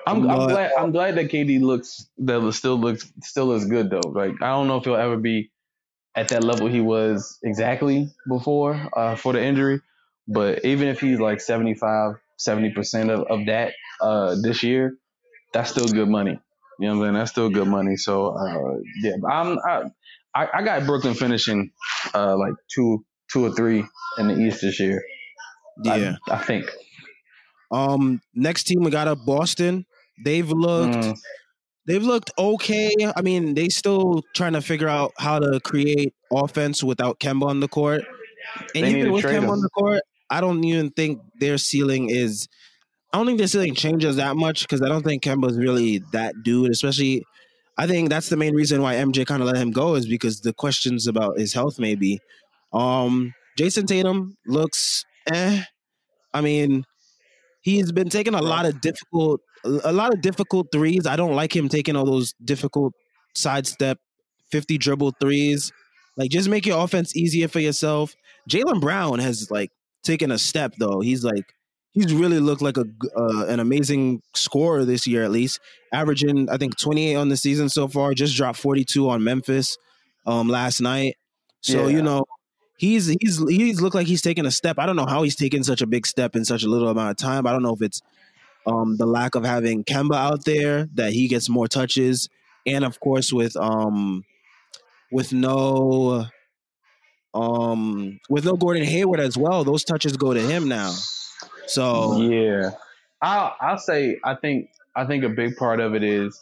I'm, 0.07 0.26
but, 0.26 0.31
I'm 0.31 0.48
glad 0.48 0.72
I'm 0.77 0.91
glad 0.91 1.15
that 1.15 1.30
KD 1.30 1.61
looks 1.61 2.07
that 2.19 2.53
still 2.53 2.80
looks 2.80 3.11
still 3.23 3.52
as 3.52 3.65
good 3.65 3.90
though. 3.90 4.02
Like 4.06 4.41
I 4.41 4.48
don't 4.48 4.68
know 4.68 4.77
if 4.77 4.86
he'll 4.86 4.95
ever 4.95 5.18
be 5.18 5.52
at 6.15 6.30
that 6.30 6.44
level 6.44 6.68
he 6.68 6.81
was 6.81 7.38
exactly 7.44 8.10
before 8.27 8.90
uh, 8.95 9.15
for 9.15 9.34
the 9.34 9.44
injury, 9.44 9.81
but 10.27 10.64
even 10.65 10.88
if 10.88 10.99
he's 10.99 11.19
like 11.19 11.41
75 11.41 12.15
70% 12.48 13.10
of, 13.10 13.26
of 13.30 13.45
that 13.48 13.74
uh, 14.02 14.36
this 14.41 14.64
year, 14.64 14.94
that's 15.53 15.72
still 15.72 15.88
good 15.88 16.10
money. 16.10 16.40
You 16.80 16.88
know 16.88 16.98
what 16.98 16.99
I'm 16.99 17.06
saying? 17.06 17.14
That's 17.16 17.32
still 17.32 17.49
good 17.49 17.68
money. 17.68 17.98
So 17.98 18.28
uh, 18.28 18.78
yeah, 19.02 19.16
I'm 19.30 19.57
I, 20.36 20.48
I 20.53 20.61
got 20.64 20.86
Brooklyn 20.86 21.14
finishing 21.14 21.72
uh, 22.14 22.38
like 22.38 22.53
two 22.74 23.03
two 23.32 23.45
or 23.45 23.52
three 23.52 23.84
in 24.18 24.28
the 24.28 24.38
East 24.40 24.61
this 24.61 24.80
year. 24.80 25.03
Yeah, 25.84 26.16
I, 26.28 26.36
I 26.36 26.38
think. 26.38 26.66
Um, 27.72 28.22
next 28.34 28.64
team 28.64 28.82
we 28.82 28.91
got 28.91 29.07
up 29.07 29.20
Boston. 29.26 29.86
They've 30.24 30.49
looked 30.49 30.95
mm. 30.95 31.18
they've 31.86 32.03
looked 32.03 32.32
okay. 32.38 32.91
I 33.16 33.22
mean, 33.22 33.56
they 33.56 33.70
still 33.70 34.24
trying 34.34 34.53
to 34.53 34.61
figure 34.61 34.90
out 34.90 35.14
how 35.18 35.40
to 35.40 35.60
create 35.60 36.14
offense 36.32 36.84
without 36.84 37.20
Kemba 37.20 37.48
on 37.48 37.60
the 37.60 37.68
court. 37.68 38.03
And 38.74 38.86
they 38.86 38.99
even 38.99 39.11
with 39.11 39.26
Kemba 39.26 39.49
on 39.49 39.61
the 39.61 39.70
court, 39.70 40.02
I 40.30 40.41
don't 40.41 40.64
even 40.64 40.91
think 40.91 41.22
their 41.39 41.57
ceiling 41.57 42.10
is. 42.10 42.47
I 43.11 43.18
don't 43.18 43.26
think 43.26 43.39
their 43.39 43.47
ceiling 43.47 43.73
changes 43.73 44.18
that 44.18 44.35
much 44.35 44.61
because 44.61 44.81
I 44.81 44.88
don't 44.88 45.03
think 45.03 45.23
Kemba's 45.23 45.57
really 45.57 46.01
that 46.11 46.35
dude. 46.43 46.72
Especially, 46.72 47.23
I 47.77 47.88
think 47.88 48.10
that's 48.10 48.30
the 48.30 48.38
main 48.38 48.53
reason 48.53 48.81
why 48.81 48.95
MJ 48.95 49.26
kind 49.26 49.41
of 49.41 49.47
let 49.47 49.57
him 49.57 49.72
go 49.72 49.95
is 49.95 50.06
because 50.06 50.41
the 50.41 50.53
questions 50.53 51.07
about 51.07 51.39
his 51.39 51.53
health 51.53 51.80
maybe. 51.80 52.19
Um, 52.73 53.34
Jayson 53.57 53.88
Tatum 53.88 54.35
looks 54.45 55.03
eh. 55.31 55.64
I 56.34 56.41
mean, 56.41 56.84
he's 57.61 57.91
been 57.91 58.10
taking 58.10 58.35
a 58.35 58.41
lot 58.41 58.65
of 58.65 58.80
difficult, 58.81 59.41
a 59.65 59.91
lot 59.91 60.14
of 60.14 60.22
difficult 60.22 60.68
threes. 60.72 61.07
I 61.07 61.15
don't 61.15 61.35
like 61.35 61.56
him 61.56 61.69
taking 61.69 61.95
all 61.95 62.06
those 62.06 62.34
difficult 62.43 62.93
sidestep, 63.35 63.97
fifty 64.51 64.77
dribble 64.77 65.14
threes. 65.19 65.72
Like, 66.18 66.31
just 66.31 66.49
make 66.49 66.65
your 66.65 66.84
offense 66.84 67.15
easier 67.15 67.47
for 67.47 67.60
yourself. 67.60 68.14
Jaylen 68.49 68.81
Brown 68.81 69.19
has 69.19 69.49
like 69.49 69.72
taken 70.03 70.31
a 70.31 70.38
step 70.38 70.73
though. 70.77 71.01
He's 71.01 71.23
like 71.23 71.53
he's 71.91 72.13
really 72.13 72.39
looked 72.39 72.61
like 72.61 72.77
a 72.77 72.85
uh, 73.15 73.45
an 73.47 73.59
amazing 73.59 74.21
scorer 74.35 74.85
this 74.85 75.07
year 75.07 75.23
at 75.23 75.31
least, 75.31 75.59
averaging 75.93 76.49
I 76.49 76.57
think 76.57 76.77
28 76.77 77.15
on 77.15 77.30
the 77.30 77.38
season 77.38 77.69
so 77.69 77.88
far. 77.88 78.13
Just 78.13 78.35
dropped 78.35 78.59
42 78.59 79.09
on 79.09 79.23
Memphis 79.23 79.77
um 80.26 80.47
last 80.47 80.81
night. 80.81 81.15
So 81.61 81.88
yeah. 81.88 81.97
you 81.97 82.01
know 82.01 82.26
he's 82.77 83.07
he's 83.19 83.38
he's 83.47 83.81
looked 83.81 83.95
like 83.95 84.07
he's 84.07 84.21
taking 84.21 84.45
a 84.45 84.51
step. 84.51 84.80
I 84.80 84.85
don't 84.85 84.95
know 84.95 85.05
how 85.05 85.23
he's 85.23 85.35
taken 85.35 85.63
such 85.63 85.81
a 85.81 85.88
big 85.88 86.07
step 86.07 86.35
in 86.35 86.45
such 86.45 86.63
a 86.63 86.67
little 86.67 86.89
amount 86.89 87.11
of 87.11 87.17
time. 87.17 87.45
I 87.45 87.51
don't 87.51 87.63
know 87.63 87.73
if 87.73 87.81
it's 87.81 88.01
um 88.65 88.97
the 88.97 89.05
lack 89.05 89.35
of 89.35 89.45
having 89.45 89.84
Kemba 89.84 90.15
out 90.15 90.45
there 90.45 90.88
that 90.95 91.13
he 91.13 91.27
gets 91.27 91.49
more 91.49 91.67
touches, 91.67 92.30
and 92.65 92.84
of 92.84 92.99
course 92.99 93.31
with 93.31 93.55
um 93.57 94.23
with 95.11 95.34
no 95.34 96.27
um, 97.34 98.19
with 98.30 98.45
no 98.45 98.56
Gordon 98.56 98.84
Hayward 98.84 99.19
as 99.19 99.38
well, 99.38 99.64
those 99.64 99.84
touches 99.84 100.18
go 100.18 100.34
to 100.34 100.41
him 100.41 100.68
now. 100.68 100.93
So 101.68 102.22
yeah, 102.22 102.72
I'll 103.22 103.56
I'll 103.60 103.77
say 103.77 104.19
I 104.23 104.35
think 104.35 104.69
I 104.95 105.06
think 105.06 105.23
a 105.23 105.30
big 105.30 105.56
part 105.56 105.80
of 105.80 105.93
it 105.93 106.03
is 106.03 106.39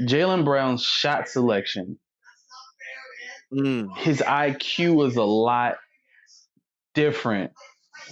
Jaylen 0.00 0.44
Brown's 0.44 0.82
shot 0.82 1.28
selection. 1.28 1.98
Mm. 3.52 3.96
His 3.98 4.18
IQ 4.18 4.94
was 4.94 5.16
a 5.16 5.24
lot 5.24 5.76
different 6.94 7.52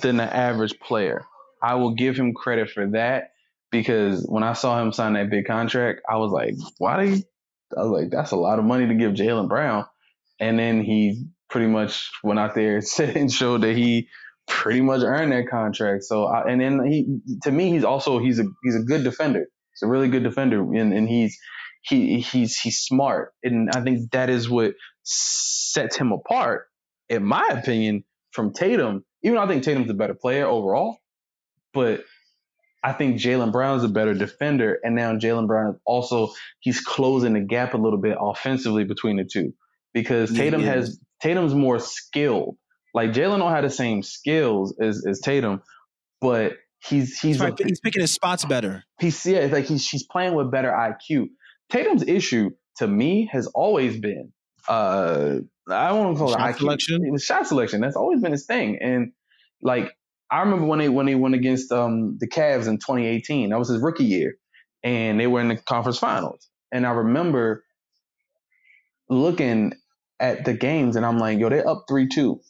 than 0.03 0.17
the 0.17 0.25
average 0.37 0.79
player. 0.81 1.25
I 1.63 1.75
will 1.75 1.95
give 1.95 2.17
him 2.17 2.35
credit 2.35 2.71
for 2.71 2.87
that 2.89 3.33
because 3.71 4.25
when 4.27 4.43
I 4.43 4.55
saw 4.55 4.81
him 4.81 4.93
sign 4.93 5.15
that 5.15 5.31
big 5.31 5.47
contract, 5.47 6.03
I 6.09 6.17
was 6.17 6.33
like, 6.33 6.55
why 6.79 7.05
do 7.05 7.11
you? 7.11 7.23
I 7.77 7.83
was 7.83 7.91
like, 7.91 8.11
that's 8.11 8.33
a 8.33 8.37
lot 8.37 8.59
of 8.59 8.65
money 8.65 8.89
to 8.89 8.95
give 8.95 9.13
Jaylen 9.13 9.49
Brown. 9.49 9.87
And 10.41 10.59
then 10.59 10.83
he 10.83 11.27
pretty 11.51 11.67
much 11.67 12.11
went 12.23 12.39
out 12.39 12.55
there 12.55 12.81
and 12.99 13.33
showed 13.33 13.63
that 13.63 13.77
he 13.77 14.09
pretty 14.47 14.81
much 14.81 15.03
earned 15.03 15.33
that 15.33 15.49
contract. 15.49 16.05
So, 16.05 16.27
I, 16.27 16.51
and 16.51 16.61
then 16.61 16.85
he, 16.87 17.21
to 17.43 17.51
me, 17.51 17.71
he's 17.71 17.85
also 17.85 18.19
he's 18.19 18.39
a 18.39 18.45
he's 18.63 18.77
a 18.77 18.83
good 18.83 19.05
defender. 19.05 19.47
He's 19.73 19.83
a 19.83 19.87
really 19.87 20.09
good 20.09 20.23
defender, 20.23 20.61
and, 20.61 20.93
and 20.93 21.09
he's 21.09 21.39
he 21.83 22.21
he's 22.21 22.59
he's 22.59 22.79
smart, 22.79 23.33
and 23.43 23.71
I 23.71 23.83
think 23.83 24.11
that 24.13 24.31
is 24.31 24.49
what 24.49 24.75
sets 25.03 25.97
him 25.97 26.13
apart, 26.13 26.67
in 27.09 27.25
my 27.25 27.49
opinion, 27.51 28.05
from 28.33 28.53
Tatum. 28.53 29.05
Even 29.23 29.37
though 29.37 29.43
I 29.43 29.47
think 29.47 29.63
Tatum's 29.63 29.91
a 29.91 29.95
better 29.95 30.15
player 30.15 30.47
overall, 30.47 30.99
but 31.75 32.05
I 32.83 32.93
think 32.93 33.21
Jaylen 33.21 33.53
Brown's 33.53 33.85
a 33.85 33.89
better 33.89 34.15
defender, 34.15 34.79
and 34.83 34.95
now 34.95 35.13
Jaylen 35.13 35.47
Brown 35.47 35.75
is 35.75 35.81
also 35.85 36.33
he's 36.61 36.81
closing 36.81 37.35
the 37.35 37.41
gap 37.41 37.75
a 37.75 37.77
little 37.77 38.01
bit 38.01 38.17
offensively 38.19 38.85
between 38.85 39.17
the 39.17 39.25
two 39.25 39.53
because 39.93 40.33
Tatum 40.33 40.63
has 40.63 40.99
Tatum's 41.23 41.55
more 41.55 41.79
skilled. 41.79 42.57
Like 42.95 43.11
Jaylen 43.13 43.39
don't 43.39 43.53
have 43.53 43.63
the 43.63 43.71
same 43.71 44.03
skills 44.03 44.77
as, 44.81 45.05
as 45.07 45.21
Tatum, 45.21 45.63
but 46.21 46.55
he's 46.89 47.19
he's 47.19 47.41
a, 47.41 47.55
he's 47.65 47.81
picking 47.81 48.01
his 48.01 48.13
spots 48.13 48.45
better. 48.45 48.85
He's 48.99 49.25
yeah, 49.25 49.47
like 49.47 49.67
he's 49.67 49.85
she's 49.85 50.05
playing 50.05 50.35
with 50.35 50.51
better 50.51 50.71
IQ. 50.71 51.29
Tatum's 51.71 52.03
issue 52.03 52.51
to 52.77 52.89
me 52.89 53.29
has 53.33 53.47
always 53.49 53.99
been 53.99 54.33
uh 54.69 55.37
I 55.69 55.93
won't 55.93 56.19
call 56.19 56.33
shot 56.33 56.51
it 56.51 56.55
IQ. 56.55 56.59
Selection. 56.59 57.05
It 57.05 57.13
was 57.13 57.23
shot 57.23 57.47
selection. 57.47 57.81
That's 57.81 57.97
always 57.97 58.21
been 58.21 58.33
his 58.33 58.47
thing. 58.47 58.79
And 58.81 59.13
like 59.63 59.93
I 60.31 60.41
remember 60.41 60.67
when 60.67 60.79
they 60.79 60.89
when 60.89 61.07
they 61.07 61.15
went 61.15 61.35
against 61.35 61.71
um 61.71 62.17
the 62.19 62.29
Cavs 62.29 62.67
in 62.67 62.79
2018. 62.79 63.51
That 63.51 63.59
was 63.59 63.69
his 63.69 63.81
rookie 63.81 64.05
year, 64.05 64.37
and 64.83 65.21
they 65.21 65.27
were 65.27 65.41
in 65.41 65.49
the 65.49 65.57
conference 65.57 65.99
finals. 65.99 66.49
And 66.73 66.87
I 66.87 66.91
remember 66.91 67.65
looking 69.09 69.75
at 70.21 70.45
the 70.45 70.55
games 70.55 70.97
and 70.97 71.05
I'm 71.05 71.19
like, 71.19 71.39
yo, 71.39 71.49
they're 71.49 71.69
up 71.69 71.87
3 71.89 72.09
2. 72.09 72.41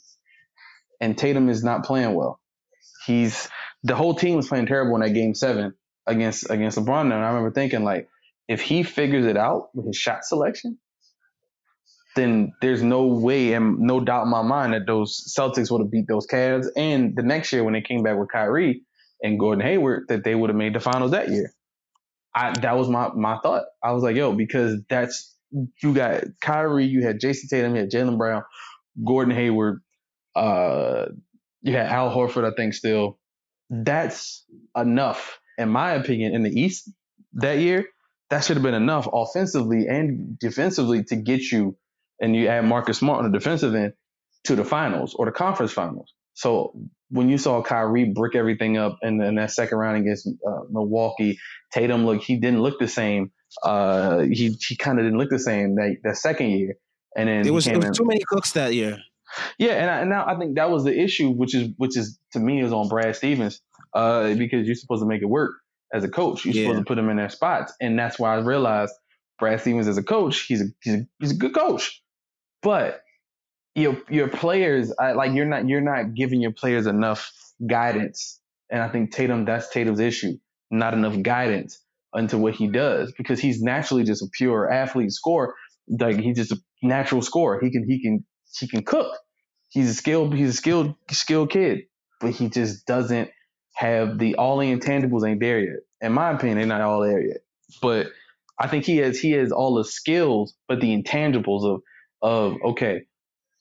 And 1.01 1.17
Tatum 1.17 1.49
is 1.49 1.65
not 1.65 1.85
playing 1.85 2.15
well. 2.15 2.41
He's 3.07 3.49
the 3.83 3.97
whole 3.97 4.15
team 4.15 4.37
was 4.37 4.49
playing 4.49 4.67
terrible 4.67 4.95
in 4.97 5.01
that 5.01 5.11
game 5.15 5.35
seven 5.35 5.75
against 6.07 6.51
against 6.51 6.77
LeBron. 6.79 7.03
And 7.03 7.15
I 7.15 7.29
remember 7.29 7.53
thinking, 7.53 7.85
like, 7.85 8.09
if 8.49 8.61
he 8.61 8.83
figures 8.83 9.25
it 9.25 9.37
out 9.37 9.71
with 9.75 9.87
his 9.87 9.97
shot 9.97 10.25
selection, 10.25 10.79
then 12.17 12.53
there's 12.61 12.83
no 12.83 13.07
way 13.07 13.55
and 13.55 13.79
no 13.79 14.01
doubt 14.01 14.25
in 14.25 14.31
my 14.31 14.43
mind 14.43 14.75
that 14.75 14.87
those 14.87 15.33
Celtics 15.39 15.71
would 15.71 15.81
have 15.81 15.91
beat 15.91 16.07
those 16.09 16.27
Cavs. 16.27 16.67
And 16.77 17.17
the 17.17 17.23
next 17.23 17.53
year 17.53 17.65
when 17.65 17.75
they 17.75 17.81
came 17.81 18.03
back 18.03 18.19
with 18.19 18.29
Kyrie 18.31 18.83
and 19.23 19.39
Gordon 19.39 19.65
Hayward, 19.65 20.09
that 20.09 20.25
they 20.25 20.35
would 20.35 20.51
have 20.51 20.57
made 20.57 20.75
the 20.75 20.81
finals 20.81 21.13
that 21.13 21.31
year. 21.31 21.53
I 22.35 22.53
that 22.61 22.77
was 22.77 22.89
my 22.89 23.11
my 23.15 23.39
thought. 23.39 23.65
I 23.83 23.93
was 23.93 24.03
like, 24.03 24.17
yo, 24.17 24.33
because 24.33 24.81
that's 24.89 25.35
you 25.51 25.94
got 25.94 26.24
Kyrie, 26.40 26.86
you 26.86 27.02
had 27.02 27.20
Jayson 27.20 27.48
Tatum, 27.48 27.74
you 27.74 27.82
had 27.82 27.90
Jaylen 27.90 28.18
Brown, 28.18 28.43
Gordon 29.05 29.35
Hayward, 29.35 29.81
uh, 30.36 31.06
you 31.62 31.72
had 31.72 31.86
Al 31.86 32.14
Horford, 32.14 32.51
I 32.51 32.55
think 32.55 32.74
still. 32.74 33.18
That's 33.68 34.44
enough, 34.77 35.39
in 35.59 35.68
my 35.68 35.93
opinion, 35.93 36.35
in 36.35 36.43
the 36.43 36.51
East 36.51 36.90
that 37.35 37.59
year. 37.59 37.86
That 38.31 38.44
should 38.44 38.56
have 38.56 38.62
been 38.62 38.74
enough 38.74 39.09
offensively 39.12 39.86
and 39.89 40.39
defensively 40.39 41.02
to 41.05 41.16
get 41.16 41.40
you, 41.51 41.77
and 42.20 42.35
you 42.35 42.47
add 42.47 42.64
Marcus 42.64 42.98
Smart 42.98 43.24
on 43.24 43.31
the 43.31 43.36
defensive 43.39 43.74
end 43.74 43.93
to 44.44 44.56
the 44.56 44.64
finals 44.64 45.14
or 45.14 45.27
the 45.27 45.32
conference 45.32 45.72
finals. 45.72 46.14
So 46.35 46.74
when 47.10 47.28
you 47.28 47.39
saw 47.39 47.62
Kyrie 47.62 48.12
brick 48.14 48.36
everything 48.36 48.77
up 48.78 48.98
in, 49.02 49.20
in 49.20 49.35
that 49.35 49.51
second 49.51 49.78
round 49.78 49.98
against 49.98 50.28
uh, 50.28 50.60
Milwaukee, 50.70 51.39
Tatum 51.72 52.06
look 52.06 52.22
he 52.22 52.36
didn't 52.36 52.62
look 52.62 52.78
the 52.78 52.89
same 52.89 53.32
uh, 53.62 54.20
he 54.20 54.56
he 54.66 54.77
kind 54.77 54.98
of 54.98 55.05
didn't 55.05 55.18
look 55.18 55.31
the 55.31 55.39
same 55.39 55.74
that 55.77 55.97
that 56.05 56.16
second 56.16 56.51
year. 56.51 56.74
And 57.16 57.28
then 57.28 57.47
it 57.47 57.51
was, 57.51 57.66
it 57.66 57.77
was 57.77 57.97
too 57.97 58.05
many 58.05 58.20
cooks 58.28 58.52
that 58.52 58.72
year. 58.72 58.98
Yeah, 59.59 59.72
and, 59.72 59.90
I, 59.90 60.01
and 60.01 60.10
now 60.10 60.27
I 60.27 60.36
think 60.39 60.56
that 60.56 60.70
was 60.70 60.85
the 60.85 60.97
issue, 60.97 61.31
which 61.31 61.55
is 61.55 61.68
which 61.77 61.97
is 61.97 62.18
to 62.32 62.40
me 62.40 62.62
is 62.62 62.72
on 62.72 62.89
Brad 62.89 63.16
Stevens, 63.16 63.60
uh, 63.94 64.35
because 64.35 64.66
you're 64.66 64.77
supposed 64.77 65.02
to 65.02 65.06
make 65.06 65.22
it 65.22 65.27
work 65.27 65.52
as 65.93 66.05
a 66.05 66.09
coach. 66.09 66.44
You're 66.44 66.55
yeah. 66.55 66.62
supposed 66.64 66.81
to 66.81 66.85
put 66.85 66.97
them 66.97 67.09
in 67.09 67.16
their 67.16 67.28
spots, 67.28 67.72
and 67.81 67.98
that's 67.98 68.18
why 68.18 68.35
I 68.35 68.39
realized 68.39 68.93
Brad 69.39 69.60
Stevens 69.60 69.89
as 69.89 69.98
a 69.98 70.02
coach, 70.02 70.43
he's 70.43 70.60
a 70.60 70.66
he's 70.82 70.94
a, 70.94 71.06
he's 71.18 71.31
a 71.32 71.36
good 71.36 71.55
coach, 71.55 72.02
but 72.62 73.02
your 73.74 73.97
your 74.09 74.28
players, 74.28 74.93
I, 74.98 75.12
like 75.12 75.32
you're 75.32 75.47
not 75.47 75.68
you're 75.68 75.81
not 75.81 76.14
giving 76.14 76.40
your 76.40 76.52
players 76.52 76.86
enough 76.86 77.32
guidance, 77.66 78.40
and 78.70 78.82
I 78.82 78.89
think 78.89 79.12
Tatum 79.12 79.44
that's 79.44 79.68
Tatum's 79.70 80.01
issue, 80.01 80.39
not 80.70 80.94
enough 80.94 81.20
guidance 81.22 81.81
into 82.15 82.39
what 82.39 82.55
he 82.55 82.69
does 82.69 83.12
because 83.16 83.41
he's 83.41 83.62
naturally 83.62 84.05
just 84.05 84.23
a 84.23 84.28
pure 84.32 84.70
athlete 84.70 85.12
scorer. 85.12 85.55
Like 85.89 86.19
he's 86.19 86.37
just 86.37 86.53
a 86.53 86.59
natural 86.82 87.23
scorer. 87.23 87.61
He 87.61 87.70
can 87.70 87.85
he 87.89 88.03
can 88.03 88.24
he 88.59 88.69
can 88.69 88.85
cook. 88.85 89.16
He's 89.69 89.91
a 89.91 89.95
skilled 89.95 90.35
he's 90.35 90.51
a 90.51 90.55
skilled 90.55 90.95
skilled 91.11 91.51
kid, 91.51 91.82
but 92.20 92.32
he 92.32 92.49
just 92.49 92.87
doesn't 92.87 93.31
have 93.74 94.19
the 94.19 94.37
all 94.37 94.59
the 94.59 94.74
intangibles 94.74 95.28
ain't 95.28 95.41
there 95.41 95.61
yet. 95.61 95.81
In 96.01 96.12
my 96.12 96.32
opinion, 96.32 96.59
they're 96.59 96.66
not 96.66 96.81
all 96.81 97.01
there 97.01 97.20
yet. 97.20 97.39
But 97.82 98.09
I 98.59 98.69
think 98.69 98.85
he 98.85 98.99
has 98.99 99.19
he 99.19 99.32
has 99.32 99.53
all 99.53 99.74
the 99.77 99.85
skills, 99.85 100.55
but 100.69 100.81
the 100.81 100.97
intangibles 100.97 101.65
of 101.65 101.82
of 102.23 102.57
okay, 102.65 103.03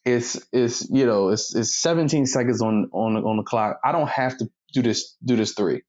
it's 0.05 0.39
it's 0.51 0.89
you 0.89 1.05
know 1.05 1.29
it's 1.29 1.55
it's 1.55 1.75
17 1.75 2.25
seconds 2.25 2.61
on 2.61 2.89
on 2.93 3.17
on 3.17 3.37
the 3.37 3.43
clock. 3.43 3.79
I 3.83 3.91
don't 3.91 4.09
have 4.09 4.37
to 4.37 4.49
do 4.73 4.81
this 4.81 5.15
do 5.23 5.35
this 5.35 5.53
three. 5.53 5.81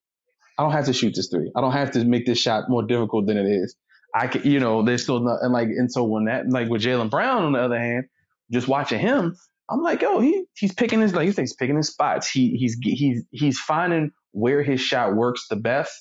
I 0.58 0.62
don't 0.62 0.72
have 0.72 0.86
to 0.86 0.92
shoot 0.92 1.14
this 1.14 1.28
three. 1.28 1.50
I 1.56 1.60
don't 1.60 1.72
have 1.72 1.92
to 1.92 2.04
make 2.04 2.26
this 2.26 2.38
shot 2.38 2.68
more 2.68 2.82
difficult 2.82 3.26
than 3.26 3.36
it 3.38 3.46
is. 3.46 3.76
I 4.14 4.26
can, 4.26 4.42
you 4.42 4.60
know, 4.60 4.82
there's 4.82 5.02
still 5.02 5.20
not, 5.20 5.38
and 5.42 5.52
like, 5.52 5.68
and 5.68 5.90
so 5.90 6.04
when 6.04 6.24
that, 6.24 6.48
like 6.48 6.68
with 6.68 6.82
Jaylen 6.82 7.10
Brown 7.10 7.44
on 7.44 7.52
the 7.52 7.60
other 7.60 7.78
hand, 7.78 8.06
just 8.50 8.66
watching 8.68 8.98
him, 8.98 9.36
I'm 9.70 9.82
like, 9.82 10.02
oh, 10.02 10.20
he 10.20 10.44
he's 10.54 10.74
picking 10.74 11.00
his 11.00 11.14
like 11.14 11.26
he's 11.26 11.54
picking 11.54 11.76
his 11.76 11.88
spots. 11.88 12.28
He 12.28 12.56
he's 12.56 12.76
he's 12.82 13.22
he's 13.30 13.60
finding 13.60 14.10
where 14.32 14.62
his 14.62 14.80
shot 14.80 15.14
works 15.14 15.46
the 15.48 15.56
best, 15.56 15.92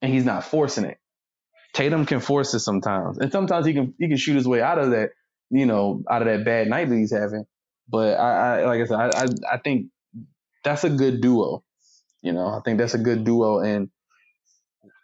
and 0.00 0.12
he's 0.12 0.24
not 0.24 0.44
forcing 0.44 0.84
it. 0.84 0.98
Tatum 1.74 2.06
can 2.06 2.20
force 2.20 2.54
it 2.54 2.60
sometimes, 2.60 3.18
and 3.18 3.32
sometimes 3.32 3.66
he 3.66 3.74
can 3.74 3.94
he 3.98 4.08
can 4.08 4.16
shoot 4.16 4.36
his 4.36 4.46
way 4.46 4.62
out 4.62 4.78
of 4.78 4.92
that, 4.92 5.10
you 5.50 5.66
know, 5.66 6.02
out 6.08 6.22
of 6.22 6.28
that 6.28 6.44
bad 6.44 6.68
night 6.68 6.88
that 6.88 6.96
he's 6.96 7.12
having. 7.12 7.44
But 7.88 8.18
I, 8.18 8.60
I 8.60 8.64
like 8.66 8.82
I 8.82 8.84
said, 8.84 8.96
I, 8.96 9.06
I 9.08 9.54
I 9.54 9.58
think 9.58 9.86
that's 10.62 10.84
a 10.84 10.90
good 10.90 11.20
duo. 11.20 11.64
You 12.22 12.32
know, 12.32 12.48
I 12.48 12.60
think 12.64 12.78
that's 12.78 12.94
a 12.94 12.98
good 12.98 13.24
duo, 13.24 13.60
and 13.60 13.90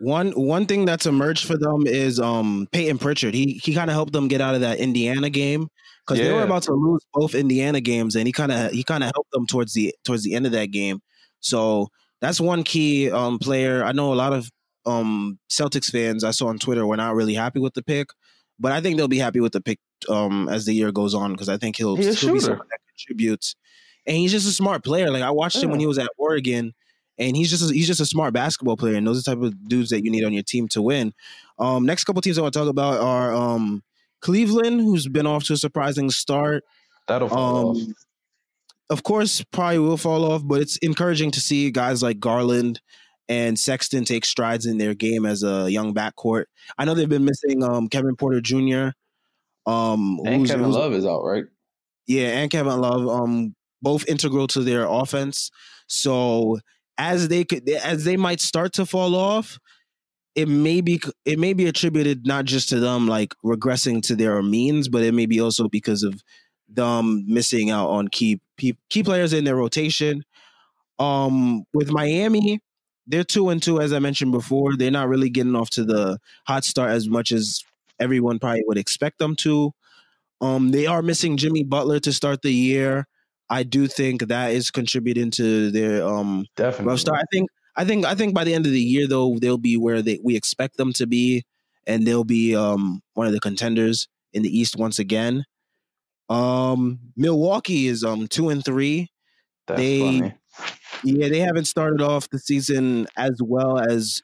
one 0.00 0.32
one 0.32 0.66
thing 0.66 0.84
that's 0.84 1.06
emerged 1.06 1.46
for 1.46 1.56
them 1.56 1.86
is 1.86 2.20
um 2.20 2.68
Payton 2.72 2.98
Pritchard. 2.98 3.34
He 3.34 3.60
he 3.62 3.74
kind 3.74 3.90
of 3.90 3.94
helped 3.94 4.12
them 4.12 4.28
get 4.28 4.40
out 4.40 4.54
of 4.54 4.60
that 4.62 4.78
Indiana 4.78 5.30
game 5.30 5.68
because 6.06 6.18
yeah. 6.18 6.28
they 6.28 6.34
were 6.34 6.42
about 6.42 6.64
to 6.64 6.72
lose 6.72 7.04
both 7.12 7.34
Indiana 7.34 7.80
games, 7.80 8.16
and 8.16 8.26
he 8.26 8.32
kind 8.32 8.52
of 8.52 8.72
he 8.72 8.82
kind 8.82 9.04
of 9.04 9.10
helped 9.14 9.30
them 9.32 9.46
towards 9.46 9.72
the 9.72 9.94
towards 10.04 10.22
the 10.22 10.34
end 10.34 10.46
of 10.46 10.52
that 10.52 10.66
game. 10.66 11.00
So 11.40 11.88
that's 12.20 12.40
one 12.40 12.64
key 12.64 13.10
um 13.10 13.38
player. 13.38 13.84
I 13.84 13.92
know 13.92 14.12
a 14.12 14.14
lot 14.14 14.32
of 14.32 14.50
um 14.86 15.38
Celtics 15.50 15.90
fans 15.90 16.24
I 16.24 16.32
saw 16.32 16.48
on 16.48 16.58
Twitter 16.58 16.86
were 16.86 16.96
not 16.96 17.14
really 17.14 17.34
happy 17.34 17.60
with 17.60 17.74
the 17.74 17.82
pick, 17.82 18.08
but 18.58 18.72
I 18.72 18.80
think 18.80 18.96
they'll 18.96 19.08
be 19.08 19.18
happy 19.18 19.40
with 19.40 19.52
the 19.52 19.60
pick 19.60 19.78
um 20.08 20.48
as 20.48 20.64
the 20.64 20.74
year 20.74 20.92
goes 20.92 21.14
on 21.14 21.32
because 21.32 21.48
I 21.48 21.56
think 21.56 21.76
he'll, 21.76 21.96
he'll 21.96 22.34
be 22.34 22.40
someone 22.40 22.66
that 22.68 22.80
contributes. 22.88 23.54
And 24.06 24.16
he's 24.16 24.32
just 24.32 24.46
a 24.46 24.52
smart 24.52 24.84
player. 24.84 25.10
Like 25.10 25.22
I 25.22 25.30
watched 25.30 25.56
yeah. 25.56 25.62
him 25.62 25.70
when 25.70 25.80
he 25.80 25.86
was 25.86 25.98
at 25.98 26.10
Oregon 26.18 26.74
and 27.18 27.36
he's 27.36 27.50
just 27.50 27.70
a, 27.70 27.72
he's 27.72 27.86
just 27.86 28.00
a 28.00 28.06
smart 28.06 28.34
basketball 28.34 28.76
player, 28.76 28.96
and 28.96 29.06
those 29.06 29.18
are 29.18 29.30
the 29.30 29.36
type 29.36 29.44
of 29.44 29.68
dudes 29.68 29.90
that 29.90 30.04
you 30.04 30.10
need 30.10 30.24
on 30.24 30.32
your 30.32 30.42
team 30.42 30.68
to 30.68 30.82
win. 30.82 31.12
Um, 31.58 31.86
next 31.86 32.04
couple 32.04 32.22
teams 32.22 32.38
I 32.38 32.42
want 32.42 32.54
to 32.54 32.60
talk 32.60 32.68
about 32.68 33.00
are 33.00 33.34
um, 33.34 33.82
Cleveland, 34.20 34.80
who's 34.80 35.08
been 35.08 35.26
off 35.26 35.44
to 35.44 35.52
a 35.52 35.56
surprising 35.56 36.10
start. 36.10 36.64
That'll 37.06 37.28
fall 37.28 37.70
um, 37.70 37.76
off. 37.76 37.82
Of 38.90 39.02
course, 39.02 39.42
probably 39.50 39.78
will 39.78 39.96
fall 39.96 40.30
off, 40.30 40.42
but 40.44 40.60
it's 40.60 40.76
encouraging 40.78 41.30
to 41.32 41.40
see 41.40 41.70
guys 41.70 42.02
like 42.02 42.20
Garland 42.20 42.80
and 43.28 43.58
Sexton 43.58 44.04
take 44.04 44.24
strides 44.24 44.66
in 44.66 44.78
their 44.78 44.94
game 44.94 45.24
as 45.24 45.42
a 45.42 45.70
young 45.70 45.94
backcourt. 45.94 46.44
I 46.76 46.84
know 46.84 46.94
they've 46.94 47.08
been 47.08 47.24
missing 47.24 47.62
um, 47.62 47.88
Kevin 47.88 48.16
Porter 48.16 48.40
Jr. 48.40 48.90
Um, 49.66 50.20
and 50.26 50.46
Kevin 50.46 50.70
Love 50.70 50.92
is 50.92 51.06
out, 51.06 51.24
right? 51.24 51.44
Yeah, 52.06 52.28
and 52.38 52.50
Kevin 52.50 52.80
Love, 52.80 53.08
um, 53.08 53.54
both 53.80 54.06
integral 54.08 54.46
to 54.48 54.60
their 54.62 54.84
offense. 54.84 55.50
So 55.86 56.58
as 56.98 57.28
they 57.28 57.44
could 57.44 57.68
as 57.68 58.04
they 58.04 58.16
might 58.16 58.40
start 58.40 58.72
to 58.74 58.86
fall 58.86 59.14
off, 59.14 59.58
it 60.34 60.48
may 60.48 60.80
be 60.80 61.00
it 61.24 61.38
may 61.38 61.52
be 61.52 61.66
attributed 61.66 62.26
not 62.26 62.44
just 62.44 62.68
to 62.70 62.80
them 62.80 63.06
like 63.06 63.34
regressing 63.44 64.02
to 64.02 64.16
their 64.16 64.42
means, 64.42 64.88
but 64.88 65.02
it 65.02 65.12
may 65.14 65.26
be 65.26 65.40
also 65.40 65.68
because 65.68 66.02
of 66.02 66.22
them 66.68 67.24
missing 67.26 67.70
out 67.70 67.88
on 67.88 68.08
key 68.08 68.40
key 68.58 69.02
players 69.02 69.32
in 69.32 69.44
their 69.44 69.56
rotation. 69.56 70.22
Um, 70.98 71.64
with 71.72 71.90
Miami, 71.90 72.60
they're 73.06 73.24
two 73.24 73.48
and 73.48 73.62
two 73.62 73.80
as 73.80 73.92
I 73.92 73.98
mentioned 73.98 74.32
before. 74.32 74.76
They're 74.76 74.90
not 74.90 75.08
really 75.08 75.30
getting 75.30 75.56
off 75.56 75.70
to 75.70 75.84
the 75.84 76.18
hot 76.46 76.64
start 76.64 76.90
as 76.90 77.08
much 77.08 77.32
as 77.32 77.62
everyone 78.00 78.38
probably 78.38 78.62
would 78.66 78.78
expect 78.78 79.18
them 79.18 79.36
to. 79.36 79.72
Um, 80.40 80.70
they 80.70 80.86
are 80.86 81.02
missing 81.02 81.36
Jimmy 81.36 81.64
Butler 81.64 82.00
to 82.00 82.12
start 82.12 82.42
the 82.42 82.52
year. 82.52 83.06
I 83.50 83.62
do 83.62 83.86
think 83.86 84.28
that 84.28 84.52
is 84.52 84.70
contributing 84.70 85.30
to 85.32 85.70
their 85.70 86.06
um 86.06 86.46
definitely 86.56 86.92
rough 86.92 87.00
start. 87.00 87.20
I 87.20 87.24
think 87.32 87.48
I 87.76 87.84
think 87.84 88.06
I 88.06 88.14
think 88.14 88.34
by 88.34 88.44
the 88.44 88.54
end 88.54 88.66
of 88.66 88.72
the 88.72 88.80
year 88.80 89.06
though 89.06 89.38
they'll 89.38 89.58
be 89.58 89.76
where 89.76 90.02
they 90.02 90.18
we 90.22 90.36
expect 90.36 90.76
them 90.76 90.92
to 90.94 91.06
be, 91.06 91.44
and 91.86 92.06
they'll 92.06 92.24
be 92.24 92.54
um 92.54 93.00
one 93.14 93.26
of 93.26 93.32
the 93.32 93.40
contenders 93.40 94.08
in 94.32 94.42
the 94.42 94.58
East 94.58 94.76
once 94.76 94.98
again. 94.98 95.44
Um, 96.28 97.00
Milwaukee 97.16 97.86
is 97.86 98.02
um 98.04 98.28
two 98.28 98.48
and 98.48 98.64
three. 98.64 99.10
That's 99.66 99.80
they, 99.80 100.00
funny. 100.00 100.34
Yeah, 101.02 101.28
they 101.28 101.40
haven't 101.40 101.66
started 101.66 102.00
off 102.00 102.30
the 102.30 102.38
season 102.38 103.06
as 103.16 103.38
well 103.42 103.78
as 103.78 104.22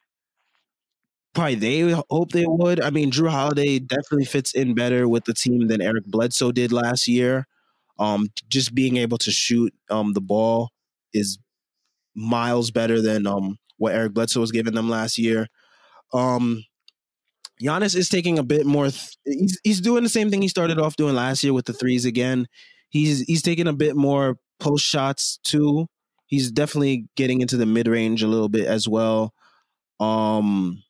probably 1.35 1.57
they 1.57 1.91
hope 2.11 2.33
they 2.33 2.47
would. 2.47 2.81
I 2.81 2.91
mean, 2.91 3.11
Jrue 3.11 3.31
Holiday 3.31 3.79
definitely 3.79 4.25
fits 4.25 4.55
in 4.55 4.75
better 4.75 5.09
with 5.09 5.25
the 5.25 5.35
team 5.35 5.69
than 5.69 5.83
Eric 5.83 6.05
Bledsoe 6.07 6.53
did 6.53 6.73
last 6.73 7.07
year. 7.09 7.47
Um, 8.01 8.29
just 8.49 8.75
being 8.75 8.97
able 8.97 9.19
to 9.19 9.31
shoot 9.31 9.73
um, 9.91 10.15
the 10.15 10.21
ball 10.21 10.71
is 11.13 11.39
miles 12.17 12.71
better 12.71 13.01
than 13.01 13.27
um, 13.27 13.59
what 13.77 13.95
Eric 13.95 14.15
Bledsoe 14.15 14.41
was 14.41 14.51
giving 14.51 14.75
them 14.75 14.89
last 14.89 15.19
year. 15.19 15.47
Um, 16.13 16.65
Giannis 17.63 17.95
is 17.95 18.09
taking 18.09 18.39
a 18.39 18.43
bit 18.43 18.67
more. 18.67 18.89
Th- 18.89 19.17
he's 19.25 19.61
he's 19.63 19.81
doing 19.81 20.03
the 20.03 20.09
same 20.09 20.31
thing 20.31 20.43
he 20.43 20.49
started 20.49 20.79
off 20.79 20.97
doing 20.97 21.15
last 21.15 21.45
year 21.45 21.53
with 21.53 21.67
the 21.67 21.73
threes 21.73 22.05
again. 22.05 22.47
He's 22.89 23.21
he's 23.23 23.43
taking 23.43 23.69
a 23.69 23.73
bit 23.73 23.97
more 23.97 24.37
post 24.59 24.85
shots 24.85 25.39
too. 25.45 25.87
He's 26.27 26.51
definitely 26.51 27.07
getting 27.17 27.41
into 27.41 27.57
the 27.57 27.67
mid 27.67 27.87
range 27.87 28.23
a 28.23 28.29
little 28.29 28.49
bit 28.49 28.67
as 28.67 28.89
well. 28.89 29.35
Um, 29.99 30.83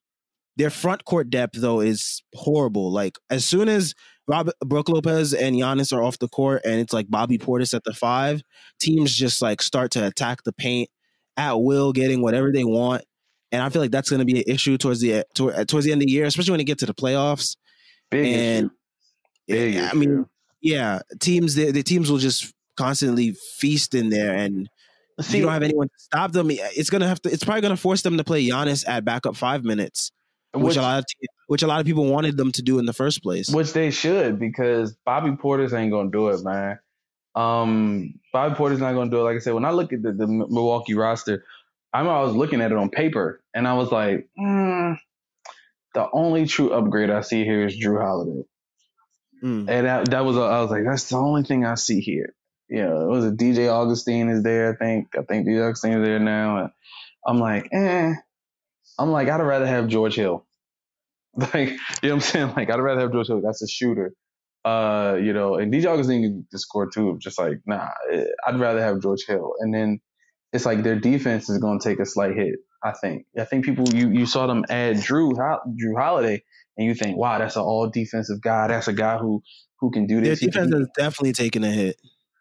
their 0.56 0.70
front 0.70 1.04
court 1.04 1.30
depth 1.30 1.60
though 1.60 1.80
is 1.80 2.22
horrible. 2.34 2.92
Like 2.92 3.18
as 3.30 3.44
soon 3.44 3.68
as 3.68 3.94
Rob, 4.30 4.50
Brook 4.64 4.88
Lopez 4.88 5.34
and 5.34 5.56
Giannis 5.56 5.92
are 5.92 6.02
off 6.02 6.18
the 6.20 6.28
court, 6.28 6.62
and 6.64 6.80
it's 6.80 6.92
like 6.92 7.10
Bobby 7.10 7.36
Portis 7.36 7.74
at 7.74 7.82
the 7.82 7.92
five. 7.92 8.42
Teams 8.80 9.12
just 9.12 9.42
like 9.42 9.60
start 9.60 9.90
to 9.92 10.06
attack 10.06 10.44
the 10.44 10.52
paint 10.52 10.88
at 11.36 11.54
will, 11.54 11.92
getting 11.92 12.22
whatever 12.22 12.52
they 12.52 12.64
want, 12.64 13.02
and 13.50 13.60
I 13.60 13.68
feel 13.70 13.82
like 13.82 13.90
that's 13.90 14.08
going 14.08 14.20
to 14.20 14.24
be 14.24 14.38
an 14.38 14.44
issue 14.46 14.78
towards 14.78 15.00
the 15.00 15.14
uh, 15.14 15.64
towards 15.64 15.84
the 15.84 15.90
end 15.90 16.00
of 16.00 16.06
the 16.06 16.12
year, 16.12 16.26
especially 16.26 16.52
when 16.52 16.60
you 16.60 16.66
get 16.66 16.78
to 16.78 16.86
the 16.86 16.94
playoffs. 16.94 17.56
Big 18.08 18.26
and 18.26 18.70
issue. 19.48 19.72
Big 19.72 19.76
I 19.78 19.92
mean, 19.94 20.26
yeah, 20.60 21.00
teams 21.18 21.56
the, 21.56 21.72
the 21.72 21.82
teams 21.82 22.08
will 22.08 22.18
just 22.18 22.54
constantly 22.76 23.32
feast 23.56 23.94
in 23.94 24.10
there, 24.10 24.34
and 24.34 24.68
See, 25.20 25.38
you 25.38 25.42
don't 25.42 25.52
have 25.52 25.64
anyone 25.64 25.88
to 25.88 25.98
stop 25.98 26.30
them. 26.30 26.50
It's 26.50 26.88
gonna 26.88 27.08
have 27.08 27.20
to. 27.22 27.32
It's 27.32 27.42
probably 27.42 27.62
gonna 27.62 27.76
force 27.76 28.02
them 28.02 28.16
to 28.16 28.24
play 28.24 28.46
Giannis 28.46 28.88
at 28.88 29.04
backup 29.04 29.36
five 29.36 29.64
minutes 29.64 30.12
which, 30.52 30.64
which, 30.64 30.76
a 30.76 30.82
lot 30.82 30.98
of 30.98 31.04
which 31.50 31.64
a 31.64 31.66
lot 31.66 31.80
of 31.80 31.86
people 31.86 32.04
wanted 32.04 32.36
them 32.36 32.52
to 32.52 32.62
do 32.62 32.78
in 32.78 32.86
the 32.86 32.92
first 32.92 33.24
place. 33.24 33.48
Which 33.48 33.72
they 33.72 33.90
should 33.90 34.38
because 34.38 34.94
Bobby 35.04 35.32
Portis 35.32 35.72
ain't 35.72 35.90
gonna 35.90 36.08
do 36.08 36.28
it, 36.28 36.44
man. 36.44 36.78
Um, 37.34 38.14
Bobby 38.32 38.54
Portis 38.54 38.78
not 38.78 38.92
gonna 38.92 39.10
do 39.10 39.18
it. 39.18 39.24
Like 39.24 39.34
I 39.34 39.40
said, 39.40 39.54
when 39.54 39.64
I 39.64 39.72
look 39.72 39.92
at 39.92 40.00
the, 40.00 40.12
the 40.12 40.28
Milwaukee 40.28 40.94
roster, 40.94 41.44
I 41.92 42.02
I 42.02 42.22
was 42.22 42.36
looking 42.36 42.60
at 42.60 42.70
it 42.70 42.78
on 42.78 42.88
paper 42.88 43.42
and 43.52 43.66
I 43.66 43.72
was 43.72 43.90
like, 43.90 44.28
mm, 44.38 44.96
the 45.92 46.06
only 46.12 46.46
true 46.46 46.70
upgrade 46.70 47.10
I 47.10 47.22
see 47.22 47.42
here 47.42 47.66
is 47.66 47.76
Jrue 47.76 48.00
Holiday. 48.00 48.44
Mm. 49.42 49.68
And 49.68 49.86
that, 49.86 50.10
that 50.10 50.24
was 50.24 50.36
a, 50.36 50.42
I 50.42 50.60
was 50.62 50.70
like, 50.70 50.84
that's 50.84 51.08
the 51.08 51.16
only 51.16 51.42
thing 51.42 51.64
I 51.64 51.74
see 51.74 52.00
here. 52.00 52.32
Yeah, 52.68 52.92
it 52.92 53.08
was 53.08 53.24
a 53.24 53.32
DJ 53.32 53.68
Augustin 53.68 54.28
is 54.28 54.44
there. 54.44 54.72
I 54.72 54.76
think 54.76 55.08
I 55.18 55.22
think 55.22 55.48
DJ 55.48 55.66
Augustin 55.66 55.94
is 55.94 56.06
there 56.06 56.20
now. 56.20 56.58
And 56.58 56.70
I'm 57.26 57.40
like, 57.40 57.70
eh, 57.72 58.14
I'm 59.00 59.10
like, 59.10 59.28
I'd 59.28 59.42
rather 59.42 59.66
have 59.66 59.88
George 59.88 60.14
Hill. 60.14 60.46
Like, 61.54 61.68
you 61.68 61.76
know 61.76 61.76
what 62.02 62.12
I'm 62.12 62.20
saying? 62.20 62.52
Like, 62.56 62.70
I'd 62.70 62.80
rather 62.80 63.02
have 63.02 63.12
George 63.12 63.28
Hill. 63.28 63.40
That's 63.42 63.62
a 63.62 63.68
shooter. 63.68 64.12
Uh, 64.64 65.16
you 65.22 65.32
know, 65.32 65.54
and 65.54 65.72
DJ 65.72 65.86
Augustin 65.86 66.44
can 66.50 66.58
score 66.58 66.90
too. 66.90 67.18
Just 67.20 67.38
like, 67.38 67.58
nah, 67.66 67.88
eh, 68.12 68.24
I'd 68.46 68.58
rather 68.58 68.82
have 68.82 69.00
George 69.00 69.24
Hill. 69.26 69.52
And 69.60 69.72
then 69.72 70.00
it's 70.52 70.66
like 70.66 70.82
their 70.82 70.98
defense 70.98 71.48
is 71.48 71.58
going 71.58 71.78
to 71.78 71.88
take 71.88 72.00
a 72.00 72.04
slight 72.04 72.34
hit. 72.34 72.56
I 72.82 72.92
think. 72.92 73.26
I 73.38 73.44
think 73.44 73.64
people 73.64 73.88
you 73.92 74.10
you 74.10 74.26
saw 74.26 74.46
them 74.46 74.64
add 74.70 74.96
Jrue 74.96 75.32
Jrue 75.34 75.98
Holiday, 75.98 76.42
and 76.76 76.86
you 76.86 76.94
think, 76.94 77.16
wow, 77.16 77.38
that's 77.38 77.56
an 77.56 77.62
all 77.62 77.90
defensive 77.90 78.40
guy. 78.40 78.68
That's 78.68 78.88
a 78.88 78.92
guy 78.92 79.18
who 79.18 79.42
who 79.80 79.90
can 79.90 80.06
do 80.06 80.20
this. 80.20 80.40
Their 80.40 80.48
defense 80.48 80.74
is 80.74 80.88
definitely 80.96 81.32
taking 81.32 81.64
a 81.64 81.70
hit, 81.70 81.96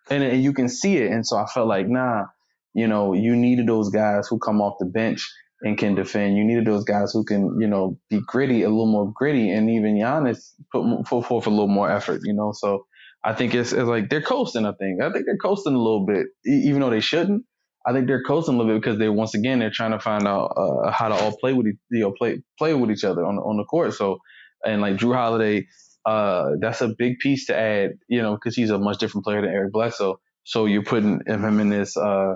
and, 0.10 0.24
and 0.24 0.44
you 0.44 0.54
can 0.54 0.70
see 0.70 0.98
it. 0.98 1.12
And 1.12 1.28
so 1.28 1.38
I 1.38 1.46
felt 1.46 1.68
like, 1.68 1.88
nah, 1.90 2.26
you 2.74 2.88
know, 2.88 3.14
you 3.14 3.36
needed 3.36 3.68
those 3.68 3.90
guys 3.90 4.28
who 4.28 4.40
come 4.40 4.62
off 4.62 4.76
the 4.80 4.86
bench 4.86 5.30
and 5.62 5.78
can 5.78 5.96
defend. 5.96 6.38
You 6.38 6.44
needed 6.44 6.66
those 6.66 6.86
guys 6.86 7.12
who 7.14 7.24
can, 7.24 7.58
you 7.60 7.68
know, 7.68 7.98
be 8.10 8.22
gritty, 8.26 8.64
a 8.64 8.70
little 8.70 8.92
more 8.92 9.12
gritty, 9.14 9.52
and 9.52 9.70
even 9.70 9.96
Giannis 9.96 10.54
put, 10.72 10.84
put 11.06 11.26
forth 11.26 11.48
a 11.48 11.50
little 11.50 11.68
more 11.68 11.90
effort, 11.92 12.22
you 12.24 12.34
know. 12.34 12.54
So 12.54 12.86
I 13.24 13.34
think 13.34 13.54
it's, 13.54 13.74
it's 13.74 13.84
like 13.84 14.10
they're 14.10 14.22
coasting. 14.22 14.66
I 14.66 14.74
think 14.80 15.02
I 15.02 15.12
think 15.12 15.26
they're 15.26 15.38
coasting 15.38 15.74
a 15.74 15.78
little 15.78 16.06
bit, 16.06 16.28
even 16.46 16.82
though 16.82 16.90
they 16.90 17.02
shouldn't. 17.02 17.44
I 17.86 17.94
think 17.94 18.08
they're 18.08 18.24
coasting 18.24 18.56
a 18.56 18.58
little 18.58 18.74
bit 18.74 18.82
because 18.82 19.00
they 19.00 19.10
once 19.10 19.34
again 19.34 19.60
they're 19.60 19.72
trying 19.72 19.92
to 19.92 20.00
find 20.00 20.28
out 20.28 20.54
uh, 20.56 20.92
how 20.92 21.10
to 21.10 21.16
all 21.16 21.36
play 21.38 21.54
with 21.54 21.68
you 21.68 22.00
know 22.00 22.12
play 22.12 22.42
play 22.58 22.74
with 22.74 22.92
each 22.92 23.04
other 23.04 23.26
on 23.26 23.38
on 23.38 23.58
the 23.58 23.64
court. 23.64 23.94
So 23.94 24.20
and 24.66 24.82
like 24.82 24.98
Jrue 24.98 25.16
Holiday, 25.16 25.68
uh, 26.06 26.52
that's 26.60 26.82
a 26.82 26.90
big 26.98 27.20
piece 27.20 27.48
to 27.48 27.58
add, 27.58 27.92
you 28.08 28.22
know, 28.22 28.36
because 28.36 28.56
he's 28.56 28.70
a 28.70 28.78
much 28.78 28.98
different 28.98 29.26
player 29.26 29.42
than 29.42 29.52
Eric 29.52 29.72
Bledsoe. 29.72 30.20
So 30.44 30.66
you're 30.66 30.84
putting 30.84 31.22
him 31.28 31.60
in 31.60 31.70
this 31.70 31.96
uh, 31.96 32.36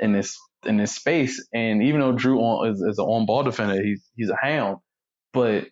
in 0.00 0.12
this 0.12 0.36
in 0.64 0.76
this 0.76 0.94
space. 0.94 1.46
And 1.54 1.82
even 1.82 2.00
though 2.00 2.12
Jrue 2.12 2.38
on, 2.38 2.70
is, 2.70 2.80
is 2.82 2.98
an 2.98 3.04
on 3.04 3.26
ball 3.26 3.44
defender, 3.44 3.82
he's 3.82 4.02
he's 4.16 4.30
a 4.30 4.36
hound, 4.40 4.78
but 5.32 5.66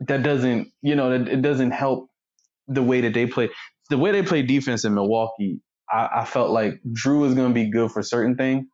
that 0.00 0.22
doesn't 0.22 0.68
you 0.82 0.94
know 0.94 1.12
it 1.12 1.42
doesn't 1.42 1.70
help 1.70 2.08
the 2.68 2.82
way 2.82 3.00
that 3.02 3.14
they 3.14 3.26
play. 3.26 3.50
The 3.90 3.98
way 3.98 4.12
they 4.12 4.22
play 4.22 4.42
defense 4.42 4.84
in 4.84 4.94
Milwaukee, 4.94 5.60
I, 5.90 6.08
I 6.20 6.24
felt 6.24 6.50
like 6.50 6.80
Jrue 6.86 7.26
is 7.26 7.34
going 7.34 7.48
to 7.48 7.54
be 7.54 7.70
good 7.70 7.90
for 7.90 8.02
certain 8.02 8.36
things, 8.36 8.66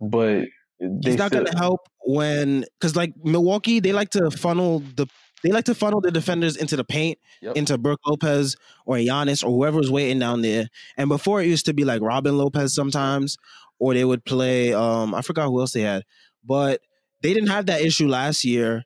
but 0.00 0.44
he's 0.78 1.16
not 1.16 1.30
going 1.30 1.46
to 1.46 1.56
help 1.56 1.80
when 2.04 2.64
because 2.78 2.96
like 2.96 3.14
Milwaukee, 3.22 3.80
they 3.80 3.92
like 3.92 4.10
to 4.10 4.30
funnel 4.30 4.80
the 4.96 5.06
they 5.42 5.50
like 5.50 5.64
to 5.64 5.74
funnel 5.74 6.00
the 6.00 6.10
defenders 6.10 6.56
into 6.56 6.76
the 6.76 6.84
paint, 6.84 7.18
yep. 7.40 7.56
into 7.56 7.78
Brook 7.78 8.00
Lopez 8.06 8.56
or 8.84 8.96
Giannis 8.96 9.42
or 9.42 9.50
whoever's 9.50 9.90
waiting 9.90 10.18
down 10.18 10.42
there. 10.42 10.68
And 10.98 11.08
before 11.08 11.40
it 11.40 11.46
used 11.46 11.66
to 11.66 11.72
be 11.72 11.84
like 11.84 12.02
Robin 12.02 12.36
Lopez 12.36 12.74
sometimes, 12.74 13.38
or 13.80 13.94
they 13.94 14.04
would 14.04 14.24
play 14.24 14.72
um 14.72 15.14
I 15.14 15.22
forgot 15.22 15.46
who 15.46 15.60
else 15.60 15.72
they 15.72 15.80
had, 15.80 16.04
but 16.44 16.80
they 17.22 17.34
didn't 17.34 17.48
have 17.50 17.66
that 17.66 17.80
issue 17.80 18.06
last 18.06 18.44
year. 18.44 18.84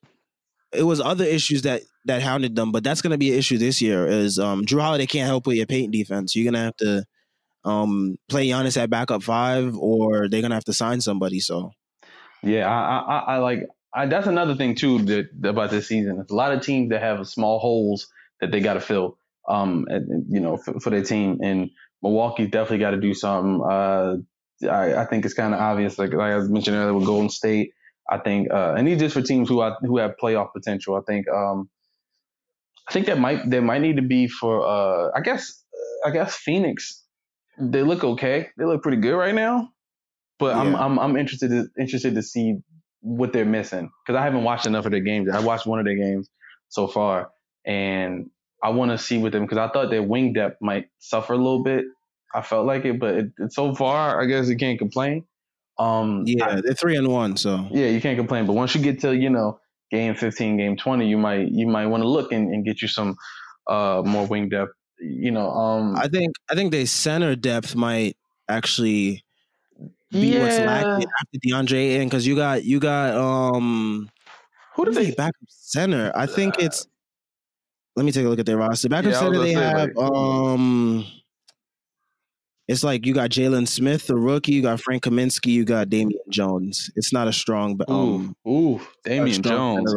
It 0.72 0.84
was 0.84 1.00
other 1.00 1.24
issues 1.24 1.62
that 1.62 1.82
that 2.06 2.22
hounded 2.22 2.56
them, 2.56 2.72
but 2.72 2.84
that's 2.84 3.02
going 3.02 3.12
to 3.12 3.18
be 3.18 3.32
an 3.32 3.38
issue 3.38 3.58
this 3.58 3.82
year. 3.82 4.06
Is 4.06 4.38
um 4.38 4.64
Jrue 4.64 4.80
Holiday 4.80 5.06
can't 5.06 5.26
help 5.26 5.46
with 5.46 5.56
your 5.56 5.66
paint 5.66 5.92
defense. 5.92 6.34
You're 6.34 6.50
gonna 6.50 6.64
have 6.64 6.76
to 6.76 7.04
um 7.64 8.16
play 8.28 8.48
Giannis 8.48 8.80
at 8.80 8.90
backup 8.90 9.22
five, 9.22 9.76
or 9.76 10.28
they're 10.28 10.42
gonna 10.42 10.54
have 10.54 10.64
to 10.64 10.72
sign 10.72 11.00
somebody. 11.00 11.40
So 11.40 11.72
yeah, 12.42 12.68
I, 12.68 12.98
I, 12.98 13.18
I 13.18 13.36
like 13.38 13.66
I, 13.94 14.06
that's 14.06 14.26
another 14.26 14.56
thing 14.56 14.74
too 14.74 14.98
that, 15.02 15.28
about 15.44 15.70
this 15.70 15.88
season. 15.88 16.24
A 16.28 16.34
lot 16.34 16.52
of 16.52 16.62
teams 16.62 16.90
that 16.90 17.00
have 17.00 17.26
small 17.28 17.58
holes 17.58 18.08
that 18.40 18.50
they 18.50 18.60
got 18.60 18.74
to 18.74 18.80
fill. 18.80 19.16
Um, 19.46 19.86
you 20.28 20.40
know, 20.40 20.56
for, 20.56 20.80
for, 20.80 20.90
their 20.90 21.02
team, 21.02 21.38
and 21.42 21.70
Milwaukee's 22.02 22.50
definitely 22.50 22.78
got 22.78 22.92
to 22.92 23.00
do 23.00 23.12
something. 23.12 23.62
Uh, 23.62 24.16
I, 24.66 25.02
I 25.02 25.04
think 25.06 25.24
it's 25.24 25.34
kind 25.34 25.54
of 25.54 25.60
obvious, 25.60 25.98
like, 25.98 26.12
like 26.12 26.32
I 26.32 26.38
mentioned 26.40 26.76
earlier 26.76 26.94
with 26.94 27.06
Golden 27.06 27.30
State. 27.30 27.72
I 28.10 28.18
think, 28.18 28.50
uh, 28.52 28.74
and 28.76 28.86
these 28.86 28.98
just 28.98 29.14
for 29.14 29.22
teams 29.22 29.48
who 29.48 29.62
I, 29.62 29.72
who 29.80 29.96
have 29.96 30.12
playoff 30.22 30.52
potential. 30.52 30.94
I 30.94 31.00
think, 31.10 31.26
um, 31.28 31.70
I 32.86 32.92
think 32.92 33.06
that 33.06 33.18
might 33.18 33.48
that 33.48 33.62
might 33.62 33.80
need 33.80 33.96
to 33.96 34.02
be 34.02 34.28
for, 34.28 34.66
uh, 34.66 35.10
I 35.16 35.22
guess, 35.22 35.64
I 36.04 36.10
guess 36.10 36.36
Phoenix. 36.36 37.02
They 37.58 37.82
look 37.82 38.04
okay. 38.04 38.48
They 38.58 38.64
look 38.64 38.82
pretty 38.82 38.98
good 39.00 39.16
right 39.16 39.34
now. 39.34 39.70
But 40.38 40.54
yeah. 40.54 40.60
I'm 40.60 40.76
I'm 40.76 40.98
I'm 40.98 41.16
interested 41.16 41.48
to, 41.48 41.68
interested 41.80 42.14
to 42.16 42.22
see 42.22 42.58
what 43.00 43.32
they're 43.32 43.44
missing 43.44 43.90
because 44.04 44.18
I 44.18 44.24
haven't 44.24 44.44
watched 44.44 44.66
enough 44.66 44.84
of 44.84 44.90
their 44.90 45.00
games. 45.00 45.30
I 45.30 45.40
watched 45.40 45.66
one 45.66 45.78
of 45.78 45.86
their 45.86 45.96
games 45.96 46.28
so 46.68 46.86
far, 46.86 47.30
and 47.64 48.28
I 48.62 48.70
want 48.70 48.90
to 48.90 48.98
see 48.98 49.18
with 49.18 49.32
them 49.32 49.42
because 49.42 49.58
I 49.58 49.68
thought 49.68 49.90
their 49.90 50.02
wing 50.02 50.32
depth 50.32 50.56
might 50.60 50.86
suffer 50.98 51.32
a 51.32 51.36
little 51.36 51.62
bit. 51.62 51.84
I 52.34 52.42
felt 52.42 52.66
like 52.66 52.84
it, 52.84 52.98
but 52.98 53.14
it, 53.14 53.32
it, 53.38 53.52
so 53.52 53.74
far, 53.74 54.20
I 54.20 54.26
guess 54.26 54.48
you 54.48 54.56
can't 54.56 54.78
complain. 54.78 55.24
Um, 55.78 56.24
yeah, 56.26 56.46
I, 56.46 56.60
they're 56.60 56.74
three 56.74 56.96
and 56.96 57.08
one, 57.08 57.36
so 57.36 57.66
yeah, 57.70 57.86
you 57.86 58.00
can't 58.00 58.18
complain. 58.18 58.46
But 58.46 58.54
once 58.54 58.74
you 58.74 58.82
get 58.82 59.00
to 59.00 59.14
you 59.14 59.30
know 59.30 59.60
game 59.90 60.14
fifteen, 60.14 60.56
game 60.56 60.76
twenty, 60.76 61.08
you 61.08 61.16
might 61.16 61.48
you 61.48 61.66
might 61.66 61.86
want 61.86 62.02
to 62.02 62.08
look 62.08 62.32
and, 62.32 62.52
and 62.52 62.64
get 62.64 62.82
you 62.82 62.88
some 62.88 63.16
uh 63.68 64.02
more 64.04 64.26
wing 64.26 64.48
depth. 64.48 64.72
You 65.00 65.30
know, 65.30 65.50
um, 65.50 65.96
I 65.96 66.08
think 66.08 66.34
I 66.50 66.54
think 66.54 66.72
their 66.72 66.86
center 66.86 67.34
depth 67.36 67.74
might 67.74 68.16
actually 68.48 69.24
be 70.10 70.34
yeah. 70.34 70.42
what's 70.42 70.58
lacking 70.58 71.08
after 71.20 71.38
DeAndre 71.44 71.94
Ayton 71.94 72.08
because 72.08 72.26
you 72.26 72.36
got 72.36 72.64
you 72.64 72.78
got 72.78 73.16
um 73.16 74.10
who 74.76 74.84
did 74.84 74.94
they 74.94 75.10
backup 75.12 75.34
center? 75.48 76.12
I 76.14 76.26
think 76.26 76.54
uh, 76.54 76.66
it's 76.66 76.86
let 77.96 78.04
me 78.04 78.12
take 78.12 78.26
a 78.26 78.28
look 78.28 78.38
at 78.38 78.46
their 78.46 78.56
roster. 78.56 78.88
Backup 78.88 79.12
yeah, 79.12 79.18
center 79.18 79.38
they 79.38 79.52
have 79.52 79.90
like, 79.94 80.12
um 80.12 81.04
it's 82.66 82.82
like 82.82 83.04
you 83.04 83.12
got 83.12 83.30
Jalen 83.30 83.68
Smith, 83.68 84.06
the 84.06 84.16
rookie, 84.16 84.52
you 84.52 84.62
got 84.62 84.80
Frank 84.80 85.04
Kaminsky, 85.04 85.52
you 85.52 85.64
got 85.64 85.90
Damian 85.90 86.20
Jones. 86.30 86.90
It's 86.96 87.12
not 87.12 87.28
a 87.28 87.32
strong 87.32 87.76
but 87.76 87.88
um 87.88 88.34
ooh, 88.46 88.50
ooh 88.50 88.80
Damian 89.04 89.42
Jones. 89.42 89.94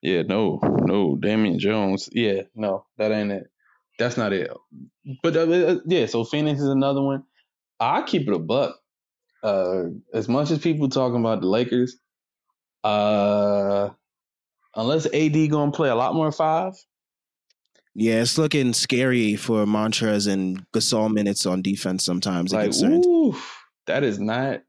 Yeah, 0.00 0.22
no, 0.22 0.60
no, 0.62 1.16
Damian 1.16 1.58
Jones. 1.58 2.08
Yeah, 2.12 2.42
no, 2.54 2.86
that 2.96 3.12
ain't 3.12 3.32
it. 3.32 3.50
That's 3.98 4.16
not 4.16 4.32
it. 4.32 4.50
But 5.22 5.36
uh, 5.36 5.80
yeah, 5.86 6.06
so 6.06 6.24
Phoenix 6.24 6.60
is 6.60 6.68
another 6.68 7.02
one. 7.02 7.24
I 7.80 8.02
keep 8.02 8.28
it 8.28 8.34
a 8.34 8.38
buck 8.38 8.76
uh, 9.42 9.84
as 10.12 10.28
much 10.28 10.50
as 10.50 10.58
people 10.58 10.88
talking 10.88 11.20
about 11.20 11.40
the 11.40 11.46
Lakers, 11.46 11.96
uh, 12.84 13.90
unless 14.74 15.06
AD 15.06 15.50
gonna 15.50 15.72
play 15.72 15.88
a 15.88 15.94
lot 15.94 16.14
more 16.14 16.32
five. 16.32 16.72
Yeah, 17.98 18.20
it's 18.20 18.36
looking 18.36 18.74
scary 18.74 19.36
for 19.36 19.64
Montrez 19.64 20.30
and 20.30 20.70
Gasol 20.72 21.10
minutes 21.10 21.46
on 21.46 21.62
defense 21.62 22.04
sometimes. 22.04 22.52
Like, 22.52 22.70
ooh, 22.84 23.34
that 23.86 24.04
is 24.04 24.18
not 24.20 24.60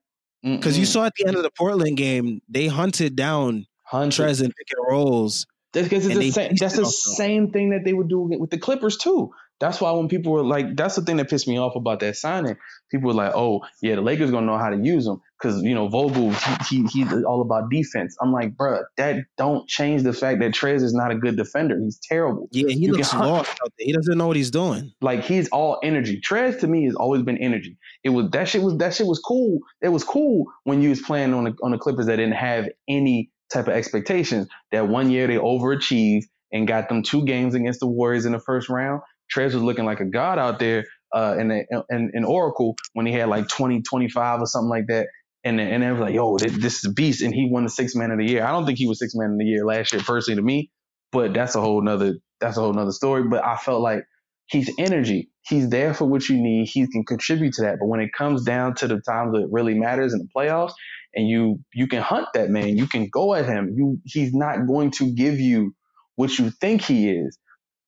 because 0.42 0.78
you 0.78 0.86
saw 0.86 1.06
at 1.06 1.14
the 1.18 1.28
end 1.28 1.36
of 1.36 1.44
the 1.44 1.52
Portland 1.52 1.98
game, 1.98 2.42
they 2.48 2.68
hunted 2.68 3.18
down 3.18 3.66
Montrez 3.92 4.42
and 4.42 4.54
pick 4.56 4.68
and 4.78 4.88
rolls. 4.90 5.46
That's 5.74 5.90
because 5.90 6.06
it's 6.06 6.18
the 6.18 6.32
same. 6.32 6.54
That's 6.58 6.78
the 6.78 6.86
same 6.86 7.52
thing 7.52 7.72
that 7.72 7.84
they 7.84 7.92
would 7.92 8.08
do 8.08 8.22
with 8.22 8.50
the 8.50 8.58
Clippers 8.58 8.96
too. 8.96 9.34
That's 9.60 9.82
why 9.82 9.92
when 9.92 10.08
people 10.08 10.34
were 10.34 10.44
like, 10.44 10.76
that's 10.76 10.96
the 10.96 11.02
thing 11.02 11.18
that 11.18 11.30
pissed 11.30 11.48
me 11.48 11.58
off 11.58 11.76
about 11.76 12.00
that 12.02 12.16
signing. 12.16 12.58
People 12.92 13.08
were 13.08 13.16
like, 13.16 13.34
oh, 13.36 13.62
yeah, 13.82 13.96
the 13.96 14.02
Lakers 14.02 14.32
gonna 14.32 14.46
know 14.46 14.58
how 14.58 14.70
to 14.70 14.78
use 14.78 15.08
him 15.08 15.22
because 15.42 15.62
you 15.64 15.74
know 15.74 15.88
Vogel, 15.88 16.32
he, 16.32 16.56
he, 16.70 16.84
he's 16.88 17.24
all 17.24 17.42
about 17.42 17.70
defense. 17.70 18.16
I'm 18.22 18.32
like, 18.32 18.56
bruh, 18.56 18.84
that 18.98 19.26
don't 19.38 19.68
change 19.68 20.04
the 20.04 20.14
fact 20.14 20.40
that 20.40 20.52
Trez 20.52 20.84
is 20.84 20.94
not 20.94 21.12
a 21.12 21.16
good 21.16 21.38
defender. 21.38 21.80
He's 21.80 22.00
terrible. 22.02 22.48
Yeah, 22.52 22.70
he 22.70 22.86
you 22.86 22.94
looks 22.94 23.14
lost 23.14 23.50
out 23.50 23.74
there. 23.78 23.86
He 23.86 23.94
doesn't 23.94 24.18
know 24.18 24.28
what 24.28 24.36
he's 24.36 24.52
doing. 24.52 24.94
Like 25.02 25.24
he's 25.24 25.50
all 25.50 25.80
energy. 25.84 26.22
Trez 26.22 26.60
to 26.60 26.68
me 26.68 26.86
has 26.86 26.96
always 26.96 27.24
been 27.24 27.38
energy. 27.38 27.78
It 28.04 28.10
was 28.10 28.30
that 28.32 28.48
shit 28.48 28.62
was 28.62 28.78
that 28.78 28.94
shit 28.94 29.08
was 29.08 29.20
cool. 29.20 29.60
It 29.82 29.90
was 29.90 30.04
cool 30.04 30.46
when 30.64 30.82
you 30.82 30.90
was 30.90 31.02
playing 31.02 31.34
on 31.34 31.46
the 31.46 31.56
on 31.64 31.72
the 31.72 31.78
Clippers 31.78 32.06
that 32.06 32.18
didn't 32.18 32.36
have 32.36 32.70
any 32.88 33.32
type 33.52 33.68
of 33.68 33.74
expectations. 33.74 34.48
That 34.72 34.88
one 34.88 35.10
year 35.10 35.28
they 35.28 35.36
overachieved 35.36 36.26
and 36.52 36.68
got 36.68 36.90
them 36.90 37.04
two 37.04 37.26
games 37.26 37.56
against 37.56 37.80
the 37.80 37.88
Warriors 37.88 38.26
in 38.26 38.32
the 38.32 38.40
first 38.40 38.70
round. 38.70 39.02
Trez 39.34 39.54
was 39.54 39.64
looking 39.64 39.86
like 39.86 40.00
a 40.00 40.06
god 40.06 40.40
out 40.40 40.60
there 40.60 40.86
uh, 41.14 41.36
in, 41.40 41.48
the, 41.50 41.84
in, 41.90 42.12
in 42.14 42.24
Oracle 42.24 42.76
when 42.94 43.06
he 43.06 43.14
had 43.14 43.30
like 43.30 43.48
20, 43.48 43.82
25 43.82 44.42
or 44.42 44.46
something 44.46 44.70
like 44.70 44.88
that. 44.88 45.08
And 45.44 45.62
and 45.62 45.82
they 45.82 45.92
was 45.92 46.02
like, 46.02 46.14
yo, 46.14 46.38
this, 46.38 46.58
this 46.58 46.78
is 46.80 46.86
a 46.86 46.94
beast, 46.94 47.22
and 47.22 47.34
he 47.34 47.48
won 47.50 47.64
the 47.64 47.70
six 47.70 47.96
man 47.96 48.12
of 48.12 48.18
the 48.18 48.26
year. 48.26 48.44
I 48.44 48.52
don't 48.52 48.66
think 48.66 48.78
he 48.78 48.88
was 48.88 49.00
six 49.00 49.14
man 49.16 49.32
of 49.32 49.38
the 49.38 49.46
year 49.46 49.64
last 49.66 49.94
year, 49.94 50.02
personally 50.02 50.36
to 50.36 50.42
me, 50.42 50.72
but 51.12 51.34
that's 51.34 51.56
a 51.56 51.62
whole 51.62 51.82
nother 51.82 52.16
that's 52.42 52.58
a 52.58 52.60
whole 52.60 52.74
nother 52.74 52.92
story. 52.92 53.24
But 53.24 53.46
I 53.46 53.56
felt 53.56 53.82
like 53.82 54.04
he's 54.48 54.70
energy. 54.78 55.30
He's 55.42 55.70
there 55.70 55.94
for 55.94 56.06
what 56.06 56.28
you 56.28 56.42
need. 56.42 56.68
He 56.68 56.86
can 56.88 57.06
contribute 57.06 57.54
to 57.54 57.62
that. 57.62 57.78
But 57.80 57.88
when 57.88 58.02
it 58.02 58.12
comes 58.12 58.44
down 58.44 58.76
to 58.76 58.88
the 58.88 59.00
times 59.00 59.34
that 59.34 59.48
really 59.50 59.76
matters 59.76 60.14
in 60.14 60.20
the 60.20 60.28
playoffs, 60.36 60.74
and 61.14 61.28
you 61.28 61.60
you 61.74 61.88
can 61.88 62.02
hunt 62.02 62.28
that 62.34 62.50
man, 62.50 62.78
you 62.78 62.88
can 62.88 63.08
go 63.10 63.34
at 63.34 63.46
him. 63.46 63.74
You 63.76 64.00
he's 64.06 64.34
not 64.34 64.68
going 64.68 64.92
to 64.98 65.14
give 65.14 65.40
you 65.40 65.74
what 66.16 66.38
you 66.38 66.52
think 66.52 66.82
he 66.82 67.10
is. 67.10 67.38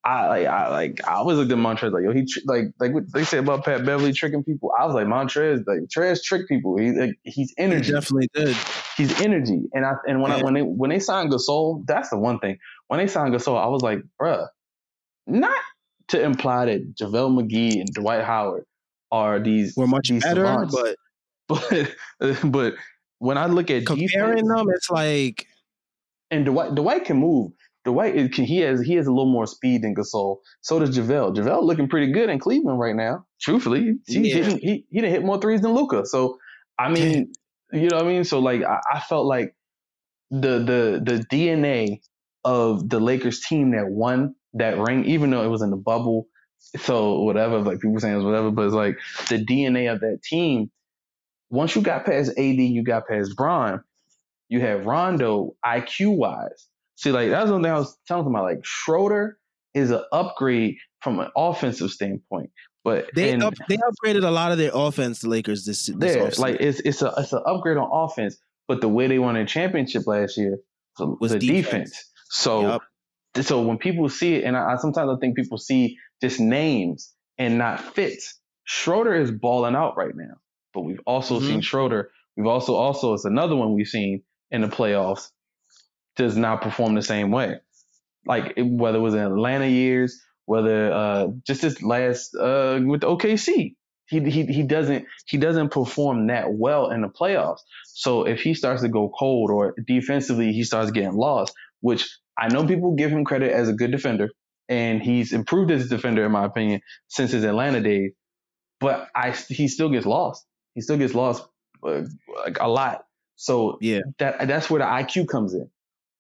I 0.10 0.28
like 0.28 0.48
I 0.48 0.70
like 0.70 1.08
I 1.08 1.14
always 1.16 1.38
looked 1.38 1.52
at 1.52 1.58
Montrez 1.60 1.92
like 1.92 2.04
yo 2.04 2.12
he 2.14 2.26
like 2.46 2.74
like 2.80 2.94
what 2.94 3.12
they 3.14 3.24
say 3.24 3.38
about 3.38 3.64
Pat 3.64 3.86
Beverley 3.86 4.12
tricking 4.12 4.44
people. 4.44 4.72
I 4.78 4.86
was 4.88 4.96
like 4.96 5.06
Montrez 5.06 5.64
like 5.68 5.82
Trez 5.88 6.24
trick 6.24 6.48
people. 6.48 6.78
He 6.78 6.92
like 6.92 7.20
he's 7.24 7.54
energy. 7.60 7.88
He 7.88 7.92
definitely 7.92 8.30
did. 8.34 8.58
He's 8.98 9.22
energy. 9.22 9.62
And 9.74 9.86
I 9.86 9.94
and 10.08 10.20
when 10.22 10.32
I 10.32 10.42
when 10.42 10.56
they 10.56 10.64
when 10.64 10.90
they 10.90 11.00
signed 11.00 11.32
Gasol, 11.32 11.86
that's 11.86 12.10
the 12.10 12.18
one 12.18 12.40
thing. 12.40 12.58
When 12.88 13.00
they 13.00 13.06
signed 13.06 13.36
Gasol, 13.36 13.62
I 13.64 13.68
was 13.68 13.84
like, 13.84 14.00
bruh, 14.20 14.48
not 15.28 15.62
to 16.08 16.20
imply 16.20 16.66
that 16.66 16.96
JaVale 16.96 17.44
McGee 17.44 17.80
and 17.80 17.94
Dwight 17.94 18.24
Howard 18.24 18.66
are 19.12 19.40
these 19.40 19.76
were 19.78 19.86
much 19.86 20.10
these 20.10 20.24
better, 20.24 20.44
savants. 20.44 20.76
but 20.76 20.98
but 22.20 22.52
but 22.52 22.74
when 23.20 23.38
I 23.38 23.46
look 23.46 23.70
at 23.70 23.86
comparing 23.86 24.38
defense, 24.38 24.48
them, 24.48 24.70
it's 24.74 24.90
like 24.90 25.46
and 26.32 26.46
Dwight 26.46 26.74
Dwight 26.74 27.06
can 27.06 27.18
move. 27.18 27.52
Dwight 27.92 28.34
he 28.34 28.60
has 28.60 28.82
he 28.82 28.96
has 28.96 29.08
a 29.08 29.12
little 29.12 29.32
more 29.32 29.48
speed 29.48 29.82
than 29.82 29.96
Gasol. 29.96 30.38
So 30.62 30.80
does 30.80 30.98
JaVale. 30.98 31.36
JaVale 31.36 31.64
looking 31.64 31.90
pretty 31.90 32.12
good 32.12 32.30
in 32.30 32.40
Cleveland 32.40 32.80
right 32.80 32.96
now. 32.96 33.26
Truthfully, 33.42 33.98
he 34.06 34.30
yeah. 34.30 34.44
he 34.44 34.86
he 34.90 35.02
didn't 35.02 35.12
hit 35.12 35.26
more 35.26 35.40
threes 35.40 35.62
than 35.62 35.74
Luka. 35.74 36.06
So 36.06 36.38
I 36.78 36.90
mean, 36.90 37.34
you 37.72 37.90
know 37.90 37.98
what 37.98 38.06
I 38.06 38.08
mean. 38.08 38.24
So 38.24 38.40
like 38.40 38.64
I, 38.64 38.80
I 38.94 39.00
felt 39.00 39.26
like 39.26 39.56
the 40.30 40.60
the 40.60 41.02
the 41.04 41.26
DNA 41.32 42.02
of 42.46 42.88
the 42.88 43.00
Lakers 43.00 43.42
team 43.42 43.72
that 43.72 43.88
won 43.88 44.36
that 44.54 44.78
ring, 44.78 45.06
even 45.06 45.30
though 45.30 45.44
it 45.44 45.50
was 45.50 45.62
in 45.62 45.72
the 45.72 45.78
bubble. 45.78 46.28
So 46.78 47.22
whatever, 47.22 47.60
like 47.60 47.80
people 47.80 48.00
saying 48.00 48.18
it's 48.18 48.26
whatever, 48.26 48.52
but 48.52 48.66
it's 48.66 48.76
like 48.76 48.98
the 49.30 49.44
DNA 49.44 49.92
of 49.92 50.02
that 50.02 50.22
team. 50.24 50.70
Once 51.50 51.76
you 51.76 51.82
got 51.82 52.06
past 52.06 52.32
AD, 52.38 52.60
you 52.60 52.84
got 52.84 53.08
past 53.08 53.36
Bron. 53.36 53.82
You 54.50 54.62
have 54.62 54.86
Rondo 54.86 55.56
IQ 55.66 56.18
wise 56.18 56.68
See, 57.00 57.12
like 57.14 57.30
that's 57.30 57.50
one 57.50 57.64
thing 57.64 57.72
I 57.72 57.80
was 57.80 57.98
telling 58.08 58.26
them 58.26 58.36
about. 58.36 58.44
Like 58.44 58.66
Schroeder 58.66 59.38
is 59.74 59.90
an 59.90 60.04
upgrade 60.12 60.76
from 61.00 61.22
an 61.22 61.30
offensive 61.36 61.92
standpoint, 61.92 62.50
but 62.84 63.10
they 63.16 63.32
and, 63.32 63.42
up, 63.42 63.54
they 63.70 63.78
upgraded 63.78 64.26
a 64.26 64.32
lot 64.32 64.52
of 64.52 64.58
their 64.58 64.72
offense. 64.74 65.22
The 65.22 65.30
Lakers 65.30 65.64
this, 65.64 65.86
this 65.86 65.96
there, 65.98 66.30
like 66.44 66.58
it's 66.60 66.82
it's 66.82 67.02
a 67.02 67.14
it's 67.18 67.32
an 67.32 67.42
upgrade 67.46 67.78
on 67.78 67.90
offense, 67.90 68.38
but 68.68 68.82
the 68.82 68.90
way 68.90 69.08
they 69.08 69.18
won 69.18 69.38
a 69.38 69.46
championship 69.46 70.08
last 70.08 70.38
year 70.38 70.58
was 70.98 71.32
the 71.32 71.40
defense. 71.40 71.92
defense. 71.92 72.12
So 72.32 72.80
yep. 73.36 73.46
so 73.46 73.62
when 73.62 73.78
people 73.78 74.10
see 74.10 74.36
it, 74.36 74.44
and 74.44 74.58
I, 74.58 74.74
I 74.74 74.76
sometimes 74.76 75.10
I 75.10 75.18
think 75.22 75.38
people 75.38 75.58
see 75.58 75.98
just 76.22 76.42
names 76.42 77.14
and 77.38 77.58
not 77.58 77.96
fits. 77.96 78.38
Schroeder 78.66 79.16
is 79.16 79.32
balling 79.32 79.76
out 79.76 79.96
right 79.96 80.14
now, 80.14 80.36
but 80.74 80.82
we've 80.82 81.00
also 81.06 81.38
mm-hmm. 81.38 81.48
seen 81.48 81.62
Schroeder 81.62 82.12
We've 82.40 82.48
also 82.48 82.76
also 82.76 83.14
it's 83.14 83.26
another 83.26 83.58
one 83.58 83.74
we've 83.74 83.86
seen 83.86 84.24
in 84.50 84.62
the 84.62 84.68
playoffs 84.68 85.30
does 86.20 86.38
not 86.38 86.62
perform 86.62 86.96
the 86.96 87.04
same 87.04 87.32
way. 87.32 87.56
Like 88.26 88.54
whether 88.58 89.00
it 89.00 89.02
was 89.02 89.16
in 89.16 89.22
Atlanta 89.22 89.68
years, 89.68 90.22
whether 90.46 90.94
uh, 90.94 91.28
just 91.48 91.64
this 91.64 91.82
last 91.84 92.36
uh, 92.36 92.80
with 92.86 93.02
OKC, 93.02 93.76
he, 94.08 94.22
he 94.32 94.46
he 94.46 94.64
doesn't 94.64 95.06
he 95.28 95.38
doesn't 95.38 95.72
perform 95.72 96.28
that 96.28 96.48
well 96.54 96.92
in 96.92 97.02
the 97.02 97.10
playoffs. 97.10 97.62
So 97.88 98.26
if 98.28 98.42
he 98.42 98.54
starts 98.54 98.84
to 98.84 98.90
go 98.90 99.12
cold 99.18 99.52
or 99.52 99.76
defensively 99.88 100.54
he 100.54 100.64
starts 100.66 100.92
getting 100.92 101.16
lost, 101.16 101.54
which 101.82 102.10
I 102.38 102.50
know 102.50 102.68
people 102.68 102.96
give 102.96 103.12
him 103.12 103.26
credit 103.26 103.52
as 103.54 103.70
a 103.70 103.74
good 103.74 103.92
defender, 103.92 104.30
and 104.70 105.02
he's 105.02 105.34
improved 105.34 105.72
as 105.72 105.86
a 105.88 105.90
defender 105.90 106.26
in 106.26 106.32
my 106.34 106.46
opinion 106.46 106.82
since 107.10 107.32
his 107.32 107.46
Atlanta 107.46 107.82
days. 107.82 108.12
But 108.80 109.10
I 109.16 109.32
he 109.32 109.68
still 109.70 109.90
gets 109.90 110.06
lost. 110.08 110.46
He 110.76 110.82
still 110.82 110.98
gets 110.98 111.16
lost 111.16 111.44
uh, 111.88 112.04
like 112.46 112.60
a 112.62 112.68
lot. 112.70 113.06
So 113.38 113.80
yeah, 113.82 114.02
that 114.20 114.48
that's 114.48 114.70
where 114.70 114.80
the 114.80 114.86
IQ 114.86 115.28
comes 115.30 115.54
in. 115.56 115.70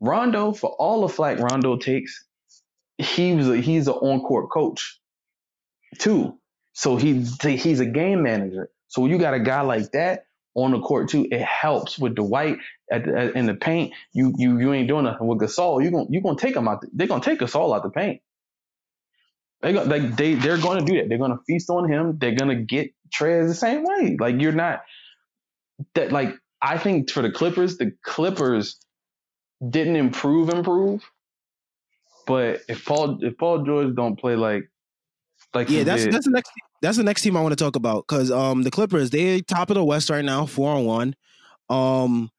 Rondo, 0.02 0.54
for 0.54 0.70
all 0.72 1.02
the 1.02 1.10
flack 1.10 1.40
Rondo 1.40 1.78
takes, 1.78 2.26
he 2.98 3.34
was 3.36 3.50
a, 3.50 3.58
he's 3.58 3.88
an 3.88 3.94
on 3.96 4.22
court 4.22 4.50
coach 4.50 5.00
too. 6.00 6.38
So 6.74 6.96
he 6.96 7.26
he's 7.42 7.80
a 7.80 7.86
game 7.86 8.24
manager. 8.24 8.70
So 8.88 9.06
you 9.06 9.18
got 9.18 9.34
a 9.34 9.40
guy 9.40 9.62
like 9.62 9.92
that 9.92 10.26
on 10.56 10.72
the 10.72 10.80
court 10.80 11.10
too. 11.10 11.28
It 11.30 11.42
helps 11.42 12.00
with 12.00 12.16
Dwight 12.16 12.58
at 12.92 13.06
the, 13.06 13.18
at, 13.18 13.36
in 13.36 13.46
the 13.46 13.56
paint. 13.56 13.94
You 14.14 14.34
you 14.38 14.60
you 14.60 14.74
ain't 14.74 14.88
doing 14.88 15.06
nothing 15.06 15.28
with 15.28 15.40
Gasol. 15.40 15.84
You 15.84 15.92
gonna 15.92 16.08
you 16.10 16.22
gonna 16.22 16.38
take 16.38 16.56
him 16.56 16.68
out. 16.68 16.82
The, 16.82 16.90
they're 16.94 17.08
gonna 17.08 17.24
take 17.24 17.40
Gasol 17.40 17.76
out 17.76 17.84
the 17.84 17.90
paint. 17.90 18.22
They 19.62 19.74
go, 19.74 19.84
like 19.84 20.16
they 20.16 20.36
they're 20.36 20.58
gonna 20.58 20.86
do 20.86 20.96
that. 20.98 21.10
They're 21.10 21.18
gonna 21.18 21.40
feast 21.48 21.70
on 21.70 21.92
him. 21.92 22.18
They're 22.18 22.36
gonna 22.36 22.56
get 22.56 22.92
Trez 23.14 23.48
the 23.48 23.56
same 23.56 23.84
way. 23.84 24.18
Like 24.20 24.40
you're 24.40 24.54
not 24.54 24.82
that 25.96 26.12
like 26.12 26.36
I 26.62 26.78
think 26.78 27.10
for 27.10 27.22
the 27.22 27.32
Clippers, 27.32 27.78
the 27.78 27.94
Clippers 28.04 28.80
didn't 29.68 29.96
improve 29.96 30.50
improve. 30.50 31.04
But 32.26 32.62
if 32.68 32.86
Paul 32.86 33.24
if 33.24 33.38
Paul 33.38 33.64
George 33.64 33.96
don't 33.96 34.16
play 34.18 34.36
like 34.36 34.70
like 35.54 35.70
yeah, 35.70 35.84
that's 35.84 36.04
did, 36.04 36.14
that's 36.14 36.26
the 36.26 36.32
next 36.32 36.52
that's 36.82 36.98
the 36.98 37.04
next 37.04 37.22
team 37.22 37.36
I 37.36 37.42
want 37.42 37.58
to 37.58 37.64
talk 37.64 37.76
about 37.76 38.06
because 38.08 38.32
um 38.32 38.64
the 38.64 38.72
Clippers 38.72 39.10
they 39.10 39.42
top 39.42 39.70
of 39.70 39.76
the 39.76 39.84
West 39.84 40.10
right 40.10 40.24
now, 40.24 40.46
four 40.46 40.72
on 40.74 40.86
one. 40.86 41.16
Um, 41.70 42.30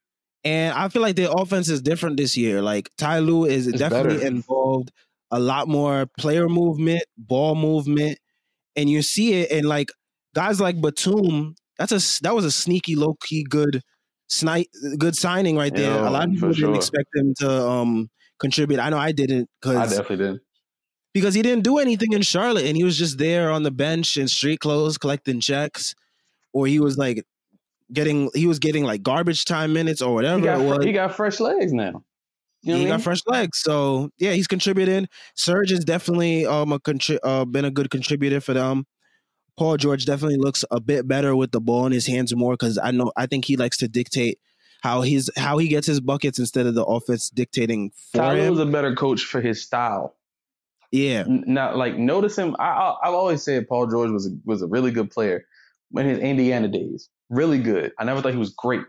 and 0.44 0.74
I 0.74 0.88
feel 0.88 1.02
like 1.02 1.16
their 1.16 1.30
offense 1.30 1.68
is 1.68 1.82
different 1.82 2.16
this 2.16 2.36
year. 2.36 2.62
Like 2.62 2.90
Ty 2.96 3.20
Lue 3.20 3.44
is 3.44 3.66
definitely 3.66 4.18
better. 4.18 4.26
involved 4.28 4.90
a 5.30 5.38
lot 5.38 5.68
more 5.68 6.06
player 6.18 6.48
movement, 6.48 7.02
ball 7.16 7.54
movement, 7.54 8.18
and 8.76 8.88
you 8.88 9.02
see 9.02 9.34
it. 9.34 9.50
And 9.50 9.66
like 9.66 9.90
guys 10.34 10.60
like 10.60 10.80
Batum, 10.80 11.54
that's 11.78 11.92
a 11.92 12.22
that 12.22 12.34
was 12.34 12.44
a 12.44 12.50
sneaky, 12.50 12.96
low 12.96 13.16
key 13.20 13.44
good 13.44 13.82
snipe, 14.30 14.68
good 14.96 15.16
signing 15.16 15.56
right 15.56 15.74
there. 15.74 15.90
Yeah, 15.90 16.08
a 16.08 16.10
lot 16.10 16.28
of 16.28 16.34
people 16.34 16.52
didn't 16.52 16.76
expect 16.76 17.08
him 17.14 17.34
to 17.40 17.50
um 17.50 18.10
contribute. 18.38 18.80
I 18.80 18.88
know 18.88 18.98
I 18.98 19.12
didn't 19.12 19.50
because 19.60 19.76
I 19.76 19.84
definitely 19.84 20.24
didn't 20.24 20.42
because 21.12 21.34
he 21.34 21.42
didn't 21.42 21.64
do 21.64 21.78
anything 21.78 22.12
in 22.12 22.22
Charlotte 22.22 22.64
and 22.64 22.76
he 22.76 22.84
was 22.84 22.96
just 22.96 23.18
there 23.18 23.50
on 23.50 23.64
the 23.64 23.70
bench 23.70 24.16
in 24.16 24.28
street 24.28 24.60
clothes 24.60 24.96
collecting 24.96 25.40
checks, 25.40 25.94
or 26.52 26.66
he 26.66 26.80
was 26.80 26.96
like 26.96 27.24
getting 27.92 28.30
he 28.34 28.46
was 28.46 28.58
getting 28.58 28.84
like 28.84 29.02
garbage 29.02 29.44
time 29.44 29.72
minutes 29.72 30.00
or 30.00 30.14
whatever 30.14 30.38
he 30.38 30.44
got, 30.44 30.60
it 30.60 30.64
was. 30.64 30.84
He 30.84 30.92
got 30.92 31.14
fresh 31.14 31.40
legs 31.40 31.72
now. 31.72 32.04
You 32.62 32.74
know 32.74 32.78
he 32.78 32.86
got 32.86 32.96
mean? 32.96 33.00
fresh 33.00 33.22
legs, 33.26 33.58
so 33.58 34.10
yeah, 34.18 34.32
he's 34.32 34.46
contributing. 34.46 35.08
Serge 35.34 35.70
has 35.70 35.84
definitely 35.84 36.46
um 36.46 36.72
a 36.72 36.78
contri- 36.78 37.18
uh, 37.22 37.44
been 37.44 37.64
a 37.64 37.70
good 37.70 37.90
contributor 37.90 38.40
for 38.40 38.52
them. 38.52 38.84
Paul 39.60 39.76
George 39.76 40.06
definitely 40.06 40.38
looks 40.38 40.64
a 40.70 40.80
bit 40.80 41.06
better 41.06 41.36
with 41.36 41.50
the 41.50 41.60
ball 41.60 41.84
in 41.84 41.92
his 41.92 42.06
hands 42.06 42.34
more 42.34 42.54
because 42.54 42.78
I 42.78 42.92
know 42.92 43.12
I 43.14 43.26
think 43.26 43.44
he 43.44 43.58
likes 43.58 43.76
to 43.76 43.88
dictate 43.88 44.38
how 44.82 45.02
he's 45.02 45.28
how 45.36 45.58
he 45.58 45.68
gets 45.68 45.86
his 45.86 46.00
buckets 46.00 46.38
instead 46.38 46.64
of 46.64 46.74
the 46.74 46.82
offense 46.82 47.28
dictating 47.28 47.90
for 48.10 48.22
Tyler 48.22 48.38
him. 48.38 48.50
was 48.52 48.60
a 48.60 48.64
better 48.64 48.94
coach 48.94 49.22
for 49.22 49.42
his 49.42 49.62
style. 49.62 50.16
Yeah. 50.92 51.24
Now, 51.26 51.76
like 51.76 51.98
notice 51.98 52.38
him. 52.38 52.56
I, 52.58 52.70
I 52.70 52.96
have 53.04 53.12
always 53.12 53.42
said 53.42 53.68
Paul 53.68 53.86
George 53.86 54.10
was 54.10 54.28
a, 54.28 54.30
was 54.46 54.62
a 54.62 54.66
really 54.66 54.92
good 54.92 55.10
player 55.10 55.44
in 55.94 56.06
his 56.06 56.20
Indiana 56.20 56.68
days. 56.68 57.10
Really 57.28 57.58
good. 57.58 57.92
I 57.98 58.04
never 58.04 58.22
thought 58.22 58.32
he 58.32 58.38
was 58.38 58.54
great 58.54 58.84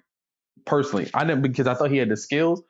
personally. 0.66 1.10
I 1.14 1.26
didn't 1.26 1.42
because 1.42 1.68
I 1.68 1.74
thought 1.74 1.92
he 1.92 1.98
had 1.98 2.08
the 2.08 2.16
skills, 2.16 2.64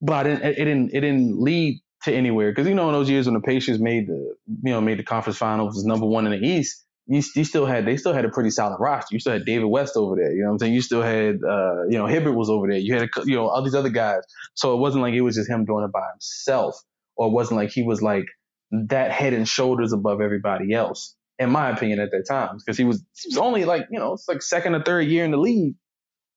but 0.00 0.14
I 0.14 0.22
didn't. 0.22 0.44
It, 0.44 0.58
it 0.60 0.64
didn't. 0.64 0.94
It 0.94 1.00
didn't 1.00 1.38
lead 1.38 1.78
to 2.04 2.14
anywhere 2.14 2.52
because 2.52 2.66
you 2.66 2.74
know 2.74 2.88
in 2.88 2.94
those 2.94 3.10
years 3.10 3.26
when 3.26 3.34
the 3.34 3.40
Pacers 3.40 3.78
made 3.78 4.06
the 4.06 4.34
you 4.62 4.72
know 4.72 4.80
made 4.80 4.98
the 4.98 5.04
conference 5.04 5.36
finals 5.36 5.74
was 5.74 5.84
number 5.84 6.06
one 6.06 6.24
in 6.24 6.32
the 6.32 6.48
East. 6.48 6.86
You, 7.06 7.22
you 7.34 7.44
still 7.44 7.66
had 7.66 7.84
they 7.84 7.96
still 7.96 8.12
had 8.12 8.24
a 8.24 8.28
pretty 8.28 8.50
solid 8.50 8.78
roster. 8.78 9.14
You 9.14 9.20
still 9.20 9.32
had 9.32 9.44
David 9.44 9.66
West 9.66 9.96
over 9.96 10.16
there. 10.16 10.32
You 10.32 10.42
know 10.42 10.48
what 10.48 10.52
I'm 10.52 10.58
saying? 10.60 10.74
You 10.74 10.82
still 10.82 11.02
had 11.02 11.36
uh, 11.44 11.84
you 11.88 11.98
know 11.98 12.06
Hibbert 12.06 12.34
was 12.34 12.48
over 12.48 12.68
there. 12.68 12.78
You 12.78 12.94
had 12.94 13.04
a, 13.04 13.08
you 13.24 13.36
know 13.36 13.48
all 13.48 13.62
these 13.62 13.74
other 13.74 13.88
guys. 13.90 14.22
So 14.54 14.74
it 14.74 14.78
wasn't 14.78 15.02
like 15.02 15.14
it 15.14 15.20
was 15.22 15.34
just 15.36 15.50
him 15.50 15.64
doing 15.64 15.84
it 15.84 15.92
by 15.92 16.04
himself, 16.12 16.80
or 17.16 17.28
it 17.28 17.32
wasn't 17.32 17.58
like 17.58 17.70
he 17.70 17.82
was 17.82 18.02
like 18.02 18.26
that 18.70 19.10
head 19.10 19.32
and 19.32 19.48
shoulders 19.48 19.92
above 19.92 20.20
everybody 20.20 20.72
else. 20.72 21.16
In 21.38 21.50
my 21.50 21.70
opinion, 21.70 21.98
at 21.98 22.10
that 22.12 22.24
time, 22.28 22.58
because 22.58 22.78
he 22.78 22.84
was 22.84 23.04
he 23.20 23.28
was 23.30 23.38
only 23.38 23.64
like 23.64 23.86
you 23.90 23.98
know 23.98 24.12
it's 24.12 24.28
like 24.28 24.42
second 24.42 24.76
or 24.76 24.82
third 24.82 25.08
year 25.08 25.24
in 25.24 25.32
the 25.32 25.38
league. 25.38 25.74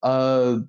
Uh, 0.01 0.59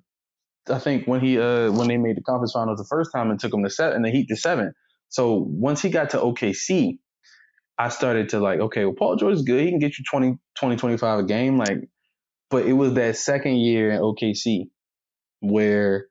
I 0.69 0.79
think 0.79 1.07
when 1.07 1.21
he 1.21 1.39
uh 1.39 1.71
when 1.71 1.87
they 1.87 1.97
made 1.97 2.17
the 2.17 2.21
conference 2.21 2.53
finals 2.53 2.77
the 2.77 2.85
first 2.85 3.11
time 3.13 3.31
and 3.31 3.39
took 3.39 3.53
him 3.53 3.63
to 3.63 3.69
seven 3.69 3.97
and 3.97 4.05
the 4.05 4.11
Heat 4.11 4.27
to 4.29 4.35
seven. 4.35 4.73
So 5.09 5.45
once 5.47 5.81
he 5.81 5.89
got 5.89 6.11
to 6.11 6.17
OKC, 6.17 6.99
I 7.77 7.89
started 7.89 8.29
to 8.29 8.39
like, 8.39 8.59
okay, 8.59 8.85
well, 8.85 8.95
Paul 8.95 9.15
George 9.17 9.35
is 9.35 9.41
good. 9.43 9.63
He 9.63 9.69
can 9.69 9.79
get 9.79 9.97
you 9.97 10.03
20, 10.09 10.37
20, 10.57 10.75
25 10.77 11.19
a 11.19 11.23
game. 11.23 11.57
Like, 11.57 11.89
but 12.49 12.65
it 12.65 12.73
was 12.73 12.93
that 12.93 13.17
second 13.17 13.57
year 13.57 13.91
in 13.91 14.01
OKC 14.01 14.69
where 15.41 16.07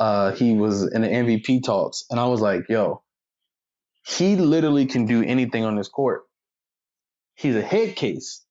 uh, 0.00 0.32
he 0.32 0.54
was 0.54 0.82
in 0.82 1.02
the 1.02 1.08
MVP 1.08 1.64
talks. 1.64 2.04
And 2.10 2.20
I 2.20 2.26
was 2.26 2.40
like, 2.40 2.62
yo, 2.68 3.02
he 4.06 4.36
literally 4.36 4.86
can 4.86 5.06
do 5.06 5.22
anything 5.22 5.64
on 5.64 5.76
this 5.76 5.88
court. 5.88 6.22
He's 7.36 7.56
a 7.56 7.62
head 7.62 7.96
case. 7.96 8.44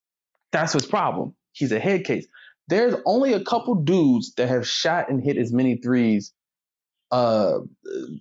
That's 0.50 0.72
his 0.72 0.86
problem. 0.86 1.34
He's 1.52 1.72
a 1.72 1.78
head 1.78 2.04
case. 2.04 2.26
There's 2.68 2.94
only 3.06 3.34
a 3.34 3.44
couple 3.44 3.74
dudes 3.76 4.34
that 4.36 4.48
have 4.48 4.66
shot 4.66 5.10
and 5.10 5.22
hit 5.22 5.36
as 5.36 5.52
many 5.52 5.76
threes 5.76 6.32
uh, 7.10 7.58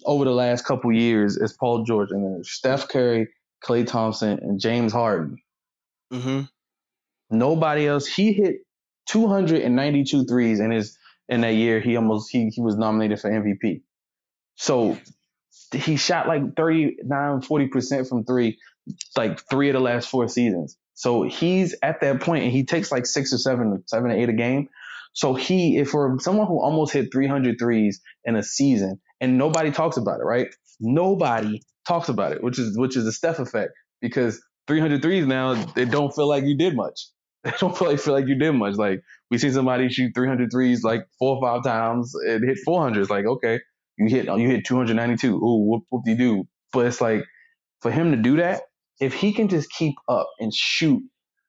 over 0.06 0.26
the 0.26 0.32
last 0.32 0.66
couple 0.66 0.92
years 0.92 1.38
as 1.38 1.54
Paul 1.54 1.84
George, 1.86 2.12
and 2.12 2.46
Steph 2.46 2.90
Curry, 2.90 3.28
Klay 3.64 3.86
Thompson, 3.86 4.40
and 4.42 4.60
James 4.60 4.94
Harden. 4.94 5.38
Mm-hmm. 6.12 6.42
Nobody 7.30 7.88
else. 7.88 8.08
He 8.08 8.34
hit 8.34 8.58
292 9.08 10.26
threes 10.26 10.60
in 10.60 10.72
his 10.72 10.98
in 11.30 11.42
that 11.42 11.54
year. 11.54 11.80
He 11.80 11.96
almost 11.96 12.32
he 12.32 12.50
he 12.50 12.62
was 12.62 12.76
nominated 12.76 13.20
for 13.20 13.30
MVP. 13.30 13.82
So 14.56 14.98
he 15.74 15.98
shot 15.98 16.28
like 16.28 16.56
39, 16.56 17.42
40% 17.42 18.10
from 18.10 18.26
three, 18.26 18.58
like 19.16 19.42
three 19.50 19.70
of 19.70 19.74
the 19.74 19.80
last 19.80 20.10
four 20.10 20.28
seasons. 20.28 20.78
So 20.94 21.24
he's 21.24 21.76
at 21.82 22.02
that 22.02 22.22
point 22.22 22.44
and 22.44 22.52
he 22.52 22.66
takes 22.66 22.92
like 22.92 23.06
six 23.06 23.34
or 23.34 23.38
seven, 23.38 23.84
seven 23.88 24.12
or 24.12 24.16
eight 24.16 24.30
a 24.30 24.34
game. 24.34 24.70
So 25.14 25.34
he, 25.34 25.78
if 25.78 25.90
for 25.90 26.18
someone 26.20 26.48
who 26.48 26.62
almost 26.62 26.94
hit 26.94 27.12
300 27.12 27.58
threes 27.60 28.02
in 28.24 28.36
a 28.36 28.44
season 28.44 29.02
and 29.20 29.38
nobody 29.38 29.72
talks 29.72 29.98
about 29.98 30.20
it, 30.20 30.24
right? 30.24 30.48
Nobody 30.80 31.62
talks 31.88 32.10
about 32.10 32.34
it, 32.34 32.44
which 32.44 32.60
is, 32.60 32.78
which 32.78 32.98
is 32.98 33.06
the 33.06 33.12
Steph 33.12 33.40
effect 33.40 33.72
because 34.02 34.42
300 34.68 35.02
threes 35.02 35.26
now, 35.26 35.54
they 35.76 35.86
don't 35.86 36.14
feel 36.14 36.28
like 36.28 36.44
you 36.46 36.58
did 36.58 36.76
much. 36.76 37.00
They 37.44 37.52
don't 37.60 37.76
feel 37.76 37.90
like, 37.90 38.00
feel 38.00 38.14
like 38.14 38.28
you 38.28 38.38
did 38.38 38.52
much. 38.52 38.76
Like 38.76 39.02
we 39.32 39.40
see 39.40 39.50
somebody 39.50 39.90
shoot 39.90 40.12
300 40.14 40.52
threes 40.52 40.84
like 40.84 41.08
four 41.18 41.38
or 41.38 41.42
five 41.42 41.64
times 41.64 42.14
and 42.14 42.48
hit 42.48 42.60
400. 42.64 43.02
It's 43.02 43.10
like, 43.10 43.26
okay, 43.26 43.60
you 43.98 44.16
hit 44.16 44.26
you 44.26 44.48
hit 44.48 44.66
292. 44.66 45.36
Ooh, 45.36 45.66
whoop 45.68 45.84
whoop 45.90 46.04
you 46.06 46.16
do. 46.16 46.44
But 46.72 46.86
it's 46.86 47.02
like 47.02 47.24
for 47.82 47.92
him 47.92 48.12
to 48.12 48.18
do 48.18 48.38
that, 48.38 48.62
if 49.00 49.14
he 49.14 49.34
can 49.34 49.48
just 49.48 49.72
keep 49.72 49.96
up 50.08 50.28
and 50.40 50.54
shoot 50.54 51.02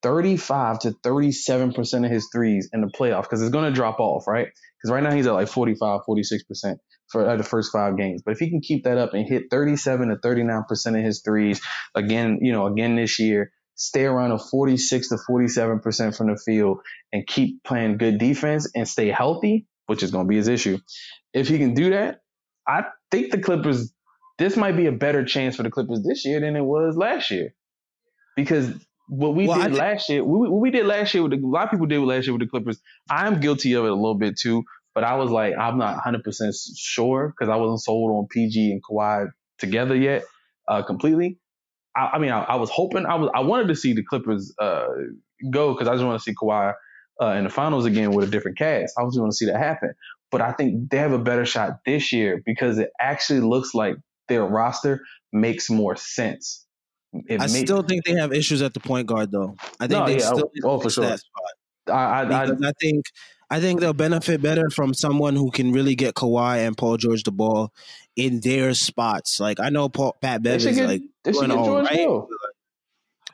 35 0.03 0.81
to 0.81 0.93
37 1.03 1.73
percent 1.75 2.05
of 2.07 2.11
his 2.11 2.29
threes 2.33 2.71
in 2.73 2.81
the 2.81 2.87
playoffs, 2.89 3.25
because 3.25 3.43
it's 3.43 3.53
to 3.55 3.71
drop 3.71 4.01
off, 4.01 4.27
right? 4.27 4.47
Because 4.47 4.93
right 4.93 5.03
now 5.03 5.13
he's 5.13 5.27
at 5.27 5.35
like 5.35 5.49
45, 5.49 6.01
46 6.07 6.45
percent 6.45 6.79
for 7.13 7.29
uh, 7.29 7.37
the 7.37 7.45
first 7.45 7.71
five 7.71 7.97
games. 7.97 8.23
But 8.25 8.33
if 8.33 8.39
he 8.39 8.51
can 8.51 8.61
keep 8.61 8.85
that 8.85 8.99
up 8.99 9.15
and 9.15 9.29
hit 9.29 9.45
37 9.51 10.09
to 10.09 10.19
39 10.19 10.65
percent 10.69 10.97
of 10.97 11.05
his 11.05 11.21
threes 11.21 11.61
again, 11.95 12.39
you 12.41 12.53
know, 12.53 12.67
again 12.67 12.97
this 12.97 13.19
year, 13.19 13.53
stay 13.75 14.05
around 14.05 14.33
a 14.33 14.39
46 14.39 15.11
to 15.11 15.19
47 15.19 15.81
percent 15.81 16.17
from 16.17 16.29
the 16.29 16.37
field, 16.37 16.79
and 17.13 17.27
keep 17.27 17.63
playing 17.63 17.99
good 17.99 18.19
defense 18.19 18.71
and 18.75 18.89
stay 18.89 19.09
healthy, 19.09 19.67
which 19.87 20.03
is 20.03 20.11
going 20.11 20.25
to 20.25 20.29
be 20.29 20.37
his 20.37 20.49
issue. 20.49 20.79
If 21.33 21.49
he 21.49 21.59
can 21.59 21.75
do 21.75 21.91
that, 21.91 22.23
I 22.67 22.85
think 23.11 23.31
the 23.31 23.39
Clippers, 23.39 23.93
this 24.39 24.57
might 24.57 24.77
be 24.77 24.87
a 24.87 24.93
better 24.93 25.25
chance 25.25 25.57
for 25.57 25.63
the 25.63 25.71
Clippers 25.71 26.03
this 26.03 26.25
year 26.25 26.41
than 26.41 26.57
it 26.57 26.65
was 26.65 26.97
last 26.97 27.31
year. 27.31 27.55
Because 28.35 28.73
what 29.09 29.35
we 29.35 29.47
well, 29.47 29.63
did 29.63 29.75
last 29.75 30.09
year, 30.09 30.25
what 30.25 30.51
we, 30.51 30.71
did 30.71 30.87
last 30.87 31.13
year 31.13 31.23
with 31.23 31.33
the, 31.33 31.39
a 31.39 31.47
lot 31.47 31.65
of 31.65 31.71
people 31.71 31.87
did 31.87 32.01
last 32.01 32.27
year 32.27 32.33
with 32.33 32.41
the 32.41 32.49
Clippers. 32.49 32.81
I'm 33.11 33.41
guilty 33.41 33.75
of 33.75 33.85
it 33.85 33.91
a 33.91 33.95
little 33.95 34.15
bit 34.15 34.39
too, 34.39 34.65
but 34.95 35.05
I 35.05 35.17
was 35.17 35.31
like, 35.31 35.55
I'm 35.59 35.79
not 35.79 36.03
100% 36.05 36.53
sure 36.77 37.35
because 37.37 37.51
I 37.51 37.57
wasn't 37.57 37.83
sold 37.83 38.11
on 38.13 38.27
PG 38.31 38.73
and 38.73 38.83
Kawhi 38.83 39.29
together 39.59 39.97
yet, 39.97 40.25
uh, 40.69 40.83
completely. 40.83 41.39
I, 41.97 42.13
I 42.15 42.19
mean, 42.19 42.31
I, 42.31 42.43
I, 42.43 42.57
was 42.57 42.71
hoping, 42.71 43.07
I 43.07 43.15
was, 43.17 43.31
I 43.35 43.41
wanted 43.41 43.69
to 43.69 43.77
see 43.77 43.95
the 43.95 44.03
Clippers 44.03 44.55
uh, 44.61 44.87
go 45.51 45.73
because 45.73 45.89
I 45.89 45.95
just 45.95 46.05
want 46.05 46.19
to 46.19 46.23
see 46.23 46.35
Kawhi 46.35 46.75
uh, 47.21 47.27
in 47.33 47.45
the 47.45 47.51
finals 47.51 47.85
again 47.85 48.13
with 48.13 48.29
a 48.29 48.31
different 48.31 48.59
cast. 48.59 48.95
I 48.99 49.03
was 49.03 49.17
going 49.17 49.31
to 49.31 49.37
see 49.37 49.47
that 49.47 49.59
happen. 49.59 49.95
But 50.31 50.41
I 50.41 50.53
think 50.53 50.91
they 50.91 50.97
have 50.99 51.13
a 51.13 51.19
better 51.19 51.45
shot 51.45 51.81
this 51.85 52.13
year 52.13 52.43
because 52.45 52.79
it 52.79 52.91
actually 53.01 53.41
looks 53.41 53.75
like 53.75 53.97
their 54.29 54.45
roster 54.45 55.03
makes 55.33 55.69
more 55.69 55.95
sense. 55.97 56.67
It 57.13 57.41
I 57.41 57.47
still 57.47 57.83
think 57.83 58.05
they 58.05 58.15
have 58.15 58.33
issues 58.33 58.63
at 58.63 58.73
the 58.73 58.81
point 58.81 59.07
guard, 59.07 59.31
though. 59.31 59.57
I 59.79 59.87
think 59.87 60.01
no, 60.01 60.07
they 60.07 60.19
yeah, 60.19 60.33
still 60.33 60.51
oh, 60.65 60.81
for 60.81 60.89
sure. 60.89 61.17
I, 61.87 61.93
I, 61.93 62.23
I, 62.23 62.45
I, 62.45 62.73
think 62.81 63.05
I 63.53 63.61
think 63.61 63.81
they'll 63.81 63.93
benefit 63.93 64.41
better 64.41 64.71
from 64.71 64.95
someone 64.95 65.37
who 65.37 65.51
can 65.51 65.73
really 65.73 65.95
get 65.95 66.15
Kawhi 66.15 66.67
and 66.67 66.75
Paul 66.75 66.97
George 66.97 67.23
the 67.23 67.33
ball 67.33 67.71
in 68.17 68.41
their 68.41 68.73
spots. 68.73 69.39
Like 69.41 69.61
I 69.61 69.69
know 69.69 69.91
Paul, 69.91 70.17
Pat 70.23 70.43
Bev 70.43 70.65
is 70.65 70.81
like 70.81 71.03
doing 71.23 71.51
all 71.51 71.83
right. 71.83 72.23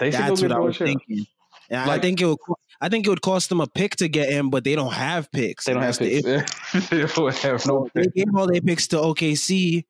They 0.01 0.11
That's 0.11 0.43
what 0.43 0.51
I 0.51 0.59
was 0.59 0.77
thinking. 0.77 1.25
And 1.71 1.87
like, 1.87 2.01
I 2.01 2.03
think 2.03 2.21
it 2.21 2.27
would. 2.27 2.39
I 2.81 2.89
think 2.89 3.07
it 3.07 3.11
would 3.11 3.23
cost 3.23 3.49
them 3.49 3.61
a 3.61 3.69
pick 3.69 3.95
to 3.97 4.09
get 4.09 4.29
him, 4.29 4.51
but 4.51 4.65
they 4.65 4.75
don't 4.75 4.93
have 4.93 5.31
picks. 5.31 5.67
They 5.67 5.73
don't 5.73 5.83
have 5.85 5.97
picks. 5.97 6.25
they 6.91 7.07
don't 7.07 7.35
have 7.37 7.67
no. 7.67 7.89
They 7.95 8.07
gave 8.07 8.27
all 8.35 8.49
their 8.49 8.61
picks 8.61 8.89
to 8.89 8.97
OKC, 8.97 9.85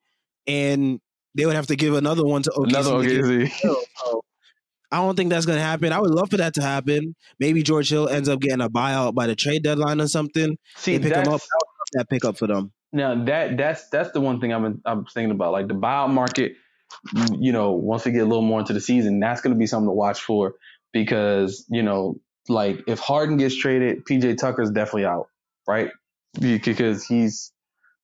and 0.45 1.01
they 1.33 1.47
would 1.47 1.55
have 1.55 1.67
to 1.67 1.75
give 1.75 1.95
another 1.95 2.23
one 2.23 2.43
to 2.43 2.51
OKC. 2.51 2.67
Another 2.67 2.91
OKC. 2.91 3.51
So 3.51 4.21
I 4.91 4.97
don't 4.97 5.15
think 5.15 5.29
that's 5.29 5.45
going 5.45 5.57
to 5.57 5.63
happen. 5.63 5.93
I 5.93 5.99
would 5.99 6.11
love 6.11 6.29
for 6.29 6.37
that 6.37 6.55
to 6.55 6.61
happen. 6.61 7.15
Maybe 7.39 7.61
George 7.61 7.89
Hill 7.89 8.09
ends 8.09 8.27
up 8.27 8.39
getting 8.39 8.61
a 8.61 8.69
buyout 8.69 9.13
by 9.13 9.27
the 9.27 9.35
trade 9.35 9.63
deadline 9.63 10.01
or 10.01 10.07
something. 10.07 10.57
See, 10.77 10.97
they 10.97 11.09
pick 11.09 11.25
him 11.25 11.33
up. 11.33 11.41
That 11.93 12.09
pickup 12.09 12.37
for 12.37 12.45
them. 12.45 12.71
Now 12.91 13.23
that 13.25 13.57
that's 13.57 13.89
that's 13.89 14.11
the 14.11 14.21
one 14.21 14.39
thing 14.39 14.53
I'm 14.53 14.81
I'm 14.85 15.05
thinking 15.05 15.31
about. 15.31 15.51
Like 15.51 15.67
the 15.67 15.73
buyout 15.73 16.11
market, 16.11 16.53
you 17.37 17.51
know, 17.51 17.71
once 17.71 18.05
we 18.05 18.11
get 18.11 18.21
a 18.21 18.25
little 18.25 18.43
more 18.43 18.59
into 18.59 18.73
the 18.73 18.81
season, 18.81 19.19
that's 19.19 19.41
going 19.41 19.53
to 19.53 19.59
be 19.59 19.65
something 19.65 19.87
to 19.87 19.93
watch 19.93 20.21
for 20.21 20.55
because 20.93 21.65
you 21.69 21.81
know, 21.81 22.19
like 22.47 22.83
if 22.87 22.99
Harden 22.99 23.37
gets 23.37 23.55
traded, 23.55 24.05
PJ 24.05 24.37
Tucker's 24.37 24.71
definitely 24.71 25.05
out, 25.05 25.27
right? 25.67 25.89
Because 26.39 27.03
he's 27.05 27.51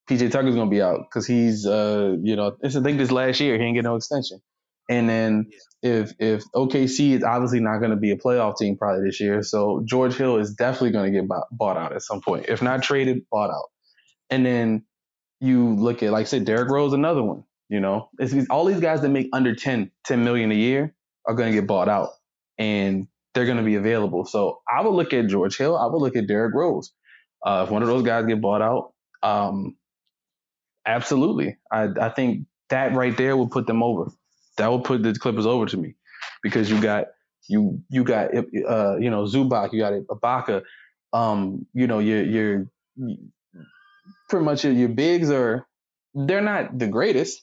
PJ 0.09 0.31
Tucker's 0.31 0.55
going 0.55 0.69
to 0.69 0.75
be 0.75 0.81
out 0.81 1.01
because 1.09 1.27
he's 1.27 1.65
uh 1.65 2.15
you 2.21 2.35
know, 2.35 2.55
I 2.63 2.69
think 2.69 2.97
this 2.97 3.11
last 3.11 3.39
year 3.39 3.57
he 3.57 3.63
ain't 3.63 3.75
get 3.75 3.83
no 3.83 3.95
extension. 3.95 4.41
And 4.89 5.09
then 5.09 5.49
if 5.85 6.13
if 6.17 6.43
OKC 6.55 7.11
is 7.11 7.23
obviously 7.23 7.59
not 7.59 7.77
going 7.77 7.91
to 7.91 7.95
be 7.95 8.09
a 8.09 8.17
playoff 8.17 8.57
team 8.57 8.75
probably 8.75 9.05
this 9.05 9.19
year, 9.21 9.43
so 9.43 9.83
George 9.85 10.15
Hill 10.15 10.37
is 10.37 10.55
definitely 10.55 10.89
going 10.89 11.13
to 11.13 11.19
get 11.21 11.29
bought, 11.51 11.77
out 11.77 11.93
at 11.93 12.01
some 12.01 12.21
point. 12.21 12.47
If 12.49 12.63
not 12.63 12.81
traded, 12.81 13.21
bought 13.29 13.51
out. 13.51 13.69
And 14.31 14.43
then 14.43 14.83
you 15.39 15.75
look 15.75 16.01
at 16.01 16.11
like 16.11 16.21
I 16.21 16.23
said, 16.25 16.45
Derrick 16.45 16.71
Rose, 16.71 16.93
another 16.93 17.21
one. 17.21 17.43
You 17.69 17.79
know, 17.79 18.09
it's, 18.17 18.33
all 18.49 18.65
these 18.65 18.79
guys 18.79 19.01
that 19.01 19.09
make 19.09 19.29
under 19.31 19.55
10, 19.55 19.91
10 20.05 20.23
million 20.23 20.51
a 20.51 20.55
year 20.55 20.93
are 21.27 21.35
going 21.35 21.51
to 21.51 21.59
get 21.59 21.67
bought 21.67 21.87
out, 21.87 22.09
and 22.57 23.07
they're 23.35 23.45
going 23.45 23.57
to 23.57 23.63
be 23.63 23.75
available. 23.75 24.25
So 24.25 24.61
I 24.67 24.81
would 24.81 24.93
look 24.93 25.13
at 25.13 25.27
George 25.27 25.55
Hill. 25.55 25.77
I 25.77 25.85
would 25.85 26.01
look 26.01 26.15
at 26.15 26.27
Derrick 26.27 26.55
Rose. 26.55 26.93
Uh, 27.45 27.63
if 27.65 27.71
one 27.71 27.83
of 27.83 27.87
those 27.87 28.03
guys 28.03 28.25
get 28.25 28.41
bought 28.41 28.63
out, 28.63 28.93
um, 29.21 29.77
absolutely, 30.83 31.57
I, 31.71 31.89
I 31.99 32.09
think 32.09 32.47
that 32.69 32.95
right 32.95 33.15
there 33.15 33.37
will 33.37 33.49
put 33.49 33.67
them 33.67 33.83
over 33.83 34.11
that 34.57 34.69
will 34.69 34.81
put 34.81 35.03
the 35.03 35.13
Clippers 35.13 35.45
over 35.45 35.65
to 35.65 35.77
me 35.77 35.95
because 36.43 36.69
you 36.69 36.81
got 36.81 37.07
you 37.47 37.81
you 37.89 38.03
got 38.03 38.35
uh 38.35 38.97
you 38.97 39.09
know 39.09 39.23
Zubac, 39.23 39.73
you 39.73 39.79
got 39.79 39.93
Ibaka, 39.93 40.63
um 41.13 41.65
you 41.73 41.87
know 41.87 41.99
your 41.99 42.23
your 42.23 42.67
pretty 44.29 44.45
much 44.45 44.65
your, 44.65 44.89
bigs 44.89 45.29
are 45.29 45.67
they're 46.13 46.41
not 46.41 46.77
the 46.77 46.87
greatest, 46.87 47.41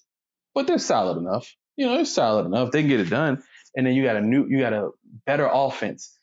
but 0.55 0.67
they're 0.67 0.79
solid 0.79 1.19
enough. 1.19 1.55
You 1.77 1.87
know, 1.87 1.97
they're 1.97 2.05
solid 2.05 2.47
enough. 2.47 2.71
They 2.71 2.81
can 2.81 2.89
get 2.89 3.01
it 3.01 3.11
done. 3.11 3.43
And 3.77 3.87
then 3.87 3.95
you 3.95 4.03
got 4.03 4.17
a 4.17 4.21
new 4.21 4.47
you 4.47 4.61
got 4.61 4.73
a 4.73 4.91
better 5.27 5.49
offense. 5.51 6.17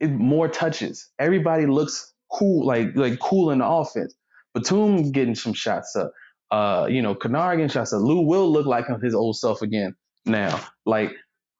It, 0.00 0.10
more 0.10 0.48
touches. 0.48 1.10
Everybody 1.18 1.66
looks 1.66 2.12
cool, 2.32 2.66
like 2.66 2.96
like 2.96 3.18
cool 3.18 3.50
in 3.50 3.58
the 3.58 3.66
offense. 3.66 4.14
Batum 4.54 5.12
getting 5.12 5.34
some 5.34 5.52
shots 5.52 5.94
up. 5.96 6.12
Uh, 6.50 6.88
you 6.90 7.00
know, 7.00 7.14
Kennard 7.14 7.58
getting 7.58 7.68
shots 7.68 7.92
up. 7.92 8.02
Lou 8.02 8.22
will 8.22 8.50
look 8.50 8.66
like 8.66 8.86
his 9.02 9.14
old 9.14 9.36
self 9.36 9.62
again 9.62 9.94
now. 10.24 10.60
Like 10.86 11.12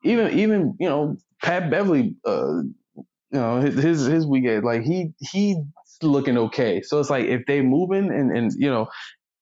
even 0.05 0.39
even 0.39 0.77
you 0.79 0.89
know 0.89 1.17
Pat 1.43 1.71
Beverley, 1.71 2.15
uh, 2.27 2.63
you 2.97 3.05
know 3.33 3.61
his 3.61 3.83
his 3.83 4.07
his 4.07 4.27
weekend, 4.27 4.65
like 4.65 4.83
he 4.83 5.13
he's 5.19 5.57
looking 6.03 6.39
okay. 6.39 6.83
So 6.83 6.99
it's 7.01 7.11
like 7.11 7.27
if 7.27 7.43
they 7.47 7.61
moving 7.61 8.11
and 8.11 8.37
and 8.37 8.53
you 8.57 8.71
know 8.71 8.89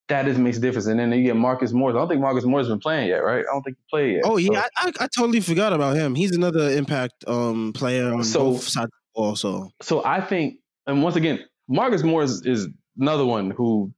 that 0.09 0.27
is 0.27 0.39
makes 0.39 0.57
a 0.57 0.61
difference. 0.61 0.87
And 0.87 0.99
then 0.99 1.13
you 1.13 1.23
get 1.23 1.37
Marcus 1.37 1.73
Morris. 1.73 1.95
I 1.95 1.99
don't 1.99 2.09
think 2.09 2.21
Marcus 2.21 2.45
Morris 2.45 2.67
has 2.67 2.73
been 2.73 2.81
playing 2.81 3.09
yet, 3.09 3.19
right? 3.19 3.41
I 3.41 3.53
don't 3.53 3.63
think 3.63 3.77
he 3.77 3.85
played 3.91 4.15
yet. 4.15 4.23
Oh 4.25 4.37
yeah, 4.37 4.63
so. 4.63 4.69
I, 4.77 4.93
I, 5.01 5.09
totally 5.15 5.41
forgot 5.41 5.73
about 5.73 5.97
him. 5.97 6.15
He's 6.15 6.35
another 6.35 6.71
impact 6.71 7.25
um 7.27 7.73
player 7.75 8.13
on 8.13 8.25
so, 8.25 8.53
both 8.53 8.63
sides 8.63 8.91
also. 9.15 9.71
So 9.83 10.05
I 10.05 10.21
think, 10.21 10.57
and 10.87 11.03
once 11.03 11.17
again, 11.17 11.41
Marcus 11.69 12.03
Morris 12.03 12.43
is 12.45 12.69
another 12.99 13.25
one 13.25 13.51
who 13.51 13.93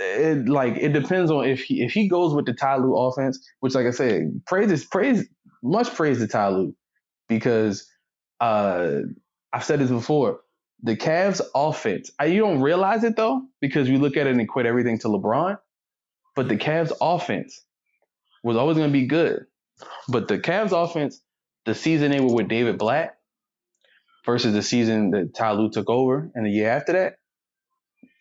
it 0.00 0.48
like 0.48 0.76
it 0.78 0.94
depends 0.94 1.30
on 1.32 1.46
if 1.46 1.62
he 1.64 1.82
if 1.84 1.92
he 1.92 2.08
goes 2.08 2.34
with 2.34 2.46
the 2.46 2.54
Ty 2.54 2.78
Lue 2.78 2.96
offense, 2.96 3.40
which 3.60 3.74
like 3.74 3.86
I 3.86 3.92
said, 3.92 4.42
praise 4.46 4.72
is 4.72 4.86
praise 4.86 5.26
much 5.62 5.94
praise 5.94 6.20
to 6.20 6.28
Ty 6.28 6.50
Lue 6.50 6.76
because 7.28 7.88
uh 8.40 9.00
I've 9.52 9.64
said 9.64 9.80
this 9.80 9.90
before. 9.90 10.40
The 10.84 10.96
Cavs 10.96 11.42
offense, 11.54 12.10
I, 12.20 12.26
you 12.26 12.40
don't 12.40 12.60
realize 12.62 13.04
it 13.04 13.16
though, 13.16 13.42
because 13.60 13.88
you 13.88 13.98
look 13.98 14.16
at 14.16 14.28
it 14.28 14.32
and 14.32 14.40
equate 14.42 14.66
everything 14.66 14.98
to 15.00 15.08
LeBron. 15.08 15.58
But 16.36 16.48
the 16.48 16.56
Cavs 16.56 16.92
offense 17.00 17.64
was 18.44 18.56
always 18.56 18.76
going 18.78 18.90
to 18.90 18.92
be 18.92 19.06
good. 19.06 19.46
But 20.08 20.28
the 20.28 20.38
Cavs 20.38 20.72
offense, 20.72 21.20
the 21.66 21.74
season 21.74 22.12
they 22.12 22.20
were 22.20 22.34
with 22.34 22.48
David 22.48 22.78
Blatt 22.78 23.16
versus 24.26 24.54
the 24.54 24.62
season 24.62 25.12
that 25.12 25.34
Ty 25.34 25.52
Lue 25.52 25.70
took 25.70 25.90
over 25.90 26.30
and 26.34 26.46
the 26.46 26.50
year 26.50 26.70
after 26.70 26.94
that, 26.94 27.16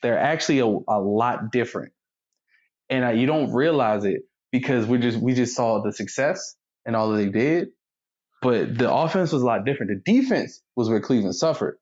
they're 0.02 0.20
actually 0.20 0.60
a, 0.60 0.66
a 0.66 1.00
lot 1.00 1.52
different. 1.52 1.94
And 2.90 3.06
uh, 3.06 3.10
you 3.10 3.28
don't 3.28 3.54
realize 3.54 4.06
it 4.06 4.22
because 4.52 4.86
we 4.86 4.98
just 4.98 5.20
we 5.20 5.34
just 5.34 5.56
saw 5.56 5.82
the 5.82 5.94
success 5.94 6.56
and 6.86 6.96
all 6.96 7.12
that 7.12 7.18
they 7.18 7.30
did. 7.30 7.70
But 8.42 8.78
the 8.78 8.92
offense 8.92 9.32
was 9.32 9.42
a 9.42 9.46
lot 9.46 9.66
different. 9.66 9.92
The 10.04 10.14
defense 10.14 10.62
was 10.76 10.90
where 10.90 11.02
Cleveland 11.02 11.36
suffered. 11.36 11.78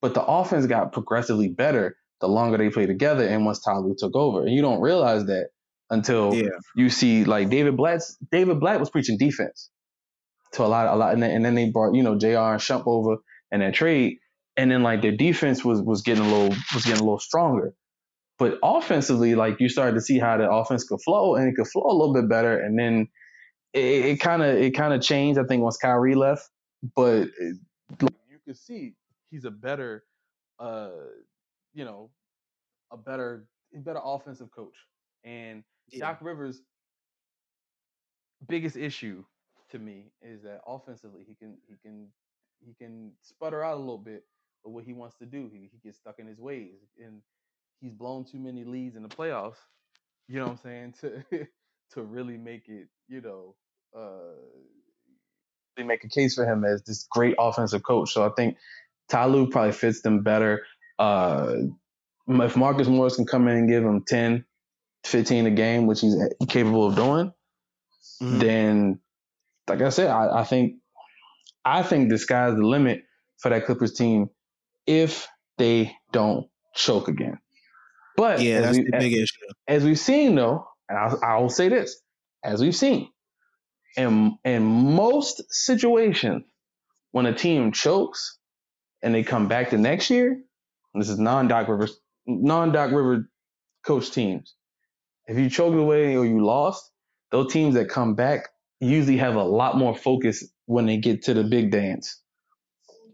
But 0.00 0.14
the 0.14 0.24
offense 0.24 0.66
got 0.66 0.92
progressively 0.92 1.48
better 1.48 1.96
the 2.20 2.28
longer 2.28 2.58
they 2.58 2.70
played 2.70 2.86
together 2.86 3.26
and 3.26 3.44
once 3.44 3.60
Ty 3.60 3.80
took 3.98 4.14
over. 4.14 4.42
And 4.42 4.54
you 4.54 4.62
don't 4.62 4.80
realize 4.80 5.26
that 5.26 5.48
until 5.90 6.34
yeah. 6.34 6.48
you 6.74 6.90
see 6.90 7.24
like 7.24 7.50
David 7.50 7.76
Blatt's 7.76 8.16
David 8.30 8.60
Blatt 8.60 8.80
was 8.80 8.90
preaching 8.90 9.18
defense 9.18 9.70
to 10.52 10.64
a 10.64 10.66
lot, 10.66 10.86
a 10.86 10.96
lot, 10.96 11.12
and 11.12 11.22
then, 11.22 11.30
and 11.30 11.44
then 11.44 11.54
they 11.54 11.70
brought 11.70 11.94
you 11.94 12.02
know 12.02 12.16
Jr. 12.16 12.26
and 12.26 12.60
Shump 12.60 12.84
over 12.86 13.16
and 13.50 13.62
that 13.62 13.74
trade, 13.74 14.18
and 14.56 14.70
then 14.70 14.82
like 14.82 15.02
their 15.02 15.12
defense 15.12 15.64
was 15.64 15.82
was 15.82 16.02
getting 16.02 16.24
a 16.24 16.28
little 16.28 16.56
was 16.74 16.84
getting 16.84 17.00
a 17.00 17.04
little 17.04 17.18
stronger. 17.18 17.74
But 18.38 18.58
offensively, 18.62 19.34
like 19.34 19.60
you 19.60 19.68
started 19.68 19.94
to 19.94 20.00
see 20.00 20.18
how 20.18 20.36
the 20.36 20.50
offense 20.50 20.84
could 20.84 21.00
flow 21.02 21.36
and 21.36 21.48
it 21.48 21.54
could 21.56 21.68
flow 21.68 21.86
a 21.86 21.96
little 21.96 22.12
bit 22.12 22.28
better. 22.28 22.58
And 22.58 22.78
then 22.78 23.08
it 23.72 24.20
kind 24.20 24.42
of 24.42 24.56
it 24.56 24.72
kind 24.72 24.92
of 24.92 25.02
changed. 25.02 25.38
I 25.38 25.44
think 25.44 25.62
once 25.62 25.76
Kyrie 25.76 26.14
left, 26.14 26.48
but 26.94 27.28
it, 27.38 27.56
like, 28.00 28.14
you 28.30 28.38
could 28.44 28.58
see 28.58 28.94
he's 29.30 29.44
a 29.44 29.50
better, 29.50 30.04
uh, 30.58 30.90
you 31.74 31.84
know, 31.84 32.10
a 32.90 32.96
better 32.96 33.46
better 33.72 34.00
offensive 34.02 34.50
coach. 34.50 34.76
And 35.24 35.64
yeah. 35.90 36.00
Doc 36.00 36.18
Rivers' 36.20 36.62
biggest 38.48 38.76
issue 38.76 39.24
to 39.70 39.78
me 39.78 40.12
is 40.22 40.42
that 40.42 40.60
offensively 40.66 41.24
he 41.26 41.34
can 41.34 41.56
he 41.66 41.76
can 41.82 42.08
he 42.64 42.74
can 42.74 43.12
sputter 43.22 43.62
out 43.62 43.76
a 43.76 43.80
little 43.80 43.98
bit 43.98 44.24
of 44.66 44.72
what 44.72 44.84
he 44.84 44.92
wants 44.92 45.16
to 45.18 45.26
do. 45.26 45.48
He, 45.52 45.70
he 45.72 45.78
gets 45.82 45.98
stuck 45.98 46.18
in 46.18 46.26
his 46.26 46.38
ways, 46.38 46.74
and 47.02 47.22
he's 47.80 47.92
blown 47.92 48.24
too 48.24 48.38
many 48.38 48.64
leads 48.64 48.96
in 48.96 49.02
the 49.02 49.08
playoffs. 49.08 49.56
You 50.28 50.40
know 50.40 50.46
what 50.46 50.52
I'm 50.52 50.58
saying? 50.58 50.94
To 51.00 51.22
to 51.92 52.02
really 52.02 52.36
make 52.36 52.68
it, 52.68 52.88
you 53.08 53.20
know, 53.20 53.54
uh, 53.96 54.34
they 55.76 55.84
make 55.84 56.04
a 56.04 56.08
case 56.08 56.34
for 56.34 56.44
him 56.44 56.64
as 56.64 56.82
this 56.82 57.06
great 57.10 57.36
offensive 57.38 57.82
coach. 57.84 58.12
So 58.12 58.26
I 58.26 58.30
think 58.36 58.56
Ty 59.08 59.26
Lue 59.26 59.48
probably 59.48 59.72
fits 59.72 60.02
them 60.02 60.22
better. 60.22 60.66
Uh, 60.98 61.54
if 62.28 62.56
Marcus 62.56 62.88
Morris 62.88 63.16
can 63.16 63.26
come 63.26 63.46
in 63.46 63.56
and 63.56 63.68
give 63.68 63.84
him 63.84 64.02
10, 64.02 64.44
15 65.04 65.46
a 65.46 65.50
game, 65.52 65.86
which 65.86 66.00
he's 66.00 66.16
capable 66.48 66.88
of 66.88 66.96
doing, 66.96 67.32
mm-hmm. 68.20 68.38
then, 68.38 69.00
like 69.68 69.80
I 69.80 69.90
said, 69.90 70.08
I, 70.08 70.40
I 70.40 70.44
think 70.44 70.76
I 71.64 71.82
think 71.82 72.10
the 72.10 72.18
sky's 72.18 72.56
the 72.56 72.66
limit 72.66 73.02
for 73.38 73.50
that 73.50 73.66
Clippers 73.66 73.92
team 73.92 74.30
if 74.86 75.28
they 75.58 75.96
don't 76.12 76.46
choke 76.74 77.08
again. 77.08 77.38
But 78.16 78.40
yeah, 78.40 78.60
that's 78.60 78.78
we, 78.78 78.84
the 78.84 78.92
big 78.92 79.12
as, 79.12 79.20
issue. 79.20 79.46
As 79.68 79.84
we've 79.84 79.98
seen, 79.98 80.34
though, 80.34 80.66
and 80.88 80.98
I'll, 80.98 81.20
I'll 81.22 81.48
say 81.48 81.68
this: 81.68 82.00
as 82.44 82.60
we've 82.62 82.76
seen, 82.76 83.10
in 83.96 84.38
in 84.44 84.62
most 84.64 85.42
situations, 85.50 86.44
when 87.12 87.26
a 87.26 87.34
team 87.34 87.72
chokes 87.72 88.38
and 89.02 89.14
they 89.14 89.22
come 89.22 89.48
back 89.48 89.70
the 89.70 89.78
next 89.78 90.10
year, 90.10 90.40
this 90.94 91.08
is 91.08 91.18
non 91.18 91.48
Doc 91.48 91.68
Rivers, 91.68 91.98
non 92.26 92.72
Doc 92.72 92.90
River 92.92 93.28
coach 93.84 94.10
teams. 94.10 94.54
If 95.26 95.38
you 95.38 95.50
choked 95.50 95.76
away 95.76 96.16
or 96.16 96.24
you 96.24 96.44
lost, 96.44 96.90
those 97.30 97.52
teams 97.52 97.74
that 97.74 97.88
come 97.88 98.14
back 98.14 98.48
usually 98.80 99.16
have 99.18 99.34
a 99.34 99.42
lot 99.42 99.76
more 99.76 99.94
focus 99.96 100.44
when 100.66 100.86
they 100.86 100.98
get 100.98 101.24
to 101.24 101.34
the 101.34 101.44
big 101.44 101.70
dance 101.70 102.22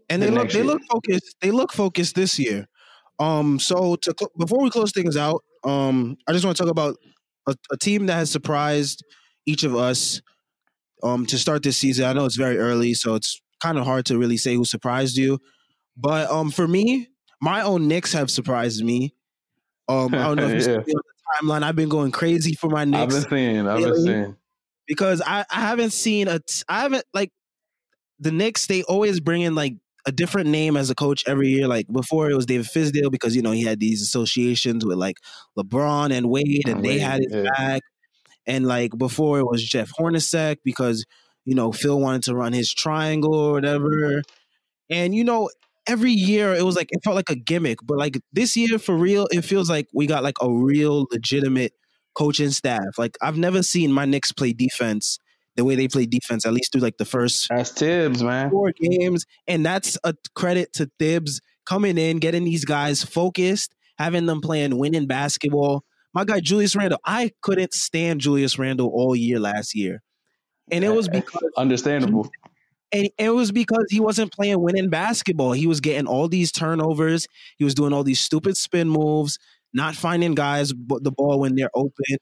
and 0.09 0.21
they 0.21 0.29
look 0.29 0.49
they 0.49 0.59
year. 0.59 0.65
look 0.65 0.81
focused. 0.91 1.35
They 1.41 1.51
look 1.51 1.71
focused 1.71 2.15
this 2.15 2.37
year. 2.39 2.67
Um, 3.19 3.59
so 3.59 3.95
to 3.97 4.15
before 4.37 4.61
we 4.61 4.69
close 4.69 4.91
things 4.91 5.17
out, 5.17 5.43
um, 5.63 6.17
I 6.27 6.33
just 6.33 6.45
want 6.45 6.57
to 6.57 6.63
talk 6.63 6.71
about 6.71 6.97
a, 7.47 7.55
a 7.71 7.77
team 7.77 8.07
that 8.07 8.15
has 8.15 8.31
surprised 8.31 9.03
each 9.45 9.63
of 9.63 9.75
us 9.75 10.21
um 11.03 11.25
to 11.27 11.37
start 11.37 11.63
this 11.63 11.77
season. 11.77 12.05
I 12.05 12.13
know 12.13 12.25
it's 12.25 12.35
very 12.35 12.57
early, 12.57 12.93
so 12.93 13.15
it's 13.15 13.41
kind 13.61 13.77
of 13.77 13.85
hard 13.85 14.05
to 14.07 14.17
really 14.17 14.37
say 14.37 14.55
who 14.55 14.65
surprised 14.65 15.17
you. 15.17 15.39
But 15.95 16.29
um, 16.29 16.51
for 16.51 16.67
me, 16.67 17.09
my 17.41 17.61
own 17.61 17.87
Knicks 17.87 18.13
have 18.13 18.31
surprised 18.31 18.83
me. 18.83 19.13
Um, 19.87 20.13
I 20.13 20.23
don't 20.23 20.37
know 20.37 20.47
if 20.47 20.51
you 20.67 20.73
yeah. 20.73 20.83
see 20.83 20.93
the 20.93 21.03
timeline. 21.41 21.63
I've 21.63 21.75
been 21.75 21.89
going 21.89 22.11
crazy 22.11 22.55
for 22.55 22.69
my 22.69 22.85
Knicks. 22.85 23.15
I've 23.15 23.29
been 23.29 23.29
seeing. 23.29 23.67
I've 23.67 23.83
been 23.83 24.03
seeing 24.03 24.35
because 24.87 25.21
I, 25.21 25.45
I 25.49 25.61
haven't 25.61 25.91
seen 25.91 26.27
a 26.27 26.39
I 26.67 26.81
haven't 26.81 27.05
like 27.13 27.31
the 28.19 28.31
Knicks. 28.31 28.67
They 28.67 28.83
always 28.83 29.19
bring 29.19 29.41
in 29.41 29.55
like 29.55 29.75
a 30.05 30.11
different 30.11 30.49
name 30.49 30.75
as 30.75 30.89
a 30.89 30.95
coach 30.95 31.23
every 31.27 31.49
year. 31.49 31.67
Like 31.67 31.87
before, 31.91 32.29
it 32.29 32.35
was 32.35 32.45
David 32.45 32.67
Fizdale 32.67 33.11
because 33.11 33.35
you 33.35 33.41
know 33.41 33.51
he 33.51 33.63
had 33.63 33.79
these 33.79 34.01
associations 34.01 34.85
with 34.85 34.97
like 34.97 35.17
LeBron 35.57 36.11
and 36.11 36.29
Wade, 36.29 36.67
and 36.67 36.83
they 36.83 36.99
had 36.99 37.21
his 37.21 37.33
yeah. 37.33 37.43
back. 37.57 37.81
And 38.45 38.65
like 38.67 38.91
before, 38.97 39.39
it 39.39 39.45
was 39.45 39.63
Jeff 39.63 39.91
Hornacek 39.97 40.57
because 40.63 41.05
you 41.45 41.55
know 41.55 41.71
Phil 41.71 41.99
wanted 41.99 42.23
to 42.23 42.35
run 42.35 42.53
his 42.53 42.73
triangle 42.73 43.33
or 43.33 43.53
whatever. 43.53 44.21
And 44.89 45.15
you 45.15 45.23
know, 45.23 45.49
every 45.87 46.11
year 46.11 46.53
it 46.53 46.63
was 46.63 46.75
like 46.75 46.89
it 46.91 47.03
felt 47.03 47.15
like 47.15 47.29
a 47.29 47.35
gimmick, 47.35 47.79
but 47.83 47.97
like 47.97 48.19
this 48.33 48.57
year 48.57 48.79
for 48.79 48.95
real, 48.95 49.27
it 49.31 49.43
feels 49.43 49.69
like 49.69 49.87
we 49.93 50.07
got 50.07 50.23
like 50.23 50.35
a 50.41 50.51
real 50.51 51.07
legitimate 51.11 51.73
coaching 52.15 52.51
staff. 52.51 52.97
Like 52.97 53.17
I've 53.21 53.37
never 53.37 53.63
seen 53.63 53.91
my 53.91 54.05
Knicks 54.05 54.31
play 54.31 54.53
defense 54.53 55.17
the 55.55 55.63
way 55.63 55.75
they 55.75 55.87
play 55.87 56.05
defense, 56.05 56.45
at 56.45 56.53
least 56.53 56.71
through 56.71 56.81
like 56.81 56.97
the 56.97 57.05
first 57.05 57.47
that's 57.49 57.71
Thibs, 57.71 58.23
man. 58.23 58.49
Four 58.49 58.71
games. 58.71 59.25
And 59.47 59.65
that's 59.65 59.97
a 60.03 60.13
credit 60.35 60.73
to 60.73 60.89
Thibs 60.99 61.41
coming 61.65 61.97
in, 61.97 62.17
getting 62.17 62.43
these 62.43 62.65
guys 62.65 63.03
focused, 63.03 63.75
having 63.97 64.25
them 64.25 64.41
playing 64.41 64.77
winning 64.77 65.07
basketball. 65.07 65.83
My 66.13 66.25
guy 66.25 66.39
Julius 66.39 66.75
Randle, 66.75 66.99
I 67.05 67.31
couldn't 67.41 67.73
stand 67.73 68.21
Julius 68.21 68.59
Randle 68.59 68.89
all 68.93 69.15
year 69.15 69.39
last 69.39 69.75
year. 69.75 70.01
And 70.71 70.83
it 70.83 70.89
was 70.89 71.09
because 71.09 71.51
understandable. 71.57 72.29
And 72.91 73.09
it 73.17 73.31
was 73.31 73.51
because 73.51 73.85
he 73.89 73.99
wasn't 73.99 74.31
playing 74.31 74.61
winning 74.61 74.89
basketball. 74.89 75.51
He 75.53 75.65
was 75.65 75.81
getting 75.81 76.05
all 76.05 76.27
these 76.27 76.51
turnovers. 76.51 77.27
He 77.57 77.63
was 77.63 77.73
doing 77.73 77.91
all 77.91 78.03
these 78.03 78.19
stupid 78.19 78.55
spin 78.55 78.87
moves, 78.87 79.39
not 79.73 79.95
finding 79.95 80.35
guys 80.35 80.69
the 80.69 81.11
ball 81.11 81.39
when 81.39 81.55
they're 81.55 81.71
open. 81.73 82.17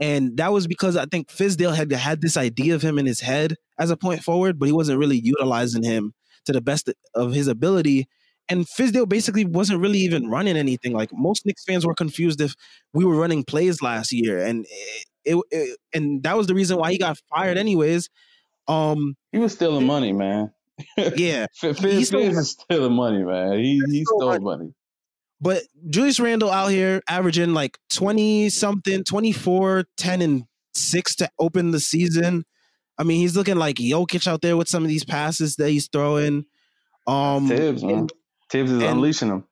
And 0.00 0.38
that 0.38 0.52
was 0.52 0.66
because 0.66 0.96
I 0.96 1.04
think 1.04 1.28
Fizdale 1.28 1.76
had 1.76 1.92
had 1.92 2.22
this 2.22 2.38
idea 2.38 2.74
of 2.74 2.82
him 2.82 2.98
in 2.98 3.04
his 3.04 3.20
head 3.20 3.56
as 3.78 3.90
a 3.90 3.96
point 3.96 4.24
forward, 4.24 4.58
but 4.58 4.66
he 4.66 4.72
wasn't 4.72 4.98
really 4.98 5.18
utilizing 5.18 5.82
him 5.82 6.14
to 6.46 6.52
the 6.52 6.62
best 6.62 6.90
of 7.14 7.32
his 7.34 7.48
ability. 7.48 8.08
And 8.48 8.66
Fizdale 8.66 9.08
basically 9.08 9.44
wasn't 9.44 9.80
really 9.80 9.98
even 9.98 10.28
running 10.28 10.56
anything. 10.56 10.92
Like 10.94 11.10
most 11.12 11.44
Knicks 11.44 11.64
fans 11.64 11.86
were 11.86 11.94
confused 11.94 12.40
if 12.40 12.54
we 12.94 13.04
were 13.04 13.14
running 13.14 13.44
plays 13.44 13.82
last 13.82 14.10
year, 14.10 14.44
and 14.44 14.66
it, 15.24 15.36
it 15.50 15.78
and 15.92 16.22
that 16.24 16.36
was 16.36 16.46
the 16.46 16.54
reason 16.54 16.78
why 16.78 16.90
he 16.90 16.98
got 16.98 17.18
fired, 17.32 17.58
anyways. 17.58 18.08
Um, 18.66 19.16
he 19.30 19.38
was 19.38 19.52
stealing 19.52 19.86
money, 19.86 20.12
man. 20.12 20.52
Yeah, 21.14 21.46
Fizz, 21.54 21.78
Fizz 21.78 22.12
is 22.14 22.50
stealing 22.52 22.94
money, 22.94 23.22
man. 23.22 23.58
He 23.58 23.82
he 23.90 24.04
stole 24.06 24.30
money. 24.30 24.44
money. 24.44 24.74
But 25.40 25.62
Julius 25.88 26.20
Randle 26.20 26.50
out 26.50 26.68
here 26.68 27.00
averaging 27.08 27.54
like 27.54 27.78
20 27.94 28.50
something, 28.50 29.04
24, 29.04 29.84
10, 29.96 30.22
and 30.22 30.44
6 30.74 31.16
to 31.16 31.30
open 31.38 31.70
the 31.70 31.80
season. 31.80 32.44
I 32.98 33.04
mean, 33.04 33.20
he's 33.20 33.36
looking 33.36 33.56
like 33.56 33.76
Jokic 33.76 34.26
out 34.26 34.42
there 34.42 34.56
with 34.56 34.68
some 34.68 34.82
of 34.82 34.88
these 34.90 35.04
passes 35.04 35.56
that 35.56 35.70
he's 35.70 35.88
throwing. 35.88 36.44
Um 37.06 37.48
Thibs, 37.48 37.82
man. 37.82 38.08
Thibs 38.50 38.70
is 38.70 38.82
and, 38.82 38.92
unleashing 38.92 39.28
them. 39.28 39.44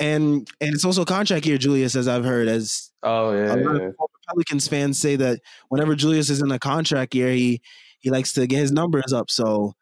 And 0.00 0.48
and 0.60 0.74
it's 0.74 0.84
also 0.84 1.04
contract 1.04 1.46
year, 1.46 1.58
Julius, 1.58 1.94
as 1.94 2.08
I've 2.08 2.24
heard. 2.24 2.48
As 2.48 2.90
oh 3.04 3.32
yeah, 3.32 3.54
yeah. 3.54 3.90
Pelicans 4.28 4.66
fans 4.66 4.98
say 4.98 5.16
that 5.16 5.40
whenever 5.68 5.94
Julius 5.94 6.30
is 6.30 6.42
in 6.42 6.50
a 6.50 6.58
contract 6.58 7.14
year, 7.14 7.32
he 7.32 7.60
he 8.00 8.10
likes 8.10 8.32
to 8.32 8.46
get 8.46 8.58
his 8.58 8.72
numbers 8.72 9.12
up. 9.12 9.30
So 9.30 9.74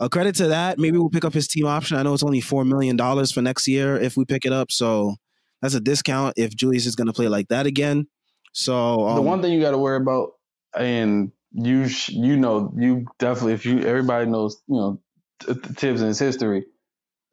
a 0.00 0.08
credit 0.08 0.34
to 0.36 0.48
that. 0.48 0.78
Maybe 0.78 0.98
we'll 0.98 1.10
pick 1.10 1.24
up 1.24 1.34
his 1.34 1.48
team 1.48 1.66
option. 1.66 1.96
I 1.96 2.02
know 2.02 2.14
it's 2.14 2.22
only 2.22 2.40
four 2.40 2.64
million 2.64 2.96
dollars 2.96 3.32
for 3.32 3.42
next 3.42 3.66
year 3.68 3.96
if 3.96 4.16
we 4.16 4.24
pick 4.24 4.44
it 4.44 4.52
up. 4.52 4.70
So 4.70 5.16
that's 5.62 5.74
a 5.74 5.80
discount 5.80 6.34
if 6.36 6.54
Julius 6.54 6.86
is 6.86 6.96
going 6.96 7.08
to 7.08 7.12
play 7.12 7.28
like 7.28 7.48
that 7.48 7.66
again. 7.66 8.06
So 8.52 9.06
um, 9.06 9.16
the 9.16 9.22
one 9.22 9.42
thing 9.42 9.52
you 9.52 9.60
got 9.60 9.72
to 9.72 9.78
worry 9.78 9.96
about, 9.96 10.32
and 10.76 11.32
you 11.52 11.88
sh- 11.88 12.10
you 12.10 12.36
know 12.36 12.72
you 12.76 13.06
definitely 13.18 13.54
if 13.54 13.66
you 13.66 13.80
everybody 13.80 14.26
knows 14.26 14.60
you 14.68 14.76
know 14.76 15.00
Thibs 15.40 16.00
in 16.00 16.08
his 16.08 16.18
history. 16.18 16.64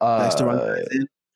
Uh, 0.00 0.30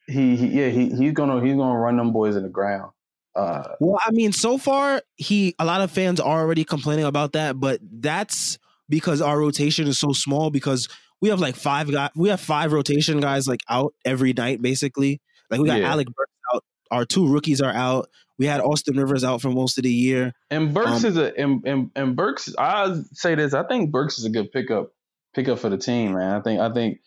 he, 0.06 0.36
he 0.36 0.46
yeah 0.46 0.68
he 0.68 0.90
he's 0.90 1.12
gonna 1.12 1.44
he's 1.44 1.56
gonna 1.56 1.78
run 1.78 1.96
them 1.96 2.12
boys 2.12 2.36
in 2.36 2.42
the 2.42 2.48
ground. 2.48 2.90
Uh, 3.34 3.62
well, 3.78 3.98
I 4.04 4.10
mean, 4.10 4.32
so 4.32 4.58
far 4.58 5.02
he 5.16 5.54
a 5.58 5.64
lot 5.64 5.80
of 5.80 5.90
fans 5.90 6.20
are 6.20 6.40
already 6.40 6.64
complaining 6.64 7.04
about 7.04 7.32
that, 7.32 7.58
but 7.58 7.80
that's 7.82 8.58
because 8.88 9.22
our 9.22 9.38
rotation 9.38 9.86
is 9.86 9.98
so 9.98 10.12
small 10.12 10.50
because 10.50 10.88
we 11.20 11.28
have 11.28 11.40
like 11.40 11.56
five 11.56 11.90
guys. 11.90 12.10
We 12.14 12.28
have 12.30 12.40
five 12.40 12.72
rotation 12.72 13.20
guys 13.20 13.46
like 13.46 13.60
out 13.68 13.94
every 14.04 14.32
night, 14.32 14.62
basically. 14.62 15.20
Like 15.50 15.60
we 15.60 15.66
got 15.66 15.80
yeah. 15.80 15.90
Alec 15.90 16.08
Burks 16.08 16.32
out. 16.54 16.64
Our 16.90 17.04
two 17.04 17.28
rookies 17.28 17.60
are 17.60 17.72
out. 17.72 18.08
We 18.38 18.46
had 18.46 18.60
Austin 18.60 18.96
Rivers 18.96 19.22
out 19.22 19.42
for 19.42 19.50
most 19.50 19.76
of 19.76 19.84
the 19.84 19.92
year. 19.92 20.32
And 20.50 20.72
Burks 20.72 21.04
um, 21.04 21.10
is 21.10 21.16
a 21.18 21.38
and, 21.38 21.66
and, 21.66 21.90
and 21.94 22.16
Burks. 22.16 22.52
I 22.58 23.02
say 23.12 23.34
this. 23.34 23.52
I 23.52 23.64
think 23.64 23.90
Burks 23.90 24.18
is 24.18 24.24
a 24.24 24.30
good 24.30 24.50
pickup 24.50 24.92
pickup 25.34 25.58
for 25.58 25.68
the 25.68 25.76
team, 25.76 26.14
man. 26.14 26.34
I 26.34 26.40
think 26.40 26.60
I 26.60 26.72
think 26.72 27.00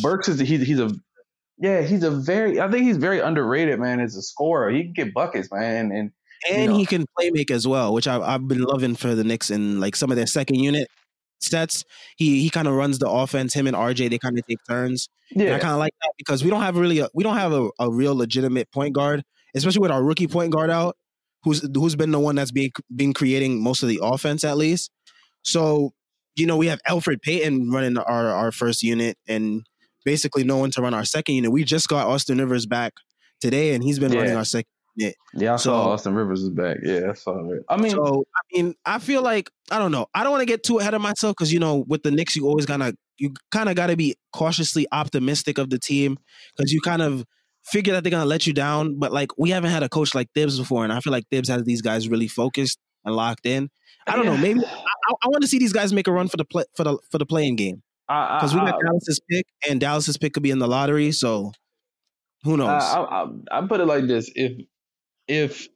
Burks 0.00 0.28
is 0.28 0.38
he's 0.38 0.64
he's 0.66 0.78
a 0.78 0.90
yeah 1.58 1.82
he's 1.82 2.04
a 2.04 2.10
very 2.10 2.60
I 2.60 2.70
think 2.70 2.84
he's 2.84 2.98
very 2.98 3.18
underrated, 3.18 3.80
man. 3.80 4.00
As 4.00 4.14
a 4.16 4.22
scorer, 4.22 4.70
he 4.70 4.84
can 4.84 4.92
get 4.92 5.14
buckets, 5.14 5.50
man, 5.50 5.90
and 5.90 6.12
and 6.48 6.62
you 6.62 6.68
know. 6.68 6.76
he 6.76 6.86
can 6.86 7.04
play 7.18 7.30
make 7.30 7.50
as 7.50 7.66
well, 7.66 7.92
which 7.92 8.06
I, 8.06 8.20
I've 8.20 8.46
been 8.46 8.62
loving 8.62 8.94
for 8.94 9.14
the 9.14 9.24
Knicks 9.24 9.50
and 9.50 9.80
like 9.80 9.96
some 9.96 10.10
of 10.10 10.16
their 10.16 10.26
second 10.26 10.56
unit 10.56 10.88
sets. 11.40 11.84
He 12.16 12.42
he 12.42 12.50
kind 12.50 12.68
of 12.68 12.74
runs 12.74 12.98
the 12.98 13.08
offense. 13.08 13.54
Him 13.54 13.66
and 13.66 13.76
RJ 13.76 14.10
they 14.10 14.18
kind 14.18 14.38
of 14.38 14.46
take 14.46 14.58
turns. 14.68 15.08
Yeah, 15.30 15.46
and 15.46 15.54
I 15.54 15.58
kind 15.58 15.72
of 15.72 15.78
like 15.78 15.92
that 16.02 16.12
because 16.18 16.44
we 16.44 16.50
don't 16.50 16.62
have 16.62 16.76
really 16.76 17.00
a, 17.00 17.08
we 17.14 17.24
don't 17.24 17.36
have 17.36 17.52
a, 17.52 17.68
a 17.78 17.90
real 17.90 18.14
legitimate 18.14 18.70
point 18.72 18.94
guard, 18.94 19.22
especially 19.54 19.80
with 19.80 19.90
our 19.90 20.02
rookie 20.02 20.26
point 20.26 20.52
guard 20.52 20.70
out, 20.70 20.96
who's 21.42 21.66
who's 21.74 21.96
been 21.96 22.10
the 22.10 22.20
one 22.20 22.36
that's 22.36 22.52
been 22.52 22.70
been 22.94 23.12
creating 23.12 23.62
most 23.62 23.82
of 23.82 23.88
the 23.88 24.00
offense 24.02 24.44
at 24.44 24.56
least. 24.56 24.90
So 25.42 25.92
you 26.36 26.46
know 26.46 26.56
we 26.56 26.66
have 26.68 26.80
Elfrid 26.88 27.22
Payton 27.22 27.70
running 27.70 27.98
our 27.98 28.28
our 28.28 28.52
first 28.52 28.82
unit 28.82 29.16
and 29.28 29.62
basically 30.04 30.44
no 30.44 30.56
one 30.56 30.70
to 30.72 30.82
run 30.82 30.94
our 30.94 31.04
second 31.04 31.34
unit. 31.34 31.52
We 31.52 31.64
just 31.64 31.88
got 31.88 32.06
Austin 32.06 32.38
Rivers 32.38 32.66
back 32.66 32.94
today, 33.40 33.74
and 33.74 33.82
he's 33.84 33.98
been 33.98 34.12
yeah. 34.12 34.20
running 34.20 34.36
our 34.36 34.44
second 34.44 34.70
yeah, 35.00 35.10
yeah, 35.34 35.54
I 35.54 35.56
so, 35.56 35.70
saw 35.70 35.90
Austin 35.90 36.14
Rivers 36.14 36.42
is 36.42 36.50
back. 36.50 36.78
Yeah, 36.82 37.10
I 37.10 37.12
saw 37.14 37.50
it. 37.52 37.62
I 37.68 37.76
mean, 37.76 37.92
so 37.92 38.24
I 38.34 38.40
mean, 38.56 38.74
I 38.84 38.98
feel 38.98 39.22
like 39.22 39.50
I 39.70 39.78
don't 39.78 39.92
know. 39.92 40.06
I 40.14 40.22
don't 40.22 40.32
want 40.32 40.42
to 40.42 40.46
get 40.46 40.62
too 40.62 40.78
ahead 40.78 40.94
of 40.94 41.00
myself 41.00 41.34
because 41.36 41.52
you 41.52 41.58
know, 41.58 41.84
with 41.88 42.02
the 42.02 42.10
Knicks, 42.10 42.36
you 42.36 42.46
always 42.46 42.68
of 42.68 42.94
you 43.18 43.32
kind 43.50 43.68
of 43.68 43.76
got 43.76 43.88
to 43.88 43.96
be 43.96 44.16
cautiously 44.32 44.86
optimistic 44.92 45.58
of 45.58 45.70
the 45.70 45.78
team 45.78 46.18
because 46.56 46.72
you 46.72 46.80
kind 46.80 47.02
of 47.02 47.24
figure 47.64 47.92
that 47.92 48.04
they're 48.04 48.10
gonna 48.10 48.24
let 48.24 48.46
you 48.46 48.52
down. 48.52 48.98
But 48.98 49.12
like, 49.12 49.30
we 49.38 49.50
haven't 49.50 49.70
had 49.70 49.82
a 49.82 49.88
coach 49.88 50.14
like 50.14 50.28
Thibs 50.34 50.58
before, 50.58 50.84
and 50.84 50.92
I 50.92 51.00
feel 51.00 51.12
like 51.12 51.24
Thibs 51.30 51.48
has 51.48 51.64
these 51.64 51.82
guys 51.82 52.08
really 52.08 52.28
focused 52.28 52.78
and 53.04 53.14
locked 53.14 53.46
in. 53.46 53.70
I 54.06 54.16
don't 54.16 54.24
yeah. 54.24 54.34
know. 54.34 54.36
Maybe 54.36 54.60
I, 54.64 55.14
I 55.22 55.28
want 55.28 55.42
to 55.42 55.48
see 55.48 55.58
these 55.58 55.72
guys 55.72 55.92
make 55.92 56.08
a 56.08 56.12
run 56.12 56.28
for 56.28 56.36
the 56.36 56.44
play, 56.44 56.64
for 56.76 56.84
the 56.84 56.98
for 57.10 57.18
the 57.18 57.26
playing 57.26 57.56
game 57.56 57.82
because 58.10 58.54
we 58.54 58.60
got 58.60 58.80
Dallas's 58.80 59.20
pick, 59.30 59.46
and 59.68 59.80
Dallas's 59.80 60.18
pick 60.18 60.34
could 60.34 60.42
be 60.42 60.50
in 60.50 60.58
the 60.58 60.66
lottery. 60.66 61.12
So 61.12 61.52
who 62.42 62.56
knows? 62.56 62.68
I, 62.68 63.00
I, 63.00 63.26
I 63.58 63.66
put 63.66 63.80
it 63.80 63.86
like 63.86 64.06
this: 64.06 64.30
if 64.34 64.66
if 65.30 65.68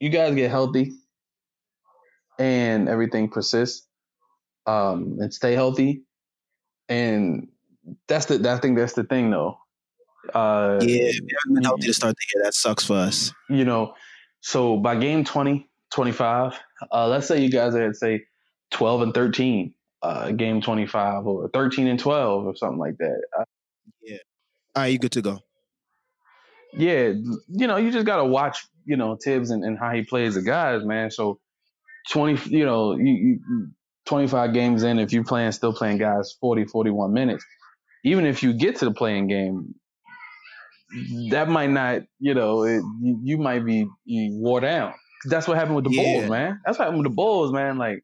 you 0.00 0.08
guys 0.08 0.34
get 0.34 0.50
healthy 0.50 0.92
and 2.38 2.88
everything 2.88 3.28
persists 3.28 3.86
um, 4.66 5.18
and 5.20 5.32
stay 5.32 5.52
healthy, 5.52 6.02
and 6.88 7.48
that's 8.06 8.26
the 8.26 8.50
I 8.50 8.58
think 8.58 8.78
that's 8.78 8.94
the 8.94 9.04
thing 9.04 9.30
though. 9.30 9.58
Uh, 10.34 10.78
yeah, 10.80 10.88
we 10.88 11.04
haven't 11.04 11.54
been 11.54 11.64
healthy 11.64 11.86
to 11.86 11.94
start 11.94 12.14
the 12.16 12.38
year. 12.38 12.44
That 12.44 12.54
sucks 12.54 12.86
for 12.86 12.96
us. 12.96 13.32
You 13.50 13.66
know, 13.66 13.94
so 14.40 14.78
by 14.78 14.96
game 14.96 15.24
20, 15.24 15.68
25, 15.90 16.58
uh, 16.90 17.08
let's 17.08 17.28
say 17.28 17.42
you 17.42 17.50
guys 17.50 17.74
are 17.74 17.88
at 17.88 17.96
say 17.96 18.24
12 18.70 19.02
and 19.02 19.14
13, 19.14 19.74
uh, 20.02 20.30
game 20.32 20.62
25 20.62 21.26
or 21.26 21.48
13 21.50 21.86
and 21.86 22.00
12 22.00 22.46
or 22.46 22.56
something 22.56 22.78
like 22.78 22.96
that. 22.98 23.20
Uh, 23.38 23.44
yeah. 24.02 24.16
All 24.74 24.82
right, 24.82 24.92
you 24.92 24.98
good 24.98 25.12
to 25.12 25.22
go 25.22 25.42
yeah, 26.74 27.12
you 27.48 27.66
know, 27.66 27.76
you 27.76 27.90
just 27.90 28.06
gotta 28.06 28.24
watch, 28.24 28.66
you 28.84 28.96
know, 28.96 29.16
Thibs 29.22 29.50
and, 29.50 29.64
and 29.64 29.78
how 29.78 29.90
he 29.92 30.02
plays 30.02 30.34
the 30.34 30.42
guys, 30.42 30.84
man. 30.84 31.10
So 31.10 31.38
twenty, 32.10 32.40
you 32.50 32.64
know, 32.64 32.96
you, 32.96 33.12
you 33.12 33.68
25 34.08 34.54
games 34.54 34.82
in, 34.82 34.98
if 34.98 35.12
you're 35.12 35.24
playing, 35.24 35.52
still 35.52 35.72
playing 35.72 35.98
guys 35.98 36.34
40, 36.40 36.64
41 36.64 37.12
minutes, 37.12 37.44
even 38.04 38.24
if 38.24 38.42
you 38.42 38.54
get 38.54 38.76
to 38.76 38.86
the 38.86 38.90
playing 38.90 39.28
game, 39.28 39.74
that 41.30 41.48
might 41.48 41.70
not, 41.70 42.02
you 42.18 42.32
know, 42.32 42.62
it, 42.62 42.82
you, 43.02 43.20
you, 43.22 43.38
might 43.38 43.64
be 43.64 43.86
you 44.06 44.38
wore 44.40 44.60
down. 44.60 44.94
That's 45.26 45.46
what 45.46 45.58
happened 45.58 45.76
with 45.76 45.84
the 45.84 45.90
yeah. 45.90 46.02
Bulls, 46.02 46.30
man. 46.30 46.60
That's 46.64 46.78
what 46.78 46.86
happened 46.86 47.02
with 47.04 47.12
the 47.12 47.14
Bulls, 47.14 47.52
man. 47.52 47.76
Like 47.76 48.02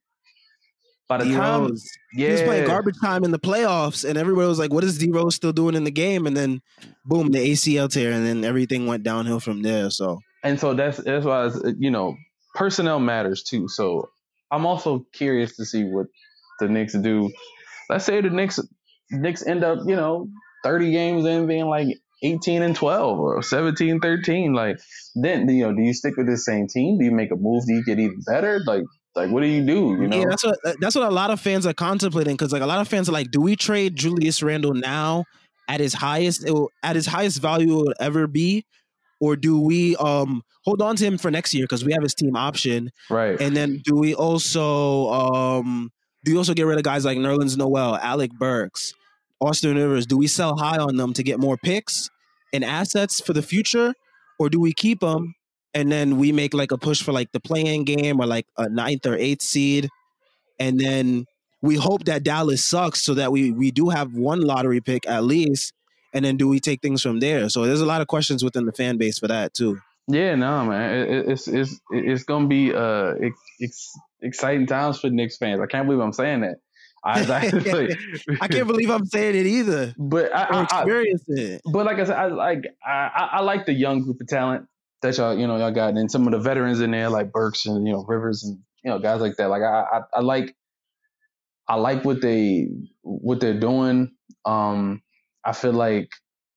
by 1.08 1.18
the 1.18 1.24
D 1.24 1.32
time, 1.32 1.62
Rose. 1.62 1.84
yeah, 2.14 2.26
he 2.26 2.32
was 2.32 2.42
playing 2.42 2.66
garbage 2.66 2.96
time 3.00 3.24
in 3.24 3.30
the 3.30 3.38
playoffs, 3.38 4.08
and 4.08 4.16
everybody 4.16 4.48
was 4.48 4.58
like, 4.58 4.72
"What 4.72 4.84
is 4.84 4.98
D 4.98 5.10
Rose 5.10 5.34
still 5.34 5.52
doing 5.52 5.74
in 5.74 5.84
the 5.84 5.90
game?" 5.90 6.26
And 6.26 6.36
then, 6.36 6.62
boom, 7.04 7.30
the 7.30 7.38
ACL 7.38 7.90
tear, 7.90 8.12
and 8.12 8.26
then 8.26 8.44
everything 8.44 8.86
went 8.86 9.02
downhill 9.02 9.40
from 9.40 9.62
there. 9.62 9.90
So, 9.90 10.20
and 10.42 10.58
so 10.58 10.74
that's 10.74 10.98
that's 10.98 11.24
why 11.24 11.50
you 11.78 11.90
know 11.90 12.16
personnel 12.54 13.00
matters 13.00 13.42
too. 13.42 13.68
So, 13.68 14.08
I'm 14.50 14.66
also 14.66 15.06
curious 15.12 15.56
to 15.56 15.64
see 15.64 15.84
what 15.84 16.06
the 16.60 16.68
Knicks 16.68 16.94
do. 16.94 17.30
Let's 17.90 18.04
say 18.04 18.20
the 18.20 18.30
Knicks 18.30 18.58
Knicks 19.10 19.46
end 19.46 19.64
up, 19.64 19.80
you 19.86 19.96
know, 19.96 20.28
30 20.64 20.90
games 20.90 21.26
in 21.26 21.46
being 21.46 21.66
like 21.66 21.88
18 22.22 22.62
and 22.62 22.74
12 22.74 23.18
or 23.18 23.42
17 23.42 24.00
13 24.00 24.54
like 24.54 24.78
then 25.14 25.46
you 25.48 25.64
know 25.64 25.74
do 25.74 25.82
you 25.82 25.92
stick 25.92 26.16
with 26.16 26.26
the 26.26 26.38
same 26.38 26.66
team 26.66 26.96
do 26.98 27.04
you 27.04 27.10
make 27.10 27.30
a 27.30 27.36
move 27.36 27.66
do 27.66 27.74
you 27.74 27.84
get 27.84 27.98
even 27.98 28.20
better 28.26 28.62
like 28.66 28.84
like, 29.14 29.30
what 29.30 29.40
do 29.40 29.46
you 29.46 29.64
do? 29.64 29.96
You 30.00 30.08
know, 30.08 30.18
yeah, 30.18 30.26
that's 30.28 30.44
what 30.44 30.58
that's 30.80 30.94
what 30.94 31.04
a 31.04 31.10
lot 31.10 31.30
of 31.30 31.40
fans 31.40 31.66
are 31.66 31.72
contemplating 31.72 32.34
because 32.34 32.52
like 32.52 32.62
a 32.62 32.66
lot 32.66 32.80
of 32.80 32.88
fans 32.88 33.08
are 33.08 33.12
like, 33.12 33.30
do 33.30 33.40
we 33.40 33.56
trade 33.56 33.96
Julius 33.96 34.42
Randle 34.42 34.74
now 34.74 35.24
at 35.68 35.80
his 35.80 35.94
highest 35.94 36.44
will, 36.48 36.70
at 36.82 36.96
his 36.96 37.06
highest 37.06 37.40
value 37.40 37.74
will 37.74 37.94
ever 38.00 38.26
be, 38.26 38.64
or 39.20 39.36
do 39.36 39.60
we 39.60 39.96
um 39.96 40.42
hold 40.64 40.82
on 40.82 40.96
to 40.96 41.04
him 41.04 41.18
for 41.18 41.30
next 41.30 41.54
year 41.54 41.64
because 41.64 41.84
we 41.84 41.92
have 41.92 42.02
his 42.02 42.14
team 42.14 42.36
option, 42.36 42.90
right? 43.08 43.40
And 43.40 43.56
then 43.56 43.80
do 43.84 43.94
we 43.94 44.14
also 44.14 45.10
um 45.10 45.90
do 46.24 46.32
we 46.32 46.38
also 46.38 46.54
get 46.54 46.66
rid 46.66 46.78
of 46.78 46.84
guys 46.84 47.04
like 47.04 47.18
Nerlens 47.18 47.56
Noel, 47.56 47.96
Alec 47.96 48.32
Burks, 48.32 48.92
Austin 49.40 49.76
Rivers? 49.76 50.06
Do 50.06 50.18
we 50.18 50.26
sell 50.26 50.56
high 50.56 50.78
on 50.78 50.96
them 50.96 51.12
to 51.12 51.22
get 51.22 51.38
more 51.38 51.56
picks 51.56 52.08
and 52.52 52.64
assets 52.64 53.20
for 53.20 53.32
the 53.32 53.42
future, 53.42 53.94
or 54.38 54.48
do 54.48 54.60
we 54.60 54.72
keep 54.72 55.00
them 55.00 55.34
and 55.74 55.90
then 55.90 56.18
we 56.18 56.32
make 56.32 56.54
like 56.54 56.72
a 56.72 56.78
push 56.78 57.02
for 57.02 57.12
like 57.12 57.32
the 57.32 57.40
playing 57.40 57.84
game 57.84 58.20
or 58.20 58.26
like 58.26 58.46
a 58.56 58.68
ninth 58.68 59.06
or 59.06 59.16
eighth 59.16 59.42
seed, 59.42 59.88
and 60.58 60.78
then 60.78 61.26
we 61.60 61.76
hope 61.76 62.04
that 62.04 62.22
Dallas 62.22 62.64
sucks 62.64 63.02
so 63.02 63.14
that 63.14 63.32
we 63.32 63.50
we 63.50 63.70
do 63.70 63.88
have 63.88 64.14
one 64.14 64.40
lottery 64.40 64.80
pick 64.80 65.06
at 65.08 65.24
least, 65.24 65.72
and 66.12 66.24
then 66.24 66.36
do 66.36 66.48
we 66.48 66.60
take 66.60 66.80
things 66.80 67.02
from 67.02 67.20
there? 67.20 67.48
So 67.48 67.64
there's 67.64 67.80
a 67.80 67.86
lot 67.86 68.00
of 68.00 68.06
questions 68.06 68.44
within 68.44 68.66
the 68.66 68.72
fan 68.72 68.96
base 68.96 69.18
for 69.18 69.28
that 69.28 69.54
too. 69.54 69.80
Yeah, 70.06 70.34
no, 70.34 70.64
man, 70.64 71.08
it, 71.08 71.28
it's 71.30 71.48
it's 71.48 71.80
it's 71.90 72.24
gonna 72.24 72.46
be 72.46 72.72
uh 72.72 73.14
ex- 73.60 73.92
exciting 74.22 74.66
times 74.66 75.00
for 75.00 75.10
Knicks 75.10 75.38
fans. 75.38 75.60
I 75.60 75.66
can't 75.66 75.86
believe 75.86 76.00
I'm 76.00 76.12
saying 76.12 76.42
that. 76.42 76.56
I, 77.06 77.20
I, 77.20 78.36
I 78.40 78.48
can't 78.48 78.66
believe 78.66 78.88
I'm 78.88 79.04
saying 79.04 79.36
it 79.36 79.46
either. 79.46 79.94
But 79.98 80.34
I, 80.34 80.44
I 80.44 80.62
experience 80.62 81.24
it. 81.28 81.60
But 81.70 81.84
like 81.84 81.98
I 81.98 82.04
said, 82.04 82.16
I 82.16 82.26
like 82.28 82.64
I, 82.84 83.28
I 83.32 83.40
like 83.42 83.66
the 83.66 83.74
young 83.74 84.02
group 84.02 84.20
of 84.22 84.26
talent 84.26 84.66
that 85.04 85.18
y'all 85.18 85.38
you 85.38 85.46
know 85.46 85.56
y'all 85.56 85.70
got 85.70 85.96
and 85.96 86.10
some 86.10 86.26
of 86.26 86.32
the 86.32 86.38
veterans 86.38 86.80
in 86.80 86.90
there 86.90 87.10
like 87.10 87.30
Burks 87.30 87.66
and 87.66 87.86
you 87.86 87.92
know 87.92 88.04
Rivers 88.06 88.42
and 88.42 88.58
you 88.82 88.90
know 88.90 88.98
guys 88.98 89.20
like 89.20 89.36
that. 89.36 89.48
Like 89.48 89.62
I 89.62 89.82
I, 89.82 90.00
I 90.16 90.20
like 90.20 90.56
I 91.68 91.76
like 91.76 92.04
what 92.04 92.20
they 92.20 92.68
what 93.02 93.40
they're 93.40 93.58
doing. 93.60 94.12
Um, 94.44 95.02
I 95.44 95.52
feel 95.52 95.72
like 95.72 96.10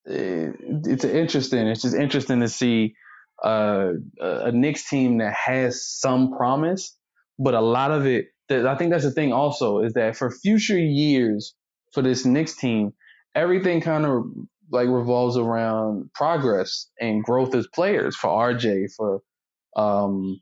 it, 0.06 0.56
it's 0.86 1.04
interesting. 1.04 1.68
It's 1.68 1.82
just 1.82 1.96
interesting 1.96 2.40
to 2.40 2.48
see 2.48 2.96
uh, 3.44 3.90
a 4.20 4.52
Knicks 4.52 4.90
team 4.90 5.20
that 5.20 5.34
has 5.34 5.86
some 5.86 6.32
promise, 6.36 6.96
but 7.38 7.54
a 7.54 7.62
lot 7.62 7.92
of 7.92 8.06
it. 8.06 8.28
That 8.50 8.66
I 8.66 8.78
think 8.78 8.92
that's 8.92 9.04
the 9.04 9.12
thing. 9.12 9.34
Also, 9.34 9.80
is 9.80 9.94
that 9.94 10.16
for 10.16 10.32
future 10.32 10.80
years 10.80 11.54
for 11.94 12.02
this 12.02 12.26
Knicks 12.26 12.56
team, 12.56 12.94
everything 13.36 13.82
kind 13.82 14.06
of 14.06 14.24
like 14.72 14.88
revolves 14.88 15.38
around 15.38 16.12
progress 16.14 16.90
and 17.00 17.24
growth 17.24 17.56
as 17.56 17.68
players 17.68 18.16
for 18.16 18.30
RJ, 18.30 18.92
for 18.96 19.22
um, 19.76 20.42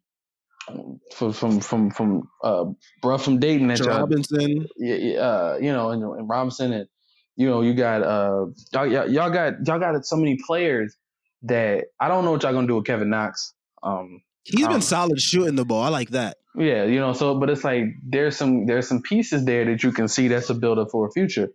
for, 1.14 1.32
from 1.34 1.60
from 1.60 1.92
from 1.92 2.30
uh, 2.44 2.66
bro 3.02 3.18
from 3.18 3.40
Dayton 3.40 3.70
and 3.70 3.86
Robinson, 3.86 4.68
yeah, 4.78 5.18
uh, 5.20 5.58
you 5.62 5.72
know, 5.72 5.92
and, 5.92 6.04
and, 6.04 6.30
Robinson, 6.30 6.74
and 6.74 6.88
you 7.36 7.48
know, 7.48 7.62
you 7.62 7.74
got 7.74 8.02
uh, 8.02 8.46
y'all, 8.74 8.88
y'all 8.88 9.30
got 9.30 9.66
y'all 9.66 9.80
got 9.80 10.06
so 10.06 10.16
many 10.16 10.38
players 10.46 10.96
that 11.44 11.86
I 12.00 12.08
don't 12.08 12.26
know 12.26 12.32
what 12.32 12.44
y'all 12.44 12.54
gonna 12.54 12.68
do 12.68 12.76
with 12.76 12.86
Kevin 12.86 13.10
Knox. 13.10 13.54
Um, 13.84 14.22
He's 14.44 14.68
been 14.68 14.82
solid 14.82 15.20
shooting 15.20 15.56
the 15.56 15.66
ball. 15.66 15.82
I 15.82 15.90
like 15.90 16.12
that. 16.12 16.38
Yeah, 16.56 16.86
you 16.86 17.00
know, 17.00 17.14
so 17.14 17.40
but 17.40 17.50
it's 17.50 17.64
like 17.64 17.86
there's 18.04 18.38
some 18.38 18.66
there's 18.66 18.88
some 18.88 19.02
pieces 19.02 19.44
there 19.46 19.66
that 19.66 19.84
you 19.84 19.92
can 19.92 20.08
see 20.08 20.28
that's 20.28 20.50
a 20.50 20.54
builder 20.54 20.86
for 20.90 21.08
a 21.08 21.12
future, 21.12 21.50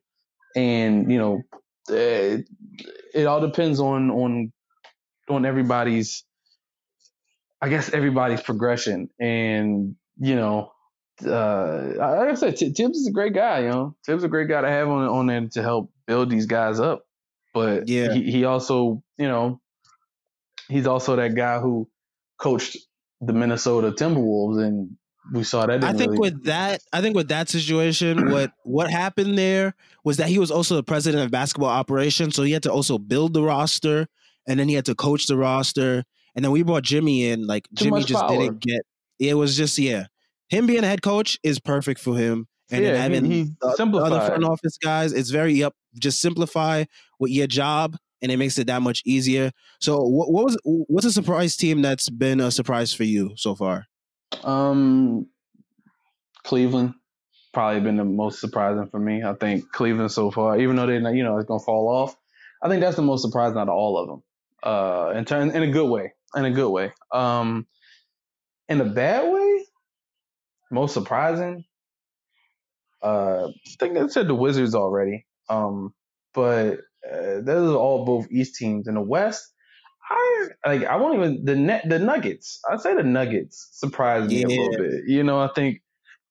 and 0.55 1.11
you 1.11 1.19
know, 1.19 1.43
it, 1.91 2.49
it 3.15 3.27
all 3.27 3.41
depends 3.41 3.81
on 3.81 4.11
on 4.11 4.53
on 5.29 5.45
everybody's 5.45 6.25
I 7.61 7.69
guess 7.69 7.93
everybody's 7.93 8.41
progression. 8.41 9.11
And, 9.21 9.97
you 10.19 10.35
know, 10.35 10.73
uh, 11.25 11.93
like 11.97 12.31
I 12.31 12.35
said, 12.35 12.57
T- 12.57 12.73
Thibs 12.73 12.99
is 12.99 13.07
a 13.07 13.13
great 13.13 13.35
guy, 13.35 13.61
you 13.61 13.69
know. 13.69 13.97
Thibs 14.07 14.21
is 14.21 14.25
a 14.25 14.29
great 14.29 14.49
guy 14.49 14.63
to 14.63 14.69
have 14.69 14.89
on 14.89 15.07
on 15.07 15.27
there 15.27 15.47
to 15.53 15.63
help 15.63 15.93
build 16.07 16.31
these 16.31 16.47
guys 16.47 16.81
up. 16.81 17.05
But 17.53 17.89
yeah, 17.89 18.13
he, 18.13 18.31
he 18.31 18.45
also, 18.45 19.03
you 19.19 19.29
know, 19.29 19.61
he's 20.69 20.87
also 20.87 21.17
that 21.17 21.35
guy 21.35 21.59
who 21.59 21.91
coached 22.39 22.79
the 23.21 23.35
Minnesota 23.35 23.91
Timberwolves 23.91 24.65
and 24.65 24.97
we 25.33 25.45
saw 25.45 25.67
that. 25.67 25.85
I 25.85 25.93
think 25.93 26.13
really... 26.13 26.19
with 26.19 26.45
that, 26.45 26.83
I 26.93 27.01
think 27.01 27.15
with 27.15 27.29
that 27.29 27.49
situation, 27.49 28.31
what 28.33 28.53
what 28.65 28.91
happened 28.91 29.39
there 29.39 29.75
was 30.05 30.17
that 30.17 30.29
he 30.29 30.39
was 30.39 30.51
also 30.51 30.77
the 30.77 30.83
president 30.83 31.23
of 31.23 31.31
basketball 31.31 31.71
operations, 31.71 32.35
so 32.35 32.43
he 32.43 32.53
had 32.53 32.63
to 32.65 32.73
also 32.73 32.99
build 32.99 33.35
the 33.35 33.43
roster, 33.43 34.09
and 34.47 34.59
then 34.59 34.69
he 34.69 34.75
had 34.75 34.87
to 34.87 34.95
coach 34.95 35.27
the 35.27 35.37
roster, 35.37 36.05
and 36.35 36.45
then 36.45 36.53
we 36.53 36.63
brought 36.63 36.83
Jimmy 36.83 37.29
in. 37.29 37.47
Like 37.47 37.69
Too 37.77 37.87
Jimmy 37.87 38.05
just 38.05 38.21
power. 38.21 38.37
didn't 38.37 38.61
get. 38.61 38.83
It 39.19 39.35
was 39.35 39.57
just 39.57 39.79
yeah, 39.79 40.07
him 40.49 40.67
being 40.67 40.85
a 40.85 40.87
head 40.87 41.03
coach 41.03 41.39
is 41.43 41.61
perfect 41.61 42.01
for 42.01 42.17
him, 42.17 42.49
and 42.71 42.85
yeah, 42.85 42.95
having 42.95 43.25
he, 43.25 43.45
he 43.45 43.51
the, 43.61 43.75
the 43.77 43.99
other 43.99 44.27
front 44.27 44.45
office 44.45 44.79
guys, 44.79 45.13
it's 45.13 45.31
very 45.31 45.55
yep. 45.55 45.75
Just 45.99 46.21
simplify 46.21 46.85
with 47.19 47.33
your 47.33 47.49
job 47.49 47.97
and 48.23 48.31
it 48.31 48.37
makes 48.37 48.59
it 48.59 48.67
that 48.67 48.83
much 48.83 49.03
easier. 49.05 49.51
So, 49.81 49.99
what, 49.99 50.31
what 50.31 50.45
was 50.45 50.59
what's 50.65 51.07
a 51.07 51.13
surprise 51.13 51.57
team 51.57 51.83
that's 51.83 52.09
been 52.09 52.41
a 52.41 52.51
surprise 52.51 52.93
for 52.93 53.05
you 53.05 53.33
so 53.37 53.55
far? 53.55 53.87
Um, 54.45 55.27
Cleveland 56.45 56.95
probably 57.53 57.81
been 57.81 57.97
the 57.97 58.05
most 58.05 58.41
surprising 58.41 58.89
for 58.91 59.01
me. 59.01 59.23
I 59.23 59.35
think 59.35 59.71
Cleveland 59.73 60.13
so 60.13 60.31
far, 60.31 60.59
even 60.59 60.77
though 60.77 60.87
not, 60.99 61.15
you 61.15 61.25
know, 61.25 61.39
it's 61.39 61.49
gonna 61.49 61.61
fall 61.61 61.89
off. 61.89 62.17
I 62.63 62.69
think 62.69 62.81
that's 62.81 62.97
the 62.97 63.03
most 63.03 63.23
surprising 63.23 63.59
out 63.59 63.69
of 63.69 63.75
all 63.75 63.99
of 63.99 64.09
them. 64.09 64.23
Uh, 64.63 65.13
in 65.17 65.25
turn, 65.25 65.51
in 65.51 65.63
a 65.63 65.71
good 65.71 65.89
way, 65.91 66.13
in 66.37 66.45
a 66.45 66.51
good 66.51 66.71
way. 66.71 66.93
Um, 67.13 67.67
in 68.69 68.81
a 68.81 68.85
bad 68.85 69.33
way, 69.33 69.65
most 70.71 70.95
surprising. 70.95 71.65
Uh, 73.03 73.49
I 73.49 73.71
think 73.79 73.97
I 73.97 74.07
said 74.09 74.29
the 74.29 74.35
Wizards 74.35 74.75
already. 74.75 75.27
Um, 75.49 75.95
but 76.35 76.81
uh, 77.11 77.41
those 77.41 77.71
are 77.73 77.77
all 77.77 78.05
both 78.05 78.31
East 78.31 78.57
teams. 78.57 78.87
In 78.87 78.95
the 78.95 79.01
West, 79.01 79.53
I 80.11 80.49
like 80.67 80.85
I 80.85 80.97
won't 80.97 81.15
even 81.15 81.45
the 81.45 81.57
net 81.57 81.89
the 81.89 81.99
Nuggets. 81.99 82.61
I'd 82.71 82.81
say 82.81 82.95
the 82.95 83.03
Nuggets 83.03 83.69
surprised 83.73 84.29
me 84.29 84.41
yeah. 84.41 84.47
a 84.47 84.49
little 84.49 84.77
bit. 84.77 85.03
You 85.07 85.23
know, 85.23 85.39
I 85.39 85.49
think 85.55 85.81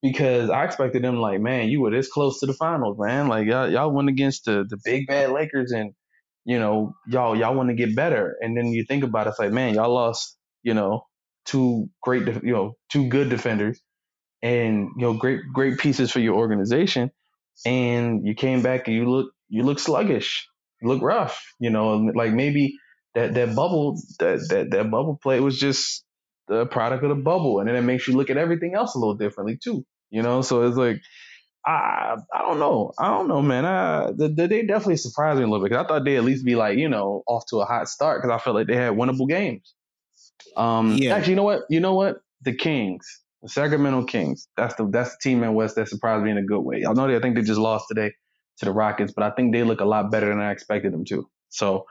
because 0.01 0.49
I 0.49 0.63
expected 0.65 1.03
them 1.03 1.17
like, 1.17 1.41
man, 1.41 1.69
you 1.69 1.81
were 1.81 1.91
this 1.91 2.09
close 2.09 2.39
to 2.39 2.45
the 2.45 2.53
finals, 2.53 2.97
man. 2.99 3.27
Like 3.27 3.47
y'all, 3.47 3.69
y'all 3.69 3.91
went 3.91 4.09
against 4.09 4.45
the 4.45 4.65
the 4.67 4.77
big 4.83 5.07
bad 5.07 5.31
Lakers, 5.31 5.71
and 5.71 5.93
you 6.45 6.59
know, 6.59 6.95
y'all 7.07 7.35
y'all 7.35 7.55
want 7.55 7.69
to 7.69 7.75
get 7.75 7.95
better. 7.95 8.35
And 8.41 8.57
then 8.57 8.67
you 8.67 8.85
think 8.85 9.03
about 9.03 9.27
it, 9.27 9.31
it's 9.31 9.39
like, 9.39 9.51
man, 9.51 9.75
y'all 9.75 9.93
lost, 9.93 10.37
you 10.63 10.73
know, 10.73 11.05
two 11.45 11.89
great, 12.01 12.25
you 12.43 12.53
know, 12.53 12.73
two 12.89 13.07
good 13.07 13.29
defenders, 13.29 13.81
and 14.41 14.89
you 14.97 15.01
know, 15.03 15.13
great 15.13 15.41
great 15.53 15.77
pieces 15.77 16.11
for 16.11 16.19
your 16.19 16.35
organization, 16.35 17.11
and 17.65 18.25
you 18.25 18.35
came 18.35 18.61
back 18.61 18.87
and 18.87 18.95
you 18.95 19.09
look 19.09 19.31
you 19.49 19.63
look 19.63 19.79
sluggish, 19.79 20.47
you 20.81 20.87
look 20.87 21.01
rough, 21.01 21.43
you 21.59 21.69
know, 21.69 21.95
like 22.15 22.33
maybe 22.33 22.75
that 23.15 23.33
that 23.33 23.55
bubble 23.55 24.01
that 24.19 24.47
that 24.49 24.71
that 24.71 24.91
bubble 24.91 25.19
play 25.21 25.39
was 25.39 25.59
just 25.59 26.03
the 26.47 26.65
product 26.65 27.03
of 27.03 27.09
the 27.09 27.15
bubble, 27.15 27.59
and 27.59 27.67
then 27.67 27.75
it 27.75 27.81
makes 27.81 28.07
you 28.07 28.15
look 28.15 28.29
at 28.29 28.37
everything 28.37 28.75
else 28.75 28.95
a 28.95 28.99
little 28.99 29.15
differently 29.15 29.57
too. 29.61 29.85
You 30.09 30.21
know, 30.21 30.41
so 30.41 30.63
it's 30.63 30.77
like 30.77 31.01
I 31.65 32.15
I 32.33 32.39
don't 32.39 32.59
know, 32.59 32.91
I 32.97 33.09
don't 33.09 33.27
know, 33.27 33.41
man. 33.41 33.65
I, 33.65 34.11
the, 34.15 34.29
the, 34.29 34.47
they 34.47 34.65
definitely 34.65 34.97
surprised 34.97 35.37
me 35.37 35.43
a 35.43 35.47
little 35.47 35.63
bit 35.65 35.71
because 35.71 35.85
I 35.85 35.87
thought 35.87 36.05
they 36.05 36.17
at 36.17 36.23
least 36.23 36.45
be 36.45 36.55
like 36.55 36.77
you 36.77 36.89
know 36.89 37.23
off 37.27 37.45
to 37.49 37.57
a 37.57 37.65
hot 37.65 37.89
start 37.89 38.21
because 38.21 38.33
I 38.33 38.43
felt 38.43 38.55
like 38.55 38.67
they 38.67 38.75
had 38.75 38.93
winnable 38.93 39.27
games. 39.27 39.73
Um, 40.55 40.97
yeah. 40.97 41.15
Actually, 41.15 41.31
you 41.31 41.35
know 41.37 41.43
what? 41.43 41.61
You 41.69 41.79
know 41.79 41.93
what? 41.95 42.17
The 42.41 42.55
Kings, 42.55 43.05
the 43.41 43.49
Sacramento 43.49 44.05
Kings. 44.05 44.47
That's 44.55 44.75
the 44.75 44.87
that's 44.89 45.11
the 45.11 45.17
team 45.21 45.43
in 45.43 45.53
West 45.53 45.75
that 45.75 45.89
surprised 45.89 46.23
me 46.23 46.31
in 46.31 46.37
a 46.37 46.43
good 46.43 46.61
way. 46.61 46.85
I 46.87 46.93
know 46.93 47.07
they 47.07 47.15
I 47.15 47.19
think 47.19 47.35
they 47.35 47.41
just 47.41 47.59
lost 47.59 47.85
today 47.87 48.13
to 48.59 48.65
the 48.65 48.71
Rockets, 48.71 49.13
but 49.13 49.23
I 49.23 49.31
think 49.31 49.53
they 49.53 49.63
look 49.63 49.81
a 49.81 49.85
lot 49.85 50.11
better 50.11 50.29
than 50.29 50.39
I 50.39 50.51
expected 50.51 50.93
them 50.93 51.05
to. 51.05 51.29
So 51.49 51.85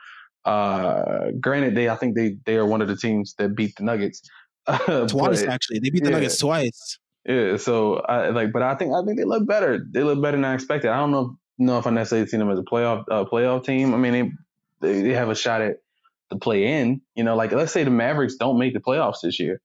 uh, 0.48 1.30
granted, 1.40 1.74
they 1.74 1.90
I 1.90 1.96
think 1.96 2.16
they 2.16 2.36
they 2.46 2.56
are 2.56 2.64
one 2.64 2.80
of 2.80 2.88
the 2.88 2.96
teams 2.96 3.34
that 3.34 3.54
beat 3.54 3.76
the 3.76 3.84
Nuggets 3.84 4.22
twice. 4.66 5.12
but, 5.12 5.48
actually, 5.48 5.80
they 5.80 5.90
beat 5.90 6.04
the 6.04 6.10
yeah. 6.10 6.16
Nuggets 6.16 6.38
twice. 6.38 6.98
Yeah, 7.26 7.58
so 7.58 7.96
I 7.96 8.30
like, 8.30 8.52
but 8.52 8.62
I 8.62 8.74
think 8.74 8.94
I 8.94 9.04
think 9.04 9.18
they 9.18 9.24
look 9.24 9.46
better. 9.46 9.84
They 9.92 10.02
look 10.02 10.22
better 10.22 10.38
than 10.38 10.46
I 10.46 10.54
expected. 10.54 10.90
I 10.90 10.96
don't 10.96 11.10
know 11.10 11.36
know 11.58 11.78
if 11.78 11.86
I 11.86 11.90
necessarily 11.90 12.26
see 12.28 12.38
them 12.38 12.50
as 12.50 12.58
a 12.58 12.62
playoff 12.62 13.04
uh, 13.10 13.24
playoff 13.24 13.64
team. 13.64 13.92
I 13.92 13.98
mean, 13.98 14.38
they 14.80 15.02
they 15.02 15.12
have 15.12 15.28
a 15.28 15.34
shot 15.34 15.60
at 15.60 15.76
the 16.30 16.36
play 16.36 16.64
in. 16.64 17.02
You 17.14 17.24
know, 17.24 17.36
like 17.36 17.52
let's 17.52 17.72
say 17.72 17.84
the 17.84 17.90
Mavericks 17.90 18.36
don't 18.36 18.58
make 18.58 18.72
the 18.72 18.80
playoffs 18.80 19.20
this 19.22 19.38
year. 19.38 19.60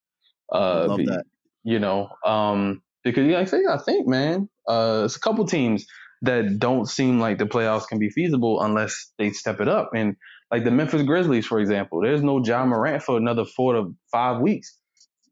Uh, 0.51 0.88
love 0.88 0.97
that. 1.05 1.23
You 1.64 1.80
know, 1.80 2.10
um, 2.26 2.81
because 3.05 3.26
like 3.26 3.38
I 3.38 3.45
say, 3.45 3.61
I 3.69 3.77
think 3.77 4.07
man, 4.07 4.49
Uh, 4.68 5.03
it's 5.05 5.15
a 5.15 5.19
couple 5.22 5.45
teams 5.45 5.85
that 6.23 6.57
don't 6.57 6.88
seem 6.88 7.19
like 7.19 7.38
the 7.38 7.45
playoffs 7.45 7.88
can 7.88 7.99
be 7.99 8.10
feasible 8.10 8.61
unless 8.61 9.11
they 9.18 9.31
step 9.31 9.61
it 9.61 9.68
up. 9.68 9.91
And 9.93 10.15
like 10.54 10.64
the 10.64 10.70
Memphis 10.70 11.02
Grizzlies, 11.02 11.48
for 11.48 11.60
example, 11.60 12.00
there's 12.02 12.22
no 12.22 12.38
Ja 12.38 12.64
Morant 12.64 13.02
for 13.02 13.18
another 13.18 13.44
four 13.44 13.74
to 13.74 13.96
five 14.12 14.40
weeks. 14.40 14.78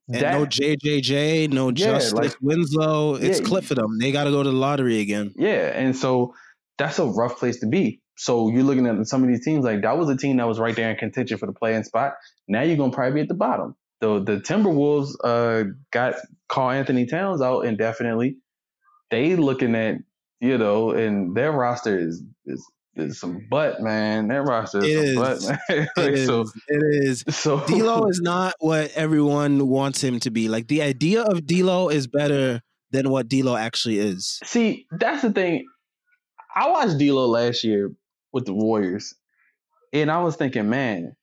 And 0.08 0.20
that, 0.20 0.34
no 0.34 0.48
JJJ, 0.48 1.52
no 1.54 1.68
yeah, 1.68 1.74
Justise 2.00 2.14
like, 2.14 2.36
Winslow. 2.42 3.16
It's 3.16 3.40
yeah, 3.40 3.46
clip 3.46 3.64
for 3.64 3.76
them. 3.76 4.00
They 4.00 4.12
got 4.12 4.24
to 4.24 4.32
go 4.32 4.42
to 4.42 4.50
the 4.50 4.56
lottery 4.56 5.00
again. 5.00 5.32
Yeah, 5.38 5.78
and 5.78 5.96
so 5.96 6.34
that's 6.80 6.98
a 6.98 7.06
rough 7.06 7.38
place 7.38 7.60
to 7.60 7.68
be. 7.68 8.02
So 8.18 8.50
you're 8.50 8.64
looking 8.64 8.88
at 8.88 9.06
some 9.06 9.22
of 9.22 9.30
these 9.30 9.46
teams 9.46 9.64
like 9.64 9.84
that 9.84 9.96
was 9.96 10.10
a 10.10 10.18
team 10.18 10.38
that 10.38 10.48
was 10.48 10.58
right 10.58 10.76
there 10.76 10.90
in 10.90 10.98
contention 10.98 11.38
for 11.38 11.46
the 11.46 11.54
playing 11.54 11.84
spot. 11.84 12.14
Now 12.48 12.64
you're 12.64 12.78
gonna 12.78 12.92
probably 12.92 13.14
be 13.14 13.22
at 13.22 13.28
the 13.28 13.36
bottom. 13.36 13.76
The 14.00 14.24
the 14.24 14.38
Timberwolves 14.38 15.14
uh, 15.24 15.66
got 15.92 16.16
Karl-Anthony 16.50 17.06
Towns 17.06 17.44
out 17.44 17.62
indefinitely. 17.66 18.38
They 19.12 19.36
looking 19.36 19.76
at 19.76 19.98
you 20.40 20.58
know, 20.58 20.90
and 20.90 21.38
their 21.38 21.52
roster 21.52 22.00
is 22.00 22.24
is 22.48 22.66
is 22.96 23.20
some 23.20 23.48
butt, 23.50 23.82
man. 23.82 24.28
That 24.28 24.42
roster 24.44 24.84
is 24.84 25.16
some 25.16 25.24
is. 25.24 25.46
butt, 25.48 25.60
man. 25.70 25.88
like, 25.98 26.14
it 26.14 26.26
so, 26.26 26.42
is. 26.42 26.54
It 26.68 26.84
is. 26.84 27.24
So 27.30 27.66
D'Lo 27.66 28.08
is 28.08 28.20
not 28.22 28.56
what 28.60 28.92
everyone 28.92 29.68
wants 29.68 30.04
him 30.04 30.20
to 30.22 30.32
be. 30.32 30.50
Like 30.50 30.68
the 30.68 30.82
idea 30.82 31.22
of 31.22 31.46
D'Lo 31.46 31.90
is 31.90 32.08
better 32.08 32.62
than 32.92 33.10
what 33.10 33.30
D'Lo 33.30 33.56
actually 33.56 34.00
is. 34.00 34.40
See, 34.44 34.88
that's 34.92 35.22
the 35.22 35.32
thing. 35.32 35.66
I 36.56 36.70
watched 36.70 36.98
D'Lo 36.98 37.28
last 37.28 37.64
year 37.64 37.92
with 38.34 38.46
the 38.46 38.54
Warriors, 38.54 39.16
and 39.94 40.12
I 40.12 40.22
was 40.22 40.36
thinking, 40.36 40.70
man, 40.70 41.16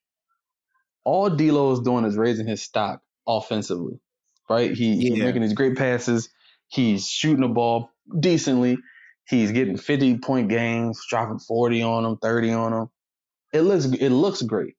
all 1.04 1.30
D'Lo 1.30 1.72
is 1.72 1.80
doing 1.80 2.04
is 2.04 2.16
raising 2.16 2.46
his 2.46 2.62
stock 2.62 3.00
offensively, 3.26 4.00
right? 4.48 4.72
He, 4.72 4.94
yeah. 4.94 5.14
He's 5.14 5.22
making 5.22 5.42
these 5.42 5.52
great 5.52 5.76
passes. 5.76 6.30
He's 6.68 7.08
shooting 7.08 7.42
the 7.42 7.48
ball 7.48 7.90
decently. 8.18 8.78
He's 9.28 9.52
getting 9.52 9.76
50 9.76 10.18
point 10.18 10.48
games, 10.48 11.04
dropping 11.08 11.38
40 11.38 11.82
on 11.82 12.02
them, 12.02 12.16
30 12.16 12.52
on 12.52 12.72
them. 12.72 12.90
It 13.52 13.62
looks 13.62 13.86
it 13.86 14.10
looks 14.10 14.42
great. 14.42 14.74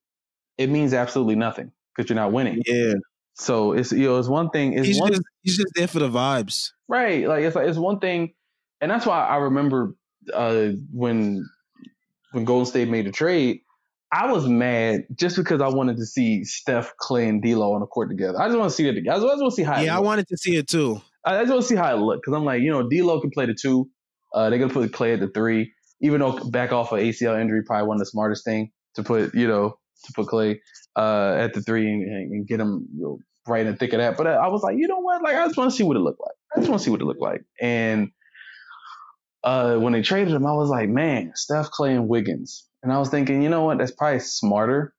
It 0.58 0.70
means 0.70 0.94
absolutely 0.94 1.36
nothing 1.36 1.72
because 1.96 2.10
you're 2.10 2.16
not 2.16 2.32
winning. 2.32 2.62
Yeah. 2.66 2.94
So 3.36 3.72
it's 3.74 3.92
you 3.92 4.06
know 4.06 4.18
it's 4.18 4.28
one 4.28 4.50
thing. 4.50 4.74
It's 4.74 4.88
he's 4.88 5.00
one, 5.00 5.12
just 5.12 5.24
he's 5.44 5.58
just 5.58 5.72
there 5.76 5.88
for 5.88 6.00
the 6.00 6.10
vibes, 6.10 6.72
right? 6.88 7.28
Like 7.28 7.44
it's 7.44 7.56
like 7.56 7.68
it's 7.68 7.78
one 7.78 8.00
thing, 8.00 8.34
and 8.82 8.92
that's 8.92 9.06
why 9.06 9.26
I 9.26 9.38
remember 9.38 9.96
uh, 10.34 10.70
when 10.92 11.48
when 12.32 12.44
Golden 12.44 12.66
State 12.66 12.90
made 12.90 13.06
the 13.06 13.12
trade. 13.12 13.62
I 14.12 14.32
was 14.32 14.48
mad 14.48 15.06
just 15.16 15.36
because 15.36 15.62
I 15.62 15.68
wanted 15.68 15.98
to 15.98 16.06
see 16.06 16.44
Steph, 16.44 16.94
Klay, 17.00 17.30
and 17.30 17.44
D'Lo 17.44 17.74
on 17.74 17.82
the 17.82 17.86
court 17.86 18.10
together. 18.10 18.42
I 18.42 18.48
just 18.48 18.58
want 18.58 18.72
to 18.72 18.76
see 18.76 18.88
it 18.88 18.94
together. 18.94 19.28
I 19.28 19.30
just 19.30 19.42
want 19.42 19.52
to 19.52 19.56
see 19.56 19.64
how. 19.64 19.80
Yeah, 19.80 19.96
I 19.96 20.00
wanted 20.00 20.28
to 20.30 20.38
see 20.38 20.56
it 20.56 20.68
too. 20.68 21.00
I 21.24 21.42
just 21.42 21.52
want 21.52 21.62
to 21.62 21.68
see 21.68 21.76
how 21.76 21.96
it 21.96 22.00
looked 22.00 22.24
because 22.26 22.36
I'm 22.36 22.44
like, 22.44 22.64
you 22.64 22.72
know, 22.72 22.90
D'Lo 22.90 23.22
can 23.22 23.30
play 23.30 23.46
the 23.46 23.54
two. 23.54 23.88
Uh, 24.34 24.50
they're 24.50 24.60
gonna 24.60 24.74
put 24.74 24.92
Klay 24.92 25.14
at 25.14 25.20
the 25.20 25.30
three, 25.30 25.74
even 26.02 26.20
though 26.20 26.38
back 26.50 26.72
off 26.72 26.92
of 26.92 27.00
ACL 27.00 27.40
injury 27.40 27.64
probably 27.66 27.88
one 27.88 27.96
of 27.96 28.00
the 28.00 28.06
smartest 28.06 28.46
thing 28.46 28.72
to 28.96 29.04
put, 29.04 29.34
you 29.34 29.48
know, 29.48 29.78
to 30.06 30.14
put 30.14 30.28
Klay 30.28 30.58
uh, 30.96 31.36
at 31.38 31.54
the 31.54 31.62
three 31.62 31.88
and, 31.88 32.04
and 32.04 32.48
get 32.48 32.60
him 32.60 32.88
you 32.96 33.04
know, 33.04 33.20
right 33.48 33.66
in 33.66 33.72
the 33.72 33.78
thick 33.78 33.94
of 33.94 34.00
that. 34.00 34.18
But 34.18 34.28
I 34.28 34.48
was 34.48 34.62
like, 34.62 34.78
you 34.78 34.88
know 34.88 35.00
what? 35.00 35.22
Like, 35.22 35.36
I 35.36 35.46
just 35.46 35.58
want 35.58 35.72
to 35.72 35.76
see 35.76 35.84
what 35.84 35.98
it 35.98 36.02
looked 36.02 36.22
like. 36.22 36.36
I 36.56 36.60
just 36.60 36.70
want 36.70 36.80
to 36.80 36.86
see 36.86 36.92
what 36.92 37.02
it 37.02 37.06
looked 37.06 37.22
like. 37.22 37.42
And 37.62 38.12
uh, 39.44 39.78
when 39.78 39.94
they 39.94 40.02
traded 40.02 40.34
him, 40.34 40.46
I 40.46 40.54
was 40.54 40.70
like, 40.70 40.90
man, 40.90 41.32
Steph, 41.36 41.70
Klay, 41.72 41.92
and 41.92 42.08
Wiggins. 42.08 42.68
And 42.84 42.92
I 42.92 43.00
was 43.00 43.10
thinking, 43.10 43.42
you 43.42 43.50
know 43.50 43.64
what? 43.64 43.78
That's 43.78 43.92
probably 43.92 44.20
smarter 44.20 44.94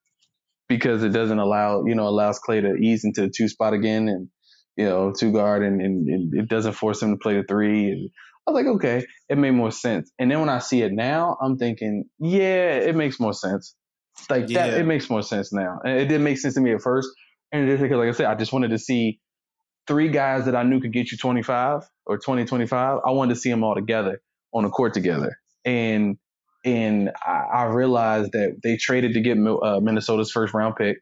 because 0.69 1.03
it 1.03 1.11
doesn't 1.11 1.39
allow, 1.39 1.85
you 1.85 1.95
know, 1.95 2.07
allows 2.07 2.41
Klay 2.41 2.61
to 2.63 2.75
ease 2.75 3.05
into 3.05 3.23
the 3.23 3.33
two 3.35 3.49
spot 3.49 3.73
again 3.73 4.09
and, 4.09 4.29
you 4.77 4.85
know, 4.85 5.13
two 5.13 5.33
guard 5.33 5.63
and, 5.63 5.81
and, 5.81 6.09
and 6.09 6.35
it 6.35 6.49
doesn't 6.49 6.75
force 6.75 7.03
him 7.03 7.11
to 7.11 7.17
play 7.17 7.37
the 7.37 7.45
three. 7.45 7.91
And 7.91 8.11
I 8.51 8.53
was 8.53 8.65
like, 8.65 8.75
okay, 8.77 9.07
it 9.29 9.39
made 9.39 9.53
more 9.53 9.71
sense. 9.71 10.11
And 10.19 10.31
then 10.31 10.41
when 10.41 10.49
I 10.49 10.59
see 10.59 10.83
it 10.83 10.93
now, 10.93 11.37
I'm 11.41 11.57
thinking, 11.57 12.05
yeah, 12.19 12.75
it 12.75 12.97
makes 12.97 13.21
more 13.21 13.33
sense. 13.33 13.75
Like 14.29 14.49
yeah. 14.49 14.69
that, 14.69 14.81
it 14.81 14.87
makes 14.87 15.09
more 15.09 15.23
sense 15.23 15.53
now. 15.53 15.79
And 15.85 15.99
it 15.99 16.07
didn't 16.07 16.25
make 16.25 16.39
sense 16.39 16.55
to 16.55 16.61
me 16.61 16.73
at 16.75 16.83
first. 16.83 17.09
And 17.53 17.69
just 17.69 17.81
because, 17.81 17.97
like 17.97 18.09
I 18.09 18.13
said, 18.13 18.27
I 18.27 18.35
just 18.35 18.53
wanted 18.53 18.71
to 18.71 18.79
see 18.79 19.21
three 19.87 20.09
guys 20.09 20.47
that 20.47 20.57
I 20.57 20.65
knew 20.65 20.81
could 20.81 20.93
get 20.93 21.13
you 21.13 21.19
25 21.19 21.83
or 22.07 22.19
20, 22.19 22.45
25. 22.45 22.99
I 23.05 23.11
wanted 23.13 23.35
to 23.35 23.41
see 23.41 23.51
them 23.51 23.63
all 23.63 23.75
together 23.75 24.21
on 24.53 24.65
the 24.65 24.71
court 24.71 24.95
together. 24.95 25.39
And 25.65 26.17
and 26.65 27.11
I, 27.25 27.45
I 27.53 27.65
realized 27.67 28.33
that 28.33 28.59
they 28.63 28.77
traded 28.77 29.15
to 29.15 29.21
get 29.21 29.39
uh, 29.39 29.81
Minnesota's 29.81 30.31
first 30.31 30.55
round 30.55 30.75
pick. 30.77 30.99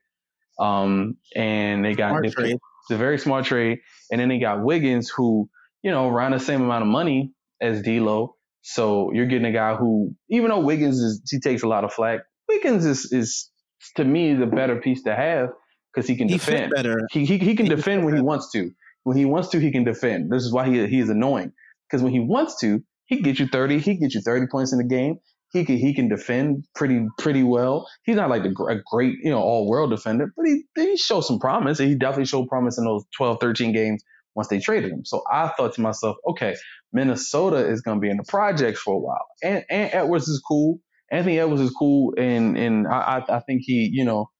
Um, 0.61 1.17
and 1.35 1.85
they 1.85 1.95
got 1.95 2.23
they, 2.23 2.29
it's 2.29 2.91
a 2.91 2.97
very 2.97 3.19
smart 3.19 3.47
trade. 3.47 3.79
And 4.13 4.21
then 4.21 4.29
they 4.29 4.39
got 4.39 4.63
Wiggins, 4.63 5.09
who 5.09 5.49
you 5.83 5.91
know, 5.91 6.09
around 6.09 6.33
the 6.33 6.41
same 6.41 6.63
amount 6.63 6.83
of 6.83 6.89
money 6.89 7.33
as 7.61 7.83
D'Lo. 7.83 8.35
So 8.63 9.13
you're 9.13 9.27
getting 9.27 9.47
a 9.47 9.53
guy 9.53 9.77
who, 9.77 10.15
even 10.29 10.51
though 10.51 10.61
Wiggins 10.61 10.99
is, 10.99 11.23
he 11.31 11.41
takes 11.41 11.63
a 11.63 11.69
lot 11.69 11.85
of 11.85 11.93
flack. 11.93 12.21
Wiggins 12.49 12.85
is, 12.85 13.13
is 13.13 13.51
to 13.97 14.05
me 14.05 14.35
the 14.35 14.47
better 14.47 14.81
piece 14.81 15.03
to 15.05 15.15
have 15.15 15.51
because 15.93 16.09
he 16.09 16.17
can 16.17 16.29
he 16.29 16.35
defend. 16.35 16.73
better. 16.75 17.07
He, 17.11 17.25
he, 17.25 17.39
he 17.39 17.55
can 17.55 17.67
he 17.67 17.75
defend 17.75 18.05
when 18.05 18.15
he 18.15 18.23
wants 18.23 18.51
to. 18.53 18.71
When 19.05 19.17
he 19.17 19.25
wants 19.25 19.49
to, 19.51 19.61
he 19.61 19.71
can 19.73 19.85
defend. 19.85 20.31
This 20.31 20.43
is 20.43 20.53
why 20.53 20.69
he 20.69 20.87
he 20.87 20.99
is 20.99 21.09
annoying 21.09 21.53
because 21.89 22.03
when 22.03 22.13
he 22.13 22.21
wants 22.21 22.61
to, 22.61 22.83
he 23.07 23.17
can 23.17 23.23
get 23.23 23.39
you 23.39 23.47
30. 23.47 23.79
He 23.79 23.97
can 23.97 24.01
get 24.01 24.15
you 24.15 24.21
30 24.21 24.47
points 24.49 24.73
in 24.73 24.79
the 24.79 24.85
game. 24.85 25.19
He 25.53 25.65
can 25.65 25.79
he 25.79 25.95
can 25.95 26.09
defend 26.09 26.65
pretty 26.75 27.07
pretty 27.19 27.43
well. 27.43 27.89
He's 28.05 28.17
not 28.17 28.29
like 28.29 28.45
a, 28.45 28.51
a 28.65 28.83
great 28.91 29.15
you 29.23 29.31
know 29.31 29.41
all 29.41 29.67
world 29.67 29.91
defender, 29.91 30.31
but 30.37 30.47
he 30.47 30.65
he 30.77 30.97
showed 30.97 31.23
some 31.23 31.39
promise. 31.39 31.79
He 31.79 31.95
definitely 31.95 32.27
showed 32.27 32.49
promise 32.49 32.77
in 32.77 32.85
those 32.85 33.05
12, 33.17 33.39
13 33.41 33.73
games 33.73 34.03
once 34.39 34.47
they 34.47 34.61
traded 34.61 34.93
him. 34.93 35.05
So 35.05 35.23
I 35.31 35.49
thought 35.49 35.75
to 35.75 35.81
myself, 35.81 36.17
okay, 36.31 36.55
Minnesota 36.93 37.69
is 37.69 37.81
going 37.81 37.97
to 37.97 38.01
be 38.01 38.09
in 38.09 38.17
the 38.17 38.23
projects 38.23 38.79
for 38.81 38.95
a 38.95 38.99
while. 38.99 39.27
And, 39.43 39.65
and 39.69 39.91
Edwards 39.93 40.29
is 40.29 40.41
cool. 40.47 40.79
Anthony 41.11 41.41
Edwards 41.41 41.61
is 41.61 41.75
cool, 41.77 42.15
and 42.17 42.57
and 42.57 42.87
I 42.87 43.25
I 43.29 43.41
think 43.41 43.63
he 43.65 43.91
you 43.93 44.05
know 44.05 44.31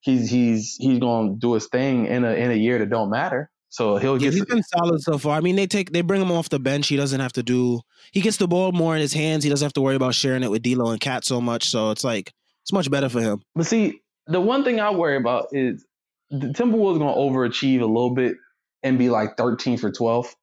he's 0.00 0.30
he's 0.30 0.76
he's 0.78 0.98
going 1.00 1.34
to 1.34 1.38
do 1.40 1.54
his 1.54 1.66
thing 1.66 2.06
in 2.06 2.24
a 2.24 2.32
in 2.32 2.50
a 2.52 2.54
year 2.54 2.78
that 2.78 2.88
don't 2.88 3.10
matter. 3.10 3.50
So 3.70 3.96
he'll 3.96 4.16
get. 4.16 4.26
yeah. 4.26 4.30
He's 4.32 4.44
been 4.44 4.62
solid 4.62 5.00
so 5.00 5.18
far. 5.18 5.36
I 5.36 5.40
mean, 5.40 5.56
they 5.56 5.66
take 5.66 5.90
they 5.90 6.02
bring 6.02 6.22
him 6.22 6.30
off 6.30 6.50
the 6.50 6.60
bench. 6.60 6.86
He 6.86 6.96
doesn't 6.96 7.18
have 7.18 7.32
to 7.32 7.42
do. 7.42 7.80
He 8.12 8.20
gets 8.20 8.36
the 8.36 8.46
ball 8.46 8.72
more 8.72 8.94
in 8.94 9.00
his 9.00 9.12
hands. 9.12 9.42
He 9.42 9.50
doesn't 9.50 9.64
have 9.64 9.72
to 9.72 9.80
worry 9.80 9.96
about 9.96 10.14
sharing 10.14 10.42
it 10.42 10.50
with 10.50 10.62
D'Lo 10.62 10.90
and 10.90 11.00
KAT 11.00 11.24
so 11.24 11.40
much. 11.40 11.64
So 11.70 11.90
it's 11.90 12.04
like 12.04 12.32
it's 12.62 12.72
much 12.72 12.90
better 12.90 13.08
for 13.08 13.20
him. 13.22 13.42
But 13.54 13.66
see, 13.66 14.02
the 14.26 14.40
one 14.40 14.64
thing 14.64 14.80
I 14.80 14.90
worry 14.90 15.16
about 15.16 15.48
is 15.52 15.84
the 16.30 16.48
Timberwolves 16.48 16.98
going 16.98 17.14
to 17.14 17.18
overachieve 17.18 17.80
a 17.80 17.86
little 17.86 18.14
bit 18.14 18.36
and 18.82 18.98
be 18.98 19.10
like 19.10 19.36
13 19.36 19.78
for 19.78 19.90
12 19.90 20.34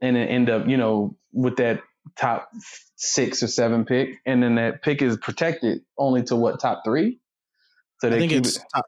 and 0.00 0.16
then 0.16 0.28
end 0.28 0.50
up, 0.50 0.66
you 0.68 0.76
know, 0.76 1.16
with 1.32 1.56
that 1.56 1.82
top 2.18 2.48
six 2.96 3.42
or 3.42 3.48
seven 3.48 3.84
pick. 3.84 4.18
And 4.24 4.42
then 4.42 4.56
that 4.56 4.82
pick 4.82 5.02
is 5.02 5.16
protected 5.16 5.82
only 5.98 6.22
to 6.24 6.36
what, 6.36 6.60
top 6.60 6.82
three? 6.84 7.20
So 8.00 8.10
they 8.10 8.16
I 8.16 8.18
think 8.18 8.32
it's 8.32 8.54
top, 8.54 8.66
top 8.74 8.84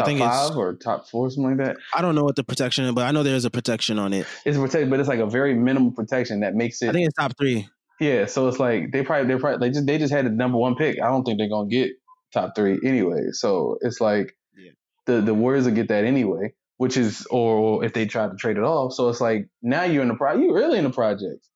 I 0.00 0.04
think 0.04 0.20
five 0.20 0.56
or 0.56 0.74
top 0.74 1.08
four, 1.08 1.30
something 1.30 1.56
like 1.56 1.66
that. 1.66 1.76
I 1.94 2.02
don't 2.02 2.14
know 2.14 2.24
what 2.24 2.36
the 2.36 2.44
protection 2.44 2.84
is, 2.84 2.92
but 2.92 3.06
I 3.06 3.10
know 3.10 3.22
there's 3.22 3.44
a 3.44 3.50
protection 3.50 3.98
on 3.98 4.12
it. 4.12 4.26
It's 4.44 4.58
protected, 4.58 4.90
but 4.90 5.00
it's 5.00 5.08
like 5.08 5.20
a 5.20 5.26
very 5.26 5.54
minimal 5.54 5.92
protection 5.92 6.40
that 6.40 6.54
makes 6.54 6.82
it. 6.82 6.90
I 6.90 6.92
think 6.92 7.06
it's 7.06 7.16
top 7.16 7.36
three. 7.38 7.68
Yeah, 8.00 8.26
so 8.26 8.48
it's 8.48 8.58
like 8.58 8.90
they 8.92 9.02
probably 9.02 9.32
they 9.32 9.40
probably 9.40 9.68
they 9.68 9.72
just 9.72 9.86
they 9.86 9.98
just 9.98 10.12
had 10.12 10.26
the 10.26 10.30
number 10.30 10.58
one 10.58 10.74
pick. 10.74 11.00
I 11.00 11.06
don't 11.06 11.24
think 11.24 11.38
they're 11.38 11.48
gonna 11.48 11.68
get 11.68 11.92
top 12.32 12.54
three 12.56 12.78
anyway. 12.84 13.28
So 13.30 13.78
it's 13.80 14.00
like 14.00 14.36
yeah. 14.56 14.72
the 15.06 15.20
the 15.20 15.32
Warriors 15.32 15.64
will 15.64 15.74
get 15.74 15.88
that 15.88 16.04
anyway 16.04 16.52
which 16.76 16.96
is 16.96 17.26
or 17.30 17.84
if 17.84 17.92
they 17.92 18.06
try 18.06 18.28
to 18.28 18.34
trade 18.36 18.56
it 18.56 18.62
off. 18.62 18.92
So 18.92 19.08
it's 19.08 19.20
like 19.20 19.48
now 19.62 19.84
you're 19.84 20.02
in 20.02 20.08
the 20.08 20.14
pro, 20.14 20.36
you're 20.36 20.54
really 20.54 20.78
in 20.78 20.84
the 20.84 20.90
project 20.90 21.46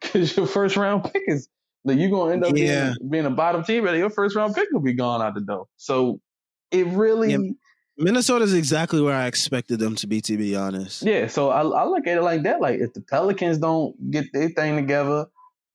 because 0.00 0.36
your 0.36 0.46
first 0.46 0.76
round 0.76 1.04
pick 1.04 1.22
is 1.26 1.48
like 1.84 1.98
you're 1.98 2.10
gonna 2.10 2.32
end 2.32 2.44
up 2.44 2.56
yeah. 2.56 2.94
being, 2.98 3.10
being, 3.10 3.26
a 3.26 3.30
bottom 3.30 3.64
team, 3.64 3.84
but 3.84 3.96
your 3.96 4.10
first 4.10 4.36
round 4.36 4.54
pick 4.54 4.68
will 4.72 4.80
be 4.80 4.94
gone 4.94 5.22
out 5.22 5.34
the 5.34 5.40
door. 5.40 5.66
So 5.76 6.20
it 6.70 6.86
really. 6.86 7.32
Yeah. 7.32 7.52
Minnesota 8.00 8.44
is 8.44 8.54
exactly 8.54 9.00
where 9.00 9.14
I 9.14 9.26
expected 9.26 9.80
them 9.80 9.96
to 9.96 10.06
be, 10.06 10.20
to 10.20 10.36
be 10.36 10.54
honest. 10.54 11.02
Yeah, 11.02 11.26
so 11.26 11.50
I, 11.50 11.62
I 11.62 11.84
look 11.84 12.06
at 12.06 12.16
it 12.16 12.22
like 12.22 12.44
that. 12.44 12.60
Like 12.60 12.78
if 12.78 12.92
the 12.92 13.00
Pelicans 13.00 13.58
don't 13.58 14.12
get 14.12 14.26
their 14.32 14.50
thing 14.50 14.76
together, 14.76 15.26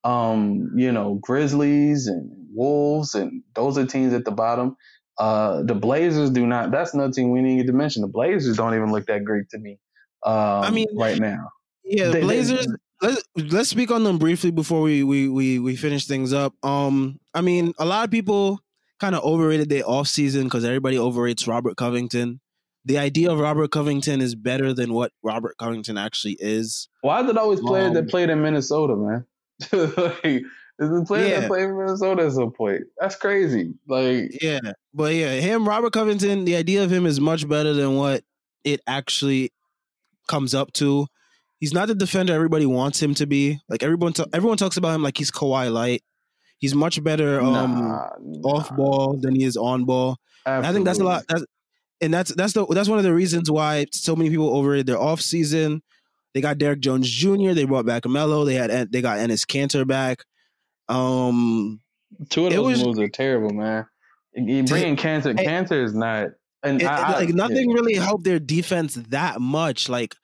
um, 0.06 0.72
you 0.78 0.94
know, 0.94 1.16
Grizzlies 1.16 2.08
and 2.08 2.32
Wolves 2.54 3.14
and 3.14 3.44
those 3.56 3.78
are 3.78 3.86
teams 3.86 4.14
at 4.14 4.24
the 4.24 4.32
bottom. 4.32 4.78
Uh, 5.18 5.64
the 5.64 5.76
Blazers 5.76 6.32
do 6.32 6.46
not. 6.46 6.72
That's 6.72 6.94
another 6.94 7.14
thing 7.14 7.32
we 7.32 7.42
didn't 7.42 7.58
get 7.58 7.68
to 7.68 7.74
mention. 7.74 8.02
The 8.02 8.08
Blazers 8.08 8.58
don't 8.58 8.74
even 8.74 8.92
look 8.92 9.06
that 9.08 9.24
great 9.24 9.50
to 9.50 9.60
me. 9.60 9.80
Um, 10.26 10.36
I 10.36 10.70
mean, 10.72 10.88
right 10.96 11.20
now. 11.20 11.50
Yeah, 11.84 12.10
the 12.10 12.22
Blazers. 12.22 12.66
They, 12.66 12.74
let's 13.04 13.24
let's 13.36 13.70
speak 13.70 13.92
on 13.92 14.04
them 14.04 14.18
briefly 14.18 14.52
before 14.52 14.82
we 14.82 15.04
we 15.04 15.30
we 15.30 15.60
we 15.60 15.76
finish 15.76 16.08
things 16.08 16.34
up. 16.34 16.54
Um, 16.64 17.20
I 17.34 17.42
mean, 17.42 17.74
a 17.78 17.86
lot 17.86 18.06
of 18.06 18.12
people 18.12 18.60
kind 19.00 19.16
of 19.16 19.24
overrated 19.24 19.70
their 19.70 19.88
off 19.88 20.08
season 20.08 20.46
because 20.46 20.64
everybody 20.64 20.98
overrates 20.98 21.48
Robert 21.48 21.78
Covington. 21.78 22.40
The 22.86 22.98
idea 22.98 23.32
of 23.32 23.40
Robert 23.40 23.72
Covington 23.72 24.22
is 24.22 24.36
better 24.36 24.74
than 24.74 24.94
what 24.94 25.12
Robert 25.24 25.58
Covington 25.58 25.98
actually 25.98 26.38
is. 26.40 26.90
Why 27.02 27.22
is 27.22 27.30
it 27.30 27.38
always 27.38 27.62
players 27.62 27.90
um, 27.90 27.94
that 27.94 28.10
played 28.10 28.30
in 28.30 28.42
Minnesota, 28.42 28.96
man? 28.96 29.26
like, 30.24 30.44
the 30.80 31.06
player 31.06 31.28
yeah. 31.28 31.40
that 31.42 31.48
played 31.48 31.66
for 31.66 31.86
Minnesota 31.86 32.26
at 32.26 32.32
some 32.34 32.52
point. 32.52 32.84
That's 33.00 33.16
crazy. 33.16 33.74
Like 33.88 34.42
Yeah. 34.42 34.60
But 34.94 35.14
yeah, 35.14 35.34
him, 35.34 35.68
Robert 35.68 35.94
Covington, 35.94 36.46
the 36.46 36.56
idea 36.56 36.84
of 36.84 36.92
him 36.92 37.06
is 37.06 37.20
much 37.20 37.48
better 37.48 37.74
than 37.74 37.96
what 37.96 38.24
it 38.64 38.82
actually 38.88 39.52
comes 40.28 40.54
up 40.54 40.72
to. 40.74 41.08
he's 41.60 41.74
not 41.74 41.88
the 41.88 41.96
defender 41.96 42.34
everybody 42.34 42.66
wants 42.66 43.02
him 43.02 43.14
to 43.16 43.26
be. 43.26 43.60
Like 43.70 43.84
everyone, 43.84 44.14
t- 44.14 44.26
everyone 44.34 44.58
talks 44.58 44.78
about 44.78 44.96
him 44.96 45.04
like 45.04 45.18
he's 45.18 45.32
Kawhi 45.32 45.72
light. 45.72 46.04
He's 46.58 46.74
much 46.74 47.04
better 47.04 47.42
um, 47.42 47.54
nah, 47.54 48.10
nah. 48.22 48.50
off 48.50 48.74
ball 48.76 49.18
than 49.18 49.36
he 49.36 49.44
is 49.44 49.58
on 49.58 49.86
ball. 49.86 50.18
I 50.46 50.72
think 50.72 50.86
that's 50.86 51.00
a 51.00 51.04
lot. 51.04 51.26
That's, 51.28 51.44
and 52.02 52.14
that's 52.14 52.34
that's 52.36 52.54
the 52.54 52.66
that's 52.68 52.90
one 52.90 52.98
of 52.98 53.04
the 53.04 53.14
reasons 53.14 53.50
why 53.50 53.86
so 53.92 54.16
many 54.16 54.30
people 54.30 54.56
overrated 54.56 54.88
their 54.88 55.00
off 55.00 55.22
season. 55.22 55.82
They 56.34 56.42
got 56.42 56.58
Derrick 56.58 56.80
Jones 56.80 57.10
Jr. 57.10 57.52
They 57.52 57.66
brought 57.66 57.86
back 57.86 58.06
Melo. 58.06 58.44
They 58.44 58.56
had 58.56 58.92
they 58.92 59.02
got 59.02 59.20
Enes 59.20 59.46
Kanter 59.46 59.88
back. 59.88 60.24
Um, 60.90 61.82
two 62.30 62.48
of 62.48 62.54
those 62.54 62.78
was, 62.78 62.84
moves 62.84 63.00
are 63.00 63.10
terrible, 63.10 63.52
man. 63.52 63.86
Bringing 64.36 64.96
Kanter, 64.96 65.38
cancer 65.38 65.84
is 65.84 65.94
not. 65.94 66.30
And 66.64 66.82
it, 66.82 66.86
I, 66.86 67.20
like 67.20 67.30
nothing 67.30 67.70
yeah. 67.70 67.76
really 67.76 67.96
helped 67.96 68.24
their 68.24 68.40
defense 68.40 68.96
that 68.96 69.42
much. 69.42 69.90
Like 69.90 70.16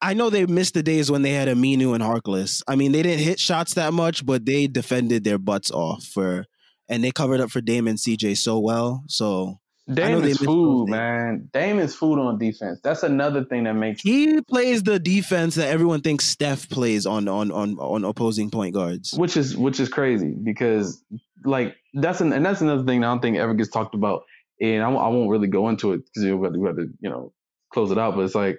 I 0.00 0.14
know 0.14 0.30
they 0.30 0.46
missed 0.46 0.74
the 0.74 0.82
days 0.82 1.10
when 1.10 1.22
they 1.22 1.32
had 1.32 1.48
Aminu 1.48 1.94
and 1.94 2.02
Harkless. 2.02 2.62
I 2.68 2.76
mean, 2.76 2.92
they 2.92 3.02
didn't 3.02 3.24
hit 3.24 3.40
shots 3.40 3.74
that 3.74 3.92
much, 3.92 4.24
but 4.24 4.44
they 4.44 4.66
defended 4.66 5.24
their 5.24 5.38
butts 5.38 5.70
off 5.70 6.04
for, 6.04 6.46
and 6.88 7.02
they 7.02 7.10
covered 7.10 7.40
up 7.40 7.50
for 7.50 7.60
Damon 7.60 7.96
CJ 7.96 8.36
so 8.36 8.58
well. 8.58 9.04
So 9.08 9.58
Dame 9.92 10.24
is 10.24 10.38
food, 10.38 10.88
man. 10.88 11.48
Dame 11.52 11.78
is 11.78 11.94
food 11.94 12.18
on 12.18 12.38
defense. 12.38 12.80
That's 12.82 13.02
another 13.02 13.44
thing 13.44 13.64
that 13.64 13.74
makes 13.74 14.02
he 14.02 14.40
plays 14.42 14.82
the 14.82 14.98
defense 14.98 15.54
that 15.54 15.68
everyone 15.68 16.02
thinks 16.02 16.26
Steph 16.26 16.68
plays 16.68 17.06
on 17.06 17.26
on 17.28 17.50
on 17.50 17.78
on 17.78 18.04
opposing 18.04 18.50
point 18.50 18.74
guards, 18.74 19.14
which 19.14 19.36
is 19.36 19.56
which 19.56 19.80
is 19.80 19.88
crazy 19.88 20.34
because 20.42 21.02
like 21.44 21.76
that's 21.94 22.20
an 22.20 22.32
and 22.32 22.44
that's 22.44 22.60
another 22.60 22.84
thing 22.84 23.02
I 23.02 23.06
don't 23.08 23.20
think 23.22 23.38
ever 23.38 23.54
gets 23.54 23.70
talked 23.70 23.94
about, 23.94 24.24
and 24.60 24.82
I, 24.82 24.90
I 24.90 25.08
won't 25.08 25.30
really 25.30 25.48
go 25.48 25.68
into 25.68 25.92
it 25.92 26.02
because 26.04 26.24
we 26.24 26.66
have 26.66 26.76
to 26.76 26.88
you 27.00 27.08
know 27.08 27.32
close 27.72 27.90
it 27.90 27.98
out, 27.98 28.14
but 28.14 28.22
it's 28.22 28.34
like 28.34 28.58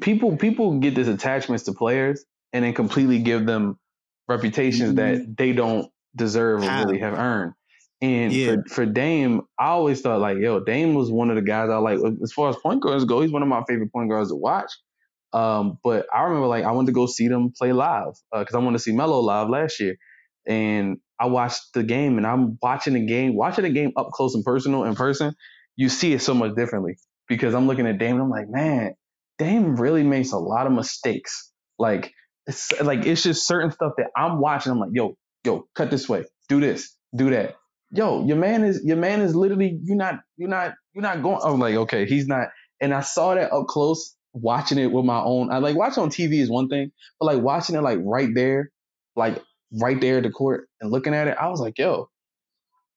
people 0.00 0.36
people 0.36 0.78
get 0.78 0.94
this 0.94 1.08
attachments 1.08 1.64
to 1.64 1.72
players 1.72 2.24
and 2.52 2.64
then 2.64 2.72
completely 2.72 3.18
give 3.18 3.44
them 3.44 3.78
reputations 4.28 4.94
mm-hmm. 4.94 5.24
that 5.24 5.36
they 5.36 5.52
don't 5.52 5.90
deserve 6.16 6.62
or 6.62 6.84
really 6.84 6.98
have 6.98 7.14
earned. 7.14 7.52
And 8.02 8.32
yeah. 8.32 8.46
for, 8.46 8.64
for 8.68 8.86
Dame, 8.86 9.42
I 9.58 9.68
always 9.68 10.00
thought 10.00 10.20
like, 10.20 10.38
yo, 10.38 10.60
Dame 10.60 10.94
was 10.94 11.10
one 11.10 11.28
of 11.28 11.36
the 11.36 11.42
guys 11.42 11.68
I 11.68 11.76
like. 11.76 11.98
As 12.22 12.32
far 12.32 12.48
as 12.48 12.56
point 12.56 12.82
guards 12.82 13.04
go, 13.04 13.20
he's 13.20 13.30
one 13.30 13.42
of 13.42 13.48
my 13.48 13.62
favorite 13.68 13.92
point 13.92 14.10
guards 14.10 14.30
to 14.30 14.36
watch. 14.36 14.72
Um, 15.32 15.78
but 15.84 16.06
I 16.12 16.22
remember 16.22 16.46
like 16.46 16.64
I 16.64 16.72
wanted 16.72 16.86
to 16.86 16.92
go 16.92 17.06
see 17.06 17.28
them 17.28 17.52
play 17.56 17.72
live 17.72 18.14
because 18.32 18.54
uh, 18.54 18.58
I 18.58 18.62
wanted 18.62 18.78
to 18.78 18.82
see 18.82 18.92
Melo 18.92 19.20
live 19.20 19.48
last 19.48 19.78
year, 19.78 19.96
and 20.46 20.98
I 21.20 21.26
watched 21.26 21.74
the 21.74 21.82
game 21.82 22.16
and 22.16 22.26
I'm 22.26 22.58
watching 22.62 22.94
the 22.94 23.06
game, 23.06 23.36
watching 23.36 23.64
the 23.64 23.70
game 23.70 23.92
up 23.96 24.10
close 24.12 24.34
and 24.34 24.44
personal 24.44 24.84
in 24.84 24.94
person. 24.94 25.34
You 25.76 25.88
see 25.88 26.12
it 26.12 26.22
so 26.22 26.34
much 26.34 26.56
differently 26.56 26.96
because 27.28 27.54
I'm 27.54 27.66
looking 27.66 27.86
at 27.86 27.98
Dame 27.98 28.16
and 28.16 28.22
I'm 28.22 28.30
like, 28.30 28.48
man, 28.48 28.94
Dame 29.38 29.76
really 29.76 30.02
makes 30.02 30.32
a 30.32 30.38
lot 30.38 30.66
of 30.66 30.72
mistakes. 30.72 31.52
Like 31.78 32.12
it's 32.46 32.72
like 32.80 33.06
it's 33.06 33.22
just 33.22 33.46
certain 33.46 33.70
stuff 33.70 33.92
that 33.98 34.08
I'm 34.16 34.40
watching. 34.40 34.72
I'm 34.72 34.80
like, 34.80 34.90
yo, 34.92 35.16
yo, 35.44 35.66
cut 35.74 35.90
this 35.90 36.08
way, 36.08 36.24
do 36.48 36.60
this, 36.60 36.96
do 37.14 37.30
that. 37.30 37.54
Yo, 37.92 38.24
your 38.24 38.36
man 38.36 38.64
is 38.64 38.82
your 38.84 38.96
man 38.96 39.20
is 39.20 39.34
literally 39.34 39.78
you're 39.82 39.96
not 39.96 40.20
you're 40.36 40.48
not 40.48 40.74
you're 40.94 41.02
not 41.02 41.22
going. 41.22 41.40
I'm 41.42 41.58
like, 41.58 41.74
okay, 41.74 42.06
he's 42.06 42.26
not. 42.26 42.48
And 42.80 42.94
I 42.94 43.00
saw 43.00 43.34
that 43.34 43.52
up 43.52 43.66
close, 43.66 44.14
watching 44.32 44.78
it 44.78 44.92
with 44.92 45.04
my 45.04 45.20
own. 45.20 45.52
I 45.52 45.58
like 45.58 45.76
watching 45.76 46.02
on 46.02 46.10
TV 46.10 46.40
is 46.40 46.50
one 46.50 46.68
thing, 46.68 46.92
but 47.18 47.26
like 47.26 47.42
watching 47.42 47.76
it 47.76 47.82
like 47.82 47.98
right 48.02 48.28
there, 48.34 48.70
like 49.16 49.42
right 49.80 50.00
there 50.00 50.18
at 50.18 50.22
the 50.22 50.30
court 50.30 50.68
and 50.80 50.90
looking 50.90 51.14
at 51.14 51.28
it, 51.28 51.36
I 51.40 51.48
was 51.48 51.60
like, 51.60 51.78
yo, 51.78 52.08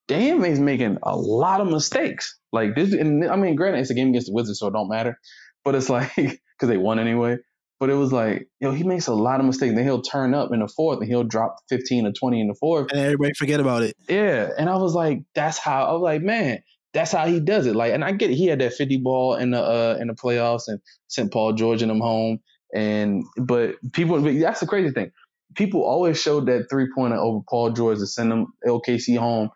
Dame 0.08 0.44
is 0.46 0.60
making 0.60 0.98
a 1.04 1.16
lot 1.16 1.62
of 1.62 1.68
mistakes. 1.68 2.38
Like 2.52 2.76
this, 2.76 2.94
and 2.94 3.26
I 3.30 3.36
mean, 3.36 3.56
granted, 3.56 3.80
it's 3.80 3.90
a 3.90 3.96
game 3.96 4.10
against 4.10 4.28
the 4.28 4.34
Wizards, 4.34 4.60
so 4.60 4.68
it 4.68 4.74
don't 4.74 4.90
matter. 4.90 5.20
But 5.64 5.76
it's 5.76 5.90
like 5.90 6.14
because 6.16 6.70
they 6.70 6.78
won 6.78 7.00
anyway. 7.00 7.38
But 7.80 7.90
it 7.90 7.96
was 7.96 8.14
like, 8.14 8.48
yo, 8.60 8.72
he 8.72 8.84
makes 8.84 9.08
a 9.08 9.14
lot 9.14 9.40
of 9.40 9.46
mistakes. 9.46 9.76
Then 9.76 9.84
he'll 9.84 10.02
turn 10.02 10.34
up 10.34 10.54
in 10.54 10.60
the 10.60 10.68
fourth 10.68 11.00
and 11.00 11.08
he'll 11.08 11.24
drop 11.24 11.58
15 11.70 12.08
or 12.08 12.12
20 12.14 12.42
in 12.42 12.48
the 12.48 12.56
fourth. 12.56 12.92
And 12.92 13.00
everybody 13.00 13.34
forget 13.38 13.60
about 13.60 13.84
it. 13.84 13.96
Yeah. 14.08 14.50
And 14.58 14.70
I 14.70 14.78
was 14.78 14.94
like, 14.94 15.24
that's 15.36 15.58
how 15.58 15.86
I 15.86 15.92
was 15.92 16.02
like, 16.02 16.22
man, 16.22 16.60
that's 16.94 17.12
how 17.12 17.28
he 17.28 17.40
does 17.40 17.66
it. 17.66 17.76
Like, 17.76 17.94
and 17.94 18.04
I 18.04 18.12
get 18.12 18.32
it. 18.32 18.36
He 18.36 18.48
had 18.48 18.60
that 18.60 18.74
50 18.74 18.98
ball 18.98 19.36
in 19.36 19.52
the 19.52 19.62
uh 19.62 19.98
in 20.00 20.08
the 20.08 20.14
playoffs 20.14 20.64
and 20.68 20.80
sent 21.08 21.34
Paul 21.34 21.54
George 21.54 21.82
and 21.82 21.90
them 21.90 22.00
home. 22.00 22.40
And 22.74 23.26
but 23.38 23.76
people 23.92 24.22
that's 24.22 24.62
the 24.62 24.68
crazy 24.68 24.92
thing. 24.92 25.12
People 25.56 25.84
always 25.84 26.20
showed 26.20 26.48
that 26.48 26.68
three 26.70 26.88
pointer 26.96 27.18
over 27.18 27.42
Paul 27.48 27.72
George 27.72 28.00
to 28.00 28.08
send 28.08 28.32
them 28.32 28.48
LKC 28.66 29.18
home. 29.18 29.50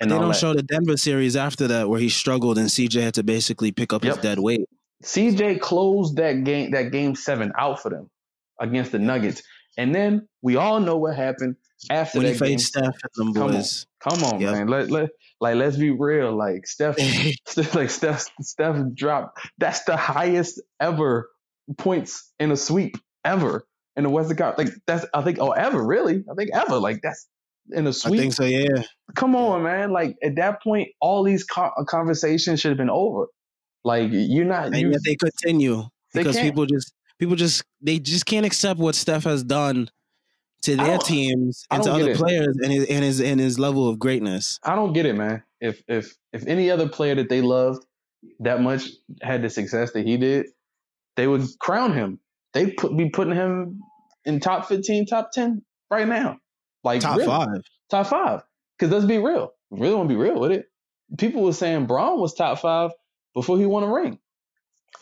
And 0.00 0.10
they 0.10 0.18
don't 0.18 0.28
that. 0.28 0.34
show 0.34 0.54
the 0.54 0.62
Denver 0.62 0.96
series 0.96 1.36
after 1.36 1.68
that 1.68 1.88
where 1.88 2.00
he 2.00 2.08
struggled 2.08 2.58
and 2.58 2.68
CJ 2.68 3.02
had 3.02 3.14
to 3.14 3.22
basically 3.22 3.70
pick 3.70 3.92
up 3.92 4.04
yep. 4.04 4.16
his 4.16 4.22
dead 4.22 4.38
weight. 4.40 4.68
CJ 5.02 5.60
closed 5.60 6.16
that 6.16 6.44
game 6.44 6.70
that 6.72 6.92
game 6.92 7.14
seven 7.14 7.52
out 7.58 7.80
for 7.80 7.90
them 7.90 8.10
against 8.60 8.92
the 8.92 8.98
Nuggets. 8.98 9.42
And 9.76 9.94
then 9.94 10.28
we 10.42 10.56
all 10.56 10.80
know 10.80 10.96
what 10.96 11.16
happened 11.16 11.56
after 11.90 12.18
when 12.18 12.32
that 12.32 12.38
game. 12.38 12.58
Steph 12.58 12.84
and 12.84 12.94
them 13.14 13.32
boys. 13.32 13.86
Come 14.00 14.12
on, 14.12 14.20
come 14.20 14.34
on 14.34 14.40
yep. 14.40 14.52
man. 14.52 14.68
Let, 14.68 14.90
let 14.90 15.10
like 15.40 15.56
let's 15.56 15.76
be 15.76 15.90
real. 15.90 16.36
Like 16.36 16.66
Steph, 16.66 16.96
like 17.74 17.90
Steph, 17.90 18.26
Steph 18.40 18.76
dropped. 18.94 19.40
That's 19.58 19.84
the 19.84 19.96
highest 19.96 20.60
ever 20.80 21.28
points 21.76 22.32
in 22.38 22.50
a 22.50 22.56
sweep 22.56 22.96
ever 23.24 23.66
in 23.96 24.04
the 24.04 24.10
Western 24.10 24.36
Conference. 24.36 24.70
Like 24.70 24.80
that's 24.86 25.06
I 25.12 25.22
think 25.22 25.38
oh 25.40 25.50
ever 25.50 25.84
really 25.84 26.24
I 26.30 26.34
think 26.34 26.50
ever 26.54 26.78
like 26.78 27.00
that's 27.02 27.28
in 27.72 27.86
a 27.86 27.92
sweep. 27.92 28.14
I 28.14 28.22
think 28.22 28.32
so. 28.32 28.44
Yeah. 28.44 28.82
Come 29.14 29.34
on, 29.34 29.62
man. 29.62 29.90
Like 29.90 30.16
at 30.22 30.36
that 30.36 30.62
point, 30.62 30.88
all 31.00 31.22
these 31.22 31.44
conversations 31.44 32.60
should 32.60 32.70
have 32.70 32.78
been 32.78 32.90
over. 32.90 33.26
Like 33.84 34.08
you're 34.10 34.46
not. 34.46 34.66
And 34.66 34.76
you, 34.76 34.90
yet 34.90 35.00
they 35.04 35.14
continue 35.16 35.84
because 36.14 36.38
people 36.38 36.66
just 36.66 36.92
people 37.18 37.36
just 37.36 37.64
they 37.80 37.98
just 37.98 38.26
can't 38.26 38.46
accept 38.46 38.80
what 38.80 38.94
Steph 38.94 39.24
has 39.24 39.44
done 39.44 39.90
to 40.62 40.76
their 40.76 40.96
teams 40.98 41.66
and 41.70 41.82
to 41.82 41.92
other 41.92 42.10
it. 42.12 42.16
players 42.16 42.56
and 42.62 42.72
his 42.72 42.88
and 42.88 43.04
his 43.04 43.20
and 43.20 43.38
his 43.38 43.58
level 43.58 43.88
of 43.88 43.98
greatness. 43.98 44.58
I 44.62 44.74
don't 44.74 44.94
get 44.94 45.04
it, 45.04 45.14
man. 45.14 45.42
If 45.60 45.82
if 45.86 46.14
if 46.32 46.46
any 46.46 46.70
other 46.70 46.88
player 46.88 47.14
that 47.16 47.28
they 47.28 47.42
loved 47.42 47.84
that 48.40 48.62
much 48.62 48.88
had 49.20 49.42
the 49.42 49.50
success 49.50 49.92
that 49.92 50.06
he 50.06 50.16
did, 50.16 50.46
they 51.16 51.26
would 51.26 51.46
crown 51.58 51.92
him. 51.92 52.20
They 52.54 52.70
put 52.70 52.96
be 52.96 53.10
putting 53.10 53.34
him 53.34 53.80
in 54.24 54.40
top 54.40 54.66
fifteen, 54.66 55.04
top 55.04 55.32
ten 55.32 55.62
right 55.90 56.08
now. 56.08 56.38
Like 56.82 57.02
top 57.02 57.18
really, 57.18 57.26
five, 57.26 57.62
top 57.90 58.06
five. 58.06 58.42
Because 58.78 58.92
let's 58.92 59.04
be 59.04 59.18
real. 59.18 59.52
really 59.70 59.94
want 59.94 60.08
to 60.08 60.14
be 60.14 60.20
real 60.20 60.40
with 60.40 60.52
it. 60.52 60.66
People 61.18 61.42
were 61.42 61.52
saying 61.52 61.86
Bron 61.86 62.18
was 62.18 62.32
top 62.32 62.58
five 62.60 62.90
before 63.34 63.58
he 63.58 63.66
won 63.66 63.82
a 63.82 63.92
ring. 63.92 64.18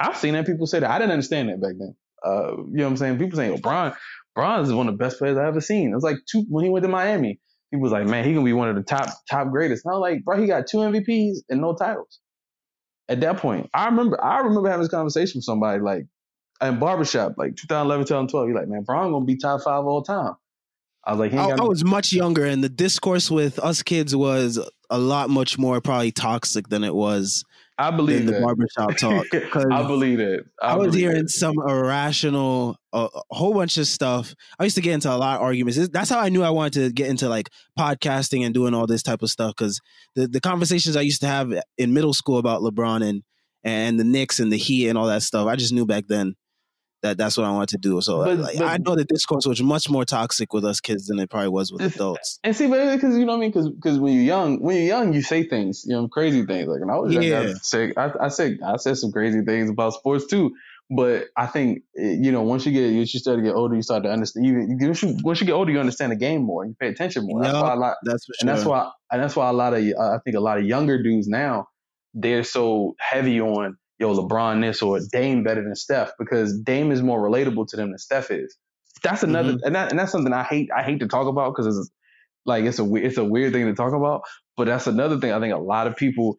I've 0.00 0.16
seen 0.16 0.34
that 0.34 0.46
people 0.46 0.66
say 0.66 0.80
that. 0.80 0.90
I 0.90 0.98
didn't 0.98 1.12
understand 1.12 1.48
that 1.48 1.60
back 1.60 1.74
then. 1.78 1.94
Uh, 2.24 2.56
you 2.56 2.78
know 2.78 2.84
what 2.84 2.90
I'm 2.90 2.96
saying? 2.96 3.18
People 3.18 3.36
saying, 3.36 3.52
oh, 3.52 3.58
Bron, 3.58 3.94
Bron 4.34 4.62
is 4.62 4.72
one 4.72 4.88
of 4.88 4.94
the 4.94 5.04
best 5.04 5.18
players 5.18 5.36
I've 5.36 5.46
ever 5.46 5.60
seen. 5.60 5.90
It 5.90 5.94
was 5.94 6.04
like 6.04 6.16
two 6.30 6.44
when 6.48 6.64
he 6.64 6.70
went 6.70 6.84
to 6.84 6.88
Miami. 6.88 7.40
People 7.70 7.82
was 7.82 7.92
like, 7.92 8.06
man, 8.06 8.24
he 8.24 8.32
gonna 8.32 8.44
be 8.44 8.52
one 8.52 8.68
of 8.68 8.76
the 8.76 8.82
top 8.82 9.08
top 9.30 9.50
greatest. 9.50 9.84
And 9.84 9.92
I 9.92 9.98
was 9.98 10.00
like, 10.00 10.24
bro, 10.24 10.40
he 10.40 10.46
got 10.46 10.66
two 10.66 10.78
MVPs 10.78 11.38
and 11.48 11.60
no 11.60 11.74
titles. 11.74 12.20
At 13.08 13.20
that 13.20 13.38
point, 13.38 13.68
I 13.74 13.86
remember 13.86 14.22
I 14.22 14.40
remember 14.40 14.68
having 14.68 14.82
this 14.82 14.90
conversation 14.90 15.38
with 15.38 15.44
somebody 15.44 15.80
like 15.80 16.06
in 16.60 16.78
barbershop, 16.78 17.34
like 17.36 17.56
2011, 17.56 18.06
2012. 18.06 18.48
He's 18.48 18.54
like, 18.54 18.68
man, 18.68 18.82
Bron 18.82 19.10
gonna 19.10 19.24
be 19.24 19.36
top 19.36 19.62
five 19.62 19.84
all 19.84 20.02
time. 20.02 20.34
I 21.04 21.12
was 21.12 21.18
like, 21.18 21.34
I, 21.34 21.50
I 21.50 21.62
was 21.62 21.84
much 21.84 22.12
younger, 22.12 22.44
and 22.44 22.62
the 22.62 22.68
discourse 22.68 23.28
with 23.28 23.58
us 23.58 23.82
kids 23.82 24.14
was 24.14 24.60
a 24.88 24.98
lot 24.98 25.30
much 25.30 25.58
more 25.58 25.80
probably 25.80 26.12
toxic 26.12 26.68
than 26.68 26.84
it 26.84 26.94
was 26.94 27.44
I 27.82 27.90
believe 27.90 28.26
the 28.26 28.40
barbershop 28.40 28.96
talk. 28.96 29.26
I 29.72 29.82
believe 29.82 30.20
it. 30.20 30.46
I, 30.60 30.74
I 30.74 30.76
was 30.76 30.94
hearing 30.94 31.26
some 31.26 31.56
irrational, 31.58 32.76
uh, 32.92 33.08
a 33.12 33.34
whole 33.34 33.52
bunch 33.54 33.76
of 33.76 33.88
stuff. 33.88 34.34
I 34.58 34.64
used 34.64 34.76
to 34.76 34.82
get 34.82 34.94
into 34.94 35.12
a 35.12 35.16
lot 35.16 35.36
of 35.36 35.42
arguments. 35.42 35.88
That's 35.88 36.08
how 36.08 36.20
I 36.20 36.28
knew 36.28 36.44
I 36.44 36.50
wanted 36.50 36.74
to 36.74 36.92
get 36.92 37.08
into 37.08 37.28
like 37.28 37.50
podcasting 37.76 38.44
and 38.44 38.54
doing 38.54 38.72
all 38.72 38.86
this 38.86 39.02
type 39.02 39.22
of 39.22 39.30
stuff 39.30 39.54
because 39.56 39.80
the, 40.14 40.28
the 40.28 40.40
conversations 40.40 40.96
I 40.96 41.00
used 41.00 41.22
to 41.22 41.26
have 41.26 41.52
in 41.76 41.92
middle 41.92 42.14
school 42.14 42.38
about 42.38 42.62
LeBron 42.62 43.04
and 43.04 43.22
and 43.64 43.98
the 43.98 44.04
Knicks 44.04 44.38
and 44.38 44.52
the 44.52 44.56
Heat 44.56 44.88
and 44.88 44.96
all 44.96 45.06
that 45.06 45.22
stuff, 45.22 45.48
I 45.48 45.56
just 45.56 45.72
knew 45.72 45.86
back 45.86 46.04
then 46.08 46.34
that 47.02 47.18
that's 47.18 47.36
what 47.36 47.46
I 47.46 47.50
wanted 47.50 47.70
to 47.70 47.78
do. 47.78 48.00
So 48.00 48.24
but, 48.24 48.38
like, 48.38 48.58
but, 48.58 48.66
I 48.66 48.78
know 48.78 48.94
the 48.94 49.04
discourse 49.04 49.46
was 49.46 49.62
much 49.62 49.90
more 49.90 50.04
toxic 50.04 50.52
with 50.52 50.64
us 50.64 50.80
kids 50.80 51.06
than 51.06 51.18
it 51.18 51.30
probably 51.30 51.48
was 51.48 51.72
with 51.72 51.82
adults. 51.94 52.38
And 52.44 52.56
see, 52.56 52.68
but 52.68 52.94
because 52.94 53.16
you 53.16 53.24
know 53.24 53.32
what 53.32 53.38
I 53.38 53.40
mean, 53.40 53.50
because 53.50 53.68
because 53.68 53.98
when 53.98 54.14
you're 54.14 54.22
young, 54.22 54.60
when 54.62 54.76
you're 54.76 54.86
young, 54.86 55.12
you 55.12 55.22
say 55.22 55.46
things, 55.46 55.84
you 55.86 55.94
know, 55.94 56.08
crazy 56.08 56.44
things. 56.46 56.68
Like 56.68 56.80
when 56.80 56.90
I 56.90 56.98
was 56.98 57.12
young, 57.12 57.22
yeah. 57.22 57.40
I, 57.40 57.52
say, 57.62 57.92
I, 57.96 58.12
I 58.20 58.28
said 58.28 58.58
I 58.64 58.76
said 58.76 58.98
some 58.98 59.12
crazy 59.12 59.42
things 59.42 59.68
about 59.70 59.94
sports 59.94 60.26
too. 60.26 60.54
But 60.94 61.28
I 61.36 61.46
think 61.46 61.82
eh, 61.96 62.16
you 62.20 62.32
know 62.32 62.42
once 62.42 62.66
you 62.66 62.72
get 62.72 62.90
you 62.92 63.06
start 63.06 63.38
to 63.38 63.42
get 63.42 63.54
older, 63.54 63.74
you 63.74 63.82
start 63.82 64.04
to 64.04 64.10
understand. 64.10 64.46
Even 64.46 64.78
once 64.80 65.02
you, 65.02 65.16
once 65.22 65.40
you 65.40 65.46
get 65.46 65.54
older, 65.54 65.72
you 65.72 65.80
understand 65.80 66.12
the 66.12 66.16
game 66.16 66.42
more. 66.42 66.64
You 66.64 66.76
pay 66.78 66.88
attention 66.88 67.26
more. 67.26 67.42
That's 67.42 67.54
why 67.54 67.72
a 67.72 67.76
lot. 67.76 67.96
That's 68.04 68.26
for 68.26 68.32
sure. 68.34 68.36
And 68.40 68.48
that's 68.48 68.64
why 68.64 68.90
and 69.10 69.22
that's 69.22 69.34
why 69.34 69.48
a 69.48 69.52
lot 69.52 69.74
of 69.74 69.80
I 69.80 70.18
think 70.24 70.36
a 70.36 70.40
lot 70.40 70.58
of 70.58 70.64
younger 70.64 71.02
dudes 71.02 71.28
now 71.28 71.68
they're 72.14 72.44
so 72.44 72.94
heavy 72.98 73.40
on 73.40 73.76
yo, 74.02 74.12
LeBron 74.14 74.60
this 74.60 74.82
or 74.82 74.98
Dame 75.12 75.44
better 75.44 75.62
than 75.62 75.76
Steph 75.76 76.10
because 76.18 76.58
Dame 76.60 76.90
is 76.90 77.02
more 77.02 77.20
relatable 77.20 77.68
to 77.68 77.76
them 77.76 77.90
than 77.90 77.98
Steph 77.98 78.32
is. 78.32 78.56
That's 79.02 79.22
another, 79.22 79.52
mm-hmm. 79.52 79.64
and, 79.64 79.74
that, 79.76 79.90
and 79.90 79.98
that's 79.98 80.10
something 80.10 80.32
I 80.32 80.42
hate. 80.42 80.70
I 80.76 80.82
hate 80.82 81.00
to 81.00 81.08
talk 81.08 81.28
about 81.28 81.54
because 81.54 81.78
it's 81.78 81.90
like 82.44 82.64
it's 82.64 82.80
a 82.80 82.94
it's 82.96 83.16
a 83.16 83.24
weird 83.24 83.52
thing 83.52 83.66
to 83.66 83.74
talk 83.74 83.92
about. 83.92 84.22
But 84.56 84.66
that's 84.66 84.88
another 84.88 85.18
thing 85.18 85.32
I 85.32 85.40
think 85.40 85.54
a 85.54 85.58
lot 85.58 85.86
of 85.86 85.96
people 85.96 86.36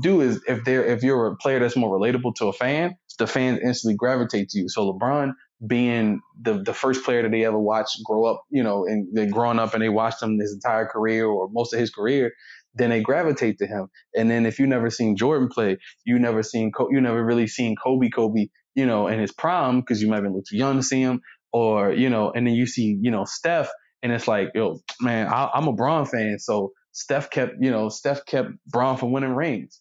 do 0.00 0.20
is 0.20 0.42
if 0.48 0.64
they're 0.64 0.84
if 0.84 1.02
you're 1.04 1.28
a 1.28 1.36
player 1.36 1.60
that's 1.60 1.76
more 1.76 1.96
relatable 1.96 2.34
to 2.36 2.46
a 2.48 2.52
fan, 2.52 2.96
the 3.18 3.26
fans 3.26 3.60
instantly 3.62 3.96
gravitate 3.96 4.50
to 4.50 4.58
you. 4.58 4.68
So 4.68 4.92
LeBron 4.92 5.32
being 5.64 6.20
the 6.42 6.62
the 6.62 6.74
first 6.74 7.04
player 7.04 7.22
that 7.22 7.30
they 7.30 7.44
ever 7.44 7.58
watched 7.58 8.02
grow 8.04 8.24
up, 8.24 8.42
you 8.50 8.62
know, 8.62 8.84
and 8.84 9.08
they 9.16 9.26
growing 9.26 9.58
up 9.58 9.74
and 9.74 9.82
they 9.82 9.88
watched 9.88 10.22
him 10.22 10.38
his 10.38 10.52
entire 10.52 10.86
career 10.86 11.26
or 11.26 11.48
most 11.52 11.72
of 11.72 11.78
his 11.78 11.90
career, 11.90 12.32
then 12.76 12.90
they 12.90 13.00
gravitate 13.00 13.58
to 13.58 13.66
him. 13.66 13.88
And 14.14 14.30
then 14.30 14.46
if 14.46 14.58
you 14.58 14.66
never 14.66 14.90
seen 14.90 15.16
Jordan 15.16 15.48
play, 15.48 15.78
you 16.04 16.18
never 16.18 16.42
seen 16.42 16.70
you 16.90 17.00
never 17.00 17.24
really 17.24 17.46
seen 17.46 17.74
Kobe 17.76 18.10
Kobe, 18.10 18.48
you 18.74 18.86
know, 18.86 19.08
in 19.08 19.18
his 19.18 19.32
prime 19.32 19.80
because 19.80 20.00
you 20.00 20.08
might 20.08 20.16
have 20.16 20.24
been 20.24 20.32
a 20.32 20.34
little 20.34 20.44
too 20.48 20.56
young 20.56 20.76
to 20.76 20.82
see 20.82 21.00
him, 21.00 21.20
or 21.52 21.92
you 21.92 22.10
know, 22.10 22.30
and 22.30 22.46
then 22.46 22.54
you 22.54 22.66
see 22.66 22.96
you 23.00 23.10
know 23.10 23.24
Steph, 23.24 23.70
and 24.02 24.12
it's 24.12 24.28
like, 24.28 24.50
yo, 24.54 24.80
man, 25.00 25.26
I, 25.26 25.50
I'm 25.54 25.68
a 25.68 25.72
Bron 25.72 26.06
fan, 26.06 26.38
so 26.38 26.72
Steph 26.92 27.30
kept, 27.30 27.54
you 27.60 27.70
know, 27.70 27.88
Steph 27.88 28.24
kept 28.24 28.50
Bron 28.66 28.96
from 28.96 29.12
winning 29.12 29.34
rings. 29.34 29.80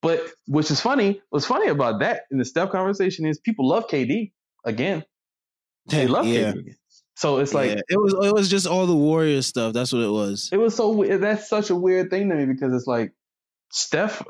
But 0.00 0.20
which 0.46 0.70
is 0.70 0.80
funny, 0.80 1.20
what's 1.30 1.46
funny 1.46 1.68
about 1.68 2.00
that 2.00 2.22
in 2.30 2.38
the 2.38 2.44
Steph 2.44 2.70
conversation 2.70 3.26
is 3.26 3.38
people 3.38 3.68
love 3.68 3.86
KD 3.88 4.32
again. 4.64 5.04
They 5.86 6.06
love 6.08 6.26
yeah. 6.26 6.52
KD. 6.52 6.74
So 7.22 7.38
it's 7.38 7.54
like 7.54 7.70
yeah. 7.70 7.80
it 7.88 8.00
was 8.00 8.14
it 8.14 8.34
was 8.34 8.48
just 8.48 8.66
all 8.66 8.84
the 8.84 8.96
Warriors 8.96 9.46
stuff. 9.46 9.72
That's 9.72 9.92
what 9.92 10.02
it 10.02 10.10
was. 10.10 10.48
It 10.50 10.56
was 10.56 10.74
so 10.74 11.04
that's 11.04 11.48
such 11.48 11.70
a 11.70 11.76
weird 11.76 12.10
thing 12.10 12.28
to 12.28 12.34
me 12.34 12.46
because 12.46 12.74
it's 12.74 12.88
like 12.88 13.12
Steph 13.70 14.24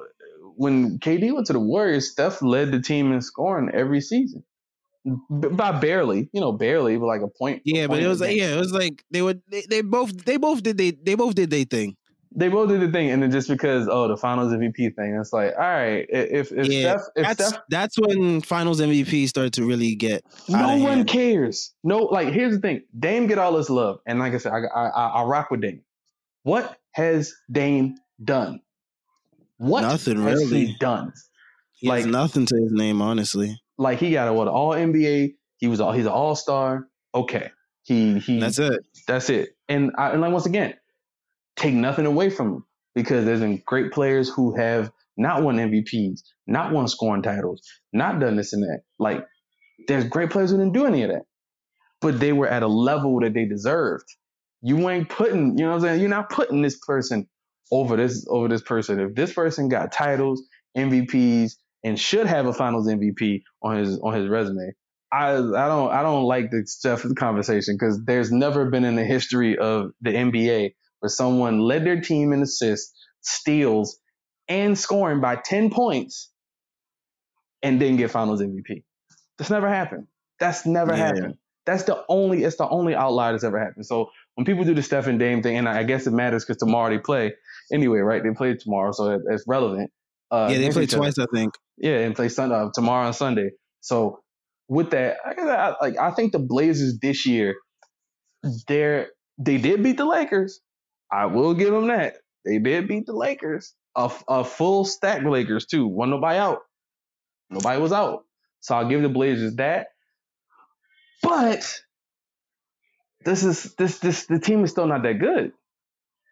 when 0.56 0.98
KD 0.98 1.32
went 1.32 1.46
to 1.46 1.54
the 1.54 1.58
Warriors, 1.58 2.10
Steph 2.10 2.42
led 2.42 2.70
the 2.70 2.82
team 2.82 3.10
in 3.10 3.22
scoring 3.22 3.70
every 3.72 4.02
season. 4.02 4.44
By 5.30 5.72
barely, 5.80 6.28
you 6.34 6.42
know, 6.42 6.52
barely, 6.52 6.98
but 6.98 7.06
like 7.06 7.22
a 7.22 7.28
point. 7.28 7.62
Yeah, 7.64 7.84
a 7.84 7.88
point 7.88 8.00
but 8.00 8.04
it 8.04 8.08
was 8.08 8.20
like, 8.20 8.36
yeah, 8.36 8.52
it 8.52 8.58
was 8.58 8.72
like 8.72 9.02
they 9.10 9.22
were 9.22 9.36
they, 9.48 9.64
they 9.70 9.80
both 9.80 10.14
they 10.26 10.36
both 10.36 10.62
did 10.62 10.76
they 10.76 10.90
they 10.90 11.14
both 11.14 11.34
did 11.34 11.48
their 11.48 11.64
thing 11.64 11.96
they 12.34 12.48
both 12.48 12.68
did 12.68 12.80
the 12.80 12.90
thing, 12.90 13.10
and 13.10 13.22
then 13.22 13.30
just 13.30 13.48
because 13.48 13.88
oh 13.90 14.08
the 14.08 14.16
Finals 14.16 14.52
MVP 14.52 14.94
thing, 14.94 15.16
it's 15.20 15.32
like 15.32 15.54
all 15.54 15.60
right, 15.60 16.06
if 16.08 16.52
if 16.52 16.66
yeah, 16.66 16.96
Steph, 16.96 17.00
if 17.16 17.26
that's 17.26 17.48
Steph, 17.48 17.62
that's 17.68 17.98
when 17.98 18.40
Finals 18.40 18.80
MVP 18.80 19.28
started 19.28 19.52
to 19.54 19.64
really 19.64 19.94
get. 19.94 20.24
No 20.48 20.76
one 20.76 20.80
hand. 20.80 21.08
cares. 21.08 21.72
No, 21.84 21.98
like 21.98 22.28
here's 22.28 22.54
the 22.54 22.60
thing: 22.60 22.82
Dame 22.98 23.26
get 23.26 23.38
all 23.38 23.52
this 23.52 23.70
love, 23.70 24.00
and 24.06 24.18
like 24.18 24.34
I 24.34 24.38
said, 24.38 24.52
I 24.52 24.60
I, 24.66 25.06
I 25.08 25.22
rock 25.24 25.50
with 25.50 25.60
Dame. 25.60 25.82
What 26.42 26.76
has 26.92 27.34
Dame 27.50 27.96
done? 28.22 28.60
What 29.58 29.82
nothing 29.82 30.20
has 30.22 30.40
really 30.40 30.66
he 30.66 30.76
done? 30.78 31.12
He 31.78 31.88
like 31.88 32.06
nothing 32.06 32.46
to 32.46 32.56
his 32.56 32.72
name, 32.72 33.02
honestly. 33.02 33.60
Like 33.78 33.98
he 33.98 34.12
got 34.12 34.28
a 34.28 34.32
what 34.32 34.48
All 34.48 34.70
NBA. 34.70 35.34
He 35.58 35.68
was 35.68 35.80
all 35.80 35.92
he's 35.92 36.06
an 36.06 36.12
All 36.12 36.34
Star. 36.34 36.88
Okay, 37.14 37.50
he 37.82 38.18
he. 38.18 38.40
That's 38.40 38.58
it. 38.58 38.84
That's 39.06 39.30
it. 39.30 39.56
And 39.68 39.92
I, 39.98 40.10
and 40.10 40.20
like 40.20 40.32
once 40.32 40.46
again, 40.46 40.74
take 41.56 41.74
nothing 41.74 42.06
away 42.06 42.30
from 42.30 42.48
him 42.48 42.64
because 42.94 43.24
there's 43.24 43.60
great 43.66 43.92
players 43.92 44.28
who 44.28 44.54
have 44.56 44.90
not 45.16 45.42
won 45.42 45.56
MVPs, 45.56 46.20
not 46.46 46.72
won 46.72 46.88
scoring 46.88 47.22
titles, 47.22 47.62
not 47.92 48.20
done 48.20 48.36
this 48.36 48.52
and 48.52 48.62
that. 48.62 48.82
Like 48.98 49.24
there's 49.88 50.04
great 50.04 50.30
players 50.30 50.50
who 50.50 50.58
didn't 50.58 50.72
do 50.72 50.86
any 50.86 51.02
of 51.02 51.10
that, 51.10 51.24
but 52.00 52.20
they 52.20 52.32
were 52.32 52.48
at 52.48 52.62
a 52.62 52.68
level 52.68 53.20
that 53.20 53.34
they 53.34 53.44
deserved. 53.44 54.06
You 54.62 54.88
ain't 54.88 55.08
putting, 55.08 55.58
you 55.58 55.64
know 55.64 55.70
what 55.70 55.76
I'm 55.76 55.80
saying? 55.80 56.00
You're 56.00 56.08
not 56.08 56.30
putting 56.30 56.62
this 56.62 56.78
person 56.78 57.28
over 57.70 57.96
this 57.96 58.26
over 58.28 58.48
this 58.48 58.62
person. 58.62 59.00
If 59.00 59.14
this 59.14 59.32
person 59.32 59.68
got 59.68 59.92
titles, 59.92 60.42
MVPs, 60.76 61.54
and 61.84 61.98
should 61.98 62.26
have 62.26 62.46
a 62.46 62.52
Finals 62.52 62.86
MVP 62.86 63.42
on 63.62 63.78
his 63.78 63.98
on 63.98 64.14
his 64.14 64.28
resume, 64.28 64.72
I 65.10 65.32
I 65.32 65.68
don't 65.68 65.90
I 65.90 66.02
don't 66.02 66.24
like 66.24 66.50
the 66.50 66.64
stuff 66.66 67.02
the 67.02 67.14
conversation 67.14 67.76
because 67.76 68.02
there's 68.04 68.30
never 68.30 68.70
been 68.70 68.84
in 68.84 68.94
the 68.94 69.04
history 69.04 69.58
of 69.58 69.92
the 70.00 70.10
NBA 70.10 70.74
where 71.02 71.10
someone 71.10 71.58
led 71.58 71.84
their 71.84 72.00
team 72.00 72.32
in 72.32 72.42
assists, 72.42 72.94
steals, 73.22 73.98
and 74.48 74.78
scoring 74.78 75.20
by 75.20 75.34
10 75.34 75.70
points 75.70 76.30
and 77.60 77.80
didn't 77.80 77.96
get 77.96 78.12
finals 78.12 78.40
MVP. 78.40 78.84
That's 79.36 79.50
never 79.50 79.68
happened. 79.68 80.06
That's 80.38 80.64
never 80.64 80.92
yeah. 80.92 81.06
happened. 81.06 81.34
That's 81.66 81.84
the 81.84 82.04
only, 82.08 82.44
it's 82.44 82.56
the 82.56 82.68
only 82.68 82.94
outlier 82.94 83.32
that's 83.32 83.42
ever 83.42 83.58
happened. 83.58 83.84
So 83.84 84.10
when 84.36 84.44
people 84.44 84.64
do 84.64 84.74
the 84.74 84.82
Steph 84.82 85.08
and 85.08 85.18
Dame 85.18 85.42
thing, 85.42 85.56
and 85.56 85.68
I 85.68 85.82
guess 85.82 86.06
it 86.06 86.12
matters 86.12 86.44
because 86.44 86.58
tomorrow 86.58 86.90
they 86.90 86.98
play 86.98 87.32
anyway, 87.72 87.98
right? 87.98 88.22
They 88.22 88.30
play 88.30 88.54
tomorrow, 88.54 88.92
so 88.92 89.20
it's 89.28 89.44
relevant. 89.48 89.90
Uh, 90.30 90.48
yeah, 90.52 90.58
they 90.58 90.70
play 90.70 90.86
twice, 90.86 91.18
I 91.18 91.26
think. 91.34 91.54
Yeah, 91.78 91.98
and 91.98 92.14
play 92.14 92.28
Sunday, 92.28 92.54
uh, 92.54 92.68
tomorrow 92.72 93.06
and 93.06 93.14
Sunday. 93.14 93.50
So 93.80 94.20
with 94.68 94.90
that, 94.90 95.16
I, 95.26 95.40
I, 95.40 95.74
like 95.80 95.98
I 95.98 96.12
think 96.12 96.30
the 96.30 96.38
Blazers 96.38 96.98
this 97.00 97.26
year, 97.26 97.56
they're 98.68 99.08
they 99.38 99.58
did 99.58 99.82
beat 99.82 99.96
the 99.96 100.04
Lakers, 100.04 100.60
I 101.12 101.26
will 101.26 101.52
give 101.52 101.72
them 101.72 101.88
that. 101.88 102.16
They 102.44 102.58
did 102.58 102.88
beat 102.88 103.06
the 103.06 103.12
Lakers. 103.12 103.74
A, 103.94 104.10
a 104.26 104.42
full 104.42 104.86
stack 104.86 105.22
Lakers 105.22 105.66
too. 105.66 105.86
One 105.86 106.08
nobody 106.08 106.38
out. 106.38 106.60
Nobody 107.50 107.80
was 107.80 107.92
out. 107.92 108.24
So 108.60 108.74
I'll 108.74 108.88
give 108.88 109.02
the 109.02 109.10
Blazers 109.10 109.56
that. 109.56 109.88
But 111.22 111.80
this 113.24 113.44
is 113.44 113.74
this 113.74 113.98
this 113.98 114.26
the 114.26 114.38
team 114.38 114.64
is 114.64 114.70
still 114.70 114.86
not 114.86 115.02
that 115.02 115.18
good. 115.18 115.52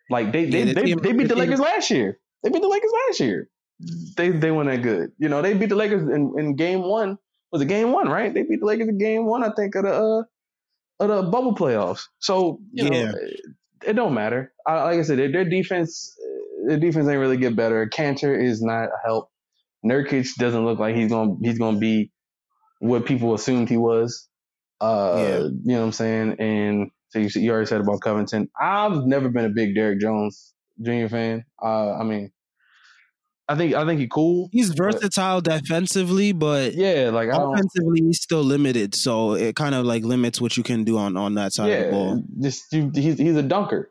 Like 0.08 0.32
they 0.32 0.46
they, 0.46 0.64
the 0.64 0.74
they, 0.74 0.82
team, 0.82 0.98
they, 0.98 1.12
beat 1.12 1.28
the, 1.28 1.34
the 1.34 1.40
Lakers 1.40 1.60
last 1.60 1.90
year. 1.90 2.18
They 2.42 2.48
beat 2.48 2.62
the 2.62 2.68
Lakers 2.68 2.90
last 3.06 3.20
year. 3.20 3.48
They 4.16 4.30
they 4.30 4.50
weren't 4.50 4.70
that 4.70 4.82
good. 4.82 5.12
You 5.18 5.28
know, 5.28 5.42
they 5.42 5.52
beat 5.52 5.68
the 5.68 5.76
Lakers 5.76 6.02
in, 6.02 6.34
in 6.38 6.56
game 6.56 6.80
one. 6.80 7.18
Was 7.52 7.60
it 7.60 7.66
game 7.66 7.92
one, 7.92 8.08
right? 8.08 8.32
They 8.32 8.42
beat 8.42 8.60
the 8.60 8.66
Lakers 8.66 8.88
in 8.88 8.96
game 8.96 9.26
one, 9.26 9.44
I 9.44 9.50
think, 9.54 9.74
of 9.74 9.84
the 9.84 9.92
uh 9.92 10.22
of 11.00 11.08
the 11.08 11.30
bubble 11.30 11.54
playoffs. 11.54 12.04
So, 12.18 12.60
you 12.72 12.88
know, 12.88 12.96
yeah 12.96 13.12
it 13.86 13.94
don't 13.94 14.14
matter. 14.14 14.52
I, 14.66 14.82
like 14.84 14.98
I 14.98 15.02
said, 15.02 15.18
their, 15.18 15.32
their 15.32 15.44
defense, 15.44 16.14
their 16.66 16.78
defense 16.78 17.08
ain't 17.08 17.18
really 17.18 17.36
get 17.36 17.56
better. 17.56 17.88
Kanter 17.88 18.40
is 18.40 18.62
not 18.62 18.84
a 18.84 18.98
help. 19.04 19.30
Nurkic 19.84 20.34
doesn't 20.36 20.64
look 20.64 20.78
like 20.78 20.94
he's 20.94 21.10
gonna 21.10 21.36
he's 21.42 21.58
gonna 21.58 21.78
be 21.78 22.10
what 22.80 23.06
people 23.06 23.34
assumed 23.34 23.68
he 23.68 23.76
was. 23.76 24.28
Uh, 24.80 25.14
yeah. 25.16 25.38
you 25.38 25.52
know 25.64 25.80
what 25.80 25.86
I'm 25.86 25.92
saying? 25.92 26.36
And 26.38 26.90
so 27.10 27.18
you, 27.18 27.28
you 27.34 27.50
already 27.50 27.66
said 27.66 27.80
about 27.80 28.00
Covington. 28.00 28.48
I've 28.58 29.04
never 29.04 29.28
been 29.28 29.44
a 29.44 29.50
big 29.50 29.74
Derrick 29.74 30.00
Jones 30.00 30.54
Jr. 30.82 31.08
fan. 31.08 31.44
Uh, 31.62 31.92
I 31.94 32.04
mean, 32.04 32.30
I 33.50 33.56
think 33.56 33.74
I 33.74 33.84
think 33.84 33.98
he's 33.98 34.08
cool. 34.08 34.48
He's 34.52 34.68
versatile 34.70 35.40
but, 35.42 35.60
defensively, 35.60 36.30
but 36.30 36.74
yeah, 36.74 37.10
like 37.12 37.30
offensively, 37.30 38.00
he's 38.00 38.22
still 38.22 38.44
limited. 38.44 38.94
So 38.94 39.34
it 39.34 39.56
kind 39.56 39.74
of 39.74 39.84
like 39.84 40.04
limits 40.04 40.40
what 40.40 40.56
you 40.56 40.62
can 40.62 40.84
do 40.84 40.98
on 40.98 41.16
on 41.16 41.34
that 41.34 41.52
side 41.52 41.68
yeah, 41.68 41.74
of 41.74 41.84
the 41.86 41.90
ball. 41.90 42.22
Just 42.40 42.66
he's 42.70 43.18
he's 43.18 43.36
a 43.36 43.42
dunker. 43.42 43.90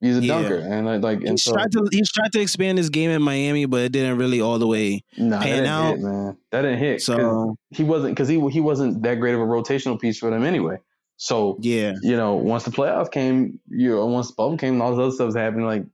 He's 0.00 0.18
a 0.18 0.22
yeah. 0.22 0.40
dunker, 0.40 0.58
and 0.58 0.86
like, 0.86 1.02
like 1.02 1.18
and 1.18 1.30
he's 1.30 1.42
so, 1.42 1.54
tried 1.54 1.72
to 1.72 1.88
he's 1.90 2.12
tried 2.12 2.30
to 2.32 2.40
expand 2.40 2.78
his 2.78 2.88
game 2.88 3.10
in 3.10 3.22
Miami, 3.22 3.64
but 3.64 3.80
it 3.80 3.90
didn't 3.90 4.18
really 4.18 4.40
all 4.40 4.60
the 4.60 4.68
way 4.68 5.02
nah, 5.16 5.42
pan 5.42 5.64
that 5.64 5.68
out. 5.68 5.96
Hit, 5.96 6.00
man, 6.00 6.36
that 6.52 6.62
didn't 6.62 6.78
hit. 6.78 7.00
So 7.02 7.56
he 7.70 7.82
wasn't 7.82 8.14
because 8.14 8.28
he 8.28 8.38
he 8.50 8.60
wasn't 8.60 9.02
that 9.02 9.18
great 9.18 9.34
of 9.34 9.40
a 9.40 9.44
rotational 9.44 10.00
piece 10.00 10.18
for 10.18 10.30
them 10.30 10.44
anyway. 10.44 10.78
So 11.16 11.56
yeah, 11.60 11.94
you 12.02 12.16
know, 12.16 12.36
once 12.36 12.62
the 12.62 12.70
playoffs 12.70 13.10
came, 13.10 13.58
you 13.68 13.96
know, 13.96 14.06
once 14.06 14.28
the 14.28 14.34
bubble 14.34 14.58
came, 14.58 14.80
all 14.80 14.94
this 14.94 15.02
other 15.02 15.10
stuff's 15.12 15.34
happening. 15.34 15.66
Like, 15.66 15.86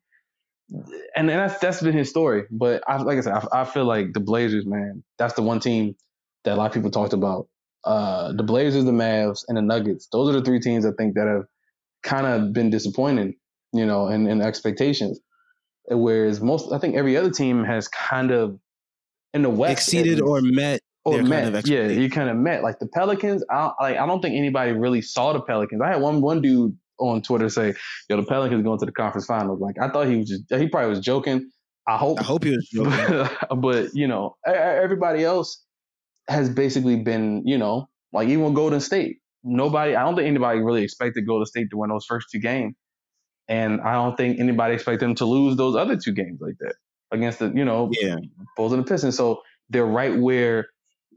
and, 1.17 1.29
and 1.29 1.29
that's 1.29 1.59
that's 1.59 1.83
been 1.83 1.97
his 1.97 2.09
story. 2.11 2.45
But 2.51 2.83
I, 2.87 2.97
like 3.03 3.19
I 3.19 3.21
said, 3.21 3.35
I, 3.35 3.61
I, 3.61 3.65
feel 3.65 3.85
like 3.85 4.13
the 4.13 4.21
Blazers, 4.21 4.67
man, 4.67 5.03
that's 5.19 5.35
the 5.35 5.43
one 5.43 5.61
team 5.61 5.97
that 6.45 6.55
a 6.55 6.57
lot 6.57 6.67
of 6.67 6.73
people 6.73 6.91
talked 6.91 7.13
about. 7.13 7.49
Uh, 7.85 8.33
the 8.33 8.43
Blazers, 8.43 8.85
the 8.85 8.93
Mavs, 8.93 9.45
and 9.49 9.57
the 9.57 9.63
Nuggets. 9.63 10.09
Those 10.13 10.31
are 10.31 10.39
the 10.39 10.45
three 10.45 10.61
teams 10.61 10.87
I 10.87 10.93
think 10.97 11.15
that 11.15 11.27
have 11.27 11.45
kind 12.03 12.27
of 12.27 12.53
been 12.53 12.71
disappointing 12.71 13.35
you 13.73 13.87
know, 13.87 14.09
in, 14.09 14.27
and 14.27 14.43
expectations. 14.43 15.21
Whereas 15.89 16.41
most, 16.41 16.73
I 16.73 16.79
think 16.79 16.95
every 16.95 17.17
other 17.17 17.31
team 17.31 17.65
has 17.65 17.89
kind 17.89 18.31
of 18.31 18.59
in 19.35 19.43
the 19.43 19.51
West 19.51 19.73
exceeded 19.73 20.21
or 20.21 20.41
met 20.41 20.81
or 21.05 21.23
met. 21.23 21.45
Kind 21.45 21.57
of 21.57 21.67
yeah, 21.67 21.89
you 21.89 22.09
kind 22.09 22.31
of 22.31 22.37
met. 22.37 22.63
Like 22.63 22.79
the 22.79 22.87
Pelicans, 22.87 23.43
I 23.51 23.73
like 23.81 23.97
I 23.97 24.07
don't 24.07 24.21
think 24.21 24.37
anybody 24.37 24.73
really 24.73 25.03
saw 25.03 25.33
the 25.33 25.41
Pelicans. 25.41 25.83
I 25.83 25.89
had 25.89 26.01
one 26.01 26.21
one 26.21 26.41
dude 26.41 26.77
on 27.03 27.23
Twitter 27.23 27.49
say, 27.49 27.75
"Yo, 28.09 28.17
the 28.17 28.25
Pelicans 28.25 28.63
going 28.63 28.79
to 28.79 28.87
the 28.87 28.93
conference 28.93 29.27
finals." 29.27 29.61
Like 29.61 29.77
I 29.81 29.89
thought 29.91 30.07
he 30.07 30.17
was 30.17 30.29
just 30.29 30.45
he 30.49 30.69
probably 30.69 30.91
was 30.91 31.01
joking. 31.01 31.51
I 31.87 31.97
hope 31.97 32.21
I 32.21 32.23
hope 32.23 32.45
he 32.45 32.51
was 32.51 32.69
joking. 32.73 33.29
but 33.61 33.95
you 33.95 34.07
know, 34.07 34.37
everybody 34.47 35.25
else 35.25 35.63
has 36.29 36.49
basically 36.49 36.97
been, 36.97 37.43
you 37.47 37.59
know, 37.59 37.89
like 38.13 38.29
even 38.29 38.55
Golden 38.55 38.81
State. 38.81 39.19
Nobody, 39.45 39.97
I 39.97 40.05
don't 40.05 40.15
think 40.15 40.29
anybody 40.29 40.61
really 40.61 40.85
expected 40.85 41.27
Golden 41.27 41.47
State 41.47 41.71
to 41.71 41.77
win 41.77 41.91
those 41.91 42.07
first 42.07 42.29
two 42.31 42.39
games. 42.39 42.75
And 43.49 43.81
I 43.81 43.95
don't 43.95 44.17
think 44.17 44.39
anybody 44.39 44.75
expect 44.75 45.01
them 45.01 45.15
to 45.17 45.25
lose 45.25 45.57
those 45.57 45.75
other 45.75 45.97
two 45.97 46.13
games 46.13 46.41
like 46.41 46.55
that 46.61 46.75
against 47.11 47.41
the, 47.41 47.53
you 47.53 47.65
know, 47.65 47.91
yeah. 47.93 48.17
Bulls 48.57 48.73
and 48.73 48.85
the 48.85 48.89
Pistons. 48.89 49.17
So 49.17 49.43
they're 49.69 49.85
right 49.85 50.17
where 50.17 50.69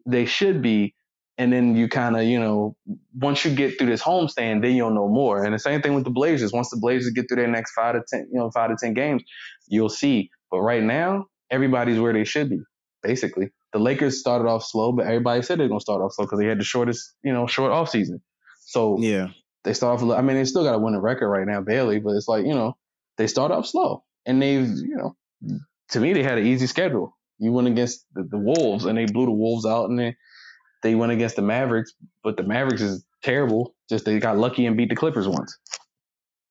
they 0.08 0.26
should 0.26 0.62
be. 0.62 0.96
And 1.38 1.52
then 1.52 1.76
you 1.76 1.90
kind 1.90 2.16
of, 2.16 2.24
you 2.24 2.40
know, 2.40 2.78
once 3.14 3.44
you 3.44 3.54
get 3.54 3.78
through 3.78 3.90
this 3.90 4.02
homestand, 4.02 4.62
then 4.62 4.76
you'll 4.76 4.94
know 4.94 5.10
more. 5.10 5.44
And 5.44 5.54
the 5.54 5.60
same 5.60 5.82
thing 5.82 5.94
with 5.94 6.06
the 6.06 6.10
Blazers. 6.10 6.54
Once 6.54 6.70
the 6.70 6.78
Blazers 6.78 7.12
get 7.12 7.28
through 7.28 7.38
their 7.38 7.48
next 7.48 7.74
five 7.74 7.96
to 7.96 8.04
ten, 8.08 8.28
you 8.32 8.40
know, 8.40 8.50
five 8.52 8.70
to 8.70 8.78
ten 8.80 8.94
games, 8.94 9.24
you'll 9.68 9.90
see. 9.90 10.30
But 10.50 10.62
right 10.62 10.82
now, 10.82 11.26
everybody's 11.52 12.00
where 12.00 12.14
they 12.14 12.24
should 12.24 12.50
be, 12.50 12.60
basically. 13.04 13.50
The 13.74 13.80
Lakers 13.80 14.20
started 14.20 14.48
off 14.48 14.64
slow, 14.64 14.94
but 14.94 15.06
everybody 15.06 15.42
said 15.42 15.60
they're 15.60 15.68
gonna 15.68 15.82
start 15.82 16.02
off 16.02 16.14
slow 16.14 16.26
because 16.26 16.40
they 16.40 16.48
had 16.48 16.60
the 16.60 16.64
shortest, 16.64 17.14
you 17.24 17.34
know, 17.34 17.48
short 17.48 17.72
off 17.72 17.90
season. 17.90 18.22
So 18.62 18.98
yeah, 19.00 19.30
they 19.66 19.74
start 19.74 20.02
off. 20.02 20.18
I 20.18 20.22
mean, 20.22 20.38
they 20.38 20.46
still 20.46 20.64
got 20.64 20.72
to 20.72 20.80
win 20.80 20.96
a 20.96 21.02
record 21.02 21.30
right 21.30 21.46
now, 21.46 21.60
barely, 21.60 22.00
but 22.00 22.12
it's 22.12 22.30
like 22.30 22.46
you 22.46 22.54
know 22.54 22.78
they 23.18 23.28
start 23.28 23.52
off 23.52 23.66
slow, 23.66 24.06
and 24.26 24.42
they've 24.42 24.68
you 24.68 24.96
know 24.96 25.18
to 25.90 26.00
me, 26.00 26.14
they 26.14 26.24
had 26.24 26.38
an 26.38 26.46
easy 26.46 26.68
schedule. 26.68 27.18
You 27.38 27.52
went 27.52 27.68
against 27.68 28.06
the, 28.14 28.24
the 28.24 28.38
Wolves 28.38 28.86
and 28.86 28.98
they 28.98 29.06
blew 29.06 29.26
the 29.26 29.32
Wolves 29.32 29.66
out, 29.66 29.90
and 29.90 30.00
then 30.00 30.16
they 30.84 30.96
went 30.96 31.12
against 31.12 31.36
the 31.36 31.42
Mavericks, 31.42 31.94
but 32.24 32.38
the 32.38 32.44
Mavericks 32.44 32.82
is 32.82 33.06
terrible. 33.24 33.76
Just 33.90 34.06
they 34.06 34.20
got 34.20 34.38
lucky 34.38 34.66
and 34.66 34.78
beat 34.78 34.90
the 34.90 34.96
Clippers 34.96 35.28
once. 35.28 35.58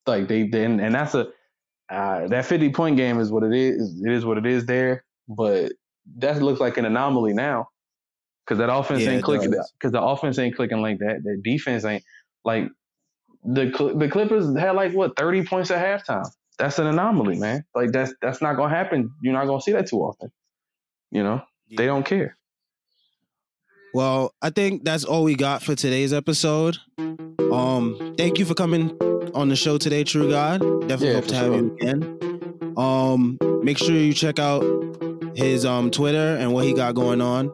Like 0.07 0.29
they 0.29 0.47
then, 0.49 0.81
and 0.81 0.95
that's 0.95 1.15
a 1.15 1.29
uh, 1.91 2.27
that 2.29 2.45
fifty 2.45 2.71
point 2.71 2.97
game 2.97 3.21
is 3.21 3.31
what 3.31 3.43
it 3.43 3.55
is. 3.55 4.03
It 4.05 4.13
is 4.13 4.25
what 4.25 4.39
it 4.39 4.47
is 4.47 4.67
there, 4.67 5.05
but 5.29 5.73
that 6.17 6.43
looks 6.43 6.61
like 6.61 6.77
an 6.77 6.85
anomaly 6.85 7.33
now 7.33 7.69
because 8.45 8.59
that 8.59 8.73
offense 8.73 9.03
yeah, 9.03 9.11
ain't 9.11 9.25
clicking. 9.25 9.51
Because 9.51 9.93
the 9.93 10.03
offense 10.03 10.39
ain't 10.39 10.57
clicking 10.57 10.83
like 10.83 10.99
that. 10.99 11.23
The 11.23 11.41
defense 11.43 11.85
ain't 11.85 12.05
like 12.45 12.69
the 13.45 13.95
the 13.97 14.09
Clippers 14.09 14.57
had 14.59 14.73
like 14.73 14.93
what 14.93 15.17
thirty 15.17 15.45
points 15.45 15.71
at 15.71 15.85
halftime. 15.85 16.29
That's 16.59 16.79
an 16.79 16.87
anomaly, 16.87 17.39
man. 17.39 17.65
Like 17.75 17.93
that's 17.93 18.15
that's 18.21 18.41
not 18.41 18.57
gonna 18.57 18.75
happen. 18.75 19.13
You're 19.23 19.33
not 19.35 19.47
gonna 19.47 19.61
see 19.61 19.73
that 19.73 19.89
too 19.89 19.99
often. 19.99 20.31
You 21.11 21.23
know, 21.23 21.43
yeah. 21.69 21.77
they 21.79 21.87
don't 21.87 22.05
care. 22.05 22.37
Well, 23.95 24.35
I 24.43 24.51
think 24.51 24.85
that's 24.85 25.05
all 25.05 25.23
we 25.23 25.37
got 25.37 25.63
for 25.63 25.77
today's 25.77 26.13
episode. 26.13 26.79
Um, 26.99 28.15
thank 28.19 28.41
you 28.41 28.45
for 28.45 28.55
coming 28.55 28.91
on 29.35 29.49
the 29.49 29.55
show 29.55 29.79
today, 29.79 30.03
True 30.03 30.29
God. 30.29 30.61
Definitely 30.89 31.09
yeah, 31.09 31.15
hope 31.15 31.27
to 31.27 31.35
have 31.37 31.47
sure. 31.47 31.57
you 31.57 31.77
again. 31.81 32.75
Um, 32.77 33.39
make 33.63 33.79
sure 33.79 33.95
you 33.95 34.13
check 34.13 34.41
out 34.41 34.65
his 35.37 35.65
um 35.65 35.93
Twitter 35.93 36.37
and 36.37 36.53
what 36.53 36.65
he 36.65 36.75
got 36.75 36.97
going 36.97 37.21
on. 37.21 37.51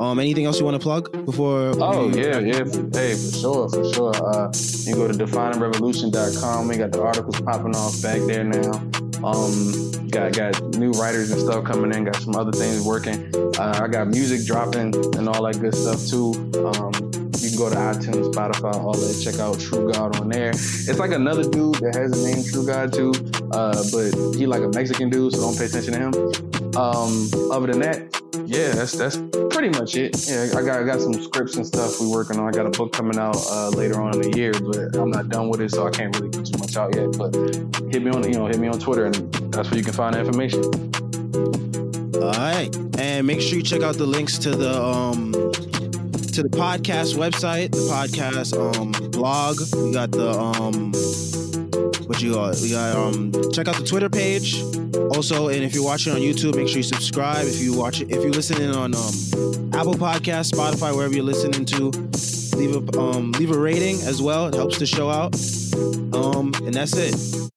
Um, 0.00 0.18
anything 0.18 0.44
else 0.44 0.58
you 0.58 0.64
want 0.64 0.74
to 0.74 0.82
plug 0.82 1.24
before? 1.24 1.72
Oh 1.80 2.10
yeah, 2.10 2.40
yeah, 2.40 2.64
hey, 2.92 3.14
for 3.14 3.36
sure, 3.36 3.68
for 3.68 3.92
sure. 3.92 4.14
Uh, 4.16 4.52
you 4.84 4.94
go 4.96 5.06
to 5.06 5.14
definingrevolution.com. 5.14 6.66
We 6.66 6.76
got 6.78 6.90
the 6.90 7.00
articles 7.00 7.40
popping 7.40 7.76
off 7.76 8.02
back 8.02 8.20
there 8.22 8.42
now. 8.42 9.05
Um, 9.24 10.08
got 10.08 10.32
got 10.32 10.62
new 10.76 10.92
writers 10.92 11.30
and 11.30 11.40
stuff 11.40 11.64
coming 11.64 11.92
in. 11.92 12.04
Got 12.04 12.16
some 12.16 12.36
other 12.36 12.52
things 12.52 12.82
working. 12.82 13.30
Uh, 13.58 13.80
I 13.82 13.88
got 13.88 14.08
music 14.08 14.46
dropping 14.46 14.94
and 15.16 15.28
all 15.28 15.42
that 15.44 15.60
good 15.60 15.74
stuff 15.74 16.06
too. 16.06 16.32
Um, 16.64 16.92
you 17.40 17.50
can 17.50 17.58
go 17.58 17.70
to 17.70 17.76
iTunes, 17.76 18.32
Spotify, 18.32 18.74
all 18.74 18.94
that. 18.94 19.20
Check 19.22 19.38
out 19.40 19.60
True 19.60 19.92
God 19.92 20.18
on 20.20 20.28
there. 20.28 20.50
It's 20.50 20.98
like 20.98 21.12
another 21.12 21.42
dude 21.42 21.76
that 21.76 21.94
has 21.94 22.12
a 22.12 22.34
name 22.34 22.44
True 22.44 22.66
God 22.66 22.92
too, 22.92 23.12
uh, 23.52 23.82
but 23.92 24.12
he 24.36 24.46
like 24.46 24.62
a 24.62 24.68
Mexican 24.68 25.10
dude, 25.10 25.32
so 25.34 25.40
don't 25.40 25.56
pay 25.56 25.66
attention 25.66 25.92
to 25.92 25.98
him. 25.98 26.76
Um, 26.76 27.28
other 27.50 27.68
than 27.68 27.80
that, 27.80 28.15
yeah, 28.46 28.74
that's 28.74 28.92
that's 28.92 29.16
pretty 29.50 29.68
much 29.70 29.96
it. 29.96 30.28
Yeah, 30.28 30.58
I 30.58 30.62
got 30.62 30.80
I 30.80 30.84
got 30.84 31.00
some 31.00 31.14
scripts 31.14 31.56
and 31.56 31.66
stuff 31.66 32.00
we're 32.00 32.10
working 32.10 32.38
on. 32.38 32.48
I 32.48 32.52
got 32.52 32.66
a 32.66 32.70
book 32.70 32.92
coming 32.92 33.18
out 33.18 33.36
uh, 33.50 33.70
later 33.70 34.00
on 34.00 34.14
in 34.14 34.30
the 34.30 34.36
year, 34.36 34.52
but 34.52 34.96
I'm 34.96 35.10
not 35.10 35.28
done 35.28 35.48
with 35.48 35.60
it, 35.60 35.72
so 35.72 35.86
I 35.86 35.90
can't 35.90 36.14
really 36.16 36.30
put 36.30 36.46
too 36.46 36.58
much 36.58 36.76
out 36.76 36.94
yet. 36.94 37.16
But 37.18 37.34
hit 37.90 38.02
me 38.02 38.10
on 38.10 38.22
you 38.24 38.38
know 38.38 38.46
hit 38.46 38.58
me 38.58 38.68
on 38.68 38.78
Twitter, 38.78 39.06
and 39.06 39.14
that's 39.52 39.70
where 39.70 39.78
you 39.78 39.84
can 39.84 39.92
find 39.92 40.14
the 40.14 40.20
information. 40.20 40.62
All 42.22 42.32
right, 42.32 42.70
and 42.98 43.26
make 43.26 43.40
sure 43.40 43.56
you 43.56 43.62
check 43.62 43.82
out 43.82 43.96
the 43.96 44.06
links 44.06 44.38
to 44.38 44.50
the 44.50 44.80
um 44.80 45.32
to 45.32 46.42
the 46.42 46.50
podcast 46.50 47.16
website, 47.16 47.72
the 47.72 47.88
podcast 47.90 48.54
um 48.54 48.92
blog. 49.10 49.58
We 49.76 49.92
got 49.92 50.10
the 50.12 50.30
um 50.30 50.92
what 52.06 52.22
you 52.22 52.34
got? 52.34 52.56
We 52.60 52.70
got 52.70 52.96
um 52.96 53.32
check 53.52 53.68
out 53.68 53.76
the 53.76 53.84
Twitter 53.84 54.08
page. 54.08 54.62
Also, 55.16 55.48
and 55.48 55.62
if 55.62 55.74
you're 55.74 55.84
watching 55.84 56.12
on 56.12 56.20
YouTube, 56.20 56.56
make 56.56 56.68
sure 56.68 56.78
you 56.78 56.82
subscribe. 56.82 57.46
If 57.46 57.60
you 57.60 57.76
watch 57.76 58.00
it, 58.00 58.10
if 58.10 58.22
you're 58.22 58.30
listening 58.30 58.70
on 58.70 58.94
um 58.94 59.74
Apple 59.74 59.94
Podcast, 59.94 60.52
Spotify, 60.52 60.94
wherever 60.94 61.14
you're 61.14 61.24
listening 61.24 61.64
to, 61.66 61.90
leave 62.56 62.74
a 62.76 62.98
um 62.98 63.32
leave 63.32 63.50
a 63.50 63.58
rating 63.58 64.00
as 64.02 64.22
well. 64.22 64.46
It 64.46 64.54
helps 64.54 64.78
the 64.78 64.86
show 64.86 65.10
out. 65.10 65.34
Um, 66.14 66.52
and 66.64 66.72
that's 66.72 66.96
it. 66.96 67.14